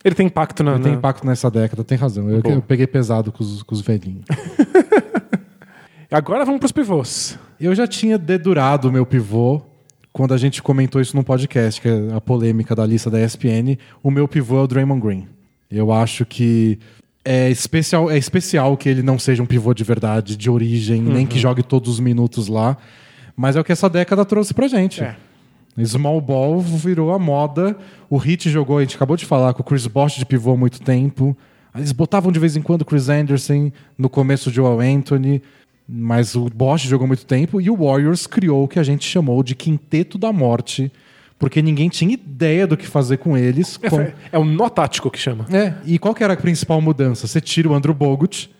Ele 0.03 0.15
tem 0.15 0.25
impacto 0.27 0.63
na. 0.63 0.73
ele 0.73 0.83
tem 0.83 0.93
impacto 0.93 1.25
nessa 1.25 1.51
década, 1.51 1.83
tem 1.83 1.97
razão. 1.97 2.29
Eu, 2.29 2.41
eu 2.43 2.61
peguei 2.61 2.87
pesado 2.87 3.31
com 3.31 3.43
os, 3.43 3.61
com 3.61 3.75
os 3.75 3.81
velhinhos. 3.81 4.25
Agora 6.11 6.43
vamos 6.43 6.59
pros 6.59 6.71
pivôs. 6.71 7.37
Eu 7.59 7.75
já 7.75 7.85
tinha 7.85 8.17
dedurado 8.17 8.89
o 8.89 8.91
meu 8.91 9.05
pivô 9.05 9.61
quando 10.11 10.33
a 10.33 10.37
gente 10.37 10.61
comentou 10.61 10.99
isso 10.99 11.15
num 11.15 11.21
podcast, 11.21 11.79
que 11.79 11.87
é 11.87 12.13
a 12.15 12.19
polêmica 12.19 12.75
da 12.75 12.83
lista 12.85 13.11
da 13.11 13.21
ESPN. 13.23 13.77
O 14.01 14.09
meu 14.09 14.27
pivô 14.27 14.57
é 14.57 14.63
o 14.63 14.67
Draymond 14.67 15.01
Green. 15.01 15.27
Eu 15.69 15.91
acho 15.91 16.25
que 16.25 16.79
é 17.23 17.49
especial, 17.49 18.09
é 18.09 18.17
especial 18.17 18.75
que 18.77 18.87
ele 18.89 19.03
não 19.03 19.19
seja 19.19 19.43
um 19.43 19.45
pivô 19.45 19.73
de 19.73 19.83
verdade, 19.83 20.35
de 20.35 20.49
origem, 20.49 21.01
nem 21.01 21.25
que 21.25 21.37
jogue 21.39 21.63
todos 21.63 21.89
os 21.89 21.99
minutos 21.99 22.47
lá. 22.47 22.77
Mas 23.35 23.55
é 23.55 23.59
o 23.59 23.63
que 23.63 23.71
essa 23.71 23.89
década 23.89 24.25
trouxe 24.25 24.53
pra 24.53 24.67
gente. 24.67 25.03
É. 25.03 25.15
Small 25.85 26.19
ball 26.19 26.59
virou 26.59 27.13
a 27.13 27.19
moda. 27.19 27.77
O 28.09 28.17
Heat 28.17 28.49
jogou, 28.49 28.77
a 28.77 28.81
gente 28.81 28.95
acabou 28.95 29.15
de 29.15 29.25
falar, 29.25 29.53
com 29.53 29.61
o 29.61 29.65
Chris 29.65 29.87
Bosh 29.87 30.15
de 30.15 30.25
pivô 30.25 30.53
há 30.53 30.57
muito 30.57 30.81
tempo. 30.81 31.37
Eles 31.75 31.91
botavam 31.91 32.31
de 32.31 32.39
vez 32.39 32.57
em 32.57 32.61
quando 32.61 32.81
o 32.81 32.85
Chris 32.85 33.09
Anderson, 33.09 33.71
no 33.97 34.09
começo 34.09 34.49
o 34.49 34.53
Joel 34.53 34.79
Anthony, 34.81 35.41
mas 35.87 36.35
o 36.35 36.49
Bosch 36.49 36.85
jogou 36.85 37.07
muito 37.07 37.25
tempo 37.25 37.61
e 37.61 37.69
o 37.69 37.77
Warriors 37.77 38.27
criou 38.27 38.63
o 38.63 38.67
que 38.67 38.79
a 38.79 38.83
gente 38.83 39.07
chamou 39.07 39.41
de 39.43 39.55
quinteto 39.55 40.17
da 40.17 40.33
morte, 40.33 40.91
porque 41.39 41.61
ninguém 41.61 41.87
tinha 41.87 42.13
ideia 42.13 42.67
do 42.67 42.75
que 42.75 42.85
fazer 42.85 43.17
com 43.17 43.37
eles. 43.37 43.77
Com... 43.77 44.01
É, 44.01 44.13
é 44.33 44.37
o 44.37 44.43
nó 44.43 44.67
tático 44.67 45.09
que 45.09 45.17
chama. 45.17 45.45
É, 45.51 45.73
e 45.85 45.97
qual 45.97 46.13
que 46.13 46.23
era 46.23 46.33
a 46.33 46.37
principal 46.37 46.81
mudança? 46.81 47.25
Você 47.25 47.39
tira 47.39 47.69
o 47.69 47.73
Andrew 47.73 47.93
Bogut, 47.93 48.53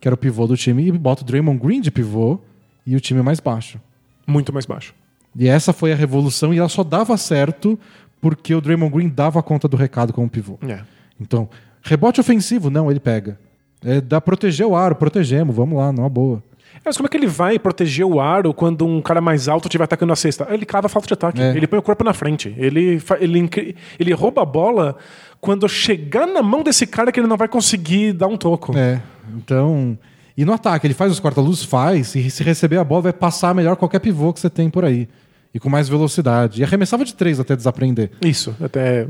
que 0.00 0.08
era 0.08 0.14
o 0.14 0.18
pivô 0.18 0.46
do 0.46 0.56
time, 0.56 0.88
e 0.88 0.92
bota 0.92 1.22
o 1.22 1.24
Draymond 1.24 1.60
Green 1.64 1.80
de 1.80 1.92
pivô 1.92 2.40
e 2.84 2.96
o 2.96 3.00
time 3.00 3.22
mais 3.22 3.38
baixo. 3.38 3.80
Muito 4.26 4.52
mais 4.52 4.66
baixo. 4.66 4.92
E 5.36 5.48
essa 5.48 5.72
foi 5.72 5.92
a 5.92 5.96
revolução 5.96 6.52
e 6.52 6.58
ela 6.58 6.68
só 6.68 6.82
dava 6.82 7.16
certo 7.16 7.78
porque 8.20 8.54
o 8.54 8.60
Draymond 8.60 8.92
Green 8.92 9.08
dava 9.08 9.42
conta 9.42 9.68
do 9.68 9.76
recado 9.76 10.12
como 10.12 10.28
pivô. 10.28 10.58
É. 10.66 10.80
Então, 11.20 11.48
rebote 11.82 12.20
ofensivo, 12.20 12.68
não, 12.68 12.90
ele 12.90 13.00
pega. 13.00 13.38
É, 13.84 14.00
dá 14.00 14.20
proteger 14.20 14.66
o 14.66 14.74
aro, 14.74 14.96
protegemos, 14.96 15.54
vamos 15.54 15.78
lá, 15.78 15.92
numa 15.92 16.08
boa. 16.08 16.42
Mas 16.82 16.96
como 16.96 17.06
é 17.06 17.10
que 17.10 17.16
ele 17.16 17.26
vai 17.26 17.58
proteger 17.58 18.06
o 18.06 18.20
aro 18.20 18.54
quando 18.54 18.86
um 18.86 19.02
cara 19.02 19.20
mais 19.20 19.48
alto 19.48 19.66
estiver 19.68 19.84
atacando 19.84 20.12
a 20.12 20.16
cesta? 20.16 20.46
Ele 20.50 20.64
cava 20.64 20.86
a 20.86 20.88
falta 20.88 21.06
de 21.08 21.14
ataque. 21.14 21.42
É. 21.42 21.56
Ele 21.56 21.66
põe 21.66 21.78
o 21.78 21.82
corpo 21.82 22.02
na 22.04 22.12
frente. 22.14 22.54
Ele, 22.56 23.00
ele, 23.20 23.76
ele 23.98 24.12
rouba 24.12 24.42
a 24.42 24.44
bola 24.44 24.96
quando 25.40 25.68
chegar 25.68 26.26
na 26.26 26.42
mão 26.42 26.62
desse 26.62 26.86
cara 26.86 27.10
que 27.12 27.20
ele 27.20 27.26
não 27.26 27.36
vai 27.36 27.48
conseguir 27.48 28.12
dar 28.14 28.26
um 28.26 28.36
toco. 28.36 28.76
É, 28.76 29.00
então. 29.36 29.98
E 30.36 30.44
no 30.44 30.52
ataque, 30.52 30.86
ele 30.86 30.94
faz 30.94 31.12
os 31.12 31.20
corta-luz? 31.20 31.62
Faz. 31.62 32.14
E 32.14 32.28
se 32.30 32.42
receber 32.42 32.78
a 32.78 32.84
bola, 32.84 33.02
vai 33.02 33.12
passar 33.12 33.54
melhor 33.54 33.76
qualquer 33.76 34.00
pivô 34.00 34.32
que 34.32 34.40
você 34.40 34.50
tem 34.50 34.68
por 34.68 34.84
aí. 34.84 35.08
e 35.54 35.60
com 35.60 35.68
mais 35.70 35.88
velocidade. 35.88 36.60
E 36.60 36.64
arremessava 36.64 37.04
de 37.04 37.14
três 37.14 37.38
até 37.38 37.54
desaprender. 37.54 38.10
Isso, 38.20 38.54
até 38.60 39.06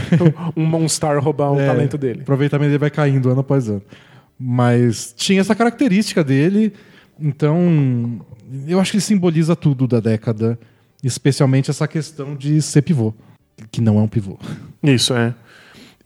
um 0.56 0.64
Monstar 0.64 1.18
roubar 1.22 1.52
o 1.52 1.60
É, 1.60 1.66
talento 1.66 1.98
dele. 1.98 2.22
Aproveitamento 2.22 2.68
dele 2.68 2.78
vai 2.78 2.90
caindo 2.90 3.28
ano 3.28 3.40
após 3.40 3.68
ano. 3.68 3.82
Mas 4.38 5.12
tinha 5.16 5.40
essa 5.40 5.54
característica 5.54 6.24
dele, 6.24 6.72
então 7.18 8.24
eu 8.66 8.80
acho 8.80 8.92
que 8.92 9.00
simboliza 9.00 9.56
tudo 9.56 9.86
da 9.86 10.00
década, 10.00 10.58
especialmente 11.02 11.70
essa 11.70 11.86
questão 11.88 12.34
de 12.34 12.60
ser 12.62 12.82
pivô, 12.82 13.14
que 13.70 13.80
não 13.80 13.98
é 13.98 14.02
um 14.02 14.08
pivô. 14.08 14.38
Isso, 14.82 15.14
é. 15.14 15.34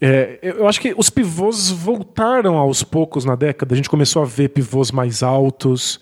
É, 0.00 0.38
eu 0.42 0.68
acho 0.68 0.80
que 0.80 0.94
os 0.96 1.08
pivôs 1.08 1.70
voltaram 1.70 2.56
aos 2.56 2.82
poucos 2.82 3.24
na 3.24 3.34
década. 3.34 3.74
A 3.74 3.76
gente 3.76 3.88
começou 3.88 4.22
a 4.22 4.26
ver 4.26 4.50
pivôs 4.50 4.90
mais 4.90 5.22
altos 5.22 5.98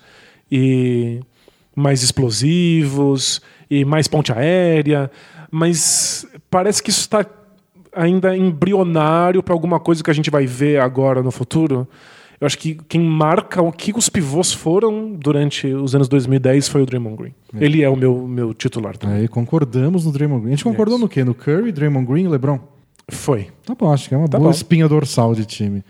e 0.51 1.21
mais 1.75 2.03
explosivos 2.03 3.41
e 3.69 3.83
mais 3.83 4.07
ponte 4.07 4.31
aérea, 4.31 5.09
mas 5.49 6.25
parece 6.49 6.81
que 6.81 6.89
isso 6.89 7.01
está 7.01 7.25
ainda 7.93 8.35
embrionário 8.35 9.41
para 9.41 9.53
alguma 9.53 9.79
coisa 9.79 10.03
que 10.03 10.11
a 10.11 10.13
gente 10.13 10.29
vai 10.29 10.45
ver 10.45 10.79
agora 10.79 11.23
no 11.23 11.31
futuro. 11.31 11.87
Eu 12.39 12.45
acho 12.45 12.57
que 12.57 12.75
quem 12.89 13.01
marca 13.01 13.61
o 13.61 13.71
que 13.71 13.93
os 13.97 14.09
pivôs 14.09 14.51
foram 14.51 15.13
durante 15.13 15.67
os 15.67 15.95
anos 15.95 16.07
2010 16.09 16.67
foi 16.67 16.81
o 16.81 16.85
Draymond 16.85 17.15
Green. 17.15 17.33
Ele 17.59 17.81
é 17.81 17.89
o 17.89 17.95
meu, 17.95 18.27
meu 18.27 18.53
titular 18.53 18.97
também. 18.97 19.17
Aí 19.19 19.27
concordamos 19.27 20.05
no 20.05 20.11
Draymond 20.11 20.41
Green. 20.41 20.53
A 20.53 20.55
gente 20.57 20.63
concordou 20.65 20.95
Yes. 20.95 21.01
no 21.01 21.09
quê? 21.09 21.23
No 21.23 21.33
Curry, 21.33 21.71
Draymond 21.71 22.05
Green 22.05 22.25
e 22.25 22.27
LeBron? 22.27 22.59
Foi. 23.09 23.47
Tá 23.65 23.73
bom, 23.73 23.91
acho 23.93 24.09
que 24.09 24.15
é 24.15 24.17
uma 24.17 24.27
Tá 24.27 24.37
boa 24.37 24.49
bom. 24.49 24.55
espinha 24.55 24.87
dorsal 24.87 25.33
de 25.33 25.45
time. 25.45 25.83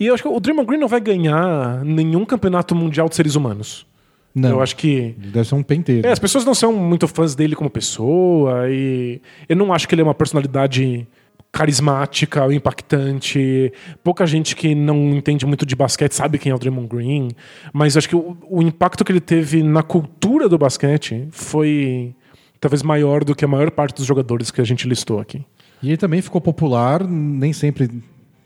E 0.00 0.06
eu 0.06 0.14
acho 0.14 0.22
que 0.22 0.28
o 0.28 0.40
Draymond 0.40 0.66
Green 0.66 0.78
não 0.80 0.88
vai 0.88 1.00
ganhar 1.00 1.84
nenhum 1.84 2.24
campeonato 2.24 2.74
mundial 2.74 3.08
de 3.08 3.14
seres 3.14 3.34
humanos. 3.36 3.86
Não, 4.34 4.48
Eu 4.48 4.62
acho 4.62 4.74
que. 4.76 4.88
ele 4.88 5.30
deve 5.30 5.46
ser 5.46 5.54
um 5.54 5.62
penteiro. 5.62 6.08
É, 6.08 6.10
as 6.10 6.18
pessoas 6.18 6.44
não 6.44 6.54
são 6.54 6.72
muito 6.72 7.06
fãs 7.06 7.34
dele 7.34 7.54
como 7.54 7.68
pessoa 7.68 8.68
e 8.70 9.20
eu 9.48 9.54
não 9.54 9.72
acho 9.74 9.86
que 9.86 9.94
ele 9.94 10.00
é 10.00 10.04
uma 10.04 10.14
personalidade 10.14 11.06
carismática 11.52 12.52
impactante. 12.52 13.70
Pouca 14.02 14.26
gente 14.26 14.56
que 14.56 14.74
não 14.74 15.10
entende 15.10 15.44
muito 15.44 15.66
de 15.66 15.76
basquete 15.76 16.12
sabe 16.12 16.38
quem 16.38 16.50
é 16.50 16.54
o 16.54 16.58
Draymond 16.58 16.88
Green, 16.88 17.28
mas 17.72 17.96
acho 17.96 18.08
que 18.08 18.16
o, 18.16 18.36
o 18.48 18.62
impacto 18.62 19.04
que 19.04 19.12
ele 19.12 19.20
teve 19.20 19.62
na 19.62 19.82
cultura 19.82 20.48
do 20.48 20.56
basquete 20.56 21.28
foi 21.30 22.14
talvez 22.58 22.82
maior 22.82 23.22
do 23.22 23.34
que 23.34 23.44
a 23.44 23.48
maior 23.48 23.70
parte 23.70 23.96
dos 23.96 24.06
jogadores 24.06 24.50
que 24.50 24.60
a 24.60 24.64
gente 24.64 24.88
listou 24.88 25.20
aqui. 25.20 25.44
E 25.82 25.88
ele 25.88 25.96
também 25.98 26.22
ficou 26.22 26.40
popular, 26.40 27.06
nem 27.06 27.52
sempre 27.52 27.90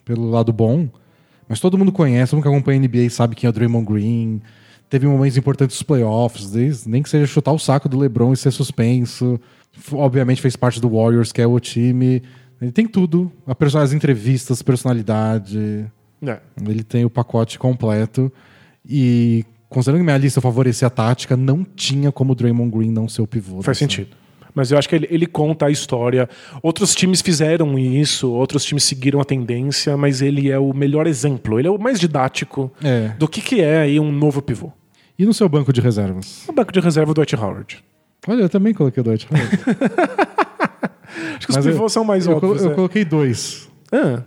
pelo 0.04 0.28
lado 0.28 0.52
bom, 0.52 0.88
mas 1.48 1.60
todo 1.60 1.78
mundo 1.78 1.92
conhece, 1.92 2.30
todo 2.30 2.38
mundo 2.38 2.44
que 2.44 2.48
acompanha 2.48 2.80
a 2.80 2.82
NBA 2.82 3.10
sabe 3.10 3.36
quem 3.36 3.46
é 3.46 3.50
o 3.50 3.52
Draymond 3.52 3.86
Green. 3.86 4.42
Teve 4.88 5.06
momentos 5.06 5.36
importantes 5.36 5.76
nos 5.76 5.82
playoffs, 5.82 6.86
nem 6.86 7.02
que 7.02 7.08
seja 7.08 7.26
chutar 7.26 7.52
o 7.52 7.58
saco 7.58 7.88
do 7.88 7.98
LeBron 7.98 8.32
e 8.32 8.36
ser 8.36 8.50
suspenso. 8.50 9.38
Obviamente 9.92 10.40
fez 10.40 10.56
parte 10.56 10.80
do 10.80 10.88
Warriors, 10.88 11.30
que 11.30 11.42
é 11.42 11.46
o 11.46 11.60
time. 11.60 12.22
Ele 12.60 12.72
tem 12.72 12.86
tudo, 12.86 13.30
as 13.46 13.92
entrevistas, 13.92 14.62
personalidade. 14.62 15.86
É. 16.26 16.38
Ele 16.66 16.82
tem 16.82 17.04
o 17.04 17.10
pacote 17.10 17.58
completo. 17.58 18.32
E 18.88 19.44
considerando 19.68 20.00
que 20.00 20.04
minha 20.04 20.16
lista 20.16 20.40
favorecia 20.40 20.86
a 20.86 20.90
tática, 20.90 21.36
não 21.36 21.64
tinha 21.64 22.10
como 22.10 22.32
o 22.32 22.34
Draymond 22.34 22.70
Green 22.76 22.90
não 22.90 23.08
ser 23.08 23.22
o 23.22 23.26
pivô. 23.26 23.56
Faz 23.62 23.78
dessa- 23.78 23.78
sentido. 23.80 24.16
Mas 24.54 24.70
eu 24.72 24.78
acho 24.78 24.88
que 24.88 24.94
ele, 24.94 25.06
ele 25.10 25.26
conta 25.26 25.66
a 25.66 25.70
história. 25.70 26.26
Outros 26.62 26.94
times 26.94 27.20
fizeram 27.20 27.78
isso, 27.78 28.30
outros 28.30 28.64
times 28.64 28.84
seguiram 28.84 29.20
a 29.20 29.24
tendência, 29.24 29.94
mas 29.98 30.22
ele 30.22 30.50
é 30.50 30.58
o 30.58 30.72
melhor 30.72 31.06
exemplo. 31.06 31.58
Ele 31.58 31.68
é 31.68 31.70
o 31.70 31.76
mais 31.78 32.00
didático 32.00 32.72
É. 32.82 33.08
do 33.18 33.28
que, 33.28 33.42
que 33.42 33.60
é 33.60 33.80
aí 33.82 34.00
um 34.00 34.10
novo 34.10 34.40
pivô. 34.40 34.72
E 35.18 35.26
no 35.26 35.34
seu 35.34 35.46
banco 35.46 35.74
de 35.74 35.82
reservas? 35.82 36.48
O 36.48 36.52
banco 36.52 36.72
de 36.72 36.80
reserva 36.80 37.12
do 37.12 37.14
Dwight 37.16 37.36
Howard. 37.36 37.84
Olha, 38.26 38.40
eu 38.42 38.48
também 38.48 38.72
coloquei 38.72 39.02
o 39.02 39.04
Dwight 39.04 39.26
Howard. 39.30 39.58
Acho 41.36 41.46
que 41.46 41.50
os 41.50 41.56
Mas 41.56 41.64
pivôs 41.66 41.82
eu- 41.82 41.88
são 41.88 42.04
mais 42.04 42.26
eu, 42.26 42.36
óbvios. 42.36 42.62
eu 42.64 42.72
é. 42.72 42.74
coloquei 42.74 43.04
dois. 43.04 43.68
Ah, 43.92 44.22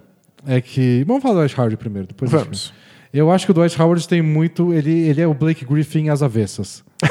É 0.48 0.62
que. 0.62 1.04
Vamos 1.06 1.22
falar 1.22 1.36
do 1.36 1.40
Dwight 1.42 1.60
Howard 1.60 1.78
primeiro, 1.78 2.08
depois 2.08 2.32
vamos. 2.32 2.74
Eu 3.14 3.32
acho 3.32 3.46
que 3.46 3.52
o 3.52 3.54
Dwight 3.54 3.80
Howard 3.82 4.08
tem 4.08 4.22
muito. 4.22 4.74
Ele, 4.74 4.92
ele 5.10 5.22
é 5.22 5.28
o 5.28 5.34
Blake 5.34 5.66
Griffin 5.66 6.10
às 6.10 6.22
avessas. 6.24 6.84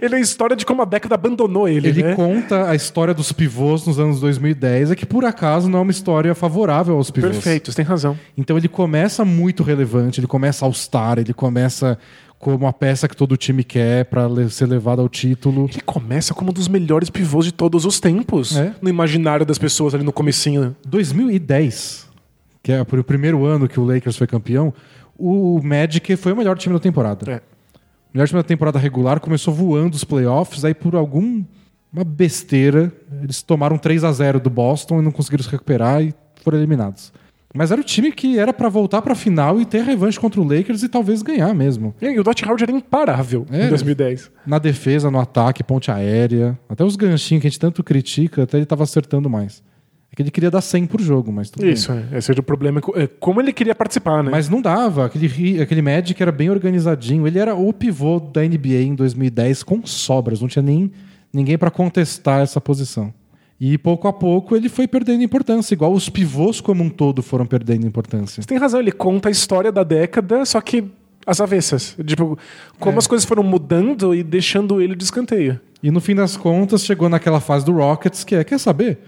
Ele 0.00 0.14
é 0.14 0.18
a 0.18 0.20
história 0.20 0.56
de 0.56 0.64
como 0.66 0.82
a 0.82 0.84
década 0.86 1.14
abandonou 1.14 1.68
ele, 1.68 1.86
Ele 1.88 2.02
né? 2.02 2.14
conta 2.16 2.68
a 2.68 2.74
história 2.74 3.12
dos 3.14 3.30
pivôs 3.30 3.86
nos 3.86 3.98
anos 4.00 4.18
2010, 4.20 4.90
é 4.90 4.96
que 4.96 5.04
por 5.06 5.24
acaso 5.24 5.68
não 5.68 5.78
é 5.80 5.82
uma 5.82 5.90
história 5.92 6.34
favorável 6.34 6.96
aos 6.96 7.10
pivôs. 7.10 7.34
Perfeito, 7.34 7.70
você 7.70 7.76
tem 7.76 7.84
razão. 7.84 8.18
Então 8.36 8.56
ele 8.56 8.68
começa 8.68 9.24
muito 9.24 9.62
relevante, 9.62 10.18
ele 10.18 10.26
começa 10.26 10.64
all-star, 10.64 11.18
ele 11.18 11.32
começa 11.34 11.98
como 12.42 12.66
a 12.66 12.72
peça 12.72 13.06
que 13.06 13.16
todo 13.16 13.36
time 13.36 13.62
quer 13.62 14.04
le- 14.28 14.50
ser 14.50 14.66
levado 14.66 15.00
ao 15.00 15.08
título. 15.08 15.66
Ele 15.70 15.80
começa 15.82 16.34
como 16.34 16.50
um 16.50 16.52
dos 16.52 16.66
melhores 16.66 17.08
pivôs 17.08 17.46
de 17.46 17.52
todos 17.52 17.84
os 17.84 18.00
tempos. 18.00 18.56
É. 18.56 18.74
No 18.82 18.88
imaginário 18.90 19.46
das 19.46 19.58
pessoas 19.58 19.94
ali 19.94 20.02
no 20.02 20.12
comecinho. 20.12 20.74
2010, 20.84 22.08
que 22.60 22.72
é 22.72 22.82
o 22.82 23.04
primeiro 23.04 23.44
ano 23.44 23.68
que 23.68 23.78
o 23.78 23.84
Lakers 23.84 24.16
foi 24.16 24.26
campeão, 24.26 24.74
o 25.16 25.60
Magic 25.62 26.16
foi 26.16 26.32
o 26.32 26.36
melhor 26.36 26.58
time 26.58 26.74
da 26.74 26.80
temporada. 26.80 27.30
É. 27.30 27.36
O 27.36 28.14
melhor 28.14 28.26
time 28.26 28.40
da 28.40 28.48
temporada 28.48 28.76
regular 28.76 29.20
começou 29.20 29.54
voando 29.54 29.94
os 29.94 30.02
playoffs, 30.02 30.64
aí 30.64 30.74
por 30.74 30.96
algum 30.96 31.44
uma 31.92 32.02
besteira, 32.02 32.92
eles 33.22 33.40
tomaram 33.40 33.78
3 33.78 34.02
a 34.02 34.10
0 34.10 34.40
do 34.40 34.50
Boston 34.50 34.98
e 35.00 35.04
não 35.04 35.12
conseguiram 35.12 35.44
se 35.44 35.50
recuperar 35.50 36.02
e 36.02 36.12
foram 36.42 36.58
eliminados. 36.58 37.12
Mas 37.54 37.70
era 37.70 37.80
o 37.80 37.84
time 37.84 38.10
que 38.12 38.38
era 38.38 38.52
pra 38.52 38.68
voltar 38.68 39.02
pra 39.02 39.14
final 39.14 39.60
e 39.60 39.66
ter 39.66 39.82
revanche 39.84 40.18
contra 40.18 40.40
o 40.40 40.44
Lakers 40.44 40.82
e 40.82 40.88
talvez 40.88 41.20
ganhar 41.22 41.54
mesmo. 41.54 41.94
E 42.00 42.06
aí, 42.06 42.18
o 42.18 42.22
Dwight 42.24 42.44
Howard 42.44 42.62
era 42.62 42.72
imparável 42.72 43.44
É. 43.50 43.66
em 43.66 43.68
2010. 43.68 44.30
Na 44.46 44.58
defesa, 44.58 45.10
no 45.10 45.18
ataque, 45.20 45.62
ponte 45.62 45.90
aérea, 45.90 46.58
até 46.68 46.84
os 46.84 46.96
ganchinhos 46.96 47.42
que 47.42 47.46
a 47.46 47.50
gente 47.50 47.60
tanto 47.60 47.84
critica, 47.84 48.44
até 48.44 48.56
ele 48.56 48.66
tava 48.66 48.84
acertando 48.84 49.28
mais. 49.28 49.62
É 50.10 50.14
que 50.16 50.20
ele 50.22 50.30
queria 50.30 50.50
dar 50.50 50.60
100 50.60 50.86
por 50.86 51.00
jogo, 51.00 51.32
mas 51.32 51.48
tudo 51.50 51.62
bem. 51.62 51.72
Isso, 51.72 51.90
é. 51.90 52.18
esse 52.18 52.30
era 52.30 52.38
o 52.40 52.42
problema. 52.42 52.80
É 52.96 53.06
como 53.06 53.40
ele 53.40 53.50
queria 53.52 53.74
participar, 53.74 54.22
né? 54.22 54.30
Mas 54.30 54.46
não 54.48 54.60
dava. 54.60 55.06
Aquele, 55.06 55.60
aquele 55.62 55.80
Magic 55.80 56.22
era 56.22 56.30
bem 56.30 56.50
organizadinho. 56.50 57.26
Ele 57.26 57.38
era 57.38 57.54
o 57.54 57.72
pivô 57.72 58.20
da 58.20 58.42
NBA 58.42 58.82
em 58.82 58.94
2010 58.94 59.62
com 59.62 59.84
sobras. 59.86 60.40
Não 60.42 60.48
tinha 60.48 60.62
nem 60.62 60.90
ninguém 61.32 61.56
para 61.56 61.70
contestar 61.70 62.42
essa 62.42 62.60
posição. 62.60 63.12
E 63.64 63.78
pouco 63.78 64.08
a 64.08 64.12
pouco 64.12 64.56
ele 64.56 64.68
foi 64.68 64.88
perdendo 64.88 65.22
importância, 65.22 65.72
igual 65.72 65.92
os 65.92 66.08
pivôs 66.08 66.60
como 66.60 66.82
um 66.82 66.90
todo 66.90 67.22
foram 67.22 67.46
perdendo 67.46 67.86
importância. 67.86 68.42
Você 68.42 68.48
tem 68.48 68.58
razão, 68.58 68.80
ele 68.80 68.90
conta 68.90 69.28
a 69.28 69.30
história 69.30 69.70
da 69.70 69.84
década, 69.84 70.44
só 70.44 70.60
que 70.60 70.82
às 71.24 71.40
avessas. 71.40 71.96
Tipo, 72.04 72.36
como 72.80 72.96
É. 72.96 72.98
as 72.98 73.06
coisas 73.06 73.24
foram 73.24 73.44
mudando 73.44 74.12
e 74.16 74.24
deixando 74.24 74.82
ele 74.82 74.96
de 74.96 75.04
escanteio. 75.04 75.60
E 75.80 75.92
no 75.92 76.00
fim 76.00 76.12
das 76.12 76.36
contas 76.36 76.84
chegou 76.84 77.08
naquela 77.08 77.38
fase 77.38 77.64
do 77.64 77.70
Rockets 77.70 78.24
que 78.24 78.34
é, 78.34 78.42
quer 78.42 78.58
saber? 78.58 78.98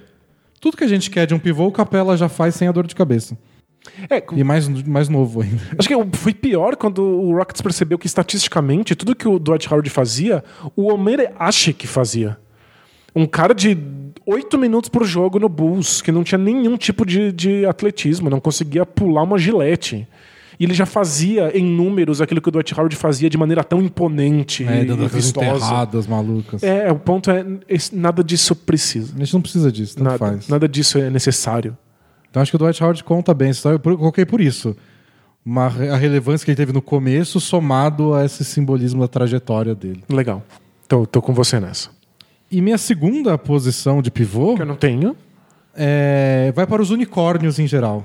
Tudo 0.61 0.77
que 0.77 0.85
a 0.85 0.89
gente 0.89 1.11
quer 1.11 1.27
de 1.27 1.35
um 1.35 1.39
pivô, 1.41 1.67
o 1.67 1.73
Capela 1.73 2.17
já 2.17 2.29
faz 2.29 2.55
sem 2.55 2.69
a 2.69 2.73
dor 2.73 2.87
de 2.87 2.95
cabeça. 2.95 3.37
É, 4.09 4.23
E 4.35 4.45
mais, 4.45 4.69
mais 4.85 5.09
novo 5.09 5.43
ainda. 5.43 5.61
acho 5.77 5.89
que 5.89 6.17
foi 6.17 6.33
pior 6.33 6.77
quando 6.77 7.03
o 7.03 7.37
Rockets 7.37 7.61
percebeu 7.61 7.99
que 7.99 8.07
estatisticamente 8.07 8.95
tudo 8.95 9.17
que 9.17 9.27
o 9.27 9.41
Dwight 9.41 9.69
Howard 9.69 9.91
fazia, 9.91 10.45
o 10.77 10.93
Omer 10.95 11.33
Ashe 11.41 11.73
que 11.73 11.89
fazia. 11.89 12.39
Um 13.15 13.27
cara 13.27 13.55
de 13.55 13.77
oito 14.27 14.59
minutos 14.59 14.89
por 14.89 15.05
jogo 15.05 15.39
no 15.39 15.49
Bulls, 15.49 16.01
que 16.03 16.11
não 16.11 16.25
tinha 16.25 16.39
nenhum 16.39 16.77
tipo 16.77 17.05
de, 17.05 17.31
de 17.33 17.65
atletismo, 17.67 18.29
não 18.31 18.41
conseguia 18.41 18.85
pular 18.87 19.23
uma 19.23 19.39
gilete. 19.39 20.07
E 20.59 20.65
ele 20.65 20.73
já 20.75 20.87
fazia 20.87 21.57
em 21.57 21.65
números 21.65 22.21
aquilo 22.21 22.41
que 22.41 22.49
o 22.49 22.53
Dwight 22.53 22.73
Howard 22.75 22.95
fazia 22.95 23.29
de 23.29 23.37
maneira 23.37 23.65
tão 23.65 23.83
imponente 23.83 24.65
É, 24.65 24.83
e 24.83 25.09
vistosa. 25.09 25.47
enterradas 25.49 26.07
malucas. 26.07 26.63
É, 26.63 26.91
o 26.93 26.97
ponto 26.99 27.29
é, 27.31 27.45
nada 27.93 28.23
disso 28.23 28.55
precisa. 28.55 29.15
A 29.17 29.19
gente 29.19 29.35
não 29.35 29.43
precisa 29.43 29.71
disso, 29.73 29.97
tanto 29.97 30.05
Nada, 30.05 30.19
faz. 30.19 30.49
nada 30.49 30.69
disso 30.69 30.97
é 30.99 31.11
necessário. 31.11 31.77
Então 32.31 32.41
acho 32.41 32.53
que 32.53 32.57
o 32.57 32.59
Dwight 32.59 32.83
Howard 32.83 33.03
conta 33.03 33.35
bem. 33.35 33.51
Eu 33.65 33.79
coloquei 33.81 34.25
por 34.25 34.41
isso. 34.41 34.77
Uma, 35.45 35.67
a 35.67 35.97
relevância 35.97 36.45
que 36.45 36.51
ele 36.53 36.57
teve 36.57 36.73
no 36.73 36.81
começo, 36.81 37.39
somado 37.41 38.15
a 38.15 38.25
esse 38.25 38.45
simbolismo 38.45 39.01
da 39.01 39.09
trajetória 39.09 39.75
dele. 39.75 40.03
Legal. 40.09 40.43
Tô, 40.89 41.05
tô 41.05 41.21
com 41.21 41.35
você 41.35 41.59
nessa. 41.61 41.91
E 42.57 42.61
minha 42.63 42.79
segunda 42.79 43.37
posição 43.37 44.01
de 44.01 44.11
pivô 44.11 44.55
Que 44.55 44.63
eu 44.63 44.67
não 44.67 44.77
tenho. 44.77 45.17
é, 45.75 46.53
vai 46.55 46.67
para 46.67 46.81
os 46.81 46.91
unicórnios 46.91 47.59
em 47.59 47.67
geral. 47.67 48.05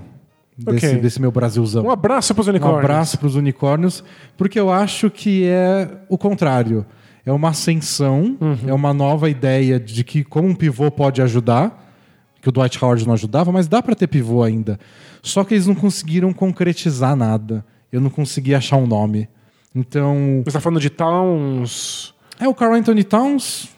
Desse, 0.57 0.87
Ok. 0.87 0.99
desse 0.99 1.21
meu 1.21 1.31
Brasilzão. 1.31 1.85
Um 1.85 1.91
abraço 1.91 2.33
pros 2.35 2.47
Um 2.47 2.49
unicórnios. 2.49 2.79
abraço 2.83 3.17
para 3.17 3.27
os 3.27 3.35
unicórnios, 3.35 4.03
porque 4.35 4.59
eu 4.59 4.69
acho 4.71 5.09
que 5.09 5.45
é 5.45 5.87
o 6.09 6.17
contrário. 6.17 6.85
É 7.25 7.31
uma 7.31 7.49
ascensão, 7.49 8.35
Uhum. 8.41 8.57
é 8.67 8.73
uma 8.73 8.93
nova 8.93 9.29
ideia 9.29 9.79
de 9.79 10.03
que 10.03 10.23
como 10.23 10.47
um 10.47 10.55
pivô 10.55 10.89
pode 10.91 11.21
ajudar, 11.21 11.93
que 12.41 12.49
o 12.49 12.51
Dwight 12.51 12.83
Howard 12.83 13.05
não 13.05 13.13
ajudava, 13.13 13.51
mas 13.51 13.67
dá 13.67 13.81
para 13.81 13.95
ter 13.95 14.07
pivô 14.07 14.43
ainda. 14.43 14.79
Só 15.21 15.43
que 15.43 15.53
eles 15.53 15.67
não 15.67 15.75
conseguiram 15.75 16.33
concretizar 16.33 17.15
nada. 17.15 17.63
Eu 17.91 18.01
não 18.01 18.09
consegui 18.09 18.53
achar 18.55 18.77
um 18.77 18.87
nome. 18.87 19.29
Então, 19.75 20.41
Você 20.43 20.53
tá 20.53 20.59
falando 20.59 20.79
de 20.81 20.89
Towns. 20.89 22.13
é 22.39 22.47
o 22.47 22.53
Carl 22.55 22.73
Anthony 22.73 23.03
Towns. 23.03 23.69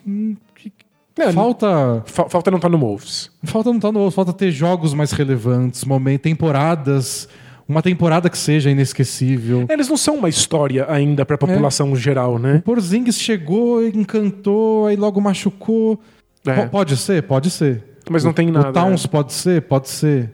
É, 1.19 1.31
falta, 1.31 2.03
Fa- 2.05 2.29
falta 2.29 2.49
não 2.51 2.59
tá 2.59 2.69
no 2.69 2.77
Moves. 2.77 3.29
falta 3.43 3.71
não 3.71 3.79
tá 3.79 3.91
no, 3.91 4.09
falta 4.11 4.31
ter 4.33 4.49
jogos 4.51 4.93
mais 4.93 5.11
relevantes, 5.11 5.83
momentos, 5.83 6.23
temporadas 6.23 7.27
uma 7.67 7.81
temporada 7.81 8.29
que 8.29 8.38
seja 8.38 8.69
inesquecível. 8.69 9.65
Eles 9.69 9.88
não 9.88 9.95
são 9.95 10.15
uma 10.15 10.27
história 10.27 10.85
ainda 10.91 11.25
pra 11.25 11.38
população 11.38 11.95
geral, 11.95 12.38
né? 12.38 12.55
O 12.57 12.61
Porzingis 12.63 13.17
chegou, 13.17 13.85
encantou, 13.85 14.88
aí 14.88 14.95
logo 14.97 15.21
machucou. 15.21 15.97
É. 16.45 16.65
Pode 16.65 16.97
ser? 16.97 17.23
Pode 17.23 17.49
ser. 17.49 17.81
Mas 18.09 18.23
não 18.25 18.31
O- 18.31 18.33
tem 18.33 18.51
nada, 18.51 18.69
O 18.69 18.73
Towns 18.73 19.05
pode 19.05 19.31
ser? 19.31 19.61
Pode 19.61 19.88
ser. 19.89 20.29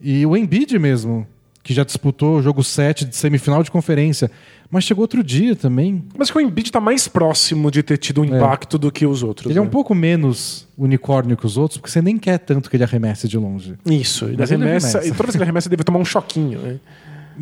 E 0.00 0.24
o 0.24 0.34
Embiid 0.34 0.78
mesmo, 0.78 1.26
que 1.62 1.74
já 1.74 1.84
disputou 1.84 2.38
o 2.38 2.42
jogo 2.42 2.64
7 2.64 3.04
de 3.04 3.14
semifinal 3.16 3.62
de 3.62 3.70
conferência. 3.70 4.30
Mas 4.70 4.84
chegou 4.84 5.02
outro 5.02 5.22
dia 5.22 5.54
também. 5.56 6.04
Mas 6.16 6.30
que 6.30 6.38
o 6.38 6.40
Embiid 6.40 6.70
tá 6.70 6.80
mais 6.80 7.08
próximo 7.08 7.70
de 7.70 7.82
ter 7.82 7.98
tido 7.98 8.20
um 8.20 8.24
impacto 8.24 8.78
do 8.78 8.90
que 8.92 9.04
os 9.04 9.22
outros. 9.22 9.50
Ele 9.50 9.58
é 9.58 9.62
um 9.62 9.64
né? 9.64 9.70
pouco 9.70 9.94
menos 9.94 10.66
unicórnio 10.78 11.36
que 11.36 11.44
os 11.44 11.56
outros, 11.56 11.78
porque 11.78 11.90
você 11.90 12.00
nem 12.00 12.16
quer 12.16 12.38
tanto 12.38 12.70
que 12.70 12.76
ele 12.76 12.84
arremesse 12.84 13.26
de 13.28 13.36
longe. 13.36 13.74
Isso, 13.84 14.26
ele 14.26 14.36
Mas 14.38 14.50
ele 14.52 14.62
arremessa, 14.62 14.98
arremessa. 14.98 15.08
e 15.08 15.16
toda 15.16 15.24
vez 15.24 15.32
que 15.32 15.36
ele 15.38 15.44
arremessa, 15.44 15.68
ele 15.68 15.76
deve 15.76 15.84
tomar 15.84 15.98
um 15.98 16.04
choquinho, 16.04 16.60
né? 16.60 16.78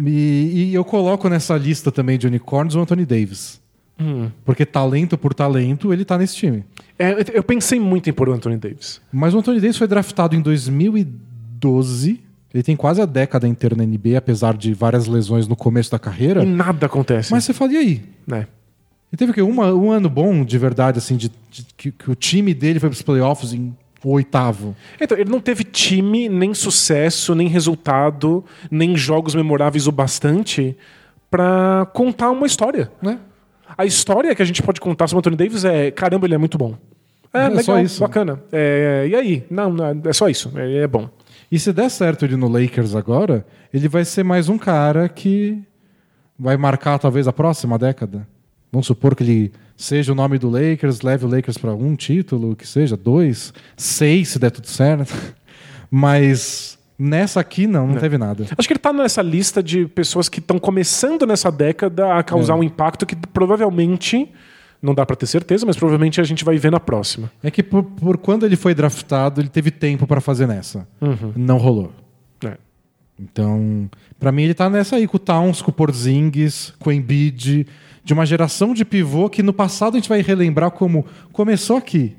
E, 0.06 0.70
e 0.70 0.74
eu 0.74 0.84
coloco 0.84 1.28
nessa 1.28 1.56
lista 1.56 1.92
também 1.92 2.18
de 2.18 2.26
unicórnios 2.26 2.74
o 2.76 2.80
Anthony 2.80 3.04
Davis. 3.04 3.60
Hum. 4.00 4.30
Porque 4.44 4.64
talento 4.64 5.18
por 5.18 5.34
talento, 5.34 5.92
ele 5.92 6.04
tá 6.04 6.16
nesse 6.16 6.34
time. 6.36 6.64
É, 6.98 7.12
eu- 7.12 7.24
eu 7.34 7.42
pensei 7.42 7.78
muito 7.80 8.08
em 8.08 8.12
pôr 8.12 8.28
o 8.28 8.32
Anthony 8.32 8.56
Davis. 8.56 9.00
Mas 9.12 9.34
o 9.34 9.38
Anthony 9.38 9.60
Davis 9.60 9.76
foi 9.76 9.86
draftado 9.88 10.34
em 10.36 10.40
2012. 10.40 12.20
Ele 12.52 12.62
tem 12.62 12.74
quase 12.76 13.00
a 13.02 13.06
década 13.06 13.46
inteira 13.46 13.76
na 13.76 13.84
NBA, 13.84 14.16
apesar 14.16 14.56
de 14.56 14.72
várias 14.72 15.06
lesões 15.06 15.46
no 15.46 15.54
começo 15.54 15.90
da 15.90 15.98
carreira. 15.98 16.42
E 16.42 16.46
nada 16.46 16.86
acontece. 16.86 17.30
Mas 17.30 17.44
você 17.44 17.52
fala, 17.52 17.72
e 17.72 17.76
aí? 17.76 18.02
né? 18.26 18.46
Ele 19.10 19.18
teve 19.18 19.30
o 19.32 19.34
quê? 19.34 19.42
Uma- 19.42 19.72
um 19.74 19.90
ano 19.90 20.08
bom, 20.08 20.44
de 20.44 20.56
verdade, 20.58 20.98
assim, 20.98 21.16
de, 21.16 21.30
de- 21.50 21.66
que, 21.76 21.92
que 21.92 22.10
o 22.10 22.14
time 22.14 22.52
dele 22.54 22.78
foi 22.80 22.88
pros 22.88 23.02
playoffs 23.02 23.52
em 23.52 23.74
oitavo. 24.04 24.74
Então, 25.00 25.16
ele 25.18 25.30
não 25.30 25.40
teve 25.40 25.64
time, 25.64 26.28
nem 26.28 26.54
sucesso, 26.54 27.34
nem 27.34 27.48
resultado, 27.48 28.44
nem 28.70 28.96
jogos 28.96 29.34
memoráveis 29.34 29.86
o 29.86 29.92
bastante 29.92 30.76
pra 31.30 31.86
contar 31.92 32.30
uma 32.30 32.46
história. 32.46 32.90
Né? 33.02 33.18
A 33.76 33.84
história 33.84 34.34
que 34.34 34.42
a 34.42 34.44
gente 34.44 34.62
pode 34.62 34.80
contar 34.80 35.06
sobre 35.08 35.18
o 35.18 35.20
Anthony 35.20 35.36
Davis 35.36 35.64
é: 35.64 35.90
caramba, 35.90 36.26
ele 36.26 36.34
é 36.34 36.38
muito 36.38 36.56
bom. 36.56 36.74
É, 37.32 37.40
É 37.44 37.48
legal, 37.48 37.62
só 37.64 37.80
isso. 37.80 38.00
bacana. 38.00 38.40
É, 38.50 39.06
e 39.10 39.14
aí? 39.14 39.44
Não, 39.50 39.70
não, 39.72 40.00
é 40.04 40.12
só 40.12 40.28
isso. 40.28 40.50
É, 40.56 40.78
é 40.78 40.86
bom. 40.86 41.08
E 41.50 41.58
se 41.58 41.72
der 41.72 41.88
certo 41.90 42.24
ele 42.24 42.36
no 42.36 42.48
Lakers 42.48 42.94
agora, 42.94 43.46
ele 43.72 43.88
vai 43.88 44.04
ser 44.04 44.22
mais 44.22 44.48
um 44.48 44.58
cara 44.58 45.08
que 45.08 45.58
vai 46.38 46.56
marcar 46.56 46.98
talvez 46.98 47.26
a 47.26 47.32
próxima 47.32 47.78
década. 47.78 48.26
Vamos 48.70 48.86
supor 48.86 49.16
que 49.16 49.22
ele 49.22 49.52
seja 49.76 50.12
o 50.12 50.14
nome 50.14 50.38
do 50.38 50.50
Lakers, 50.50 51.00
leve 51.00 51.24
o 51.24 51.28
Lakers 51.28 51.56
para 51.56 51.72
um 51.72 51.96
título, 51.96 52.54
que 52.54 52.66
seja 52.66 52.96
dois, 52.96 53.52
seis, 53.76 54.28
se 54.28 54.38
der 54.38 54.50
tudo 54.50 54.66
certo. 54.66 55.14
Mas 55.90 56.78
nessa 56.98 57.40
aqui 57.40 57.66
não, 57.66 57.86
não 57.86 57.96
teve 57.96 58.18
nada. 58.18 58.44
Acho 58.56 58.68
que 58.68 58.72
ele 58.74 58.78
tá 58.78 58.92
nessa 58.92 59.22
lista 59.22 59.62
de 59.62 59.86
pessoas 59.86 60.28
que 60.28 60.38
estão 60.40 60.58
começando 60.58 61.26
nessa 61.26 61.50
década 61.50 62.12
a 62.14 62.22
causar 62.22 62.52
É. 62.54 62.56
um 62.56 62.62
impacto 62.62 63.06
que 63.06 63.16
provavelmente. 63.16 64.30
Não 64.80 64.94
dá 64.94 65.04
pra 65.04 65.16
ter 65.16 65.26
certeza, 65.26 65.66
mas 65.66 65.76
provavelmente 65.76 66.20
a 66.20 66.24
gente 66.24 66.44
vai 66.44 66.56
ver 66.56 66.70
na 66.70 66.78
próxima. 66.78 67.30
É 67.42 67.50
que 67.50 67.62
por, 67.62 67.82
por 67.82 68.16
quando 68.16 68.46
ele 68.46 68.54
foi 68.56 68.74
draftado, 68.74 69.40
ele 69.40 69.48
teve 69.48 69.70
tempo 69.70 70.06
para 70.06 70.20
fazer 70.20 70.46
nessa. 70.46 70.86
Não 71.36 71.56
rolou. 71.58 71.92
É. 72.44 72.56
Então, 73.20 73.90
pra 74.20 74.30
mim 74.30 74.42
ele 74.44 74.54
tá 74.54 74.70
nessa 74.70 74.96
aí 74.96 75.06
com 75.08 75.16
o 75.16 75.20
Towns, 75.20 75.60
com 75.60 75.70
o 75.70 75.74
Porzingis, 75.74 76.72
com 76.78 76.90
o 76.90 76.92
Embiid, 76.92 77.66
de 78.04 78.12
uma 78.12 78.24
geração 78.24 78.72
de 78.72 78.84
pivô 78.84 79.28
que 79.28 79.42
no 79.42 79.52
passado 79.52 79.94
a 79.94 79.98
gente 79.98 80.08
vai 80.08 80.22
relembrar 80.22 80.70
como 80.70 81.04
começou 81.32 81.76
aqui, 81.76 82.16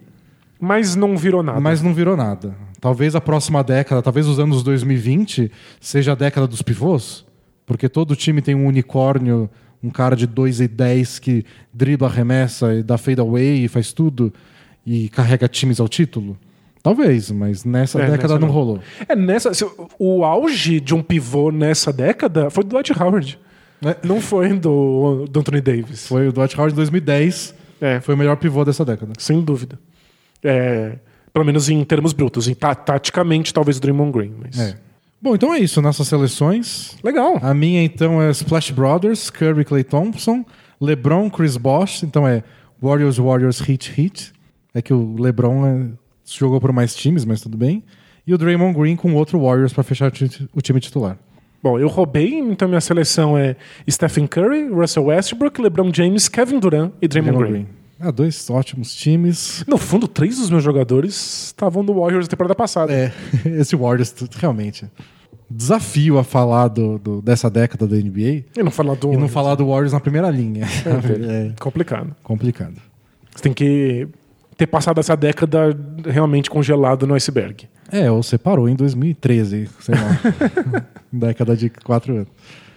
Mas 0.59 0.95
não 0.95 1.15
virou 1.17 1.41
nada. 1.41 1.59
mas 1.61 1.81
não 1.81 1.93
virou 1.93 2.17
nada. 2.17 2.53
Talvez 2.81 3.15
a 3.15 3.21
próxima 3.21 3.63
década, 3.63 4.01
talvez 4.01 4.27
os 4.27 4.37
anos 4.39 4.61
2020 4.63 5.49
seja 5.79 6.11
a 6.11 6.15
década 6.15 6.45
dos 6.47 6.61
pivôs, 6.61 7.25
porque 7.65 7.87
todo 7.87 8.15
time 8.15 8.41
tem 8.41 8.53
um 8.55 8.67
unicórnio, 8.67 9.49
um 9.83 9.89
cara 9.89 10.15
de 10.15 10.27
2 10.27 10.61
e 10.61 10.67
10 10.67 11.19
que 11.19 11.45
dribla, 11.73 12.07
arremessa 12.07 12.73
e 12.75 12.83
dá 12.83 12.97
fade 12.97 13.21
away 13.21 13.63
e 13.63 13.67
faz 13.67 13.93
tudo 13.93 14.33
e 14.85 15.09
carrega 15.09 15.47
times 15.47 15.79
ao 15.79 15.87
título. 15.87 16.37
Talvez, 16.81 17.29
mas 17.31 17.65
nessa 17.65 17.99
É, 18.01 18.09
década 18.11 18.33
nessa 18.35 18.39
não 18.39 18.47
não. 18.47 18.53
rolou. 18.53 18.79
É 19.07 19.15
nessa. 19.15 19.51
O 19.99 20.23
auge 20.23 20.79
de 20.79 20.95
um 20.95 21.01
pivô 21.01 21.51
nessa 21.51 21.91
década 21.91 22.49
foi 22.49 22.63
do 22.63 22.69
Dwight 22.69 22.93
Howard. 23.01 23.37
É. 23.85 23.95
Não 24.05 24.19
foi 24.21 24.53
do, 24.57 25.25
do 25.29 25.39
Anthony 25.39 25.61
Davis. 25.61 26.07
Foi 26.07 26.27
o 26.27 26.31
Dwight 26.31 26.55
Howard 26.57 26.73
em 26.73 26.75
2010, 26.75 27.55
É, 27.81 27.99
foi 28.01 28.15
o 28.15 28.17
melhor 28.17 28.35
pivô 28.37 28.63
dessa 28.65 28.83
década. 28.85 29.13
sem 29.17 29.41
dúvida. 29.41 29.77
É, 30.43 30.93
pelo 31.33 31.45
menos 31.45 31.69
em 31.69 31.83
termos 31.83 32.11
brutos. 32.13 32.47
Em, 32.47 32.53
ta- 32.53 32.75
taticamente, 32.75 33.53
talvez 33.53 33.77
o 33.77 33.81
Draymond 33.81 34.11
Green. 34.11 34.33
Mas... 34.41 34.59
É. 34.59 34.75
Bom, 35.21 35.35
então 35.35 35.53
é 35.53 35.59
isso, 35.59 35.81
nossas 35.81 36.07
seleções. 36.07 36.95
Legal. 37.03 37.37
A 37.41 37.53
minha, 37.53 37.83
então, 37.83 38.21
é 38.21 38.29
Splash 38.31 38.71
Brothers, 38.71 39.29
Curry, 39.29 39.65
Clay 39.65 39.83
Thompson, 39.83 40.45
LeBron, 40.79 41.29
Chris 41.29 41.57
Bosh. 41.57 42.03
Então 42.03 42.27
é 42.27 42.43
Warriors, 42.81 43.17
Warriors, 43.17 43.59
Heat, 43.59 43.93
Heat. 44.01 44.33
É 44.73 44.81
que 44.81 44.93
o 44.93 45.15
LeBron 45.19 45.65
é, 45.65 45.85
jogou 46.25 46.61
por 46.61 46.71
mais 46.71 46.95
times, 46.95 47.25
mas 47.25 47.41
tudo 47.41 47.57
bem. 47.57 47.83
E 48.25 48.33
o 48.33 48.37
Draymond 48.37 48.77
Green 48.79 48.95
com 48.95 49.13
outro 49.15 49.41
Warriors 49.41 49.73
para 49.73 49.83
fechar 49.83 50.07
o 50.07 50.11
ti- 50.11 50.47
o 50.55 50.61
time 50.61 50.79
titular. 50.79 51.17
Bom, 51.61 51.77
eu 51.77 51.89
roubei, 51.89 52.35
então 52.39 52.69
minha 52.69 52.79
seleção 52.79 53.37
é 53.37 53.57
Stephen 53.89 54.25
Curry, 54.27 54.69
Russell 54.69 55.03
Westbrook, 55.05 55.59
LeBron 55.61 55.91
James, 55.93 56.29
Kevin 56.29 56.59
Durant 56.59 56.93
e 57.01 57.07
Draymond, 57.07 57.37
Green. 57.37 57.67
Ah, 57.99 58.11
dois 58.11 58.49
ótimos 58.49 58.95
times. 58.95 59.63
No 59.67 59.77
fundo, 59.77 60.07
três 60.07 60.37
dos 60.37 60.49
meus 60.49 60.63
jogadores 60.63 61.47
estavam 61.47 61.83
no 61.83 61.93
Warriors 61.99 62.25
na 62.25 62.29
temporada 62.29 62.55
passada. 62.55 62.93
É, 62.93 63.11
esse 63.59 63.75
Warriors, 63.75 64.13
realmente. 64.37 64.85
Desafio 65.51 66.17
a 66.19 66.23
falar 66.23 66.67
do, 66.67 66.99
do- 66.99 67.21
dessa 67.21 67.49
década 67.49 67.87
da 67.87 67.95
NBA 67.97 68.45
E 68.55 68.63
não 68.63 68.69
falar 68.71 68.95
do. 68.95 69.11
e 69.13 69.17
não 69.17 69.27
falar 69.27 69.55
do 69.55 69.67
Warriors 69.67 69.91
na 69.93 69.99
primeira 69.99 70.29
linha. 70.29 70.65
É, 71.27 71.51
Complicado. 71.59 72.15
complicado. 72.23 72.75
Você 73.35 73.43
tem 73.43 73.53
que 73.53 74.07
ter 74.55 74.67
passado 74.67 74.99
essa 74.99 75.15
década 75.17 75.75
realmente 76.05 76.49
congelado 76.49 77.07
no 77.07 77.15
iceberg. 77.15 77.67
É, 77.91 78.11
ou 78.11 78.21
você 78.21 78.37
parou 78.37 78.69
em 78.69 78.75
2013, 78.75 79.67
sei 79.79 79.95
lá. 79.95 80.85
década 81.11 81.55
de 81.57 81.69
quatro 81.69 82.13
anos. 82.15 82.27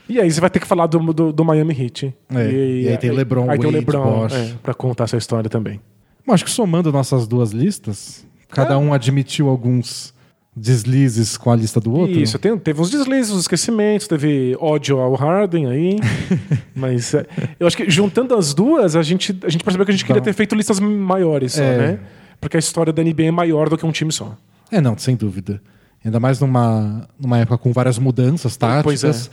E 0.08 0.20
aí 0.20 0.30
você 0.30 0.40
vai 0.40 0.50
ter 0.50 0.60
que 0.60 0.66
falar 0.66 0.86
do, 0.86 0.98
do, 1.12 1.32
do 1.32 1.44
Miami 1.44 1.74
Heat. 1.80 2.14
É, 2.34 2.50
e 2.50 2.88
aí 2.88 2.98
tem 2.98 3.10
LeBron, 3.10 3.48
aí 3.50 3.58
tem 3.58 3.68
o 3.68 3.72
LeBron 3.72 4.26
é, 4.26 4.54
pra 4.62 4.74
contar 4.74 5.04
essa 5.04 5.16
história 5.16 5.48
também. 5.48 5.80
Bom, 6.26 6.32
acho 6.34 6.44
que 6.44 6.50
somando 6.50 6.92
nossas 6.92 7.26
duas 7.26 7.50
listas, 7.52 8.26
cada 8.48 8.78
um 8.78 8.92
admitiu 8.92 9.48
alguns 9.48 10.12
deslizes 10.54 11.36
com 11.38 11.50
a 11.50 11.56
lista 11.56 11.80
do 11.80 11.92
outro. 11.92 12.18
Isso, 12.20 12.38
tem- 12.38 12.56
teve 12.58 12.80
uns 12.80 12.90
deslizes, 12.90 13.32
uns 13.32 13.40
esquecimentos, 13.42 14.06
teve 14.06 14.54
ódio 14.60 14.98
ao 14.98 15.14
Harden 15.14 15.66
aí. 15.66 15.98
mas 16.74 17.14
é, 17.14 17.24
eu 17.58 17.66
acho 17.66 17.76
que 17.76 17.88
juntando 17.90 18.34
as 18.34 18.52
duas, 18.52 18.94
a 18.94 19.02
gente, 19.02 19.36
a 19.44 19.48
gente 19.48 19.64
percebeu 19.64 19.86
que 19.86 19.92
a 19.92 19.94
gente 19.94 20.04
queria 20.04 20.20
ter 20.20 20.32
feito 20.34 20.54
listas 20.54 20.78
maiores 20.78 21.54
só, 21.54 21.62
É. 21.62 21.78
né? 21.78 21.98
Porque 22.40 22.56
a 22.56 22.60
história 22.60 22.92
da 22.92 23.02
NBA 23.02 23.24
é 23.24 23.30
maior 23.30 23.68
do 23.68 23.78
que 23.78 23.86
um 23.86 23.92
time 23.92 24.12
só. 24.12 24.36
É, 24.70 24.80
não, 24.80 24.98
sem 24.98 25.16
dúvida. 25.16 25.62
Ainda 26.04 26.18
mais 26.18 26.40
numa, 26.40 27.08
numa 27.18 27.38
época 27.38 27.56
com 27.56 27.72
várias 27.72 27.98
mudanças 27.98 28.56
táticas, 28.56 28.82
Pois 28.84 29.30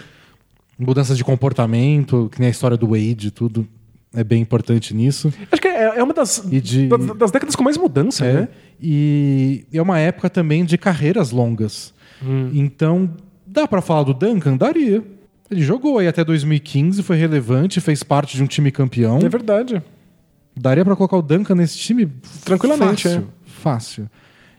mudanças 0.80 1.18
de 1.18 1.24
comportamento, 1.24 2.30
que 2.32 2.40
nem 2.40 2.48
a 2.48 2.52
história 2.52 2.78
do 2.78 2.88
Wade 2.88 3.28
e 3.28 3.32
tudo. 3.32 3.68
É 4.14 4.24
bem 4.24 4.42
importante 4.42 4.92
nisso. 4.96 5.32
Acho 5.52 5.62
que 5.62 5.68
é, 5.68 6.00
é 6.00 6.04
uma 6.04 6.14
das, 6.16 6.42
de- 6.44 6.88
das, 6.88 7.06
das 7.16 7.30
décadas 7.32 7.56
com 7.56 7.64
mais 7.64 7.78
mudança, 7.78 8.26
É, 8.26 8.34
né? 8.34 8.48
E 8.82 9.66
é 9.72 9.80
uma 9.82 10.00
época 10.00 10.30
também 10.32 10.66
de 10.66 10.78
carreiras 10.80 11.30
longas. 11.32 11.94
Hum. 12.26 12.50
Então, 12.54 13.08
dá 13.46 13.68
pra 13.68 13.82
falar 13.82 14.04
do 14.04 14.14
Duncan? 14.14 14.58
Daria. 14.58 15.04
Ele 15.52 15.62
jogou 15.62 16.00
aí 16.00 16.08
até 16.08 16.24
2015, 16.24 17.04
foi 17.04 17.18
relevante, 17.18 17.80
fez 17.82 18.02
parte 18.02 18.36
de 18.36 18.42
um 18.44 18.48
time 18.48 18.72
campeão. 18.72 19.20
É 19.20 19.30
verdade. 19.30 19.82
Daria 20.60 20.84
pra 20.84 20.96
colocar 20.96 21.18
o 21.18 21.22
Duncan 21.22 21.56
nesse 21.56 21.78
time 21.78 22.08
Tranquilamente, 22.44 23.04
fácil, 23.04 23.20
é. 23.20 23.24
fácil. 23.46 24.10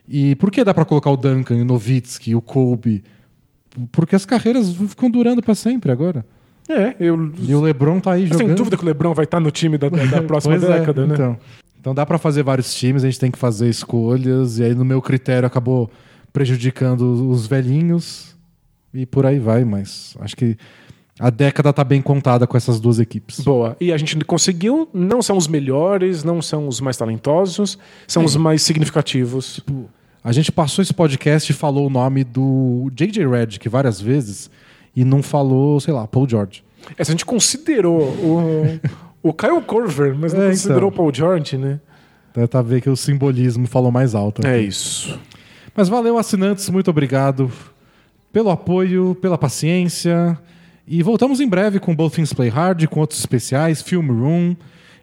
E 0.08 0.34
por 0.36 0.50
que 0.50 0.62
dá 0.64 0.72
pra 0.72 0.84
colocar 0.84 1.10
o 1.10 1.16
Duncan, 1.16 1.56
o 1.56 1.64
Nowitzki, 1.64 2.34
o 2.34 2.40
Kobe? 2.40 3.02
Porque 3.92 4.16
as 4.16 4.24
carreiras 4.26 4.72
ficam 4.74 5.10
durando 5.10 5.42
pra 5.42 5.54
sempre 5.54 5.92
agora. 5.92 6.24
É, 6.68 6.94
eu 7.00 7.32
E 7.40 7.54
o 7.54 7.60
LeBron 7.60 7.98
tá 8.00 8.12
aí 8.12 8.26
jogando. 8.26 8.38
tenho 8.44 8.54
dúvida 8.56 8.76
que 8.76 8.82
o 8.82 8.86
LeBron 8.86 9.12
vai 9.14 9.24
estar 9.24 9.40
no 9.40 9.50
time 9.50 9.76
da, 9.76 9.88
da- 9.88 10.22
próxima 10.22 10.54
é, 10.54 10.58
década, 10.58 11.06
né? 11.06 11.14
Então, 11.14 11.38
então 11.80 11.94
dá 11.94 12.04
pra 12.06 12.18
fazer 12.18 12.42
vários 12.42 12.72
times, 12.74 13.02
a 13.02 13.06
gente 13.06 13.18
tem 13.18 13.30
que 13.30 13.38
fazer 13.38 13.68
escolhas 13.68 14.58
e 14.58 14.64
aí 14.64 14.74
no 14.74 14.84
meu 14.84 15.00
critério 15.02 15.46
acabou 15.46 15.90
prejudicando 16.32 17.28
os 17.30 17.46
velhinhos 17.46 18.36
e 18.94 19.04
por 19.04 19.26
aí 19.26 19.38
vai, 19.38 19.64
mas 19.64 20.16
acho 20.20 20.36
que 20.36 20.56
a 21.18 21.28
década 21.28 21.72
tá 21.72 21.84
bem 21.84 22.00
contada 22.00 22.46
com 22.46 22.56
essas 22.56 22.80
duas 22.80 22.98
equipes. 22.98 23.40
Boa. 23.40 23.76
E 23.80 23.92
a 23.92 23.98
gente 23.98 24.16
conseguiu, 24.24 24.88
não 24.94 25.20
são 25.20 25.36
os 25.36 25.46
melhores, 25.48 26.24
não 26.24 26.40
são 26.40 26.66
os 26.68 26.80
mais 26.80 26.96
talentosos, 26.96 27.78
são 28.06 28.24
os 28.24 28.36
mais 28.36 28.62
significativos. 28.62 29.60
A 30.22 30.32
gente 30.32 30.52
passou 30.52 30.82
esse 30.82 30.92
podcast 30.92 31.50
e 31.50 31.54
falou 31.54 31.86
o 31.86 31.90
nome 31.90 32.24
do 32.24 32.90
J.J. 32.94 33.26
Redick 33.26 33.68
várias 33.68 34.00
vezes 34.00 34.50
e 34.94 35.04
não 35.04 35.22
falou, 35.22 35.80
sei 35.80 35.94
lá, 35.94 36.06
Paul 36.06 36.28
George. 36.28 36.62
Essa 36.98 37.10
a 37.10 37.14
gente 37.14 37.24
considerou 37.24 38.00
o, 38.02 38.80
o 39.30 39.32
Kyle 39.32 39.60
Corver, 39.62 40.14
mas 40.18 40.32
não 40.34 40.42
É, 40.44 40.48
considerou 40.50 40.88
então. 40.88 40.92
Paul 40.92 41.14
George, 41.14 41.56
né? 41.56 41.80
Dá 42.34 42.46
pra 42.46 42.62
ver 42.62 42.80
que 42.80 42.90
o 42.90 42.96
simbolismo 42.96 43.66
falou 43.66 43.90
mais 43.90 44.14
alto. 44.14 44.46
É 44.46 44.56
aqui. 44.56 44.66
isso. 44.66 45.18
Mas 45.74 45.88
valeu, 45.88 46.18
assinantes, 46.18 46.68
muito 46.68 46.90
obrigado 46.90 47.50
pelo 48.32 48.50
apoio, 48.50 49.16
pela 49.20 49.38
paciência. 49.38 50.38
E 50.86 51.02
voltamos 51.02 51.40
em 51.40 51.48
breve 51.48 51.78
com 51.80 51.94
Both 51.94 52.14
Things 52.14 52.32
Play 52.32 52.48
Hard, 52.50 52.86
com 52.88 53.00
outros 53.00 53.18
especiais, 53.20 53.80
Film 53.80 54.08
Room. 54.08 54.56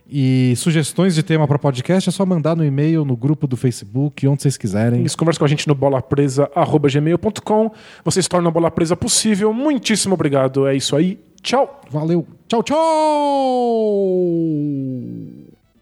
E 0.09 0.53
sugestões 0.55 1.13
de 1.15 1.23
tema 1.23 1.45
para 1.47 1.59
podcast 1.59 2.07
é 2.07 2.11
só 2.11 2.25
mandar 2.25 2.55
no 2.55 2.63
e-mail, 2.63 3.03
no 3.03 3.17
grupo 3.17 3.45
do 3.45 3.57
Facebook, 3.57 4.25
onde 4.27 4.41
vocês 4.41 4.55
quiserem. 4.55 5.03
Isso, 5.03 5.17
conversa 5.17 5.37
com 5.39 5.45
a 5.45 5.49
gente 5.49 5.67
no 5.67 5.75
bolapresa.gmail.com. 5.75 7.71
Vocês 8.05 8.27
tornam 8.27 8.49
a 8.49 8.51
bola 8.51 8.71
presa 8.71 8.95
possível. 8.95 9.51
Muitíssimo 9.51 10.13
obrigado. 10.13 10.65
É 10.65 10.75
isso 10.75 10.95
aí. 10.95 11.19
Tchau. 11.41 11.81
Valeu. 11.89 12.25
Tchau, 12.47 12.63
tchau! 12.63 12.77